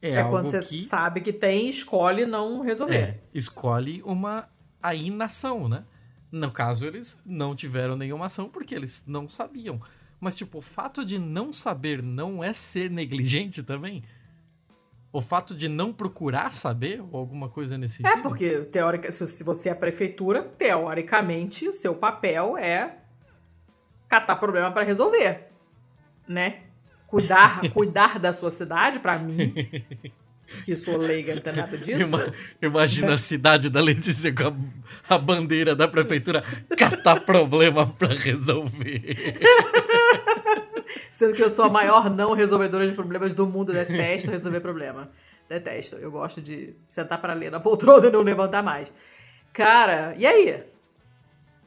é, 0.00 0.10
É, 0.12 0.20
algo 0.20 0.36
quando 0.36 0.46
você 0.46 0.58
que 0.60 0.82
sabe 0.82 1.20
que 1.20 1.32
tem 1.32 1.66
e 1.66 1.68
escolhe 1.70 2.24
não 2.26 2.60
resolver. 2.60 2.94
é, 2.94 3.20
escolhe 3.34 4.02
uma 4.02 4.48
a 4.82 4.94
inação, 4.94 5.68
né? 5.68 5.84
No 6.30 6.50
caso, 6.50 6.86
eles 6.86 7.22
não 7.24 7.54
tiveram 7.56 7.96
nenhuma 7.96 8.26
ação 8.26 8.48
porque 8.48 8.74
eles 8.74 9.04
não 9.06 9.28
sabiam. 9.28 9.80
Mas, 10.20 10.36
tipo, 10.36 10.58
o 10.58 10.62
fato 10.62 11.04
de 11.04 11.18
não 11.18 11.52
saber 11.52 12.02
não 12.02 12.42
é 12.42 12.52
ser 12.52 12.90
negligente 12.90 13.62
também? 13.62 14.02
O 15.12 15.20
fato 15.20 15.54
de 15.54 15.68
não 15.68 15.92
procurar 15.92 16.52
saber 16.52 17.00
ou 17.00 17.16
alguma 17.18 17.48
coisa 17.48 17.78
nesse 17.78 18.04
É, 18.04 18.08
sentido? 18.10 18.22
porque 18.22 18.50
teórica, 18.64 19.10
se 19.10 19.42
você 19.44 19.68
é 19.68 19.72
a 19.72 19.76
prefeitura, 19.76 20.42
teoricamente, 20.42 21.68
o 21.68 21.72
seu 21.72 21.94
papel 21.94 22.56
é 22.58 22.98
catar 24.08 24.36
problema 24.36 24.70
para 24.70 24.84
resolver, 24.84 25.48
né? 26.28 26.60
Cuidar, 27.06 27.60
cuidar 27.72 28.18
da 28.18 28.32
sua 28.32 28.50
cidade, 28.50 28.98
para 29.00 29.18
mim, 29.18 29.54
que 30.64 30.74
sou 30.76 30.96
leiga, 30.96 31.34
não 31.36 31.42
tem 31.42 31.52
nada 31.54 31.78
disso. 31.78 32.02
Ima- 32.02 32.32
Imagina 32.60 33.14
a 33.14 33.18
cidade 33.18 33.70
da 33.70 33.80
Letícia 33.80 34.32
com 34.34 34.42
a, 35.08 35.14
a 35.14 35.18
bandeira 35.18 35.74
da 35.74 35.88
prefeitura 35.88 36.42
catar 36.76 37.20
problema 37.20 37.86
pra 37.86 38.08
resolver. 38.08 39.38
Sendo 41.16 41.32
que 41.32 41.42
eu 41.42 41.48
sou 41.48 41.64
a 41.64 41.70
maior 41.70 42.10
não 42.14 42.34
resolvedora 42.34 42.86
de 42.86 42.94
problemas 42.94 43.32
do 43.32 43.46
mundo, 43.46 43.72
detesto 43.72 44.30
resolver 44.30 44.60
problema. 44.60 45.10
Detesto. 45.48 45.96
Eu 45.96 46.10
gosto 46.10 46.42
de 46.42 46.74
sentar 46.86 47.18
para 47.22 47.32
ler 47.32 47.50
na 47.50 47.58
poltrona 47.58 48.08
e 48.08 48.10
não 48.10 48.20
levantar 48.20 48.62
mais. 48.62 48.92
Cara, 49.50 50.14
e 50.18 50.26
aí? 50.26 50.62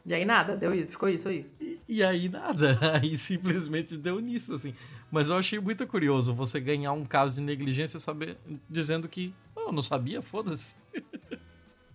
E 0.06 0.14
aí 0.14 0.24
nada, 0.24 0.56
deu 0.56 0.72
isso, 0.76 0.92
ficou 0.92 1.10
isso 1.10 1.28
aí. 1.30 1.48
E, 1.60 1.80
e 1.88 2.04
aí 2.04 2.30
nada, 2.30 2.78
aí 3.02 3.18
simplesmente 3.18 3.98
deu 3.98 4.20
nisso, 4.20 4.54
assim. 4.54 4.72
Mas 5.10 5.32
eu 5.32 5.36
achei 5.36 5.58
muito 5.58 5.88
curioso 5.88 6.32
você 6.32 6.60
ganhar 6.60 6.92
um 6.92 7.04
caso 7.04 7.38
de 7.38 7.42
negligência 7.42 8.00
saber, 8.00 8.38
dizendo 8.70 9.10
que, 9.10 9.34
oh, 9.56 9.72
não 9.72 9.82
sabia, 9.82 10.22
foda-se. 10.22 10.76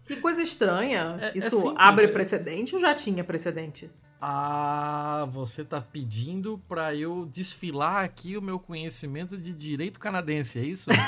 Que 0.05 0.16
coisa 0.16 0.43
estranha. 0.43 1.18
É- 1.20 1.26
é 1.26 1.32
Isso 1.39 1.56
simples, 1.56 1.74
abre 1.78 2.06
é. 2.06 2.09
precedente 2.09 2.74
ou 2.74 2.81
já 2.81 2.93
tinha 2.97 3.22
precedente? 3.22 3.89
Ah, 4.26 5.26
você 5.30 5.62
tá 5.62 5.82
pedindo 5.82 6.59
pra 6.66 6.94
eu 6.94 7.26
desfilar 7.30 8.02
aqui 8.02 8.38
o 8.38 8.42
meu 8.42 8.59
conhecimento 8.59 9.36
de 9.36 9.52
direito 9.52 10.01
canadense, 10.01 10.59
é 10.59 10.62
isso? 10.62 10.88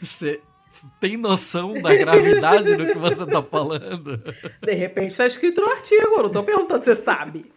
Você 0.00 0.40
tem 1.00 1.16
noção 1.16 1.80
da 1.80 1.94
gravidade 1.94 2.76
do 2.76 2.86
que 2.86 2.98
você 2.98 3.26
tá 3.26 3.42
falando? 3.42 4.18
De 4.62 4.74
repente 4.74 5.10
está 5.10 5.26
escrito 5.26 5.60
no 5.60 5.68
artigo, 5.70 6.06
eu 6.16 6.22
não 6.24 6.30
tô 6.30 6.42
perguntando 6.42 6.84
se 6.84 6.94
você 6.94 7.02
sabe. 7.02 7.50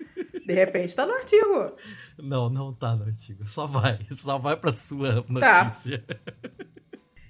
De 0.46 0.54
repente 0.54 0.96
tá 0.96 1.06
no 1.06 1.14
artigo. 1.14 1.76
Não, 2.18 2.50
não 2.50 2.74
tá 2.74 2.96
no 2.96 3.06
artigo. 3.06 3.48
Só 3.48 3.66
vai, 3.68 4.00
só 4.12 4.38
vai 4.38 4.56
pra 4.58 4.74
sua 4.74 5.22
Tá. 5.40 5.64
notícia. 5.64 6.04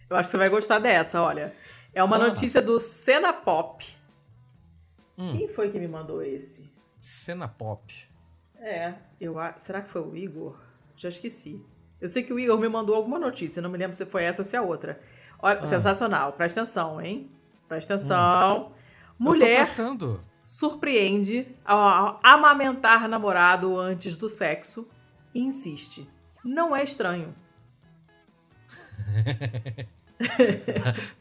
Eu 0.10 0.15
acho 0.15 0.27
que 0.30 0.31
você 0.31 0.38
vai 0.38 0.49
gostar 0.49 0.80
dessa, 0.80 1.22
olha. 1.22 1.53
É 1.99 2.03
uma 2.03 2.17
notícia 2.17 2.61
do 2.61 2.80
Cena 2.80 3.34
Pop. 3.34 3.85
Hum. 5.17 5.38
Quem 5.38 5.49
foi 5.49 5.69
que 5.69 5.77
me 5.77 5.88
mandou 5.88 6.21
esse? 6.23 6.71
Cena 6.97 7.45
pop. 7.47 7.93
É, 8.55 8.93
eu 9.19 9.38
a- 9.38 9.57
será 9.57 9.81
que 9.81 9.89
foi 9.89 10.01
o 10.01 10.15
Igor? 10.15 10.57
Já 10.95 11.09
esqueci. 11.09 11.61
Eu 11.99 12.07
sei 12.07 12.23
que 12.23 12.31
o 12.31 12.39
Igor 12.39 12.57
me 12.57 12.69
mandou 12.69 12.95
alguma 12.95 13.19
notícia, 13.19 13.61
não 13.61 13.69
me 13.69 13.77
lembro 13.77 13.95
se 13.97 14.05
foi 14.05 14.23
essa 14.23 14.41
ou 14.41 14.45
se 14.45 14.55
é 14.55 14.61
outra. 14.61 15.01
Olha, 15.41 15.59
Ah. 15.59 15.65
sensacional. 15.65 16.31
Presta 16.34 16.61
atenção, 16.61 17.01
hein? 17.01 17.30
Presta 17.67 17.95
atenção. 17.95 18.55
Eu 18.55 18.63
tô 18.63 18.71
Mulher 19.17 19.65
surpreende 20.41 21.53
ao 21.65 22.17
amamentar 22.23 23.07
namorado 23.09 23.77
antes 23.77 24.15
do 24.15 24.30
sexo 24.30 24.89
e 25.34 25.41
insiste. 25.41 26.09
Não 26.45 26.73
é 26.73 26.81
estranho. 26.81 27.35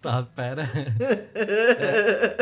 Tá, 0.02 0.22
pera. 0.34 0.64
É. 1.34 2.36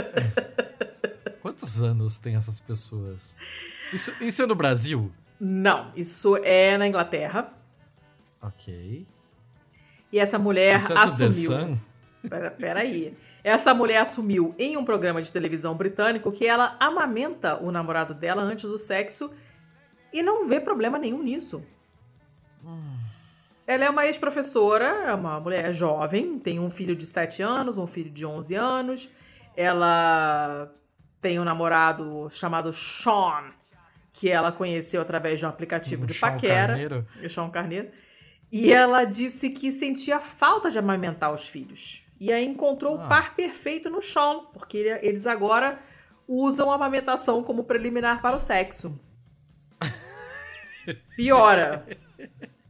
Quantos 1.43 1.83
anos 1.83 2.19
tem 2.19 2.35
essas 2.37 2.59
pessoas? 2.61 3.37
Isso, 3.93 4.13
isso 4.21 4.43
é 4.43 4.47
no 4.47 4.55
Brasil? 4.55 5.13
Não, 5.39 5.93
isso 5.95 6.37
é 6.39 6.77
na 6.77 6.89
Inglaterra. 6.89 7.53
Ok. 8.43 9.07
E 10.13 10.19
essa 10.19 10.39
mulher 10.39 10.77
Isso 10.77 10.93
é 10.93 10.99
assumiu. 10.99 11.79
Pera, 12.29 12.51
peraí. 12.51 13.17
Essa 13.45 13.73
mulher 13.73 13.99
assumiu 13.99 14.55
em 14.59 14.77
um 14.77 14.85
programa 14.85 15.23
de 15.23 15.33
televisão 15.33 15.75
britânico 15.75 16.33
que 16.33 16.47
ela 16.47 16.77
amamenta 16.81 17.63
o 17.63 17.71
namorado 17.71 18.13
dela 18.13 18.43
antes 18.43 18.69
do 18.69 18.79
sexo 18.79 19.31
e 20.13 20.23
não 20.23 20.49
vê 20.49 20.59
problema 20.59 20.99
nenhum 20.99 21.23
nisso. 21.23 21.63
Ela 23.67 23.85
é 23.87 23.91
uma 23.91 24.07
ex-professora, 24.07 24.87
é 25.09 25.15
uma 25.15 25.41
mulher 25.41 25.73
jovem, 25.73 26.39
tem 26.39 26.61
um 26.61 26.71
filho 26.71 26.95
de 26.95 27.05
7 27.05 27.43
anos, 27.43 27.77
um 27.79 27.87
filho 27.87 28.11
de 28.11 28.25
11 28.25 28.55
anos. 28.55 29.11
Ela 29.57 30.73
tem 31.21 31.41
um 31.41 31.45
namorado 31.45 32.29
chamado 32.31 32.73
Sean, 32.73 33.51
que 34.13 34.31
ela 34.31 34.53
conheceu 34.53 35.03
através 35.03 35.41
de 35.41 35.47
um 35.47 35.49
aplicativo 35.49 36.05
Um 36.05 36.07
de 36.07 36.15
Sean 36.15 36.33
paquera. 36.33 36.67
Carneiro? 36.69 37.07
o 37.25 37.29
Sean 37.29 37.51
Carneiro. 37.51 37.89
E 38.53 38.73
ela 38.73 39.03
disse 39.05 39.51
que 39.51 39.73
sentia 39.73 40.21
falta 40.21 40.71
de 40.71 40.79
amamentar 40.79 41.33
os 41.33 41.49
filhos. 41.49 42.07
E 42.21 42.33
aí 42.33 42.47
encontrou 42.47 42.99
Ah. 43.01 43.05
o 43.05 43.09
par 43.09 43.35
perfeito 43.35 43.91
no 43.91 44.01
Sean, 44.01 44.45
porque 44.53 44.77
ele- 44.79 45.07
eles 45.07 45.27
agora 45.27 45.81
usam 46.29 46.71
a 46.71 46.77
amamentação 46.77 47.43
como 47.43 47.65
preliminar 47.65 48.23
para 48.23 48.37
o 48.37 48.41
sexo. 48.41 48.99
Piora. 51.17 51.85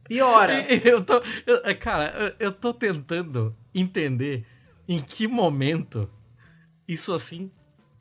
Piora. 0.08 0.64
Eu 0.84 1.02
tô. 1.04 1.22
eu- 1.46 1.76
cara, 1.78 2.34
eu, 2.38 2.52
tô 2.52 2.72
tentando 2.72 3.54
entender 3.74 4.44
em 4.88 5.00
que 5.00 5.26
momento 5.26 6.08
isso 6.86 7.12
assim 7.12 7.50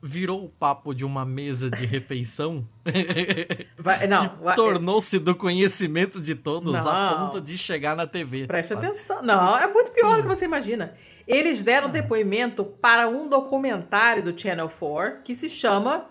virou 0.02 0.44
o 0.44 0.48
papo 0.48 0.94
de 0.94 1.04
uma 1.04 1.24
mesa 1.24 1.68
de 1.68 1.84
refeição 1.84 2.68
Vai- 3.76 4.06
não, 4.06 4.28
que 4.28 4.44
vai- 4.44 4.54
tornou-se 4.54 5.18
do 5.18 5.34
conhecimento 5.34 6.20
de 6.20 6.34
todos 6.34 6.86
a 6.86 6.92
Não. 6.92 7.18
ponto 7.24 7.40
de 7.40 7.58
chegar 7.58 7.96
na 7.96 8.06
TV. 8.06 8.46
Preste 8.46 8.68
sabe? 8.74 8.86
atenção. 8.86 9.22
Não, 9.22 9.58
é 9.58 9.66
muito 9.66 9.90
pior 9.92 10.16
do 10.16 10.22
que 10.22 10.28
você 10.28 10.44
imagina. 10.44 10.94
Eles 11.26 11.62
deram 11.64 11.90
depoimento 11.90 12.64
para 12.64 13.08
um 13.08 13.28
documentário 13.28 14.22
do 14.22 14.38
Channel 14.38 14.68
4 14.68 15.22
que 15.24 15.34
se 15.34 15.48
chama 15.48 16.06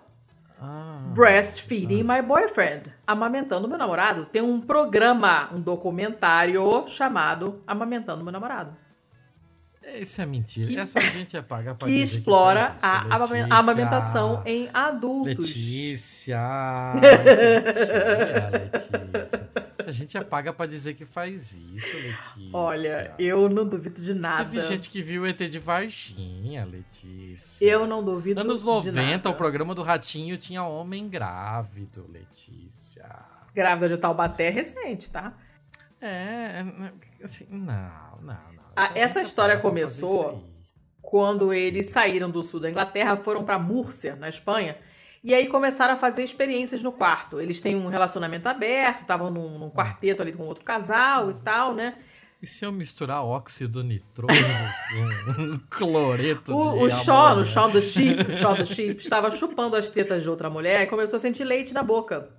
Ah, 0.61 1.01
Breastfeeding 1.13 2.03
My 2.03 2.21
Boyfriend. 2.21 2.93
Amamentando 3.05 3.67
meu 3.67 3.77
namorado. 3.77 4.25
Tem 4.25 4.41
um 4.41 4.61
programa, 4.61 5.49
um 5.53 5.61
documentário 5.61 6.87
chamado 6.87 7.61
Amamentando 7.67 8.23
meu 8.23 8.31
namorado. 8.31 8.84
Isso 10.01 10.21
é 10.21 10.25
mentira. 10.25 10.67
Que- 10.67 10.77
Essa 10.77 10.99
gente 11.01 11.35
é 11.37 11.41
paga 11.41 11.73
pra 11.75 11.87
Que 11.87 11.93
explora 11.95 12.73
isso, 12.75 12.85
a 12.85 13.17
Letícia. 13.17 13.47
amamentação 13.51 14.41
em 14.45 14.69
adultos. 14.73 15.47
Letícia, 15.47 16.37
isso 17.25 17.41
é 17.41 17.59
mentira, 17.61 18.49
Letícia. 18.51 19.49
Essa 19.77 19.91
gente 19.91 20.17
é 20.17 20.21
paga 20.23 20.51
pra 20.51 20.65
dizer 20.65 20.93
que 20.95 21.05
faz 21.05 21.53
isso, 21.53 21.95
Letícia. 21.95 22.49
Olha, 22.53 23.13
eu 23.19 23.47
não 23.49 23.65
duvido 23.67 24.01
de 24.01 24.13
nada. 24.13 24.45
Teve 24.49 24.61
gente 24.61 24.89
que 24.89 25.01
viu 25.01 25.25
ET 25.25 25.37
de 25.47 25.59
Varginha, 25.59 26.65
Letícia. 26.65 27.63
Eu 27.65 27.85
não 27.85 28.03
duvido 28.03 28.41
Anos 28.41 28.59
de 28.61 28.65
90, 28.65 29.01
nada. 29.01 29.29
o 29.29 29.33
programa 29.35 29.75
do 29.75 29.83
Ratinho 29.83 30.37
tinha 30.37 30.63
homem 30.63 31.07
grávido, 31.09 32.05
Letícia. 32.11 33.05
Grávida 33.53 33.89
de 33.89 33.97
Taubaté 33.97 34.47
é 34.47 34.49
recente, 34.49 35.09
tá? 35.09 35.33
É, 36.01 36.63
assim, 37.23 37.45
não, 37.49 38.19
não, 38.21 38.37
não. 38.75 38.83
Ah, 38.83 38.91
Essa 38.95 39.19
essa 39.19 39.21
história 39.21 39.57
começou-. 39.57 40.43
Quando 41.01 41.53
eles 41.53 41.89
saíram 41.91 42.29
do 42.31 42.41
sul 42.41 42.59
da 42.59 42.69
Inglaterra, 42.69 43.15
foram 43.15 43.45
para 43.45 43.59
Múrcia, 43.59 44.15
na 44.15 44.27
Espanha, 44.27 44.75
e 45.23 45.33
aí 45.33 45.47
começaram 45.47 45.93
a 45.93 45.97
fazer 45.97 46.23
experiências 46.23 46.81
no 46.81 46.91
quarto. 46.91 47.39
Eles 47.39 47.61
têm 47.61 47.75
um 47.75 47.87
relacionamento 47.87 48.49
aberto, 48.49 49.01
estavam 49.01 49.29
num, 49.29 49.57
num 49.57 49.69
quarteto 49.69 50.21
ali 50.23 50.33
com 50.33 50.43
outro 50.43 50.63
casal 50.63 51.29
e 51.29 51.35
tal, 51.35 51.75
né? 51.75 51.95
E 52.41 52.47
se 52.47 52.65
eu 52.65 52.71
misturar 52.71 53.23
óxido 53.23 53.83
nitroso 53.83 54.33
com 54.91 55.41
um 55.41 55.59
cloreto 55.69 56.53
O, 56.53 56.73
de 56.73 56.83
o 56.85 56.89
Sean, 56.91 57.39
o 57.39 57.45
Sean 57.45 57.69
do 57.69 57.77
o 57.77 57.81
Sean 57.81 58.53
do 58.55 58.65
Sheep, 58.65 59.01
estava 59.01 59.31
chupando 59.31 59.75
as 59.75 59.89
tetas 59.89 60.21
de 60.21 60.29
outra 60.29 60.49
mulher 60.49 60.81
e 60.83 60.87
começou 60.87 61.17
a 61.17 61.19
sentir 61.19 61.43
leite 61.43 61.73
na 61.73 61.81
boca. 61.81 62.29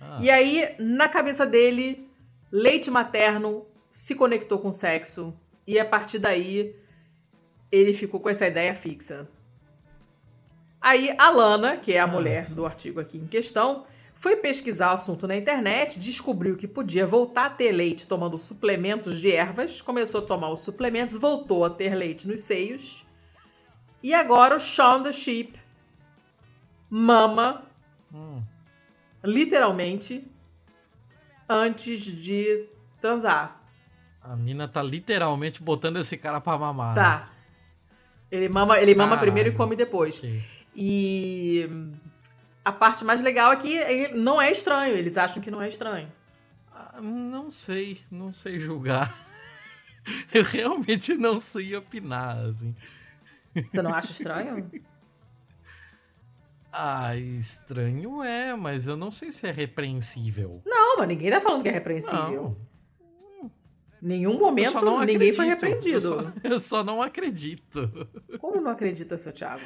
Ah, 0.00 0.18
E 0.20 0.30
aí, 0.30 0.74
na 0.78 1.08
cabeça 1.08 1.46
dele, 1.46 2.08
leite 2.52 2.90
materno 2.90 3.66
se 3.96 4.14
conectou 4.14 4.58
com 4.58 4.68
o 4.68 4.72
sexo. 4.74 5.34
E 5.66 5.78
a 5.80 5.84
partir 5.84 6.18
daí, 6.18 6.76
ele 7.72 7.94
ficou 7.94 8.20
com 8.20 8.28
essa 8.28 8.46
ideia 8.46 8.74
fixa. 8.74 9.26
Aí, 10.78 11.14
a 11.18 11.30
Lana, 11.30 11.78
que 11.78 11.94
é 11.94 11.98
a 11.98 12.04
Ah. 12.04 12.06
mulher 12.06 12.50
do 12.50 12.66
artigo 12.66 13.00
aqui 13.00 13.16
em 13.16 13.26
questão, 13.26 13.86
Foi 14.18 14.34
pesquisar 14.36 14.92
o 14.92 14.94
assunto 14.94 15.28
na 15.28 15.36
internet, 15.36 15.98
descobriu 15.98 16.56
que 16.56 16.66
podia 16.66 17.06
voltar 17.06 17.44
a 17.44 17.50
ter 17.50 17.70
leite 17.70 18.08
tomando 18.08 18.38
suplementos 18.38 19.20
de 19.20 19.30
ervas, 19.30 19.82
começou 19.82 20.22
a 20.22 20.26
tomar 20.26 20.50
os 20.50 20.60
suplementos, 20.60 21.14
voltou 21.16 21.66
a 21.66 21.68
ter 21.68 21.94
leite 21.94 22.26
nos 22.26 22.40
seios. 22.40 23.04
E 24.02 24.14
agora 24.14 24.56
o 24.56 24.58
Shaun 24.58 25.02
the 25.02 25.12
Sheep 25.12 25.60
mama, 26.88 27.66
Hum. 28.10 28.42
literalmente, 29.22 30.26
antes 31.46 32.00
de 32.00 32.66
transar. 33.02 33.60
A 34.28 34.36
mina 34.36 34.66
tá 34.66 34.82
literalmente 34.82 35.62
botando 35.62 35.98
esse 35.98 36.16
cara 36.18 36.40
pra 36.40 36.58
mamar. 36.58 36.94
né? 36.94 37.02
Tá. 37.02 37.30
Ele 38.30 38.48
mama, 38.48 38.78
ele 38.80 38.94
mama 38.94 39.10
Caralho. 39.10 39.22
primeiro 39.26 39.48
e 39.50 39.52
come 39.52 39.76
depois. 39.76 40.18
Ok. 40.18 40.42
E 40.74 41.70
a 42.64 42.72
parte 42.72 43.04
mais 43.04 43.22
legal 43.22 43.52
é 43.52 43.56
que 43.56 44.08
não 44.08 44.42
é 44.42 44.50
estranho, 44.50 44.94
eles 44.96 45.16
acham 45.16 45.40
que 45.42 45.50
não 45.50 45.62
é 45.62 45.68
estranho. 45.68 46.12
Ah, 46.74 47.00
Não 47.00 47.48
sei, 47.50 47.98
não 48.10 48.32
sei 48.32 48.58
julgar. 48.58 49.16
Eu 50.34 50.42
realmente 50.44 51.14
não 51.16 51.38
sei 51.38 51.74
opinar, 51.76 52.36
assim. 52.46 52.74
Você 53.66 53.80
não 53.80 53.94
acha 53.94 54.10
estranho? 54.12 54.68
Ah, 56.78 57.16
estranho 57.16 58.22
é, 58.22 58.54
mas 58.54 58.86
eu 58.86 58.98
não 58.98 59.10
sei 59.10 59.32
se 59.32 59.46
é 59.46 59.50
repreensível. 59.50 60.60
Não, 60.66 60.98
mas 60.98 61.08
ninguém 61.08 61.30
tá 61.30 61.40
falando 61.40 61.62
que 61.62 61.70
é 61.70 61.72
repreensível. 61.72 62.42
Não, 62.50 62.56
Nenhum 64.06 64.38
momento 64.38 65.04
ninguém 65.04 65.32
foi 65.32 65.50
acredito. 65.50 65.94
Eu 65.94 66.00
só, 66.00 66.16
repreendido. 66.16 66.40
eu 66.54 66.60
só 66.60 66.84
não 66.84 67.02
acredito. 67.02 68.08
Como 68.38 68.60
não 68.60 68.70
acredita, 68.70 69.16
seu 69.16 69.32
Thiago? 69.32 69.64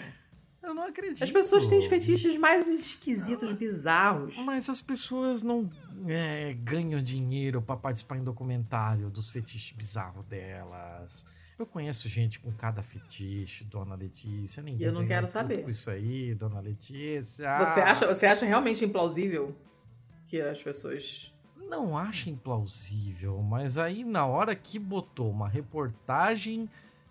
Eu 0.63 0.73
não 0.73 0.85
acredito. 0.85 1.23
As 1.23 1.31
pessoas 1.31 1.67
têm 1.67 1.79
os 1.79 1.85
fetiches 1.85 2.39
mais 2.39 2.67
esquisitos, 2.67 3.53
bizarros. 3.53 4.39
Mas 4.39 4.71
as 4.71 4.81
pessoas 4.81 5.43
não 5.43 5.71
é, 6.09 6.55
ganham 6.55 7.03
dinheiro 7.03 7.61
pra 7.61 7.77
participar 7.77 8.17
em 8.17 8.25
documentário 8.25 9.11
dos 9.11 9.29
fetiches 9.29 9.77
bizarros 9.77 10.25
delas. 10.25 11.27
Eu 11.59 11.67
conheço 11.67 12.09
gente 12.09 12.41
com 12.41 12.51
cada 12.51 12.83
fetiche, 12.83 13.65
dona 13.65 13.95
Letícia. 13.95 14.63
Ninguém 14.63 14.87
Eu 14.87 14.93
não 14.95 15.07
quero 15.07 15.29
saber. 15.29 15.63
com 15.63 15.69
isso 15.69 15.91
aí, 15.91 16.35
dona 16.35 16.61
Letícia. 16.61 17.59
Você 17.59 17.81
acha, 17.81 18.07
você 18.07 18.25
acha 18.25 18.47
realmente 18.47 18.83
implausível 18.83 19.55
que 20.27 20.41
as 20.41 20.63
pessoas. 20.63 21.31
Não 21.69 21.97
acho 21.97 22.31
implausível, 22.31 23.39
mas 23.39 23.79
aí 23.79 24.05
na 24.05 24.27
hora 24.27 24.55
que 24.55 24.79
botou 24.79 25.31
uma 25.31 25.49
reportagem 25.49 26.69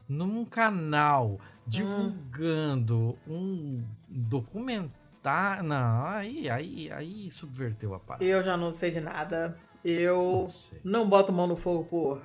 num 0.08 0.44
canal 0.44 1.40
divulgando 1.66 3.18
um 3.28 3.84
documentário. 4.08 5.64
Não, 5.64 6.06
aí, 6.08 6.50
aí, 6.50 6.92
aí 6.92 7.32
subverteu 7.32 7.94
a 7.94 8.00
parada. 8.00 8.26
Eu 8.26 8.44
já 8.44 8.58
não 8.58 8.72
sei 8.72 8.92
de 8.92 9.00
nada. 9.00 9.58
Eu 9.84 10.46
Não 10.84 11.02
não 11.02 11.10
boto 11.10 11.32
mão 11.32 11.48
no 11.48 11.56
fogo 11.56 11.86
por 11.86 12.22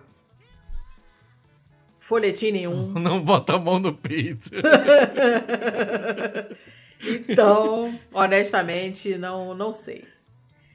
folhetim 2.01 2.53
nenhum. 2.53 2.91
Não 2.99 3.23
bota 3.23 3.55
a 3.55 3.59
mão 3.59 3.79
no 3.79 3.95
peito. 3.95 4.51
Então, 7.07 7.99
honestamente, 8.13 9.19
não, 9.19 9.55
não 9.55 9.71
sei. 9.71 10.07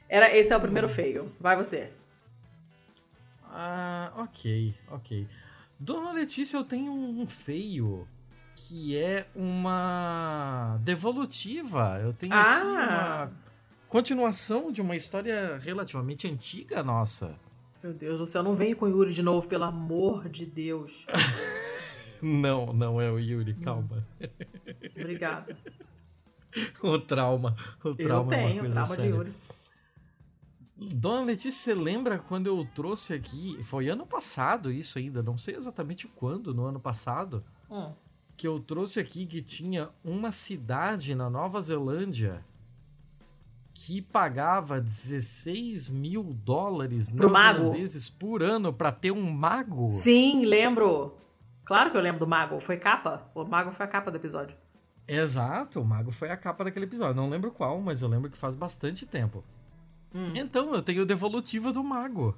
Era, 0.10 0.36
esse 0.36 0.52
é 0.52 0.58
o 0.58 0.62
primeiro 0.62 0.90
feio. 0.90 1.32
Vai 1.40 1.56
você. 1.56 1.92
Ah, 3.46 4.12
ok, 4.18 4.74
ok. 4.90 5.28
Dona 5.80 6.12
Letícia, 6.12 6.58
eu 6.58 6.64
tenho 6.64 6.92
um 6.92 7.26
feio 7.28 8.08
que 8.56 8.98
é 8.98 9.26
uma 9.36 10.78
devolutiva. 10.82 12.00
Eu 12.02 12.12
tenho 12.14 12.34
aqui 12.34 12.68
Ah! 12.68 13.30
uma 13.30 13.32
continuação 13.88 14.72
de 14.72 14.82
uma 14.82 14.96
história 14.96 15.58
relativamente 15.58 16.28
antiga 16.28 16.84
nossa. 16.84 17.36
Meu 17.82 17.94
Deus 17.94 18.18
do 18.20 18.28
céu, 18.28 18.44
não 18.44 18.54
vem 18.56 18.76
com 18.76 18.86
o 18.86 18.90
Yuri 18.90 19.14
de 19.14 19.24
novo, 19.24 19.48
pelo 19.48 19.64
amor 19.64 20.28
de 20.28 20.46
Deus. 20.46 21.06
Não, 22.22 22.74
não 22.74 23.00
é 23.00 23.10
o 23.10 23.18
Yuri, 23.18 23.54
calma. 23.54 24.06
Obrigada. 24.98 25.56
O 26.84 27.00
trauma. 27.00 27.56
O 27.82 27.90
Eu 27.90 27.96
trauma 27.96 28.36
é 28.36 28.40
uma 28.40 28.48
tenho 28.50 28.60
coisa 28.62 28.74
trauma 28.74 28.90
de 28.90 29.02
séria. 29.02 29.10
Yuri. 29.16 29.34
Dona 30.80 31.24
Letícia, 31.26 31.52
você 31.52 31.74
lembra 31.74 32.20
quando 32.20 32.48
eu 32.48 32.66
trouxe 32.74 33.14
aqui? 33.14 33.62
Foi 33.64 33.90
ano 33.90 34.06
passado 34.06 34.72
isso 34.72 34.98
ainda, 34.98 35.22
não 35.22 35.38
sei 35.38 35.56
exatamente 35.56 36.08
quando, 36.08 36.54
no 36.54 36.66
ano 36.66 36.80
passado, 36.80 37.44
Hum. 37.70 37.92
que 38.38 38.48
eu 38.48 38.60
trouxe 38.60 39.00
aqui 39.00 39.26
que 39.26 39.42
tinha 39.42 39.90
uma 40.04 40.32
cidade 40.32 41.14
na 41.14 41.30
Nova 41.30 41.62
Zelândia 41.62 42.44
que 43.74 44.02
pagava 44.02 44.80
16 44.82 45.90
mil 45.90 46.24
dólares 46.44 47.12
Pro 47.12 47.30
mago? 47.30 47.60
neozelandeses 47.60 48.10
por 48.10 48.44
ano 48.44 48.74
pra 48.74 48.92
ter 48.92 49.12
um 49.12 49.32
mago. 49.32 49.90
Sim, 49.90 50.46
lembro. 50.46 51.16
Claro 51.64 51.92
que 51.92 51.96
eu 51.98 52.02
lembro 52.02 52.20
do 52.20 52.28
Mago. 52.28 52.60
Foi 52.60 52.78
capa. 52.78 53.30
O 53.36 53.44
Mago 53.46 53.72
foi 53.72 53.86
a 53.86 53.90
capa 53.90 54.10
do 54.10 54.18
episódio. 54.18 54.58
Exato, 55.08 55.80
o 55.80 55.86
mago 55.86 56.12
foi 56.12 56.30
a 56.30 56.36
capa 56.36 56.64
daquele 56.64 56.86
episódio. 56.86 57.16
Não 57.16 57.30
lembro 57.30 57.52
qual, 57.52 57.80
mas 57.80 58.02
eu 58.02 58.10
lembro 58.10 58.30
que 58.30 58.38
faz 58.38 58.54
bastante 58.56 59.06
tempo. 59.06 59.44
Hum. 60.14 60.32
Então, 60.36 60.74
eu 60.74 60.82
tenho 60.82 61.06
devolutiva 61.06 61.72
do 61.72 61.84
mago. 61.84 62.36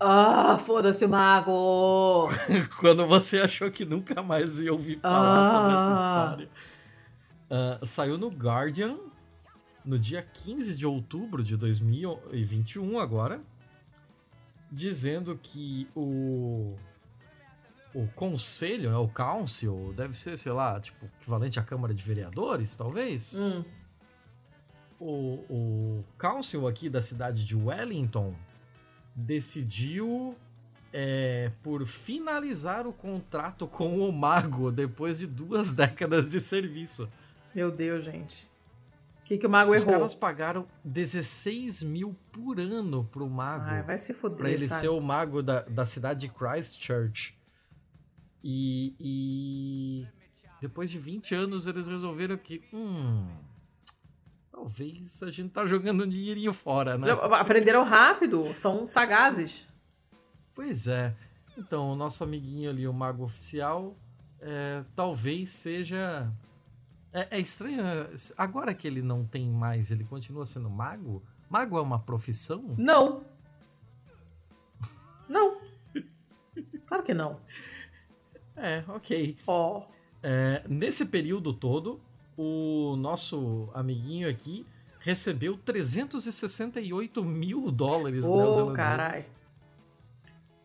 Ah, 0.00 0.58
foda-se 0.58 1.04
o 1.04 1.08
Mago! 1.08 2.28
Quando 2.78 3.04
você 3.06 3.40
achou 3.40 3.68
que 3.68 3.84
nunca 3.84 4.22
mais 4.22 4.60
ia 4.60 4.72
ouvir 4.72 5.00
falar 5.00 5.50
sobre 5.50 5.72
essa 5.72 5.90
Ah. 5.90 6.24
história. 6.24 6.50
Ah, 7.50 7.78
saiu 7.84 8.16
no 8.16 8.28
Guardian 8.28 8.96
no 9.84 9.98
dia 9.98 10.22
15 10.22 10.76
de 10.76 10.86
outubro 10.86 11.42
de 11.42 11.56
2021 11.56 12.98
agora, 13.00 13.40
dizendo 14.70 15.38
que 15.42 15.88
o 15.96 16.74
o 17.94 18.06
conselho, 18.14 18.90
né, 18.90 18.96
o 18.98 19.08
council, 19.08 19.92
deve 19.96 20.16
ser, 20.16 20.36
sei 20.36 20.52
lá, 20.52 20.78
tipo, 20.78 21.06
equivalente 21.20 21.58
à 21.58 21.62
Câmara 21.62 21.92
de 21.92 22.04
Vereadores, 22.04 22.76
talvez. 22.76 23.40
Hum. 23.40 23.64
O, 25.00 25.44
o 25.48 26.04
council 26.18 26.66
aqui 26.66 26.88
da 26.90 27.00
cidade 27.00 27.44
de 27.46 27.54
Wellington 27.54 28.34
decidiu 29.14 30.34
é, 30.92 31.50
por 31.62 31.84
finalizar 31.86 32.86
o 32.86 32.92
contrato 32.92 33.66
com 33.66 33.98
o 34.00 34.12
Mago 34.12 34.70
depois 34.72 35.18
de 35.18 35.26
duas 35.26 35.70
décadas 35.74 36.30
de 36.30 36.40
serviço. 36.40 37.08
Meu 37.54 37.70
Deus, 37.70 38.04
gente. 38.04 38.48
O 39.20 39.24
que, 39.28 39.36
que 39.38 39.46
o 39.46 39.50
Mago 39.50 39.72
Os 39.74 39.82
errou? 39.82 39.92
caras 39.94 40.14
pagaram 40.14 40.66
16 40.84 41.82
mil 41.82 42.16
por 42.32 42.58
ano 42.58 43.04
pro 43.12 43.28
Mago. 43.28 43.64
Ai, 43.66 43.82
vai 43.82 43.98
se 43.98 44.14
foder, 44.14 44.38
Pra 44.38 44.50
ele 44.50 44.66
sabe? 44.68 44.80
ser 44.80 44.88
o 44.88 45.00
mago 45.00 45.42
da, 45.42 45.60
da 45.62 45.84
cidade 45.84 46.20
de 46.20 46.28
Christchurch. 46.28 47.36
E, 48.42 48.94
e 48.98 50.06
depois 50.62 50.90
de 50.90 50.98
20 50.98 51.34
anos 51.34 51.66
eles 51.66 51.86
resolveram 51.88 52.38
que, 52.38 52.62
hum, 52.72 53.26
talvez 54.58 55.22
a 55.22 55.30
gente 55.30 55.50
tá 55.50 55.64
jogando 55.64 56.04
um 56.04 56.08
dinheirinho 56.08 56.52
fora, 56.52 56.98
né? 56.98 57.12
Aprenderam 57.12 57.84
rápido, 57.84 58.52
são 58.54 58.84
sagazes. 58.86 59.66
Pois 60.52 60.88
é. 60.88 61.14
Então, 61.56 61.92
o 61.92 61.96
nosso 61.96 62.24
amiguinho 62.24 62.68
ali, 62.68 62.86
o 62.86 62.92
mago 62.92 63.22
oficial, 63.22 63.96
é, 64.40 64.82
talvez 64.96 65.50
seja... 65.50 66.28
É, 67.12 67.36
é 67.36 67.40
estranho, 67.40 67.82
agora 68.36 68.74
que 68.74 68.86
ele 68.86 69.00
não 69.00 69.24
tem 69.24 69.48
mais, 69.48 69.90
ele 69.90 70.04
continua 70.04 70.44
sendo 70.44 70.68
mago? 70.68 71.22
Mago 71.48 71.78
é 71.78 71.80
uma 71.80 71.98
profissão? 71.98 72.74
Não. 72.76 73.24
Não. 75.28 75.60
Claro 76.86 77.02
que 77.04 77.14
não. 77.14 77.40
É, 78.56 78.82
ok. 78.88 79.38
Ó. 79.46 79.86
É, 80.22 80.64
nesse 80.68 81.06
período 81.06 81.52
todo, 81.52 82.00
o 82.38 82.94
nosso 82.96 83.68
amiguinho 83.74 84.30
aqui 84.30 84.64
recebeu 85.00 85.58
368 85.58 87.24
mil 87.24 87.68
dólares 87.70 88.24
Ô, 88.24 88.36
neozelandeses. 88.36 88.76
carai. 88.76 89.22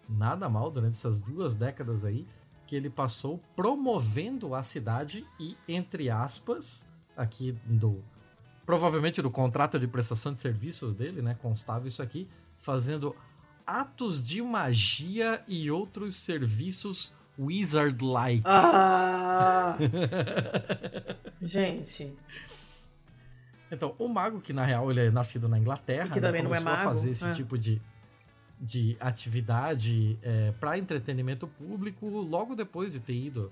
Nada 0.08 0.48
mal 0.48 0.70
durante 0.70 0.94
essas 0.94 1.20
duas 1.20 1.56
décadas 1.56 2.06
aí 2.06 2.28
que 2.68 2.76
ele 2.76 2.90
passou 2.90 3.41
promovendo 3.56 4.54
a 4.54 4.62
cidade 4.62 5.26
e, 5.40 5.58
entre 5.68 6.12
aspas, 6.12 6.88
aqui 7.18 7.58
do. 7.66 8.04
Provavelmente 8.66 9.22
do 9.22 9.32
contrato 9.32 9.80
de 9.80 9.88
prestação 9.88 10.32
de 10.32 10.40
serviços 10.40 10.95
dele, 10.95 11.22
né? 11.22 11.36
Constava 11.41 11.88
isso 11.88 12.02
aqui, 12.04 12.30
fazendo 12.60 13.16
atos 13.66 14.24
de 14.24 14.41
magia 14.41 15.44
e 15.48 15.72
outros 15.72 16.16
serviços 16.16 17.16
wizard-like. 17.38 18.44
Ah. 18.46 19.78
Gente. 21.42 22.16
Então, 23.72 23.96
o 23.98 24.08
mago, 24.08 24.40
que 24.40 24.54
na 24.54 24.66
real 24.66 24.90
ele 24.92 25.08
é 25.08 25.12
nascido 25.12 25.50
na 25.50 25.58
Inglaterra, 25.58 26.08
E 26.08 26.10
que 26.12 26.20
né, 26.20 26.28
também 26.28 26.44
não 26.44 26.54
é 26.54 26.60
começou 26.60 26.72
a 26.72 26.76
mago, 26.76 26.90
fazer 26.90 27.10
esse 27.10 27.28
é. 27.28 27.32
tipo 27.34 27.58
de, 27.58 27.82
de 28.60 28.96
atividade 29.00 30.20
para 30.60 30.78
entretenimento 30.78 31.48
público 31.48 32.08
logo 32.08 32.56
depois 32.56 32.94
de 32.94 33.00
ter 33.00 33.16
ido 33.16 33.52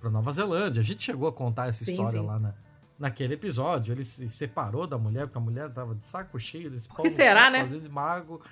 para 0.00 0.10
Nova 0.10 0.32
Zelândia. 0.32 0.80
A 0.80 0.84
gente 0.84 1.02
chegou 1.02 1.28
a 1.28 1.32
contar 1.32 1.68
essa 1.68 1.84
Sim, 1.84 1.92
história 1.92 2.20
sim. 2.20 2.26
lá 2.26 2.38
na, 2.38 2.54
naquele 2.98 3.34
episódio 3.34 3.92
ele 3.92 4.04
se 4.04 4.28
separou 4.28 4.86
da 4.86 4.98
mulher, 4.98 5.26
porque 5.26 5.38
a 5.38 5.40
mulher 5.40 5.70
tava 5.70 5.94
de 5.94 6.06
saco 6.06 6.38
cheio 6.38 6.70
desse 6.70 6.88
Por 6.88 7.02
que 7.02 7.10
será, 7.10 7.50
né? 7.50 7.60
Fazer 7.60 7.80
de 7.80 7.88
mago. 7.88 8.42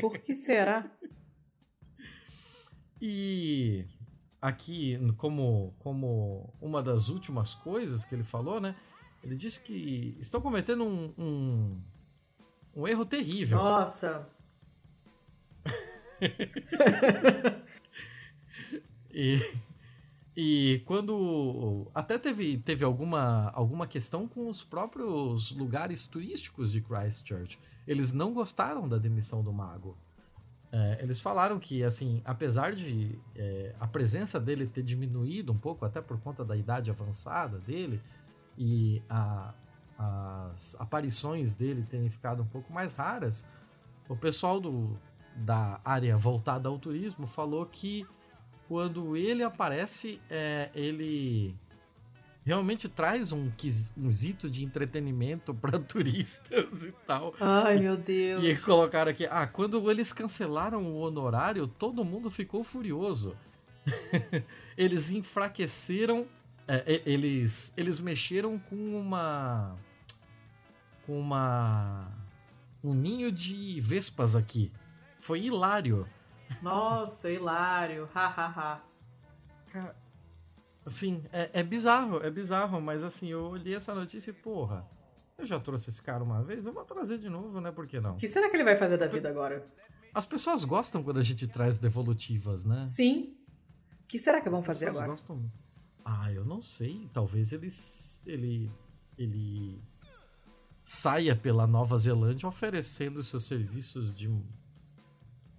Por 0.00 0.18
que 0.18 0.34
será? 0.34 0.90
E 3.00 3.84
aqui, 4.40 4.98
como, 5.16 5.74
como 5.78 6.52
uma 6.60 6.82
das 6.82 7.08
últimas 7.08 7.54
coisas 7.54 8.04
que 8.04 8.14
ele 8.14 8.24
falou, 8.24 8.60
né? 8.60 8.74
Ele 9.22 9.34
disse 9.34 9.62
que 9.62 10.16
estão 10.20 10.40
cometendo 10.40 10.84
um, 10.84 11.12
um, 11.18 11.80
um 12.74 12.86
erro 12.88 13.04
terrível. 13.04 13.58
Nossa! 13.58 14.28
e, 19.10 19.38
e 20.36 20.82
quando. 20.84 21.90
Até 21.94 22.18
teve, 22.18 22.58
teve 22.58 22.84
alguma, 22.84 23.50
alguma 23.50 23.86
questão 23.86 24.26
com 24.26 24.48
os 24.48 24.64
próprios 24.64 25.52
lugares 25.52 26.06
turísticos 26.06 26.72
de 26.72 26.80
Christchurch. 26.80 27.58
Eles 27.86 28.12
não 28.12 28.34
gostaram 28.34 28.88
da 28.88 28.98
demissão 28.98 29.42
do 29.42 29.52
mago. 29.52 29.96
É, 30.70 30.98
eles 31.02 31.18
falaram 31.18 31.58
que, 31.58 31.82
assim, 31.82 32.20
apesar 32.24 32.74
de 32.74 33.18
é, 33.34 33.74
a 33.80 33.86
presença 33.86 34.38
dele 34.38 34.66
ter 34.66 34.82
diminuído 34.82 35.52
um 35.52 35.58
pouco, 35.58 35.84
até 35.84 36.00
por 36.00 36.20
conta 36.20 36.44
da 36.44 36.56
idade 36.56 36.90
avançada 36.90 37.58
dele, 37.58 38.02
e 38.56 39.02
a, 39.08 39.54
as 39.98 40.76
aparições 40.78 41.54
dele 41.54 41.86
terem 41.88 42.10
ficado 42.10 42.42
um 42.42 42.46
pouco 42.46 42.72
mais 42.72 42.92
raras, 42.94 43.46
o 44.08 44.16
pessoal 44.16 44.60
do, 44.60 44.98
da 45.34 45.80
área 45.84 46.16
voltada 46.16 46.68
ao 46.68 46.78
turismo 46.78 47.26
falou 47.26 47.64
que 47.64 48.06
quando 48.66 49.16
ele 49.16 49.42
aparece, 49.42 50.20
é, 50.28 50.70
ele 50.74 51.56
realmente 52.48 52.88
traz 52.88 53.30
um 53.30 53.50
quesito 53.50 54.48
de 54.48 54.64
entretenimento 54.64 55.52
para 55.52 55.78
turistas 55.84 56.86
e 56.86 56.92
tal. 57.06 57.34
Ai, 57.38 57.78
meu 57.78 57.94
Deus. 57.94 58.42
E 58.42 58.56
colocaram 58.56 59.10
aqui, 59.10 59.26
ah, 59.26 59.46
quando 59.46 59.90
eles 59.90 60.14
cancelaram 60.14 60.82
o 60.86 60.96
honorário, 60.96 61.68
todo 61.68 62.02
mundo 62.02 62.30
ficou 62.30 62.64
furioso. 62.64 63.36
eles 64.78 65.10
enfraqueceram, 65.10 66.26
é, 66.66 67.02
eles, 67.04 67.74
eles 67.76 68.00
mexeram 68.00 68.58
com 68.58 68.98
uma 68.98 69.76
com 71.04 71.20
uma 71.20 72.10
um 72.82 72.94
ninho 72.94 73.30
de 73.30 73.78
vespas 73.82 74.34
aqui. 74.34 74.72
Foi 75.18 75.42
hilário. 75.42 76.08
Nossa, 76.62 77.30
hilário. 77.30 78.08
Hahaha. 78.14 78.80
Cara, 79.70 79.94
assim, 80.88 81.22
é, 81.32 81.50
é 81.52 81.62
bizarro, 81.62 82.18
é 82.22 82.30
bizarro, 82.30 82.80
mas 82.80 83.04
assim, 83.04 83.28
eu 83.28 83.44
olhei 83.44 83.74
essa 83.74 83.94
notícia 83.94 84.30
e, 84.30 84.34
porra, 84.34 84.86
eu 85.38 85.46
já 85.46 85.60
trouxe 85.60 85.90
esse 85.90 86.02
cara 86.02 86.22
uma 86.22 86.42
vez, 86.42 86.66
eu 86.66 86.72
vou 86.72 86.84
trazer 86.84 87.18
de 87.18 87.28
novo, 87.28 87.60
né? 87.60 87.70
Por 87.70 87.86
que 87.86 88.00
não? 88.00 88.14
O 88.14 88.16
que 88.16 88.26
será 88.26 88.50
que 88.50 88.56
ele 88.56 88.64
vai 88.64 88.76
fazer 88.76 88.96
da 88.96 89.06
vida 89.06 89.28
agora? 89.28 89.64
As 90.12 90.26
pessoas 90.26 90.64
gostam 90.64 91.02
quando 91.02 91.18
a 91.18 91.22
gente 91.22 91.46
traz 91.46 91.78
devolutivas, 91.78 92.64
né? 92.64 92.84
Sim. 92.86 93.36
O 94.02 94.06
que 94.08 94.18
será 94.18 94.40
que 94.40 94.50
vão 94.50 94.62
fazer 94.62 94.86
pessoas 94.86 94.96
agora? 94.96 95.12
Gostam... 95.12 95.52
Ah, 96.04 96.32
eu 96.32 96.44
não 96.44 96.60
sei. 96.60 97.08
Talvez 97.12 97.52
eles, 97.52 98.22
ele, 98.26 98.72
ele 99.16 99.80
saia 100.84 101.36
pela 101.36 101.66
Nova 101.66 101.96
Zelândia 101.98 102.48
oferecendo 102.48 103.22
seus 103.22 103.44
serviços 103.44 104.16
de 104.16 104.28
um 104.28 104.42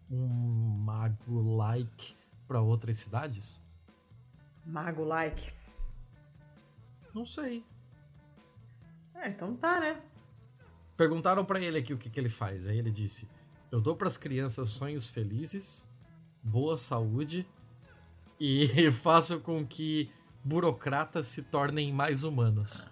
mago-like 0.10 2.16
para 2.48 2.60
outras 2.60 2.98
cidades? 2.98 3.64
Mago-like? 4.70 5.52
Não 7.14 7.26
sei. 7.26 7.64
É, 9.16 9.30
então 9.30 9.56
tá, 9.56 9.80
né? 9.80 10.02
Perguntaram 10.96 11.44
para 11.44 11.60
ele 11.60 11.78
aqui 11.78 11.94
o 11.94 11.98
que, 11.98 12.10
que 12.10 12.20
ele 12.20 12.30
faz. 12.30 12.68
Aí 12.68 12.78
ele 12.78 12.92
disse: 12.92 13.30
Eu 13.72 13.82
dou 13.82 13.96
para 13.96 14.08
as 14.08 14.18
crianças 14.18 14.70
sonhos 14.70 15.08
felizes, 15.08 15.90
boa 16.44 16.78
saúde 16.78 17.48
e 18.40 18.92
faço 18.92 19.40
com 19.40 19.66
que 19.66 20.12
burocratas 20.44 21.28
se 21.28 21.44
tornem 21.44 21.92
mais 21.92 22.24
humanos. 22.24 22.90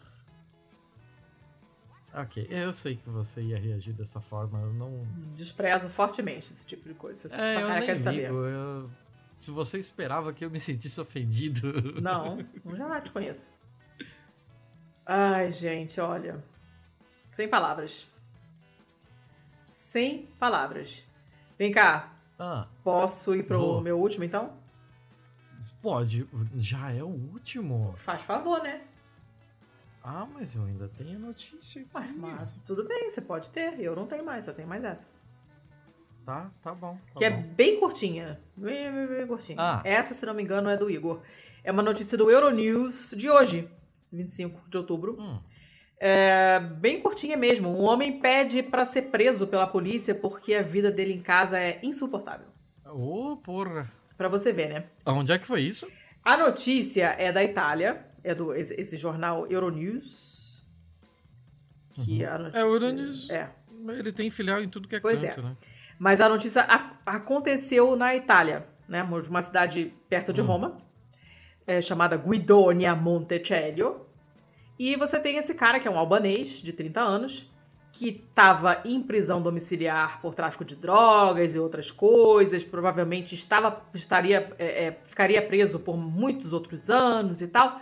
Ok, 2.13 2.47
eu 2.49 2.73
sei 2.73 2.95
que 2.95 3.07
você 3.09 3.43
ia 3.43 3.59
reagir 3.59 3.93
dessa 3.93 4.19
forma, 4.19 4.59
eu 4.59 4.73
não... 4.73 5.05
Desprezo 5.35 5.87
fortemente 5.87 6.51
esse 6.51 6.65
tipo 6.65 6.89
de 6.89 6.95
coisa. 6.95 7.29
Você 7.29 7.35
é, 7.35 7.61
eu 7.61 7.69
nem 7.69 8.15
ligo, 8.15 8.35
eu... 8.43 8.89
Se 9.37 9.51
você 9.51 9.77
esperava 9.79 10.33
que 10.33 10.43
eu 10.43 10.49
me 10.49 10.59
sentisse 10.59 10.99
ofendido... 10.99 11.71
Não, 12.01 12.39
já 12.75 13.01
te 13.01 13.11
conheço. 13.11 13.49
Ai, 15.05 15.51
gente, 15.51 15.99
olha... 16.01 16.43
Sem 17.29 17.47
palavras. 17.47 18.11
Sem 19.69 20.25
palavras. 20.39 21.05
Vem 21.57 21.71
cá. 21.71 22.13
Ah, 22.39 22.67
Posso 22.83 23.35
ir 23.35 23.43
pro 23.43 23.59
vou. 23.59 23.81
meu 23.81 23.99
último, 23.99 24.23
então? 24.23 24.53
Pode, 25.81 26.27
já 26.55 26.91
é 26.91 27.03
o 27.03 27.07
último. 27.07 27.93
Faz 27.97 28.21
favor, 28.23 28.61
né? 28.63 28.81
Ah, 30.03 30.25
mas 30.25 30.55
eu 30.55 30.63
ainda 30.63 30.87
tenho 30.87 31.19
notícia 31.19 31.81
aqui. 31.81 31.89
Ué, 31.95 32.13
mas 32.17 32.49
tudo 32.65 32.87
bem, 32.87 33.09
você 33.09 33.21
pode 33.21 33.49
ter. 33.49 33.79
Eu 33.79 33.95
não 33.95 34.07
tenho 34.07 34.25
mais, 34.25 34.45
só 34.45 34.53
tenho 34.53 34.67
mais 34.67 34.83
essa. 34.83 35.09
Tá, 36.27 36.51
tá 36.61 36.75
bom. 36.75 36.97
Tá 37.13 37.19
que 37.19 37.23
é 37.23 37.29
bom. 37.29 37.41
bem 37.55 37.79
curtinha. 37.79 38.37
Bem, 38.57 38.91
bem, 38.91 39.07
bem 39.07 39.25
curtinha. 39.27 39.55
Ah. 39.57 39.81
Essa, 39.85 40.13
se 40.13 40.25
não 40.25 40.33
me 40.33 40.43
engano, 40.43 40.67
é 40.69 40.75
do 40.75 40.89
Igor. 40.89 41.21
É 41.63 41.71
uma 41.71 41.81
notícia 41.81 42.17
do 42.17 42.29
Euronews 42.29 43.15
de 43.17 43.29
hoje, 43.29 43.69
25 44.11 44.69
de 44.69 44.77
outubro. 44.77 45.15
Hum, 45.17 45.39
É 45.97 46.59
bem 46.59 46.99
curtinha 47.01 47.37
mesmo. 47.37 47.69
Um 47.69 47.81
homem 47.81 48.19
pede 48.19 48.61
pra 48.61 48.83
ser 48.83 49.03
preso 49.03 49.47
pela 49.47 49.65
polícia 49.65 50.13
porque 50.13 50.53
a 50.53 50.61
vida 50.61 50.91
dele 50.91 51.13
em 51.13 51.21
casa 51.21 51.57
é 51.57 51.79
insuportável. 51.81 52.47
Ô, 52.85 53.37
porra. 53.37 53.89
Pra 54.17 54.27
você 54.27 54.51
ver, 54.51 54.67
né? 54.67 54.83
Onde 55.05 55.31
é 55.31 55.39
que 55.39 55.45
foi 55.47 55.61
isso? 55.61 55.87
A 56.25 56.35
notícia 56.35 57.15
é 57.17 57.31
da 57.31 57.41
Itália, 57.41 58.05
é 58.21 58.35
do 58.35 58.53
esse, 58.53 58.73
esse 58.73 58.97
jornal 58.97 59.47
Euronews. 59.49 60.61
Que 61.93 62.25
a 62.25 62.37
notícia, 62.37 62.59
É, 62.59 62.65
o 62.65 62.73
Euronews. 62.73 63.29
É. 63.29 63.49
Ele 63.97 64.11
tem 64.11 64.29
filial 64.29 64.61
em 64.61 64.67
tudo 64.67 64.89
que 64.89 64.97
é 64.97 64.99
Pois 64.99 65.21
canto, 65.23 65.41
né? 65.41 65.55
Mas 65.99 66.21
a 66.21 66.29
notícia 66.29 66.65
aconteceu 67.05 67.95
na 67.95 68.15
Itália, 68.15 68.67
né? 68.87 69.03
Uma 69.03 69.41
cidade 69.41 69.93
perto 70.07 70.31
de 70.31 70.41
Roma, 70.41 70.77
é, 71.65 71.81
chamada 71.81 72.15
Guidonia 72.15 72.95
Montecelio. 72.95 74.05
E 74.77 74.95
você 74.95 75.19
tem 75.19 75.37
esse 75.37 75.55
cara 75.55 75.79
que 75.79 75.87
é 75.87 75.91
um 75.91 75.97
albanês 75.97 76.61
de 76.61 76.71
30 76.71 77.01
anos, 77.01 77.51
que 77.91 78.09
estava 78.09 78.81
em 78.85 79.01
prisão 79.01 79.41
domiciliar 79.41 80.21
por 80.21 80.35
tráfico 80.35 80.63
de 80.63 80.75
drogas 80.75 81.55
e 81.55 81.59
outras 81.59 81.89
coisas, 81.89 82.63
provavelmente 82.63 83.33
estava 83.33 83.81
estaria 83.93 84.53
é, 84.59 84.85
é, 84.85 84.99
ficaria 85.05 85.41
preso 85.41 85.79
por 85.79 85.97
muitos 85.97 86.53
outros 86.53 86.91
anos 86.91 87.41
e 87.41 87.47
tal. 87.47 87.81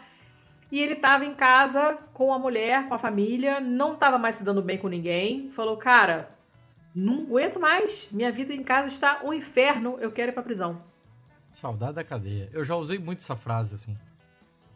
E 0.72 0.82
ele 0.82 0.94
estava 0.94 1.26
em 1.26 1.34
casa 1.34 1.98
com 2.14 2.34
a 2.34 2.40
mulher, 2.40 2.88
com 2.88 2.94
a 2.94 2.98
família, 2.98 3.60
não 3.60 3.94
estava 3.94 4.18
mais 4.18 4.38
se 4.38 4.44
dando 4.44 4.62
bem 4.62 4.78
com 4.78 4.88
ninguém. 4.88 5.50
Falou, 5.52 5.78
cara, 5.78 6.35
não 6.96 7.24
aguento 7.24 7.60
mais. 7.60 8.08
Minha 8.12 8.32
vida 8.32 8.54
em 8.54 8.64
casa 8.64 8.88
está 8.88 9.22
um 9.24 9.34
inferno. 9.34 9.98
Eu 10.00 10.12
quero 10.12 10.32
ir 10.32 10.34
pra 10.34 10.42
prisão. 10.42 10.82
Saudade 11.50 11.94
da 11.94 12.04
cadeia. 12.04 12.50
Eu 12.54 12.64
já 12.64 12.76
usei 12.76 12.98
muito 12.98 13.20
essa 13.20 13.36
frase, 13.36 13.76
assim. 13.76 13.98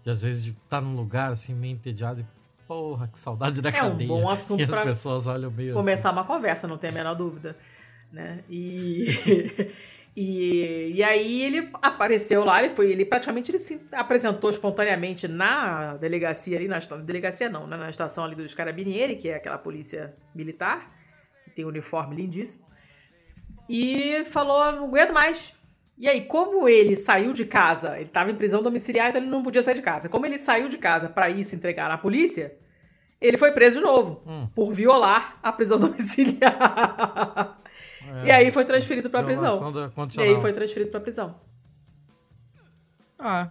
De 0.03 0.09
às 0.09 0.21
vezes 0.21 0.43
de 0.43 0.51
estar 0.51 0.81
num 0.81 0.95
lugar 0.95 1.31
assim, 1.31 1.53
meio 1.53 1.73
entediado 1.73 2.21
e. 2.21 2.25
Porra, 2.67 3.07
que 3.07 3.19
saudade 3.19 3.61
da 3.61 3.69
É 3.69 3.81
um 3.81 3.91
cadeia. 3.91 4.07
bom 4.07 4.29
assunto 4.29 4.59
E 4.59 4.63
as 4.63 4.79
pessoas 4.81 5.25
olham 5.25 5.49
meio 5.49 5.73
Começar 5.73 6.11
uma 6.11 6.23
conversa, 6.23 6.67
não 6.67 6.77
tem 6.77 6.91
a 6.91 6.93
menor 6.93 7.15
dúvida. 7.15 7.57
Né? 8.13 8.43
E, 8.47 9.07
e, 10.15 10.91
e 10.95 11.03
aí 11.03 11.41
ele 11.41 11.69
apareceu 11.81 12.45
lá, 12.45 12.63
ele 12.63 12.75
foi, 12.75 12.91
ele 12.91 13.05
praticamente 13.05 13.49
ele 13.49 13.57
se 13.57 13.81
apresentou 13.91 14.51
espontaneamente 14.51 15.27
na 15.27 15.97
delegacia 15.97 16.57
ali, 16.57 16.67
na 16.67 16.77
delegacia 16.77 17.49
não, 17.49 17.65
né? 17.65 17.75
na 17.75 17.89
estação 17.89 18.23
ali 18.23 18.35
dos 18.35 18.53
Carabinieri, 18.53 19.15
que 19.15 19.29
é 19.29 19.35
aquela 19.35 19.57
polícia 19.57 20.13
militar, 20.35 20.98
tem 21.59 21.65
um 21.65 21.69
uniforme 21.69 22.15
lindíssimo. 22.15 22.65
E 23.67 24.23
falou, 24.25 24.71
não 24.71 24.85
aguento 24.85 25.13
mais. 25.13 25.53
E 25.97 26.07
aí, 26.07 26.21
como 26.21 26.69
ele 26.69 26.95
saiu 26.95 27.33
de 27.33 27.43
casa, 27.45 27.95
ele 27.97 28.05
estava 28.05 28.31
em 28.31 28.35
prisão 28.35 28.63
domiciliar, 28.63 29.09
então 29.09 29.21
ele 29.21 29.29
não 29.29 29.43
podia 29.43 29.61
sair 29.61 29.75
de 29.75 29.81
casa. 29.81 30.07
Como 30.07 30.25
ele 30.25 30.37
saiu 30.37 30.69
de 30.69 30.77
casa 30.77 31.09
para 31.09 31.29
ir 31.29 31.43
se 31.43 31.55
entregar 31.57 31.89
na 31.89 31.97
polícia, 31.97 32.57
ele 33.19 33.37
foi 33.37 33.51
preso 33.51 33.79
de 33.79 33.85
novo 33.85 34.23
Hum. 34.25 34.47
por 34.55 34.71
violar 34.71 35.37
a 35.43 35.51
prisão 35.51 35.77
domiciliar. 35.79 36.57
assim. 37.99 38.25
e 38.25 38.31
aí 38.31 38.49
foi 38.51 38.63
transferido 38.63 39.09
para 39.09 39.23
prisão. 39.23 39.73
E 40.17 40.21
aí 40.21 40.39
foi 40.39 40.53
transferido 40.53 40.89
para 40.89 41.01
prisão. 41.01 41.39
Ah. 43.17 43.49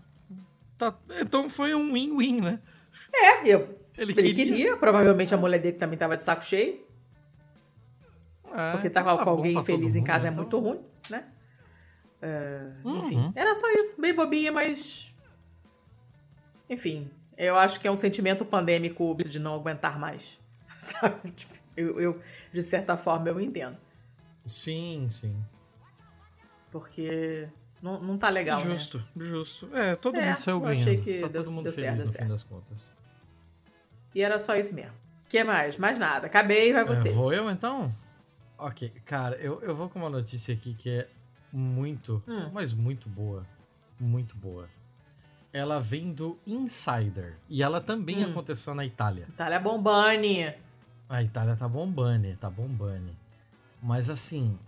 Tá, 0.78 0.94
então 1.20 1.48
foi 1.50 1.74
um 1.74 1.92
win-win, 1.92 2.40
né? 2.40 2.60
É, 3.12 3.40
eu, 3.46 3.78
Ele, 3.98 4.12
ele 4.12 4.14
queria. 4.14 4.34
queria. 4.34 4.76
Provavelmente 4.78 5.34
a 5.34 5.36
mulher 5.36 5.60
dele 5.60 5.76
também 5.76 5.94
estava 5.96 6.16
de 6.16 6.22
saco 6.22 6.42
cheio, 6.44 6.80
É, 8.54 8.72
porque 8.72 8.88
então 8.88 9.02
tava 9.04 9.16
tá 9.18 9.24
com 9.24 9.30
bom 9.30 9.36
alguém 9.36 9.54
pra 9.54 9.64
feliz 9.64 9.92
todo 9.92 10.00
em 10.00 10.04
casa 10.04 10.26
é 10.28 10.30
então. 10.30 10.42
muito 10.42 10.58
ruim, 10.58 10.80
né? 11.10 11.24
É, 12.20 12.70
Uhum. 12.84 12.98
Enfim, 12.98 13.32
era 13.34 13.54
só 13.54 13.70
isso. 13.72 14.00
Bem 14.00 14.14
bobinha, 14.14 14.50
mas. 14.52 15.14
Enfim. 16.68 17.10
Eu 17.36 17.56
acho 17.56 17.78
que 17.80 17.86
é 17.86 17.90
um 17.90 17.96
sentimento 17.96 18.44
pandêmico 18.44 19.16
de 19.16 19.38
não 19.38 19.54
aguentar 19.54 19.98
mais. 19.98 20.40
Sabe? 20.76 21.30
Tipo, 21.30 21.54
eu, 21.76 22.00
eu, 22.00 22.22
de 22.52 22.62
certa 22.62 22.96
forma, 22.96 23.28
eu 23.28 23.40
entendo. 23.40 23.76
Sim, 24.44 25.06
sim. 25.10 25.36
Porque 26.70 27.48
não, 27.80 28.00
não 28.02 28.18
tá 28.18 28.28
legal, 28.28 28.58
Justo, 28.60 28.98
né? 28.98 29.04
justo. 29.16 29.70
É, 29.76 29.94
todo 29.96 30.16
É, 30.16 30.26
mundo 30.30 30.38
saiu 30.38 30.60
ganhando. 30.60 30.80
achei 30.80 30.96
que 30.96 31.20
tá 31.20 31.28
deu- 31.28 31.42
todo 31.44 31.52
mundo 31.52 31.64
deu 31.64 31.72
feliz 31.72 31.86
certo, 31.88 31.98
no 31.98 32.04
deu 32.04 32.08
fim 32.12 32.18
certo. 32.18 32.28
das 32.30 32.42
contas. 32.42 32.94
E 34.14 34.22
era 34.22 34.38
só 34.38 34.56
isso 34.56 34.74
mesmo. 34.74 34.92
O 35.24 35.28
que 35.28 35.42
mais? 35.44 35.76
Mais 35.78 35.98
nada. 35.98 36.26
Acabei, 36.26 36.72
vai 36.72 36.84
você. 36.84 37.08
É, 37.10 37.12
vou 37.12 37.32
eu 37.32 37.50
então? 37.50 37.90
Ok, 38.58 38.90
cara, 39.04 39.36
eu, 39.36 39.60
eu 39.62 39.74
vou 39.74 39.88
com 39.88 39.98
uma 40.00 40.10
notícia 40.10 40.52
aqui 40.54 40.74
que 40.74 40.90
é 40.90 41.08
muito, 41.52 42.22
Hum. 42.26 42.50
mas 42.52 42.72
muito 42.72 43.08
boa. 43.08 43.46
Muito 44.00 44.36
boa. 44.36 44.68
Ela 45.52 45.80
vem 45.80 46.10
do 46.12 46.38
Insider. 46.46 47.36
E 47.48 47.62
ela 47.62 47.80
também 47.80 48.24
Hum. 48.24 48.30
aconteceu 48.30 48.74
na 48.74 48.84
Itália. 48.84 49.26
Itália 49.28 49.58
Bombani. 49.60 50.52
A 51.08 51.22
Itália 51.22 51.56
tá 51.56 51.66
bombando, 51.68 52.36
tá 52.36 52.50
bombando. 52.50 53.16
Mas 53.80 54.10
assim, 54.10 54.58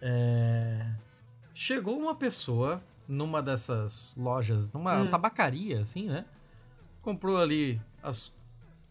é, 0.00 0.90
chegou 1.54 1.96
uma 1.98 2.14
pessoa 2.14 2.82
numa 3.06 3.42
dessas 3.42 4.14
lojas, 4.16 4.72
numa 4.72 5.02
Hum. 5.02 5.08
tabacaria, 5.08 5.80
assim, 5.82 6.08
né? 6.08 6.24
Comprou 7.02 7.36
ali 7.36 7.80
as 8.02 8.32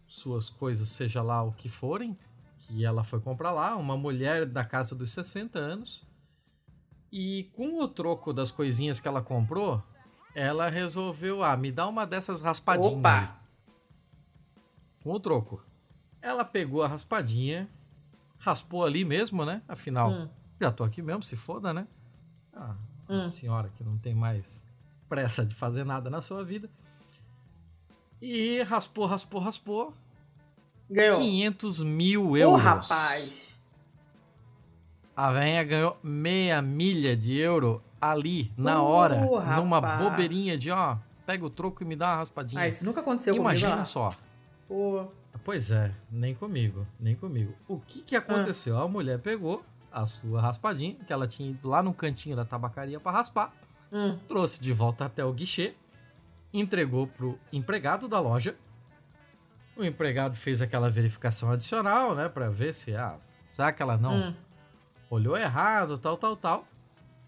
suas 0.06 0.48
coisas, 0.48 0.88
seja 0.88 1.20
lá 1.20 1.42
o 1.42 1.52
que 1.52 1.68
forem, 1.68 2.16
que 2.66 2.84
ela 2.84 3.04
foi 3.04 3.20
comprar 3.20 3.50
lá, 3.52 3.76
uma 3.76 3.96
mulher 3.96 4.44
da 4.46 4.64
casa 4.64 4.94
dos 4.94 5.10
60 5.10 5.58
anos. 5.58 6.04
E 7.12 7.44
com 7.54 7.80
o 7.80 7.88
troco 7.88 8.32
das 8.32 8.50
coisinhas 8.50 8.98
que 9.00 9.06
ela 9.08 9.22
comprou, 9.22 9.82
ela 10.34 10.68
resolveu, 10.68 11.42
ah, 11.42 11.56
me 11.56 11.70
dá 11.70 11.86
uma 11.86 12.04
dessas 12.06 12.40
raspadinhas. 12.42 12.92
aí 12.92 12.98
Opa! 12.98 13.40
com 15.02 15.12
o 15.12 15.20
troco. 15.20 15.62
Ela 16.20 16.44
pegou 16.44 16.82
a 16.82 16.88
raspadinha, 16.88 17.68
raspou 18.38 18.84
ali 18.84 19.04
mesmo, 19.04 19.44
né? 19.44 19.62
Afinal, 19.68 20.10
Hum. 20.10 20.28
já 20.60 20.72
tô 20.72 20.82
aqui 20.82 21.00
mesmo, 21.00 21.22
se 21.22 21.36
foda, 21.36 21.72
né? 21.72 21.86
Ah, 22.52 22.74
Hum. 23.08 23.22
senhora 23.22 23.68
que 23.76 23.84
não 23.84 23.96
tem 23.96 24.14
mais 24.14 24.66
pressa 25.08 25.46
de 25.46 25.54
fazer 25.54 25.84
nada 25.84 26.10
na 26.10 26.20
sua 26.20 26.44
vida. 26.44 26.68
E 28.20 28.62
raspou, 28.62 29.06
raspou, 29.06 29.40
raspou. 29.40 29.94
Ganhou. 30.90 31.18
500 31.20 31.80
mil 31.82 32.30
Ô, 32.30 32.36
euros. 32.36 32.62
rapaz. 32.62 33.58
A 35.16 35.32
venha 35.32 35.64
ganhou 35.64 35.96
meia 36.02 36.60
milha 36.60 37.16
de 37.16 37.36
euro 37.38 37.82
ali, 38.00 38.52
na 38.56 38.82
Ô, 38.82 38.86
hora, 38.86 39.20
numa 39.56 39.80
rapaz. 39.80 39.98
bobeirinha 40.10 40.56
de, 40.58 40.70
ó, 40.70 40.96
pega 41.24 41.44
o 41.44 41.50
troco 41.50 41.82
e 41.82 41.86
me 41.86 41.96
dá 41.96 42.08
uma 42.10 42.16
raspadinha. 42.16 42.60
Ah, 42.62 42.68
isso 42.68 42.84
nunca 42.84 43.00
aconteceu 43.00 43.34
Imagina 43.34 43.70
comigo. 43.70 43.86
só. 43.86 44.10
Só. 44.10 44.18
Pô. 44.68 45.06
Pois 45.44 45.70
é, 45.70 45.92
nem 46.10 46.34
comigo, 46.34 46.86
nem 46.98 47.14
comigo. 47.14 47.54
O 47.68 47.78
que 47.78 48.02
que 48.02 48.16
aconteceu? 48.16 48.78
A 48.78 48.88
mulher 48.88 49.18
pegou 49.20 49.64
a 49.92 50.04
sua 50.04 50.40
raspadinha, 50.40 50.96
que 51.06 51.12
ela 51.12 51.26
tinha 51.26 51.50
ido 51.50 51.68
lá 51.68 51.82
no 51.82 51.94
cantinho 51.94 52.34
da 52.36 52.44
tabacaria 52.44 52.98
para 53.00 53.12
raspar, 53.12 53.52
Hum. 53.92 54.18
trouxe 54.26 54.60
de 54.60 54.72
volta 54.72 55.04
até 55.04 55.24
o 55.24 55.32
guichê, 55.32 55.74
entregou 56.52 57.06
pro 57.06 57.38
empregado 57.52 58.08
da 58.08 58.18
loja. 58.18 58.56
O 59.76 59.84
empregado 59.84 60.36
fez 60.36 60.62
aquela 60.62 60.88
verificação 60.88 61.50
adicional, 61.50 62.14
né, 62.14 62.28
para 62.28 62.48
ver 62.48 62.72
se, 62.74 62.94
ah, 62.96 63.16
será 63.52 63.70
que 63.72 63.82
ela 63.82 63.96
não 63.98 64.28
Hum. 64.28 64.34
olhou 65.10 65.36
errado, 65.36 65.98
tal, 65.98 66.16
tal, 66.16 66.36
tal. 66.36 66.66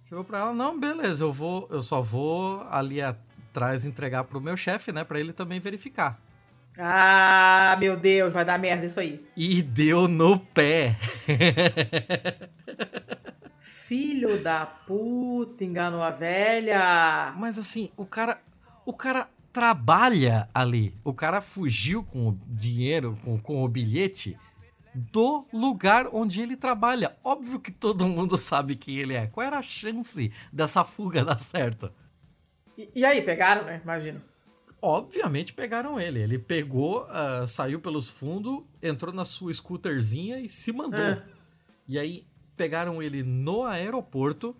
Chegou 0.08 0.24
pra 0.24 0.38
ela, 0.38 0.54
não, 0.54 0.78
beleza, 0.80 1.22
eu 1.24 1.30
vou, 1.32 1.68
eu 1.70 1.82
só 1.82 2.00
vou 2.00 2.66
ali 2.70 3.02
atrás 3.02 3.84
entregar 3.84 4.24
pro 4.24 4.40
meu 4.40 4.56
chefe, 4.56 4.90
né, 4.92 5.04
para 5.04 5.20
ele 5.20 5.32
também 5.34 5.60
verificar. 5.60 6.18
Ah, 6.78 7.76
meu 7.78 7.96
Deus, 7.96 8.32
vai 8.32 8.44
dar 8.44 8.58
merda 8.58 8.86
isso 8.86 9.00
aí. 9.00 9.26
E 9.36 9.60
deu 9.62 10.06
no 10.08 10.38
pé. 10.38 10.96
Filho 13.60 14.42
da 14.42 14.64
puta, 14.66 15.64
enganou 15.64 16.02
a 16.02 16.10
velha. 16.10 17.34
Mas 17.36 17.58
assim, 17.58 17.90
o 17.96 18.04
cara, 18.06 18.38
o 18.86 18.92
cara 18.92 19.28
trabalha 19.58 20.48
ali. 20.54 20.94
O 21.02 21.12
cara 21.12 21.40
fugiu 21.40 22.04
com 22.04 22.28
o 22.28 22.40
dinheiro, 22.46 23.18
com, 23.24 23.36
com 23.40 23.64
o 23.64 23.68
bilhete 23.68 24.38
do 24.94 25.44
lugar 25.52 26.06
onde 26.12 26.40
ele 26.40 26.56
trabalha. 26.56 27.16
Óbvio 27.24 27.58
que 27.58 27.72
todo 27.72 28.06
mundo 28.06 28.36
sabe 28.38 28.76
quem 28.76 28.98
ele 28.98 29.14
é. 29.14 29.26
Qual 29.26 29.44
era 29.44 29.58
a 29.58 29.62
chance 29.62 30.32
dessa 30.52 30.84
fuga 30.84 31.24
dar 31.24 31.40
certo? 31.40 31.92
E, 32.76 32.88
e 32.94 33.04
aí, 33.04 33.20
pegaram, 33.20 33.64
né? 33.64 33.80
Imagino. 33.82 34.22
Obviamente 34.80 35.52
pegaram 35.52 36.00
ele. 36.00 36.20
Ele 36.20 36.38
pegou, 36.38 37.04
ah, 37.10 37.44
saiu 37.44 37.80
pelos 37.80 38.08
fundos, 38.08 38.62
entrou 38.80 39.12
na 39.12 39.24
sua 39.24 39.52
scooterzinha 39.52 40.38
e 40.38 40.48
se 40.48 40.70
mandou. 40.72 41.00
Ah. 41.00 41.22
E 41.88 41.98
aí 41.98 42.24
pegaram 42.56 43.02
ele 43.02 43.24
no 43.24 43.64
aeroporto. 43.64 44.54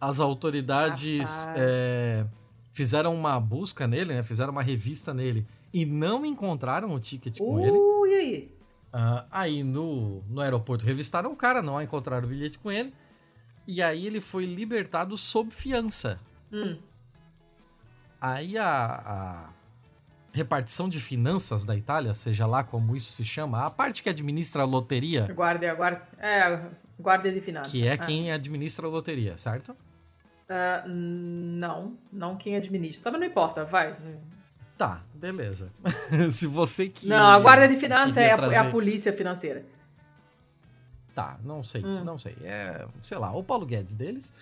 As 0.00 0.18
autoridades 0.18 1.46
Rapaz. 1.46 1.60
é, 1.60 2.26
fizeram 2.74 3.14
uma 3.14 3.40
busca 3.40 3.86
nele, 3.86 4.12
né? 4.14 4.22
Fizeram 4.22 4.52
uma 4.52 4.62
revista 4.62 5.14
nele 5.14 5.46
e 5.72 5.86
não 5.86 6.26
encontraram 6.26 6.92
o 6.94 7.00
ticket 7.00 7.38
com 7.38 7.58
ele. 7.58 7.76
Uh, 7.78 8.06
e 8.06 8.14
aí? 8.14 8.54
Ah, 8.92 9.24
aí 9.30 9.62
no, 9.64 10.22
no 10.28 10.40
aeroporto 10.42 10.84
revistaram 10.84 11.32
o 11.32 11.36
cara, 11.36 11.62
não 11.62 11.80
encontraram 11.80 12.26
o 12.26 12.28
bilhete 12.28 12.58
com 12.58 12.70
ele. 12.70 12.92
E 13.66 13.80
aí 13.80 14.06
ele 14.06 14.20
foi 14.20 14.44
libertado 14.44 15.16
sob 15.16 15.50
fiança. 15.50 16.20
Hum. 16.52 16.76
Aí 18.20 18.56
a, 18.58 18.66
a 18.66 19.48
repartição 20.32 20.88
de 20.88 20.98
finanças 21.00 21.64
da 21.64 21.76
Itália, 21.76 22.12
seja 22.14 22.46
lá 22.46 22.62
como 22.64 22.94
isso 22.96 23.12
se 23.12 23.24
chama, 23.24 23.64
a 23.64 23.70
parte 23.70 24.02
que 24.02 24.08
administra 24.08 24.62
a 24.62 24.66
loteria, 24.66 25.26
Guarda, 25.32 25.74
guarda. 25.74 26.08
É, 26.18 26.60
guarda 26.98 27.32
de 27.32 27.40
finanças. 27.40 27.72
que 27.72 27.86
é 27.86 27.92
Ah. 27.92 27.98
quem 27.98 28.32
administra 28.32 28.86
a 28.86 28.90
loteria, 28.90 29.36
certo? 29.36 29.76
Ah, 30.48 30.84
não, 30.86 31.96
não 32.12 32.36
quem 32.36 32.56
administra. 32.56 33.02
Também 33.04 33.20
não 33.20 33.26
importa, 33.28 33.64
vai. 33.64 33.96
Tá, 34.76 35.02
beleza. 35.14 35.70
se 36.32 36.46
você 36.46 36.88
que. 36.88 37.06
não, 37.06 37.16
a 37.30 37.38
guarda 37.38 37.66
de 37.68 37.76
finanças 37.76 38.16
é 38.16 38.24
a, 38.24 38.28
é 38.28 38.32
a 38.32 38.36
trazer- 38.36 38.70
polícia 38.70 39.12
financeira. 39.12 39.64
Tá, 41.14 41.38
não 41.44 41.62
sei, 41.62 41.84
Hum. 41.84 42.02
não 42.04 42.18
sei. 42.18 42.36
É, 42.42 42.86
sei 43.02 43.16
lá, 43.18 43.32
o 43.32 43.42
Paulo 43.44 43.64
Guedes 43.64 43.94
deles 43.94 44.34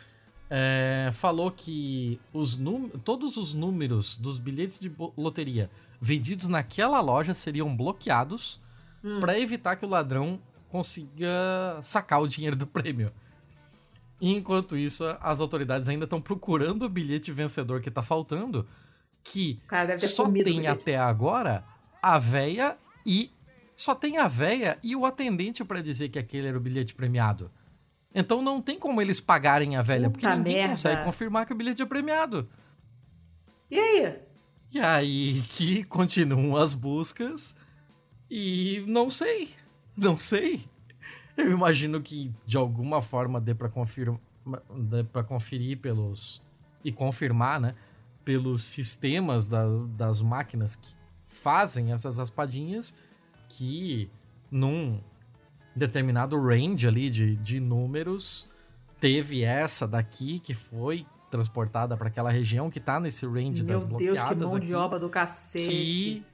é, 0.48 1.10
falou 1.12 1.50
que 1.50 2.18
os 2.32 2.56
num- 2.56 2.88
todos 2.88 3.36
os 3.36 3.52
números 3.52 4.16
dos 4.16 4.38
bilhetes 4.38 4.78
de 4.80 4.90
loteria 5.16 5.70
vendidos 6.00 6.48
naquela 6.48 7.00
loja 7.00 7.34
seriam 7.34 7.74
bloqueados 7.76 8.58
Hum. 9.04 9.20
pra 9.20 9.38
evitar 9.38 9.76
que 9.76 9.84
o 9.84 9.88
ladrão 9.88 10.40
consiga 10.70 11.78
sacar 11.82 12.22
o 12.22 12.26
dinheiro 12.26 12.56
do 12.56 12.66
prêmio. 12.66 13.12
Enquanto 14.24 14.76
isso, 14.76 15.04
as 15.20 15.40
autoridades 15.40 15.88
ainda 15.88 16.04
estão 16.04 16.20
procurando 16.20 16.84
o 16.84 16.88
bilhete 16.88 17.32
vencedor 17.32 17.80
que 17.80 17.90
tá 17.90 18.02
faltando, 18.02 18.64
que 19.24 19.60
só 19.98 20.30
tem 20.30 20.68
até 20.68 20.96
agora 20.96 21.64
a 22.00 22.18
véia 22.18 22.76
e 23.04 23.32
só 23.74 23.96
tem 23.96 24.18
a 24.18 24.28
véia 24.28 24.78
e 24.80 24.94
o 24.94 25.04
atendente 25.04 25.64
pra 25.64 25.82
dizer 25.82 26.08
que 26.08 26.20
aquele 26.20 26.46
era 26.46 26.56
o 26.56 26.60
bilhete 26.60 26.94
premiado. 26.94 27.50
Então 28.14 28.40
não 28.40 28.62
tem 28.62 28.78
como 28.78 29.02
eles 29.02 29.20
pagarem 29.20 29.74
a 29.74 29.82
velha, 29.82 30.08
porque 30.08 30.24
Puta 30.24 30.36
ninguém 30.36 30.54
merda. 30.54 30.68
consegue 30.70 31.04
confirmar 31.04 31.44
que 31.44 31.52
o 31.52 31.56
bilhete 31.56 31.82
é 31.82 31.86
premiado. 31.86 32.48
E 33.68 33.76
aí? 33.76 34.20
E 34.72 34.78
aí 34.78 35.42
que 35.48 35.82
continuam 35.82 36.56
as 36.56 36.74
buscas 36.74 37.56
e 38.30 38.84
não 38.86 39.10
sei, 39.10 39.48
não 39.96 40.16
sei. 40.16 40.64
Eu 41.36 41.50
imagino 41.50 42.00
que 42.00 42.30
de 42.46 42.56
alguma 42.56 43.00
forma 43.00 43.40
dê 43.40 43.54
pra 43.54 43.68
confirmar, 43.68 44.20
dê 44.76 45.02
pra 45.04 45.22
conferir 45.22 45.78
pelos 45.78 46.42
e 46.84 46.92
confirmar, 46.92 47.60
né, 47.60 47.74
pelos 48.24 48.62
sistemas 48.64 49.48
da- 49.48 49.66
das 49.96 50.20
máquinas 50.20 50.76
que 50.76 50.94
fazem 51.26 51.92
essas 51.92 52.18
raspadinhas 52.18 52.94
que 53.48 54.08
num 54.50 55.00
determinado 55.74 56.38
range 56.40 56.86
ali 56.86 57.08
de, 57.08 57.36
de 57.36 57.58
números 57.60 58.48
teve 59.00 59.42
essa 59.42 59.86
daqui 59.88 60.38
que 60.40 60.54
foi 60.54 61.06
transportada 61.30 61.96
para 61.96 62.08
aquela 62.08 62.30
região 62.30 62.68
que 62.70 62.78
tá 62.78 63.00
nesse 63.00 63.24
range 63.26 63.62
Meu 63.64 63.72
das 63.72 63.82
Deus, 63.82 63.84
bloqueadas 63.84 64.28
que 64.28 64.34
mão 64.44 64.56
aqui 64.56 64.66
de 64.66 64.74
obra 64.74 64.98
do 64.98 65.08
cacete. 65.08 65.66
que 65.68 66.24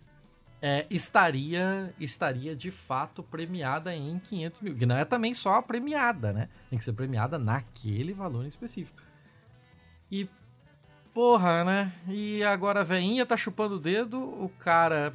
é, 0.61 0.87
estaria 0.91 1.95
estaria 1.99 2.55
de 2.55 2.71
fato 2.71 3.23
premiada 3.23 3.95
em 3.95 4.19
500 4.19 4.61
mil. 4.61 4.77
Que 4.77 4.87
não 4.87 4.97
é 4.97 5.05
também 5.05 5.35
só 5.35 5.55
a 5.55 5.63
premiada, 5.63 6.33
né? 6.33 6.49
Tem 6.69 6.79
que 6.79 6.85
ser 6.85 6.93
premiada 6.93 7.39
naquele 7.39 8.13
valor 8.13 8.45
em 8.45 8.49
específico. 8.49 9.01
E, 10.11 10.29
porra, 11.15 11.65
né? 11.65 11.93
E 12.09 12.43
agora 12.43 12.81
a 12.81 12.85
veinha 12.85 13.25
tá 13.25 13.37
chupando 13.37 13.77
o 13.77 13.81
dedo, 13.81 14.19
o 14.19 14.49
cara 14.59 15.15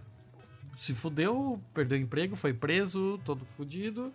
se 0.77 0.93
fudeu, 0.93 1.59
perdeu 1.73 1.97
o 1.97 2.01
emprego, 2.01 2.35
foi 2.35 2.53
preso, 2.53 3.19
todo 3.25 3.45
fudido. 3.57 4.13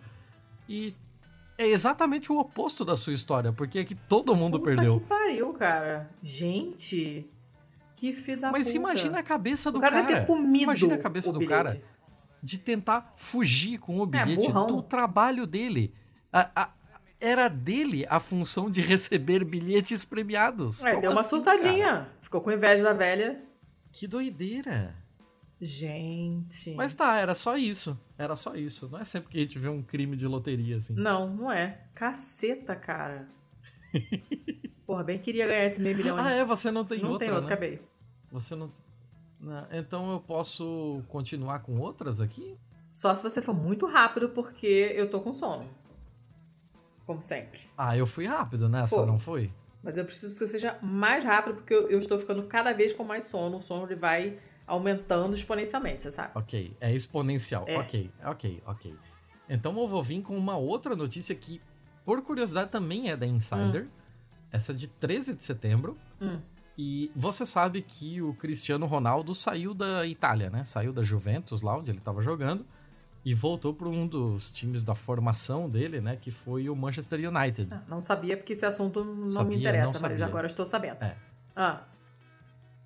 E 0.67 0.95
é 1.57 1.67
exatamente 1.67 2.31
o 2.31 2.39
oposto 2.39 2.85
da 2.85 2.95
sua 2.95 3.13
história, 3.13 3.51
porque 3.51 3.79
aqui 3.79 3.95
todo 3.95 4.35
mundo 4.35 4.59
Puta 4.59 4.71
perdeu. 4.71 4.99
que 4.99 5.07
pariu, 5.07 5.53
cara. 5.53 6.09
Gente, 6.23 7.29
Que 7.99 8.13
filho 8.13 8.39
da 8.41 8.51
Mas 8.51 8.67
puta. 8.67 8.77
imagina 8.77 9.19
a 9.19 9.23
cabeça 9.23 9.69
do 9.71 9.77
o 9.77 9.81
cara. 9.81 9.95
cara. 9.95 10.07
deve 10.07 10.19
ter 10.21 10.25
comido 10.27 10.63
imagina 10.63 10.95
a 10.95 10.97
cabeça 10.97 11.33
do 11.33 11.39
bilhete. 11.39 11.63
cara 11.63 11.81
de 12.41 12.57
tentar 12.57 13.13
fugir 13.17 13.77
com 13.79 13.99
o 13.99 14.05
bilhete 14.05 14.35
burrão. 14.47 14.67
do 14.67 14.81
trabalho 14.81 15.45
dele. 15.45 15.93
A- 16.31 16.49
a- 16.55 16.69
era 17.19 17.49
dele 17.49 18.05
a 18.09 18.17
função 18.21 18.71
de 18.71 18.79
receber 18.81 19.43
bilhetes 19.43 20.05
premiados. 20.05 20.85
É, 20.85 20.91
Como 20.91 21.01
deu 21.01 21.11
uma 21.11 21.19
assim, 21.19 21.29
surtadinha. 21.31 21.85
cara? 21.87 22.09
Ficou 22.21 22.39
com 22.39 22.51
inveja 22.51 22.81
da 22.83 22.93
velha. 22.93 23.43
Que 23.91 24.07
doideira. 24.07 24.95
Gente. 25.59 26.73
Mas 26.75 26.95
tá, 26.95 27.17
era 27.17 27.35
só 27.35 27.57
isso. 27.57 27.99
Era 28.17 28.37
só 28.37 28.55
isso. 28.55 28.87
Não 28.89 28.99
é 28.99 29.03
sempre 29.03 29.29
que 29.29 29.37
a 29.37 29.41
gente 29.41 29.59
vê 29.59 29.67
um 29.67 29.81
crime 29.83 30.15
de 30.15 30.25
loteria 30.25 30.77
assim. 30.77 30.93
Não, 30.93 31.27
não 31.35 31.51
é. 31.51 31.81
Caceta, 31.93 32.73
cara. 32.77 33.27
Porra, 34.89 35.03
bem 35.03 35.19
queria 35.19 35.45
ganhar 35.45 35.65
esse 35.65 35.79
meio 35.79 35.95
milhão. 35.95 36.17
Ah, 36.17 36.31
é? 36.31 36.43
Você 36.43 36.71
não 36.71 36.83
tem 36.83 36.99
não 36.99 37.11
outra, 37.11 37.27
tem 37.27 37.35
outro, 37.35 37.47
né? 37.47 37.53
acabei. 37.53 37.79
Você 38.31 38.55
não... 38.55 38.71
não. 39.39 39.67
Então 39.71 40.11
eu 40.11 40.19
posso 40.19 41.03
continuar 41.09 41.59
com 41.59 41.79
outras 41.79 42.19
aqui? 42.19 42.57
Só 42.89 43.13
se 43.13 43.21
você 43.21 43.39
for 43.39 43.53
muito 43.53 43.85
rápido, 43.85 44.29
porque 44.29 44.91
eu 44.95 45.07
tô 45.07 45.21
com 45.21 45.31
sono. 45.31 45.69
Como 47.05 47.21
sempre. 47.21 47.59
Ah, 47.77 47.95
eu 47.95 48.07
fui 48.07 48.25
rápido 48.25 48.67
nessa, 48.67 48.95
Foi. 48.95 49.05
não 49.05 49.19
foi? 49.19 49.53
Mas 49.83 49.95
eu 49.95 50.05
preciso 50.05 50.33
que 50.33 50.39
você 50.39 50.47
seja 50.47 50.79
mais 50.81 51.23
rápido, 51.23 51.57
porque 51.57 51.71
eu, 51.75 51.87
eu 51.87 51.99
estou 51.99 52.17
ficando 52.17 52.41
cada 52.47 52.73
vez 52.73 52.91
com 52.91 53.03
mais 53.03 53.25
sono. 53.25 53.57
O 53.57 53.61
sono 53.61 53.85
ele 53.85 53.95
vai 53.95 54.39
aumentando 54.65 55.35
exponencialmente, 55.35 56.01
você 56.01 56.11
sabe? 56.11 56.31
Ok, 56.33 56.75
é 56.81 56.91
exponencial. 56.91 57.63
É. 57.67 57.77
Ok, 57.77 58.11
ok, 58.25 58.63
ok. 58.65 58.95
Então 59.47 59.79
eu 59.79 59.87
vou 59.87 60.01
vir 60.01 60.23
com 60.23 60.35
uma 60.35 60.57
outra 60.57 60.95
notícia 60.95 61.35
que, 61.35 61.61
por 62.03 62.23
curiosidade, 62.23 62.71
também 62.71 63.11
é 63.11 63.15
da 63.15 63.27
Insider. 63.27 63.87
Essa 64.51 64.71
é 64.71 64.75
de 64.75 64.87
13 64.87 65.35
de 65.35 65.43
setembro. 65.43 65.97
Hum. 66.21 66.39
E 66.77 67.11
você 67.15 67.45
sabe 67.45 67.81
que 67.81 68.21
o 68.21 68.33
Cristiano 68.33 68.85
Ronaldo 68.85 69.35
saiu 69.35 69.73
da 69.73 70.05
Itália, 70.07 70.49
né? 70.49 70.63
Saiu 70.63 70.93
da 70.93 71.03
Juventus, 71.03 71.61
lá 71.61 71.77
onde 71.77 71.91
ele 71.91 71.97
estava 71.97 72.21
jogando, 72.21 72.65
e 73.25 73.33
voltou 73.33 73.73
para 73.73 73.89
um 73.89 74.07
dos 74.07 74.49
times 74.51 74.83
da 74.83 74.95
formação 74.95 75.69
dele, 75.69 75.99
né? 75.99 76.15
Que 76.15 76.31
foi 76.31 76.69
o 76.69 76.75
Manchester 76.75 77.19
United. 77.29 77.67
Ah, 77.75 77.83
Não 77.87 77.99
sabia, 77.99 78.37
porque 78.37 78.53
esse 78.53 78.65
assunto 78.65 79.03
não 79.03 79.29
Sabia, 79.29 79.49
me 79.49 79.57
interessa, 79.57 79.99
não 80.01 80.09
mas 80.09 80.21
agora 80.21 80.47
estou 80.47 80.65
sabendo. 80.65 81.03
É. 81.03 81.15
Ah, 81.55 81.81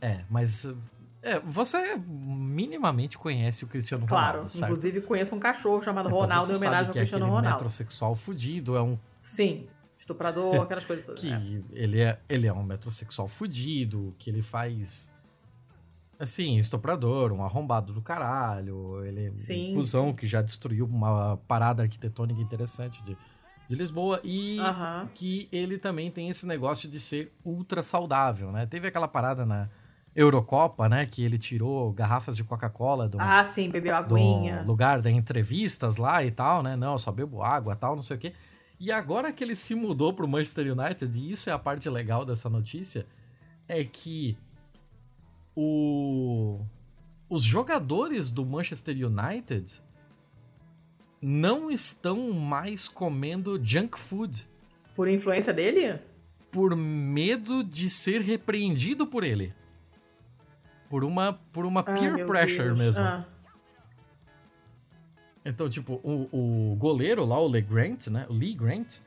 É, 0.02 0.22
mas. 0.30 0.74
É, 1.22 1.40
você 1.40 1.96
minimamente 1.96 3.18
conhece 3.18 3.64
o 3.64 3.68
Cristiano 3.68 4.06
claro. 4.06 4.26
Ronaldo, 4.26 4.52
certo? 4.52 4.64
Inclusive, 4.66 5.02
conheço 5.02 5.34
um 5.36 5.40
cachorro 5.40 5.82
chamado 5.82 6.08
Então 6.10 6.20
Ronaldo 6.20 6.52
em 6.52 6.56
homenagem 6.58 6.88
ao 6.88 6.92
é 6.92 6.94
Cristiano 6.94 7.26
Ronaldo. 7.28 7.50
metrosexual 7.52 8.14
fudido, 8.16 8.76
é 8.76 8.82
um 8.82 8.98
Sim. 9.22 9.68
Estuprador, 10.04 10.62
aquelas 10.64 10.84
coisas 10.84 11.06
todas. 11.06 11.22
que 11.22 11.30
né? 11.30 11.64
ele 11.72 12.02
é 12.02 12.20
ele 12.28 12.46
é 12.46 12.52
um 12.52 12.62
metrosexual 12.62 13.26
fudido, 13.26 14.14
que 14.20 14.30
ele 14.30 14.42
faz 14.42 15.14
assim, 16.20 16.58
estuprador, 16.58 17.32
um 17.32 17.44
arrombado 17.44 17.94
do 17.94 18.02
caralho, 18.02 19.04
ele 19.06 19.28
é 19.28 19.32
Sim, 19.34 19.72
um 19.72 19.74
cuzão 19.76 20.10
sim. 20.10 20.16
que 20.16 20.28
já 20.28 20.42
destruiu 20.42 20.86
uma 20.86 21.38
parada 21.48 21.82
arquitetônica 21.84 22.42
interessante 22.42 23.02
de, 23.04 23.18
de 23.68 23.76
Lisboa 23.76 24.20
e 24.24 24.60
Aham. 24.60 25.10
que 25.14 25.48
ele 25.52 25.78
também 25.78 26.12
tem 26.12 26.30
esse 26.30 26.46
negócio 26.46 26.90
de 26.90 27.00
ser 27.00 27.34
ultra 27.44 27.82
saudável, 27.82 28.52
né? 28.52 28.66
Teve 28.66 28.88
aquela 28.90 29.08
parada 29.08 29.46
na 29.46 29.70
Eurocopa, 30.16 30.88
né, 30.88 31.06
que 31.06 31.24
ele 31.24 31.38
tirou 31.40 31.92
garrafas 31.92 32.36
de 32.38 32.44
Coca-Cola 32.44 33.10
do, 33.10 33.20
Ah, 33.20 33.44
sim, 33.44 33.70
bebeu 33.70 33.96
do 34.04 34.16
aguinha. 34.16 34.62
lugar 34.64 35.02
da 35.02 35.10
entrevistas 35.10 35.96
lá 35.98 36.24
e 36.24 36.30
tal, 36.30 36.62
né? 36.62 36.76
Não, 36.76 36.98
só 36.98 37.12
bebo 37.12 37.42
água 37.42 37.76
tal, 37.76 37.96
não 37.96 38.04
sei 38.04 38.18
o 38.18 38.20
quê. 38.20 38.34
E 38.86 38.92
agora 38.92 39.32
que 39.32 39.42
ele 39.42 39.56
se 39.56 39.74
mudou 39.74 40.12
pro 40.14 40.28
Manchester 40.28 40.78
United, 40.78 41.18
e 41.18 41.32
isso 41.32 41.50
é 41.50 41.54
a 41.54 41.58
parte 41.58 41.90
legal 41.90 42.26
dessa 42.26 42.50
notícia, 42.50 43.06
é 43.66 43.82
que 43.82 44.38
o... 45.56 46.60
os 47.30 47.44
jogadores 47.44 48.30
do 48.30 48.46
Manchester 48.46 48.94
United 49.08 49.82
não 51.22 51.72
estão 51.72 52.34
mais 52.34 52.90
comendo 52.90 53.58
junk 53.64 53.98
food 53.98 54.46
Por 54.94 55.08
influência 55.08 55.54
dele? 55.54 55.98
por 56.52 56.76
medo 56.76 57.64
de 57.64 57.90
ser 57.90 58.20
repreendido 58.22 59.08
por 59.08 59.24
ele. 59.24 59.54
Por 60.90 61.06
uma, 61.06 61.34
por 61.54 61.66
uma 61.66 61.80
Ah, 61.80 61.84
peer 61.84 62.28
pressure 62.28 62.66
Deus. 62.66 62.78
mesmo. 62.78 63.04
Ah, 63.04 63.26
Então, 65.46 65.70
tipo, 65.70 66.00
o, 66.04 66.30
o 66.32 66.76
goleiro 66.76 67.26
lá, 67.26 67.40
o 67.40 67.48
Lee 67.48 67.62
Grant, 67.62 68.08
né? 68.08 68.26
O 68.30 68.34
Lee 68.34 68.54
Grant, 68.54 68.98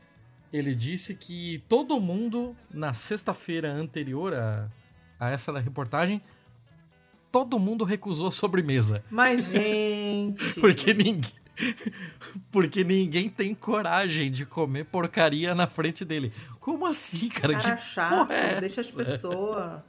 ele 0.53 0.75
disse 0.75 1.15
que 1.15 1.63
todo 1.67 1.99
mundo, 1.99 2.55
na 2.71 2.93
sexta-feira 2.93 3.71
anterior 3.71 4.33
a, 4.33 4.69
a 5.19 5.31
essa 5.31 5.57
reportagem, 5.59 6.21
todo 7.31 7.57
mundo 7.57 7.83
recusou 7.83 8.27
a 8.27 8.31
sobremesa. 8.31 9.03
Mas, 9.09 9.49
gente. 9.51 10.59
Porque 10.59 10.93
ninguém. 10.93 11.33
Porque 12.51 12.83
ninguém 12.83 13.29
tem 13.29 13.55
coragem 13.55 14.29
de 14.29 14.45
comer 14.45 14.85
porcaria 14.85 15.55
na 15.55 15.65
frente 15.65 16.05
dele. 16.05 16.31
Como 16.59 16.85
assim, 16.85 17.29
cara? 17.29 17.55
Cara 17.55 17.75
Que 17.75 17.81
chato, 17.81 18.31
é 18.31 18.61
deixa 18.61 18.81
as 18.81 18.91
pessoas. 18.91 19.81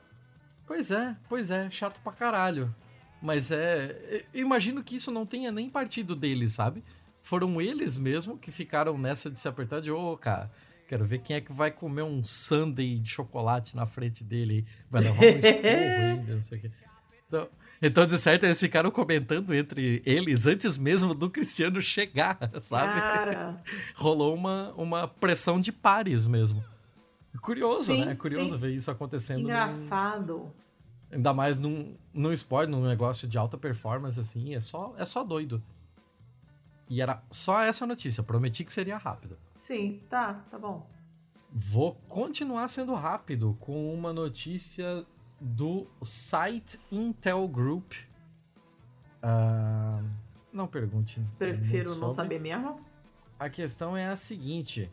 Pois 0.67 0.91
é, 0.91 1.17
pois 1.29 1.51
é, 1.51 1.71
chato 1.71 2.01
pra 2.01 2.13
caralho. 2.13 2.75
Mas 3.21 3.51
é. 3.51 4.25
eu 4.33 4.41
Imagino 4.41 4.83
que 4.83 4.97
isso 4.97 5.11
não 5.11 5.27
tenha 5.27 5.51
nem 5.51 5.69
partido 5.69 6.15
deles, 6.15 6.55
sabe? 6.55 6.83
Foram 7.23 7.61
eles 7.61 7.99
mesmo 7.99 8.39
que 8.39 8.51
ficaram 8.51 8.97
nessa 8.97 9.31
de 9.31 9.39
se 9.39 9.49
apertar 9.49 9.81
de, 9.81 9.91
ô, 9.91 10.17
cara, 10.17 10.51
quero 10.89 11.05
ver 11.05 11.19
quem 11.19 11.37
é 11.37 11.41
que 11.41 11.53
vai 11.53 11.71
comer 11.71 12.03
um 12.03 12.25
sundae 12.25 12.99
de 12.99 13.11
chocolate 13.11 13.77
na 13.77 13.87
frente 13.87 14.25
dele. 14.25 14.67
Vai 14.91 15.03
levar 15.03 15.21
um 15.21 15.39
esporro 15.39 15.61
ainda, 15.67 16.35
não 16.35 16.43
sei 16.43 16.59
o 16.59 16.61
quê. 16.63 16.71
Então, 17.27 17.49
então, 17.81 18.07
de 18.07 18.19
certo, 18.19 18.45
eles 18.45 18.59
ficaram 18.59 18.91
comentando 18.91 19.55
entre 19.55 20.03
eles 20.05 20.47
antes 20.47 20.77
mesmo 20.77 21.15
do 21.15 21.31
Cristiano 21.31 21.81
chegar, 21.81 22.39
sabe? 22.61 23.01
Cara, 23.01 23.63
Rolou 23.95 24.35
uma, 24.35 24.73
uma 24.75 25.07
pressão 25.07 25.61
de 25.61 25.71
pares 25.71 26.27
mesmo. 26.27 26.65
Curioso, 27.41 27.93
Sim, 27.93 28.05
né? 28.05 28.15
Curioso 28.17 28.55
sim. 28.55 28.61
ver 28.61 28.71
isso 28.75 28.91
acontecendo. 28.91 29.41
engraçado. 29.41 30.53
Ainda 31.11 31.33
mais 31.33 31.59
num, 31.59 31.97
num 32.13 32.33
esporte, 32.33 32.71
num 32.71 32.83
negócio 32.83 33.27
de 33.27 33.39
alta 33.39 33.57
performance, 33.57 34.21
assim, 34.21 34.55
é 34.55 34.61
só, 34.61 34.95
é 34.99 35.05
só 35.05 35.25
doido. 35.25 35.63
E 36.89 37.01
era 37.01 37.23
só 37.31 37.61
essa 37.63 37.87
notícia, 37.87 38.23
prometi 38.23 38.65
que 38.65 38.73
seria 38.73 38.97
rápido. 38.97 39.39
Sim, 39.57 40.01
tá, 40.09 40.35
tá 40.51 40.59
bom. 40.59 40.87
Vou 41.51 41.95
continuar 42.09 42.69
sendo 42.69 42.95
rápido 42.95 43.57
com 43.61 43.95
uma 43.95 44.13
notícia 44.13 45.05
do 45.41 45.87
site 46.03 46.79
Intel 46.91 47.47
Group. 47.49 47.93
Ah, 49.23 50.03
não 50.53 50.67
pergunte. 50.67 51.25
Prefiro 51.39 51.95
não 51.97 52.11
saber 52.11 52.39
mesmo. 52.39 52.81
A 53.39 53.49
questão 53.49 53.97
é 53.97 54.09
a 54.09 54.17
seguinte: 54.17 54.91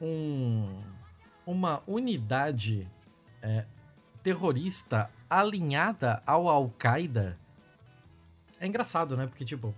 um, 0.00 0.80
uma 1.46 1.82
unidade 1.86 2.88
é, 3.42 3.66
terrorista 4.22 5.10
alinhada 5.28 6.22
ao 6.26 6.48
Al-Qaeda. 6.48 7.38
É 8.58 8.66
engraçado, 8.66 9.16
né? 9.16 9.26
Porque, 9.26 9.44
tipo, 9.44 9.74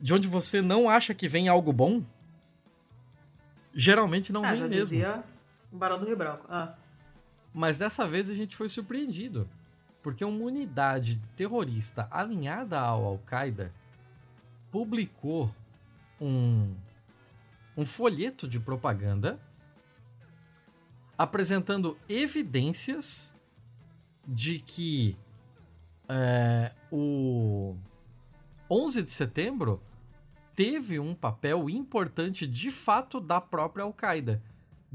de 0.00 0.12
onde 0.12 0.28
você 0.28 0.60
não 0.60 0.88
acha 0.88 1.14
que 1.14 1.26
vem 1.26 1.48
algo 1.48 1.72
bom, 1.72 2.02
geralmente 3.72 4.32
não 4.32 4.44
ah, 4.44 4.50
vem 4.50 4.60
já 4.60 4.68
mesmo. 4.68 4.82
dizia 4.82 5.24
o 5.72 5.76
Barão 5.76 5.98
do 5.98 6.06
Rio 6.06 6.16
Branco. 6.16 6.46
Ah, 6.48 6.74
Mas 7.52 7.78
dessa 7.78 8.06
vez 8.06 8.30
a 8.30 8.34
gente 8.34 8.56
foi 8.56 8.68
surpreendido. 8.68 9.48
Porque 10.02 10.22
uma 10.22 10.44
unidade 10.44 11.18
terrorista 11.34 12.06
alinhada 12.10 12.78
ao 12.78 13.06
Al-Qaeda 13.06 13.72
publicou 14.70 15.50
um, 16.20 16.74
um 17.74 17.86
folheto 17.86 18.46
de 18.46 18.60
propaganda 18.60 19.40
apresentando 21.16 21.96
evidências 22.08 23.34
de 24.26 24.58
que 24.58 25.16
é, 26.08 26.72
o 26.90 27.76
11 28.70 29.02
de 29.02 29.10
setembro 29.10 29.80
teve 30.54 30.98
um 30.98 31.14
papel 31.14 31.68
importante 31.68 32.46
de 32.46 32.70
fato 32.70 33.20
da 33.20 33.40
própria 33.40 33.84
Al-Qaeda 33.84 34.42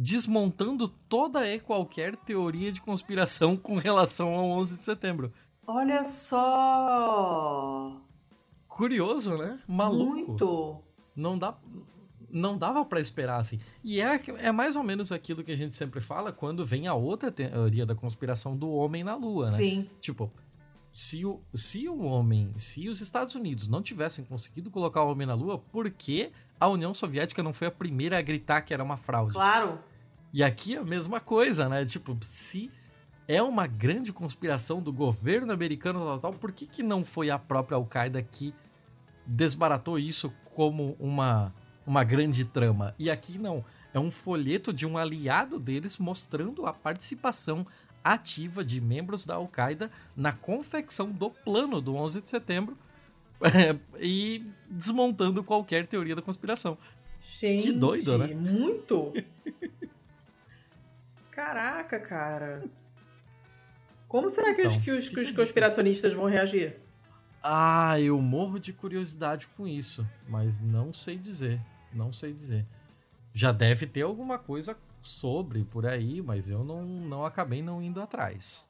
desmontando 0.02 0.88
toda 0.88 1.46
e 1.46 1.60
qualquer 1.60 2.16
teoria 2.16 2.72
de 2.72 2.80
conspiração 2.80 3.58
com 3.58 3.76
relação 3.76 4.34
ao 4.34 4.46
11 4.52 4.78
de 4.78 4.84
setembro. 4.86 5.34
olha 5.68 6.06
só! 6.06 8.00
Curioso, 8.66 9.38
né? 9.38 9.60
Maluco. 9.68 10.14
Muito! 10.14 10.84
Não 11.14 11.38
dá 11.38 11.54
não 12.32 12.58
dava 12.58 12.84
pra 12.86 13.00
esperar 13.00 13.40
assim. 13.40 13.60
E 13.84 14.02
é, 14.02 14.22
é 14.38 14.52
mais 14.52 14.76
ou 14.76 14.84
menos 14.84 15.12
aquilo 15.12 15.44
que 15.44 15.52
a 15.52 15.58
gente 15.58 15.74
sempre 15.74 16.00
fala 16.00 16.32
quando 16.32 16.66
vem 16.66 16.88
a 16.88 16.94
outra 16.94 17.32
teoria 17.32 17.86
da 17.86 17.96
conspiração 17.96 18.56
do 18.56 18.70
homem 18.70 19.04
na 19.04 19.16
lua, 19.16 19.46
né? 19.46 19.52
Sim, 19.52 19.90
Tipo, 20.00 20.32
se 20.92 21.26
o, 21.26 21.40
se 21.54 21.88
o 21.88 22.00
homem, 22.04 22.52
se 22.56 22.90
os 22.90 23.02
Estados 23.02 23.36
Unidos 23.36 23.68
não 23.68 23.82
tivessem 23.82 24.26
conseguido 24.26 24.70
colocar 24.70 25.04
o 25.04 25.12
homem 25.12 25.28
na 25.28 25.34
lua, 25.34 25.58
por 25.58 25.90
que 25.90 26.32
a 26.60 26.68
União 26.68 26.94
Soviética 26.94 27.42
não 27.42 27.54
foi 27.54 27.68
a 27.68 27.72
primeira 27.72 28.18
a 28.18 28.22
gritar 28.22 28.62
que 28.62 28.74
era 28.74 28.84
uma 28.84 28.98
fraude? 28.98 29.34
claro. 29.34 29.80
E 30.32 30.44
aqui 30.44 30.76
é 30.76 30.78
a 30.78 30.84
mesma 30.84 31.20
coisa, 31.20 31.68
né? 31.68 31.84
Tipo, 31.86 32.16
se 32.22 32.72
é 33.28 33.42
uma 33.42 33.66
grande 33.66 34.14
conspiração 34.14 34.82
do 34.82 34.94
governo 34.94 35.52
americano 35.52 36.06
tal, 36.06 36.20
tal, 36.20 36.34
por 36.34 36.52
que, 36.52 36.68
que 36.68 36.84
não 36.84 37.04
foi 37.04 37.30
a 37.30 37.40
própria 37.40 37.76
Al-Qaeda 37.76 38.22
que 38.22 38.54
desbaratou 39.26 39.98
isso 39.98 40.34
como 40.54 40.96
uma, 41.00 41.54
uma 41.90 42.04
grande 42.04 42.46
trama? 42.46 42.94
E 43.00 43.10
aqui 43.10 43.40
não. 43.40 43.66
É 43.92 44.00
um 44.00 44.12
folheto 44.12 44.72
de 44.72 44.86
um 44.86 44.96
aliado 44.96 45.60
deles 45.60 45.98
mostrando 45.98 46.68
a 46.68 46.72
participação 46.72 47.66
ativa 48.04 48.64
de 48.64 48.80
membros 48.80 49.26
da 49.26 49.36
Al-Qaeda 49.36 49.90
na 50.16 50.32
confecção 50.32 51.12
do 51.12 51.32
plano 51.32 51.82
do 51.82 51.96
11 51.96 52.22
de 52.22 52.30
setembro 52.30 52.78
e 54.00 54.46
desmontando 54.70 55.44
qualquer 55.44 55.88
teoria 55.88 56.16
da 56.16 56.22
conspiração. 56.22 56.78
Gente, 57.20 57.64
que 57.64 57.72
doido, 57.72 58.20
né? 58.20 58.28
Muito! 58.28 59.12
Caraca, 61.32 62.00
cara. 62.00 62.64
Como 64.08 64.30
será 64.30 64.54
que, 64.54 64.62
então, 64.62 64.76
os, 64.76 64.84
que, 64.84 64.92
os, 64.92 65.10
que 65.10 65.20
os 65.22 65.32
conspiracionistas 65.32 66.14
vão 66.14 66.26
reagir? 66.26 66.78
Ah, 67.42 68.00
eu 68.00 68.22
morro 68.22 68.60
de 68.60 68.74
curiosidade 68.74 69.48
com 69.58 69.68
isso, 69.68 70.08
mas 70.28 70.62
não 70.62 70.94
sei 70.94 71.18
dizer. 71.18 71.60
Não 71.94 72.14
sei 72.14 72.34
dizer. 72.34 72.66
Já 73.34 73.52
deve 73.52 73.86
ter 73.86 74.02
alguma 74.02 74.38
coisa 74.38 74.78
sobre 75.02 75.64
por 75.64 75.86
aí, 75.86 76.22
mas 76.22 76.50
eu 76.50 76.64
não, 76.64 76.84
não 76.84 77.26
acabei 77.26 77.62
não 77.62 77.82
indo 77.82 78.02
atrás. 78.02 78.70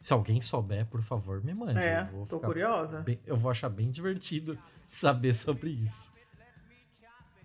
Se 0.00 0.12
alguém 0.12 0.40
souber, 0.40 0.86
por 0.86 1.02
favor, 1.02 1.44
me 1.44 1.52
mande. 1.52 1.78
É, 1.78 2.08
eu 2.12 2.26
tô 2.26 2.40
curiosa. 2.40 3.00
Bem, 3.00 3.20
eu 3.26 3.36
vou 3.36 3.50
achar 3.50 3.68
bem 3.68 3.90
divertido 3.90 4.58
saber 4.88 5.34
sobre 5.34 5.70
isso. 5.70 6.12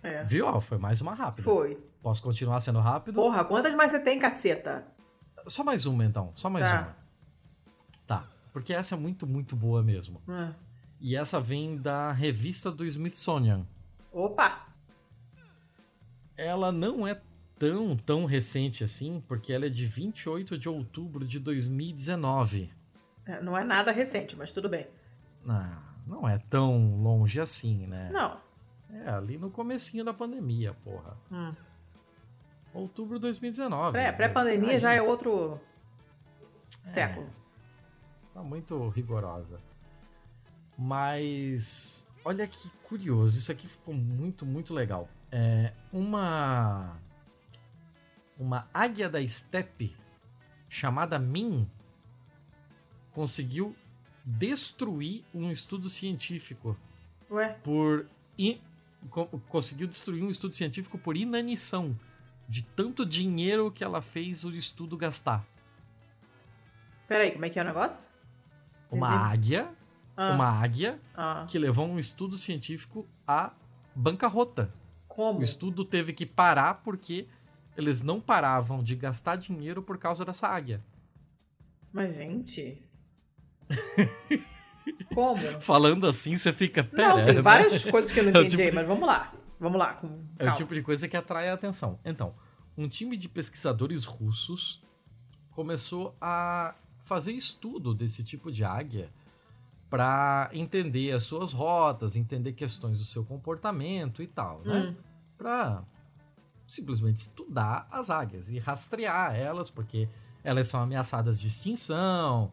É. 0.02 0.22
Viu? 0.24 0.60
Foi 0.60 0.78
mais 0.78 1.00
uma 1.00 1.14
rápida. 1.14 1.42
Foi. 1.42 1.82
Posso 2.02 2.22
continuar 2.22 2.60
sendo 2.60 2.80
rápido? 2.80 3.16
Porra, 3.16 3.44
quantas 3.44 3.74
mais 3.74 3.90
você 3.90 4.00
tem, 4.00 4.18
caceta? 4.18 4.86
Só 5.48 5.62
mais 5.64 5.84
uma, 5.84 6.04
então. 6.04 6.32
Só 6.34 6.48
mais 6.48 6.66
tá. 6.66 6.80
uma. 6.80 6.96
Tá. 8.06 8.28
Porque 8.52 8.72
essa 8.72 8.94
é 8.94 8.98
muito, 8.98 9.26
muito 9.26 9.54
boa 9.54 9.82
mesmo. 9.82 10.22
É. 10.28 10.54
E 11.00 11.14
essa 11.14 11.40
vem 11.40 11.76
da 11.76 12.12
revista 12.12 12.70
do 12.70 12.86
Smithsonian. 12.86 13.66
Opa! 14.12 14.66
Ela 16.36 16.70
não 16.70 17.06
é 17.06 17.20
tão, 17.58 17.96
tão 17.96 18.24
recente 18.24 18.84
assim, 18.84 19.20
porque 19.26 19.52
ela 19.52 19.66
é 19.66 19.68
de 19.68 19.86
28 19.86 20.58
de 20.58 20.68
outubro 20.68 21.24
de 21.24 21.38
2019. 21.38 22.70
É, 23.24 23.40
não 23.40 23.56
é 23.56 23.64
nada 23.64 23.90
recente, 23.90 24.36
mas 24.36 24.52
tudo 24.52 24.68
bem. 24.68 24.86
Não, 25.44 25.82
não 26.06 26.28
é 26.28 26.38
tão 26.50 26.96
longe 27.02 27.40
assim, 27.40 27.86
né? 27.86 28.10
Não. 28.12 28.38
É, 28.90 29.10
ali 29.10 29.36
no 29.36 29.50
comecinho 29.50 30.04
da 30.04 30.14
pandemia, 30.14 30.74
porra. 30.84 31.16
Hum. 31.30 31.52
Outubro 32.72 33.16
de 33.16 33.22
2019. 33.22 33.92
Pré, 33.92 34.12
pré-pandemia 34.12 34.78
já 34.78 34.92
é 34.92 35.00
outro 35.00 35.58
é, 36.84 36.86
século. 36.86 37.28
Tá 38.34 38.42
muito 38.42 38.88
rigorosa. 38.90 39.58
Mas 40.76 42.06
olha 42.22 42.46
que 42.46 42.68
curioso, 42.84 43.38
isso 43.38 43.50
aqui 43.50 43.66
ficou 43.66 43.94
muito, 43.94 44.44
muito 44.44 44.74
legal. 44.74 45.08
É 45.38 45.70
uma 45.92 46.96
uma 48.38 48.66
águia 48.72 49.06
da 49.06 49.20
estepe 49.20 49.94
chamada 50.66 51.18
Min 51.18 51.68
conseguiu 53.12 53.76
destruir 54.24 55.24
um 55.34 55.50
estudo 55.50 55.90
científico. 55.90 56.74
Ué? 57.30 57.50
Por 57.62 58.06
in, 58.38 58.58
conseguiu 59.50 59.86
destruir 59.86 60.22
um 60.24 60.30
estudo 60.30 60.54
científico 60.54 60.96
por 60.96 61.18
inanição 61.18 61.94
de 62.48 62.62
tanto 62.62 63.04
dinheiro 63.04 63.70
que 63.70 63.84
ela 63.84 64.00
fez 64.00 64.42
o 64.42 64.50
estudo 64.50 64.96
gastar. 64.96 65.44
Peraí, 67.06 67.32
como 67.32 67.44
é 67.44 67.50
que 67.50 67.58
é 67.58 67.62
o 67.62 67.66
negócio? 67.66 67.98
Uma 68.90 69.08
Entendi. 69.08 69.32
águia, 69.32 69.74
ah. 70.16 70.32
uma 70.32 70.48
águia 70.48 70.98
ah. 71.14 71.44
que 71.46 71.58
levou 71.58 71.86
um 71.86 71.98
estudo 71.98 72.38
científico 72.38 73.06
à 73.28 73.52
bancarrota. 73.94 74.72
Como? 75.16 75.40
O 75.40 75.42
estudo 75.42 75.82
teve 75.82 76.12
que 76.12 76.26
parar 76.26 76.82
porque 76.84 77.26
eles 77.74 78.02
não 78.02 78.20
paravam 78.20 78.82
de 78.82 78.94
gastar 78.94 79.36
dinheiro 79.36 79.82
por 79.82 79.96
causa 79.96 80.26
dessa 80.26 80.46
águia. 80.46 80.84
Mas, 81.90 82.14
gente. 82.14 82.82
Como? 85.14 85.40
Falando 85.62 86.06
assim, 86.06 86.36
você 86.36 86.52
fica. 86.52 86.84
Pera, 86.84 87.08
não, 87.08 87.24
tem 87.24 87.34
né? 87.36 87.40
várias 87.40 87.82
coisas 87.86 88.12
que 88.12 88.20
eu 88.20 88.24
não 88.24 88.30
entendi, 88.42 88.56
é 88.56 88.58
tipo 88.58 88.70
de... 88.70 88.76
mas 88.76 88.86
vamos 88.86 89.08
lá. 89.08 89.32
Vamos 89.58 89.78
lá. 89.78 89.94
Com... 89.94 90.22
É 90.38 90.50
o 90.50 90.54
tipo 90.54 90.74
de 90.74 90.82
coisa 90.82 91.08
que 91.08 91.16
atrai 91.16 91.48
a 91.48 91.54
atenção. 91.54 91.98
Então, 92.04 92.34
um 92.76 92.86
time 92.86 93.16
de 93.16 93.26
pesquisadores 93.26 94.04
russos 94.04 94.84
começou 95.50 96.14
a 96.20 96.74
fazer 97.04 97.32
estudo 97.32 97.94
desse 97.94 98.22
tipo 98.22 98.52
de 98.52 98.64
águia 98.64 99.08
para 99.88 100.50
entender 100.52 101.12
as 101.12 101.22
suas 101.22 101.52
rotas, 101.52 102.16
entender 102.16 102.52
questões 102.52 102.98
do 102.98 103.04
seu 103.04 103.24
comportamento 103.24 104.22
e 104.22 104.26
tal, 104.26 104.60
né? 104.64 104.88
Hum. 104.88 104.94
Para 105.38 105.84
simplesmente 106.66 107.18
estudar 107.18 107.86
as 107.90 108.10
águias 108.10 108.50
e 108.50 108.58
rastrear 108.58 109.36
elas, 109.36 109.70
porque 109.70 110.08
elas 110.42 110.66
são 110.66 110.82
ameaçadas 110.82 111.40
de 111.40 111.46
extinção, 111.46 112.50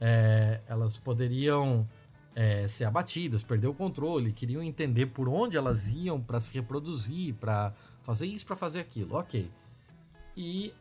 é, 0.00 0.60
elas 0.66 0.96
poderiam 0.96 1.86
é, 2.34 2.66
ser 2.66 2.84
abatidas, 2.84 3.42
perder 3.42 3.68
o 3.68 3.74
controle, 3.74 4.32
queriam 4.32 4.62
entender 4.62 5.06
por 5.06 5.28
onde 5.28 5.56
elas 5.56 5.88
iam 5.88 6.20
para 6.20 6.40
se 6.40 6.52
reproduzir, 6.52 7.34
para 7.34 7.72
fazer 8.02 8.26
isso, 8.26 8.44
para 8.44 8.56
fazer 8.56 8.80
aquilo, 8.80 9.14
ok. 9.16 9.50
E 10.36 10.74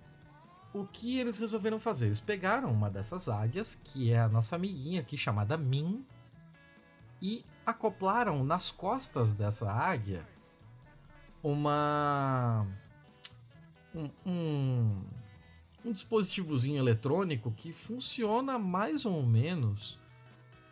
o 0.73 0.85
que 0.85 1.19
eles 1.19 1.37
resolveram 1.37 1.79
fazer? 1.79 2.07
Eles 2.07 2.19
pegaram 2.19 2.71
uma 2.71 2.89
dessas 2.89 3.27
águias, 3.27 3.75
que 3.75 4.11
é 4.11 4.19
a 4.19 4.29
nossa 4.29 4.55
amiguinha 4.55 5.01
aqui 5.01 5.17
chamada 5.17 5.57
Min, 5.57 6.05
e 7.21 7.43
acoplaram 7.65 8.43
nas 8.43 8.71
costas 8.71 9.35
dessa 9.35 9.71
águia 9.71 10.25
uma 11.43 12.65
um, 13.93 14.09
um, 14.25 15.03
um 15.85 15.91
dispositivozinho 15.91 16.79
eletrônico 16.79 17.51
que 17.51 17.71
funciona 17.71 18.57
mais 18.57 19.05
ou 19.05 19.21
menos 19.23 19.99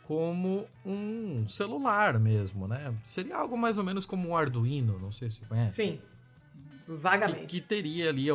como 0.04 0.66
um 0.84 1.48
celular 1.48 2.18
mesmo, 2.20 2.68
né? 2.68 2.96
Seria 3.06 3.38
algo 3.38 3.56
mais 3.56 3.78
ou 3.78 3.84
menos 3.84 4.08
como 4.08 4.30
um 4.30 4.36
Arduino, 4.36 4.98
não 4.98 5.12
sei 5.12 5.30
se 5.30 5.40
você 5.40 5.46
conhece. 5.46 5.76
Sim, 5.76 6.02
vagamente. 6.88 7.42
Que, 7.42 7.46
que 7.46 7.62
teria 7.62 8.10
ali 8.10 8.28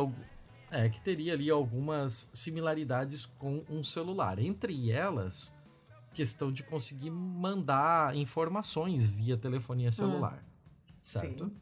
é, 0.71 0.89
que 0.89 1.01
teria 1.01 1.33
ali 1.33 1.49
algumas 1.49 2.29
similaridades 2.33 3.25
com 3.25 3.63
um 3.69 3.83
celular. 3.83 4.39
Entre 4.39 4.91
elas, 4.91 5.57
questão 6.13 6.51
de 6.51 6.63
conseguir 6.63 7.11
mandar 7.11 8.15
informações 8.15 9.09
via 9.09 9.37
telefonia 9.37 9.91
celular, 9.91 10.43
hum. 10.43 10.93
certo? 11.01 11.45
Sim. 11.45 11.55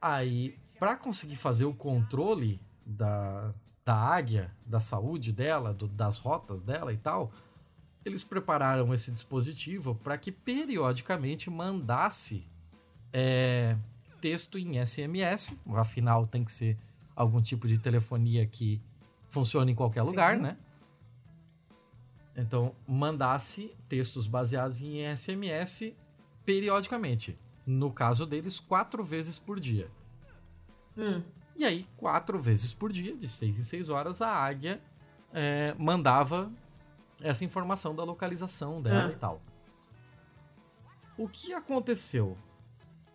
Aí, 0.00 0.58
para 0.78 0.96
conseguir 0.96 1.36
fazer 1.36 1.64
o 1.64 1.72
controle 1.72 2.60
da, 2.84 3.54
da 3.84 3.94
águia, 3.94 4.50
da 4.66 4.80
saúde 4.80 5.32
dela, 5.32 5.72
do, 5.72 5.86
das 5.86 6.18
rotas 6.18 6.60
dela 6.60 6.92
e 6.92 6.96
tal, 6.96 7.32
eles 8.04 8.24
prepararam 8.24 8.92
esse 8.92 9.12
dispositivo 9.12 9.94
para 9.94 10.18
que 10.18 10.32
periodicamente 10.32 11.48
mandasse 11.48 12.44
é, 13.12 13.76
texto 14.22 14.56
em 14.56 14.84
SMS, 14.84 15.58
afinal 15.74 16.26
tem 16.26 16.44
que 16.44 16.52
ser 16.52 16.78
algum 17.14 17.42
tipo 17.42 17.66
de 17.66 17.78
telefonia 17.78 18.46
que 18.46 18.80
funcione 19.28 19.72
em 19.72 19.74
qualquer 19.74 20.02
Sim. 20.02 20.10
lugar, 20.10 20.38
né? 20.38 20.56
Então, 22.36 22.74
mandasse 22.86 23.74
textos 23.88 24.26
baseados 24.26 24.80
em 24.80 25.14
SMS 25.14 25.92
periodicamente. 26.44 27.36
No 27.66 27.92
caso 27.92 28.24
deles, 28.24 28.58
quatro 28.58 29.04
vezes 29.04 29.38
por 29.38 29.58
dia. 29.58 29.90
Hum. 30.96 31.22
E 31.56 31.64
aí, 31.64 31.86
quatro 31.96 32.40
vezes 32.40 32.72
por 32.72 32.92
dia, 32.92 33.16
de 33.16 33.28
seis 33.28 33.58
em 33.58 33.62
seis 33.62 33.90
horas, 33.90 34.22
a 34.22 34.28
águia 34.28 34.80
é, 35.32 35.74
mandava 35.78 36.50
essa 37.20 37.44
informação 37.44 37.94
da 37.94 38.04
localização 38.04 38.80
dela 38.80 39.08
ah. 39.08 39.12
e 39.12 39.16
tal. 39.16 39.42
O 41.18 41.28
que 41.28 41.52
aconteceu? 41.52 42.36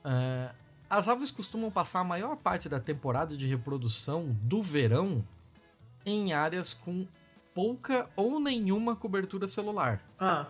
É, 0.03 0.53
as 0.89 1.07
aves 1.07 1.31
costumam 1.31 1.69
passar 1.69 1.99
a 1.99 2.03
maior 2.03 2.37
parte 2.37 2.69
da 2.69 2.79
temporada 2.79 3.35
de 3.35 3.47
reprodução 3.47 4.35
do 4.43 4.61
verão 4.61 5.23
em 6.05 6.33
áreas 6.33 6.73
com 6.73 7.05
pouca 7.53 8.09
ou 8.15 8.39
nenhuma 8.39 8.95
cobertura 8.95 9.47
celular. 9.47 10.01
Ah. 10.19 10.47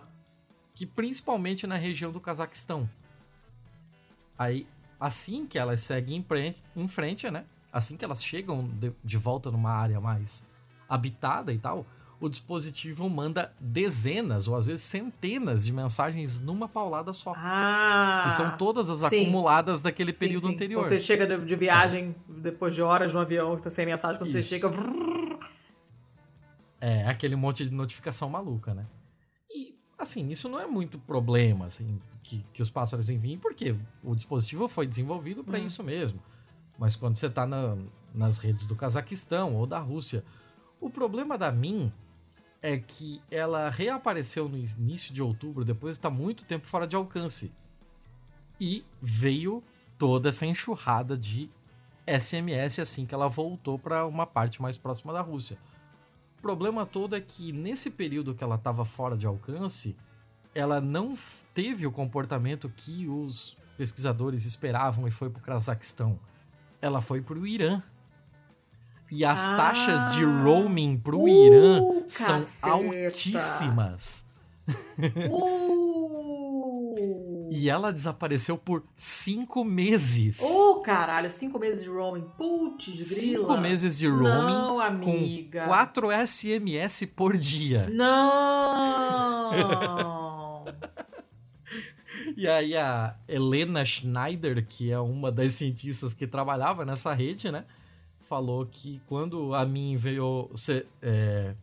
Que 0.74 0.86
principalmente 0.86 1.66
na 1.66 1.76
região 1.76 2.12
do 2.12 2.20
Cazaquistão. 2.20 2.88
Aí, 4.38 4.66
assim 5.00 5.46
que 5.46 5.58
elas 5.58 5.80
seguem 5.80 6.18
em 6.18 6.22
frente, 6.22 6.62
em 6.76 6.86
frente 6.86 7.28
né? 7.30 7.44
Assim 7.72 7.96
que 7.96 8.04
elas 8.04 8.24
chegam 8.24 8.68
de, 8.68 8.92
de 9.02 9.16
volta 9.16 9.50
numa 9.50 9.72
área 9.72 10.00
mais 10.00 10.46
habitada 10.88 11.52
e 11.52 11.58
tal, 11.58 11.84
o 12.20 12.28
dispositivo 12.28 13.08
manda 13.08 13.52
dezenas 13.60 14.48
ou 14.48 14.56
às 14.56 14.66
vezes 14.66 14.84
centenas 14.84 15.64
de 15.64 15.72
mensagens 15.72 16.40
numa 16.40 16.68
paulada 16.68 17.12
só. 17.12 17.32
Ah, 17.36 18.22
que 18.24 18.30
são 18.32 18.56
todas 18.56 18.90
as 18.90 18.98
sim. 19.08 19.22
acumuladas 19.22 19.82
daquele 19.82 20.12
sim, 20.12 20.20
período 20.26 20.48
sim. 20.48 20.54
anterior. 20.54 20.84
Você 20.84 20.98
chega 20.98 21.26
de, 21.26 21.44
de 21.44 21.54
viagem, 21.54 22.14
depois 22.28 22.74
de 22.74 22.82
horas 22.82 23.12
no 23.12 23.20
avião, 23.20 23.56
tá 23.58 23.70
sem 23.70 23.86
mensagem, 23.86 24.18
quando 24.18 24.28
Isso. 24.28 24.42
você 24.42 24.42
chega. 24.58 24.68
É, 26.80 27.06
aquele 27.06 27.34
monte 27.36 27.64
de 27.64 27.70
notificação 27.70 28.28
maluca, 28.28 28.72
né? 28.74 28.86
E, 29.50 29.74
assim, 29.98 30.28
isso 30.30 30.48
não 30.48 30.60
é 30.60 30.66
muito 30.66 30.98
problema, 30.98 31.66
assim, 31.66 32.00
que, 32.22 32.44
que 32.52 32.62
os 32.62 32.70
pássaros 32.70 33.10
enviem, 33.10 33.36
porque 33.38 33.74
o 34.02 34.14
dispositivo 34.14 34.68
foi 34.68 34.86
desenvolvido 34.86 35.42
para 35.42 35.58
Hum. 35.58 35.64
isso 35.64 35.82
mesmo. 35.82 36.20
Mas 36.78 36.94
quando 36.94 37.16
você 37.16 37.28
tá 37.28 37.44
na- 37.46 37.76
nas 38.14 38.38
redes 38.38 38.64
do 38.64 38.76
Cazaquistão 38.76 39.56
ou 39.56 39.66
da 39.66 39.78
Rússia, 39.80 40.24
o 40.80 40.88
problema 40.88 41.36
da 41.36 41.50
MIN 41.50 41.92
é 42.60 42.78
que 42.78 43.22
ela 43.30 43.70
reapareceu 43.70 44.48
no 44.48 44.56
início 44.56 45.14
de 45.14 45.22
outubro, 45.22 45.64
depois 45.64 45.94
de 45.94 45.98
estar 45.98 46.10
muito 46.10 46.44
tempo 46.44 46.66
fora 46.66 46.86
de 46.86 46.96
alcance. 46.96 47.52
E 48.60 48.84
veio 49.00 49.62
toda 49.96 50.28
essa 50.28 50.44
enxurrada 50.44 51.16
de 51.16 51.48
SMS 52.06 52.80
assim 52.80 53.04
que 53.04 53.14
ela 53.14 53.28
voltou 53.28 53.78
para 53.78 54.06
uma 54.06 54.26
parte 54.26 54.60
mais 54.60 54.76
próxima 54.76 55.12
da 55.12 55.20
Rússia. 55.20 55.58
O 56.38 56.42
problema 56.42 56.86
todo 56.86 57.14
é 57.14 57.20
que 57.20 57.52
nesse 57.52 57.90
período 57.90 58.34
que 58.34 58.42
ela 58.42 58.54
estava 58.54 58.84
fora 58.84 59.16
de 59.16 59.26
alcance, 59.26 59.96
ela 60.54 60.80
não 60.80 61.16
teve 61.52 61.86
o 61.86 61.92
comportamento 61.92 62.68
que 62.68 63.06
os 63.06 63.56
pesquisadores 63.76 64.44
esperavam 64.44 65.06
e 65.06 65.10
foi 65.10 65.28
para 65.30 65.40
o 65.40 65.42
Cazaquistão. 65.42 66.18
Ela 66.80 67.00
foi 67.00 67.20
para 67.20 67.38
o 67.38 67.46
Irã. 67.46 67.82
E 69.10 69.24
as 69.24 69.48
Ah. 69.48 69.56
taxas 69.56 70.12
de 70.14 70.22
roaming 70.24 70.98
para 70.98 71.16
o 71.16 71.22
Uh, 71.24 71.28
Irã 71.28 71.80
são 72.06 72.40
caceta. 72.40 72.68
altíssimas. 72.68 74.26
Uh! 75.30 77.48
E 77.50 77.68
ela 77.70 77.90
desapareceu 77.92 78.58
por 78.58 78.84
cinco 78.94 79.64
meses. 79.64 80.40
Ô, 80.42 80.76
caralho, 80.80 81.30
cinco 81.30 81.58
meses 81.58 81.82
de 81.84 81.88
roaming. 81.90 82.26
Putz, 82.36 82.86
grila. 82.86 83.02
Cinco 83.04 83.56
meses 83.56 83.96
de 83.98 84.06
roaming 84.06 84.28
Não, 84.28 84.78
amiga. 84.80 85.62
com 85.62 85.68
4 85.68 86.10
SMS 86.12 87.06
por 87.06 87.34
dia. 87.36 87.88
Não! 87.90 89.50
E 92.36 92.46
aí 92.46 92.76
a 92.76 93.16
Helena 93.26 93.82
Schneider, 93.84 94.64
que 94.68 94.92
é 94.92 94.98
uma 95.00 95.32
das 95.32 95.54
cientistas 95.54 96.12
que 96.14 96.26
trabalhava 96.26 96.84
nessa 96.84 97.12
rede, 97.14 97.50
né? 97.50 97.64
Falou 98.28 98.66
que 98.66 99.00
quando 99.06 99.54
a 99.54 99.64
mim 99.64 99.96
veio 99.96 100.50
é, 101.00 101.54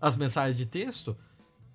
as 0.00 0.16
mensagens 0.16 0.56
de 0.56 0.64
texto, 0.64 1.16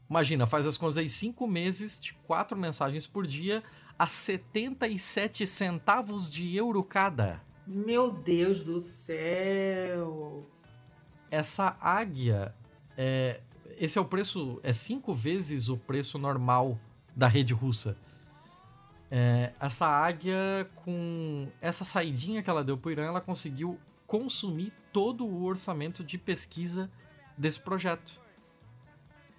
imagina, 0.09 0.45
faz 0.45 0.65
as 0.65 0.77
contas 0.77 0.97
aí, 0.97 1.09
cinco 1.09 1.45
meses 1.45 1.99
de 1.99 2.13
quatro 2.25 2.57
mensagens 2.57 3.05
por 3.05 3.27
dia 3.27 3.61
a 3.97 4.07
77 4.07 5.45
centavos 5.45 6.31
de 6.31 6.55
euro 6.55 6.81
cada. 6.83 7.41
Meu 7.67 8.11
Deus 8.11 8.63
do 8.63 8.79
céu! 8.79 10.47
essa 11.31 11.77
águia, 11.79 12.53
é, 12.97 13.39
esse 13.77 13.97
é 13.97 14.01
o 14.01 14.05
preço, 14.05 14.59
é 14.63 14.73
cinco 14.73 15.13
vezes 15.13 15.69
o 15.69 15.77
preço 15.77 16.17
normal 16.17 16.77
da 17.15 17.27
rede 17.27 17.53
russa. 17.53 17.97
É, 19.11 19.53
essa 19.59 19.87
águia, 19.87 20.69
com 20.83 21.47
essa 21.61 21.83
saidinha 21.83 22.43
que 22.43 22.49
ela 22.49 22.63
deu 22.63 22.77
pro 22.77 22.91
Irã, 22.91 23.05
ela 23.05 23.21
conseguiu 23.21 23.79
consumir 24.09 24.73
todo 24.91 25.23
o 25.23 25.43
orçamento 25.45 26.03
de 26.03 26.17
pesquisa 26.17 26.89
desse 27.37 27.59
projeto. 27.59 28.19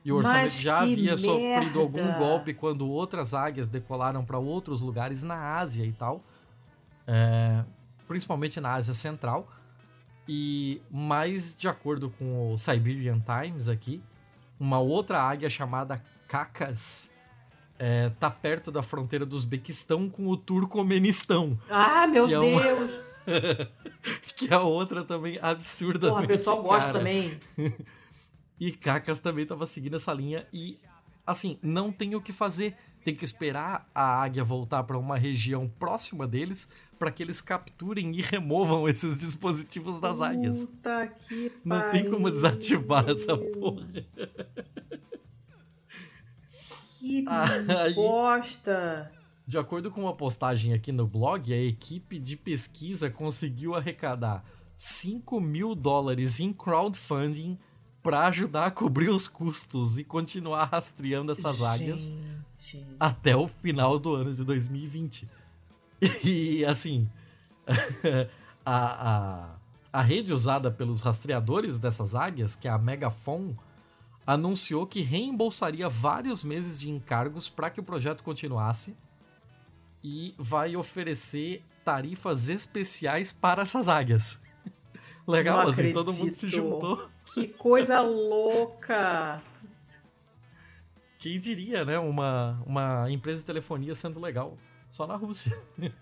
E 0.05 0.13
o 0.13 0.17
Mas 0.19 0.27
orçamento 0.27 0.51
já 0.53 0.79
que 0.87 0.93
havia 0.93 1.17
sofrido 1.17 1.81
algum 1.81 2.05
merda! 2.05 2.19
golpe 2.21 2.55
quando 2.55 2.89
outras 2.89 3.35
águias 3.35 3.69
decolaram 3.69 4.25
para 4.25 4.39
outros 4.39 4.81
lugares 4.81 5.25
na 5.25 5.57
Ásia 5.59 5.85
e 5.85 5.93
tal. 5.93 6.23
É, 7.05 7.65
principalmente 8.07 8.61
na 8.61 8.75
Ásia 8.75 8.95
Central. 8.95 9.49
E 10.29 10.81
mais 10.89 11.59
de 11.59 11.67
acordo 11.67 12.09
com 12.17 12.53
o 12.53 12.57
Siberian 12.57 13.21
Times 13.21 13.69
aqui, 13.69 14.01
uma 14.59 14.79
outra 14.79 15.21
águia 15.21 15.51
chamada 15.51 16.01
Cacas 16.29 17.13
é, 17.77 18.11
tá 18.21 18.31
perto 18.31 18.71
da 18.71 18.83
fronteira 18.85 19.27
do 19.27 19.35
Uzbequistão 19.35 20.09
com 20.09 20.29
o 20.29 20.37
Turcomenistão, 20.37 21.59
Ah, 21.69 22.07
meu 22.07 22.29
Que 22.29 22.35
é 22.35 22.39
uma- 22.39 22.63
Deus! 22.63 23.10
que 24.37 24.53
é 24.53 24.59
outra 24.59 25.05
também 25.05 25.39
absurdamente 25.41 26.11
Porra, 26.11 26.25
o 26.25 26.29
pessoal 26.29 26.63
gosta 26.63 26.93
também. 26.93 27.39
E 28.61 28.71
Cacas 28.73 29.21
também 29.21 29.47
tava 29.47 29.65
seguindo 29.65 29.97
essa 29.97 30.13
linha 30.13 30.47
e, 30.53 30.79
assim, 31.27 31.59
não 31.63 31.91
tem 31.91 32.15
o 32.15 32.21
que 32.21 32.31
fazer. 32.31 32.77
Tem 33.03 33.15
que 33.15 33.25
esperar 33.25 33.89
a 33.95 34.23
águia 34.23 34.45
voltar 34.45 34.83
para 34.83 34.99
uma 34.99 35.17
região 35.17 35.67
próxima 35.67 36.27
deles 36.27 36.69
para 36.99 37.11
que 37.11 37.23
eles 37.23 37.41
capturem 37.41 38.15
e 38.15 38.21
removam 38.21 38.87
esses 38.87 39.17
dispositivos 39.17 39.99
das 39.99 40.21
águias. 40.21 40.67
Puta 40.67 41.07
que 41.07 41.51
Não 41.65 41.91
tem 41.91 42.11
como 42.11 42.31
desativar 42.31 43.09
essa 43.09 43.35
porra. 43.39 43.87
Que 46.99 47.25
bosta! 47.97 49.11
De 49.51 49.59
acordo 49.59 49.91
com 49.91 50.03
uma 50.03 50.15
postagem 50.15 50.73
aqui 50.73 50.93
no 50.93 51.09
blog, 51.09 51.53
a 51.53 51.61
equipe 51.61 52.21
de 52.21 52.37
pesquisa 52.37 53.11
conseguiu 53.11 53.75
arrecadar 53.75 54.45
5 54.77 55.41
mil 55.41 55.75
dólares 55.75 56.39
em 56.39 56.53
crowdfunding 56.53 57.59
para 58.01 58.29
ajudar 58.29 58.67
a 58.67 58.71
cobrir 58.71 59.09
os 59.09 59.27
custos 59.27 59.99
e 59.99 60.05
continuar 60.05 60.67
rastreando 60.67 61.33
essas 61.33 61.63
águias 61.63 62.15
Gente. 62.55 62.95
até 63.01 63.35
o 63.35 63.49
final 63.49 63.99
do 63.99 64.15
ano 64.15 64.33
de 64.33 64.45
2020. 64.45 65.29
E 66.23 66.65
assim, 66.65 67.11
a, 68.65 69.11
a, 69.11 69.57
a 69.93 70.01
rede 70.01 70.33
usada 70.33 70.71
pelos 70.71 71.01
rastreadores 71.01 71.81
dessas 71.81 72.15
águias, 72.15 72.55
que 72.55 72.69
é 72.69 72.71
a 72.71 72.79
Megafon, 72.79 73.57
anunciou 74.25 74.87
que 74.87 75.01
reembolsaria 75.01 75.89
vários 75.89 76.45
meses 76.45 76.79
de 76.79 76.89
encargos 76.89 77.49
para 77.49 77.69
que 77.69 77.81
o 77.81 77.83
projeto 77.83 78.23
continuasse 78.23 78.97
e 80.03 80.35
vai 80.39 80.77
oferecer 80.77 81.63
tarifas 81.85 82.49
especiais 82.49 83.33
para 83.33 83.63
essas 83.63 83.89
águias. 83.89 84.43
Legal, 85.27 85.63
Não 85.63 85.69
assim, 85.71 85.93
todo 85.93 86.13
mundo 86.13 86.33
se 86.33 86.49
juntou. 86.49 87.09
Que 87.35 87.49
coisa 87.49 88.01
louca! 88.01 89.39
Quem 91.19 91.39
diria, 91.39 91.85
né? 91.85 91.99
Uma, 91.99 92.63
uma 92.67 93.11
empresa 93.11 93.41
de 93.41 93.47
telefonia 93.47 93.95
sendo 93.95 94.19
legal. 94.19 94.57
Só 94.89 95.07
na 95.07 95.15
Rússia. 95.17 95.57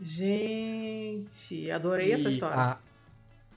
Gente, 0.00 1.70
adorei 1.70 2.12
essa 2.12 2.28
E 2.28 2.32
história. 2.32 2.56
A, 2.56 2.78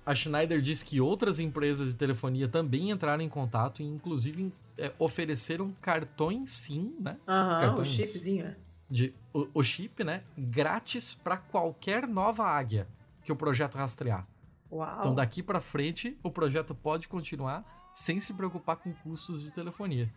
a 0.05 0.15
Schneider 0.15 0.61
disse 0.61 0.85
que 0.85 1.01
outras 1.01 1.39
empresas 1.39 1.91
de 1.91 1.97
telefonia 1.97 2.47
também 2.47 2.91
entraram 2.91 3.21
em 3.23 3.27
contato 3.27 3.81
e, 3.81 3.85
inclusive, 3.85 4.53
é, 4.77 4.93
ofereceram 4.99 5.73
cartões 5.81 6.51
SIM, 6.51 6.95
né? 6.99 7.17
Aham, 7.27 7.57
o 7.57 7.61
cartões. 7.61 7.87
chipzinho. 7.89 8.45
é. 8.45 8.66
De, 8.89 9.13
o, 9.33 9.47
o 9.55 9.63
chip, 9.63 10.03
né? 10.03 10.23
Grátis 10.37 11.13
para 11.13 11.37
qualquer 11.37 12.07
nova 12.07 12.45
águia 12.45 12.87
que 13.23 13.31
o 13.31 13.35
projeto 13.35 13.77
rastrear. 13.77 14.25
Uau. 14.71 14.99
Então, 14.99 15.13
daqui 15.15 15.41
para 15.43 15.59
frente, 15.59 16.17
o 16.23 16.31
projeto 16.31 16.73
pode 16.73 17.07
continuar 17.07 17.89
sem 17.93 18.19
se 18.19 18.33
preocupar 18.33 18.77
com 18.77 18.93
custos 18.93 19.43
de 19.43 19.51
telefonia. 19.53 20.09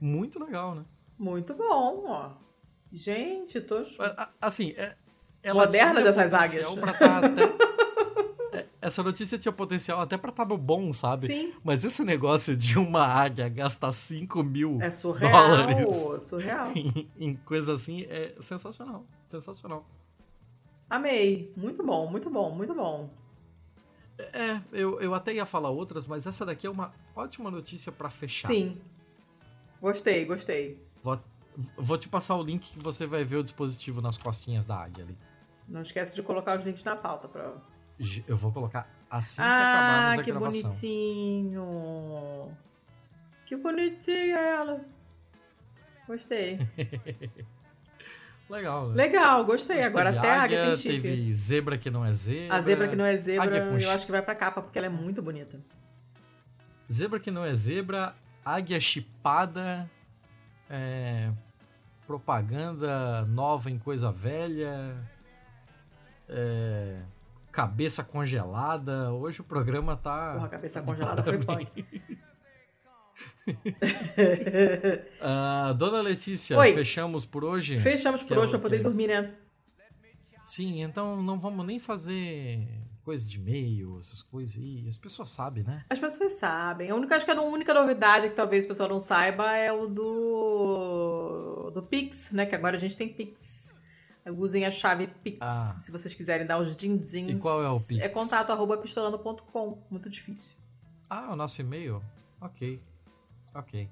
Muito 0.00 0.42
legal, 0.42 0.74
né? 0.74 0.84
Muito 1.18 1.52
bom, 1.54 2.04
ó. 2.06 2.30
Gente, 2.92 3.60
tô. 3.60 3.84
Assim, 4.40 4.72
é, 4.76 4.96
ela 5.42 5.64
Moderna 5.64 6.00
dessas 6.02 6.32
águias. 6.32 6.72
pra 6.74 6.92
tá 6.92 7.18
até- 7.18 7.87
Essa 8.80 9.02
notícia 9.02 9.36
tinha 9.36 9.50
potencial 9.52 10.00
até 10.00 10.16
pra 10.16 10.30
estar 10.30 10.46
no 10.46 10.56
bom, 10.56 10.92
sabe? 10.92 11.26
Sim, 11.26 11.52
Mas 11.64 11.84
esse 11.84 12.04
negócio 12.04 12.56
de 12.56 12.78
uma 12.78 13.04
águia 13.04 13.48
gastar 13.48 13.90
5 13.90 14.42
mil 14.44 14.78
é 14.80 14.88
surreal. 14.88 15.32
Dólares. 15.32 15.94
Surreal. 16.22 16.72
em, 16.76 17.10
em 17.18 17.34
coisa 17.34 17.72
assim 17.72 18.06
é 18.08 18.34
sensacional. 18.38 19.04
Sensacional. 19.26 19.84
Amei. 20.88 21.52
Muito 21.56 21.84
bom, 21.84 22.08
muito 22.08 22.30
bom, 22.30 22.50
muito 22.54 22.72
bom. 22.74 23.10
É, 24.18 24.60
eu, 24.72 25.00
eu 25.00 25.14
até 25.14 25.32
ia 25.32 25.46
falar 25.46 25.70
outras, 25.70 26.06
mas 26.06 26.26
essa 26.26 26.44
daqui 26.46 26.66
é 26.66 26.70
uma 26.70 26.92
ótima 27.14 27.50
notícia 27.50 27.90
pra 27.92 28.10
fechar. 28.10 28.48
Sim. 28.48 28.80
Gostei, 29.80 30.24
gostei. 30.24 30.82
Vou, 31.02 31.18
vou 31.76 31.96
te 31.98 32.08
passar 32.08 32.36
o 32.36 32.42
link 32.42 32.72
que 32.72 32.78
você 32.78 33.06
vai 33.06 33.24
ver 33.24 33.36
o 33.36 33.42
dispositivo 33.42 34.00
nas 34.00 34.16
costinhas 34.16 34.66
da 34.66 34.76
águia 34.76 35.04
ali. 35.04 35.16
Não 35.68 35.82
esquece 35.82 36.14
de 36.16 36.22
colocar 36.22 36.58
os 36.58 36.64
links 36.64 36.82
na 36.84 36.96
pauta 36.96 37.28
pra. 37.28 37.54
Eu 38.26 38.36
vou 38.36 38.52
colocar 38.52 38.88
assim 39.10 39.42
que 39.42 39.48
ah, 39.48 40.12
acabarmos 40.12 40.18
a 40.18 40.22
que 40.22 40.30
gravação. 40.30 40.62
bonitinho. 40.62 42.52
Que 43.46 43.56
bonitinha 43.56 44.38
ela. 44.38 44.80
Gostei. 46.06 46.58
Legal, 48.48 48.88
né? 48.88 48.94
Legal, 48.94 49.44
gostei. 49.44 49.76
Mas 49.76 49.86
Agora 49.86 50.10
até 50.10 50.30
a 50.30 50.42
águia 50.42 50.66
tem 50.66 50.76
chip. 50.76 51.02
Teve 51.02 51.34
zebra 51.34 51.76
que 51.76 51.90
não 51.90 52.04
é 52.04 52.12
zebra. 52.12 52.56
A 52.56 52.60
zebra 52.60 52.88
que 52.88 52.96
não 52.96 53.04
é 53.04 53.16
zebra, 53.16 53.56
eu 53.80 53.90
acho 53.90 54.06
que 54.06 54.12
vai 54.12 54.22
pra 54.22 54.34
capa, 54.34 54.62
porque 54.62 54.78
ela 54.78 54.86
é 54.86 54.90
muito 54.90 55.20
bonita. 55.20 55.60
Zebra 56.90 57.20
que 57.20 57.30
não 57.30 57.44
é 57.44 57.54
zebra, 57.54 58.14
águia 58.42 58.80
chipada, 58.80 59.90
é, 60.70 61.30
propaganda 62.06 63.26
nova 63.26 63.70
em 63.70 63.78
coisa 63.78 64.10
velha, 64.10 64.96
é, 66.26 66.96
cabeça 67.58 68.04
congelada. 68.04 69.12
Hoje 69.12 69.40
o 69.40 69.44
programa 69.44 69.96
tá. 69.96 70.34
Porra, 70.34 70.46
a 70.46 70.48
cabeça 70.48 70.80
congelada 70.80 71.24
foi 71.24 71.38
punk. 71.38 71.84
uh, 75.20 75.74
dona 75.74 76.00
Letícia, 76.00 76.56
Oi. 76.56 76.72
fechamos 76.72 77.24
por 77.26 77.42
hoje? 77.44 77.76
Fechamos 77.80 78.20
por 78.22 78.28
Quero- 78.28 78.42
hoje 78.42 78.52
pra 78.52 78.60
poder 78.60 78.76
quero- 78.76 78.90
dormir, 78.90 79.08
né? 79.08 79.34
Sim, 80.44 80.82
então 80.82 81.20
não 81.20 81.40
vamos 81.40 81.66
nem 81.66 81.80
fazer 81.80 82.64
coisa 83.04 83.28
de 83.28 83.38
e-mail, 83.38 83.98
essas 83.98 84.22
coisas 84.22 84.56
aí. 84.62 84.86
As 84.86 84.96
pessoas 84.96 85.28
sabem, 85.28 85.64
né? 85.64 85.84
As 85.90 85.98
pessoas 85.98 86.34
sabem. 86.34 86.90
A 86.90 86.94
única, 86.94 87.16
acho 87.16 87.24
que 87.24 87.30
a 87.32 87.42
única 87.42 87.74
novidade 87.74 88.28
que 88.28 88.36
talvez 88.36 88.66
o 88.66 88.68
pessoal 88.68 88.88
não 88.88 89.00
saiba 89.00 89.50
é 89.56 89.72
o 89.72 89.88
do, 89.88 91.70
do 91.74 91.82
Pix, 91.82 92.30
né? 92.30 92.46
Que 92.46 92.54
agora 92.54 92.76
a 92.76 92.78
gente 92.78 92.96
tem 92.96 93.08
Pix. 93.08 93.76
Usem 94.26 94.66
a 94.66 94.70
chave 94.70 95.06
Pix, 95.06 95.38
Ah. 95.40 95.74
se 95.78 95.90
vocês 95.90 96.12
quiserem 96.14 96.46
dar 96.46 96.58
os 96.58 96.76
dinzinhos. 96.76 97.40
E 97.40 97.42
qual 97.42 97.62
é 97.62 97.68
o 97.70 97.78
Pix? 97.78 97.96
É 97.98 98.08
contato 98.08 98.50
arroba 98.50 98.76
pistolando.com. 98.76 99.82
Muito 99.90 100.10
difícil. 100.10 100.56
Ah, 101.08 101.32
o 101.32 101.36
nosso 101.36 101.60
e-mail? 101.62 102.02
Ok. 102.40 102.80
Ok. 103.54 103.88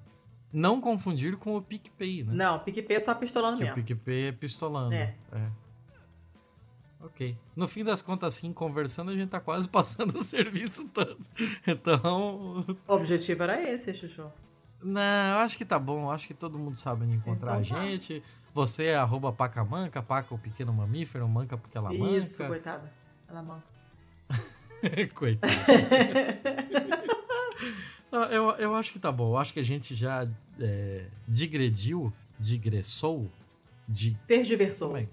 Não 0.53 0.79
confundir 0.79 1.35
com 1.37 1.55
o 1.57 1.61
PicPay, 1.61 2.23
né? 2.23 2.33
Não, 2.33 2.59
PicPay 2.59 2.97
é 2.97 2.99
só 2.99 3.13
pistolando 3.15 3.57
Que 3.57 3.63
o 3.63 3.65
mesmo. 3.67 3.83
PicPay 3.83 4.27
é 4.27 4.31
pistolando. 4.31 4.93
É. 4.93 5.15
É. 5.31 5.49
Ok. 6.99 7.37
No 7.55 7.67
fim 7.67 7.83
das 7.83 8.01
contas, 8.01 8.35
assim, 8.35 8.51
conversando, 8.53 9.11
a 9.11 9.15
gente 9.15 9.29
tá 9.29 9.39
quase 9.39 9.67
passando 9.69 10.17
o 10.17 10.23
serviço 10.23 10.87
todo. 10.89 11.17
Então. 11.65 12.65
O 12.87 12.93
objetivo 12.93 13.43
era 13.43 13.61
esse, 13.61 13.93
Chuchu. 13.93 14.31
Não, 14.81 15.01
eu 15.31 15.37
acho 15.39 15.57
que 15.57 15.65
tá 15.65 15.79
bom. 15.79 16.11
Acho 16.11 16.27
que 16.27 16.33
todo 16.35 16.57
mundo 16.59 16.75
sabe 16.75 17.03
onde 17.05 17.15
encontrar 17.15 17.59
Então 17.61 17.77
a 17.77 17.81
tá. 17.81 17.85
Você 18.57 18.85
é 18.85 18.95
arroba 18.95 19.31
pacamanca, 19.31 20.01
paca 20.01 20.33
o 20.33 20.37
pequeno 20.39 20.73
mamífero, 20.73 21.29
manca 21.29 21.55
porque 21.55 21.77
ela 21.77 21.93
manca. 21.93 22.17
Isso, 22.17 22.43
coitada. 22.43 22.91
Ela 23.29 23.43
manca. 23.43 23.63
Coitado. 25.13 25.53
Não, 28.11 28.23
eu, 28.23 28.49
eu 28.57 28.73
acho 28.73 28.91
que 28.91 28.97
tá 28.97 29.11
bom. 29.11 29.33
Eu 29.33 29.37
acho 29.37 29.53
que 29.53 29.59
a 29.59 29.63
gente 29.63 29.93
já 29.93 30.27
é, 30.59 31.05
digrediu, 31.27 32.11
digressou, 32.39 33.29
di, 33.87 34.17
Tergiversou. 34.25 34.87
como 34.87 35.01
é? 35.01 35.03
que- 35.03 35.09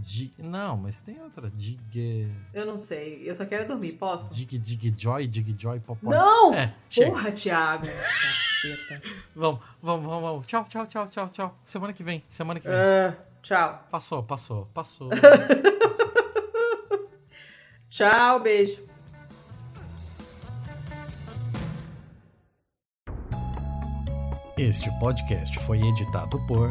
Di, 0.00 0.28
di, 0.28 0.32
não, 0.38 0.76
mas 0.76 1.00
tem 1.00 1.20
outra. 1.20 1.50
Dig, 1.50 2.30
Eu 2.54 2.64
não 2.64 2.76
sei. 2.76 3.22
Eu 3.28 3.34
só 3.34 3.44
quero 3.44 3.66
dormir, 3.66 3.94
posso? 3.94 4.32
dig, 4.34 4.58
dig, 4.58 4.94
joy, 4.96 5.26
dig, 5.26 5.56
joy, 5.58 5.80
popó. 5.80 6.10
Não! 6.10 6.54
É, 6.54 6.72
chega. 6.88 7.10
Porra, 7.10 7.32
Thiago. 7.32 7.86
Caceta. 7.86 9.02
Vamos, 9.34 9.60
vamos, 9.82 10.06
vamos, 10.06 10.22
vamos. 10.22 10.46
Tchau, 10.46 10.64
tchau, 10.68 10.86
tchau, 10.86 11.08
tchau, 11.08 11.26
tchau. 11.28 11.58
Semana 11.64 11.92
que 11.92 12.02
vem, 12.02 12.22
semana 12.28 12.60
que 12.60 12.68
vem. 12.68 12.76
Ah, 12.76 13.16
tchau. 13.42 13.86
Passou, 13.90 14.22
passou, 14.22 14.66
passou. 14.72 15.10
Tchau, 17.90 18.40
beijo. 18.40 18.84
Este 24.56 24.90
podcast 25.00 25.58
foi 25.60 25.80
editado 25.80 26.38
por 26.46 26.70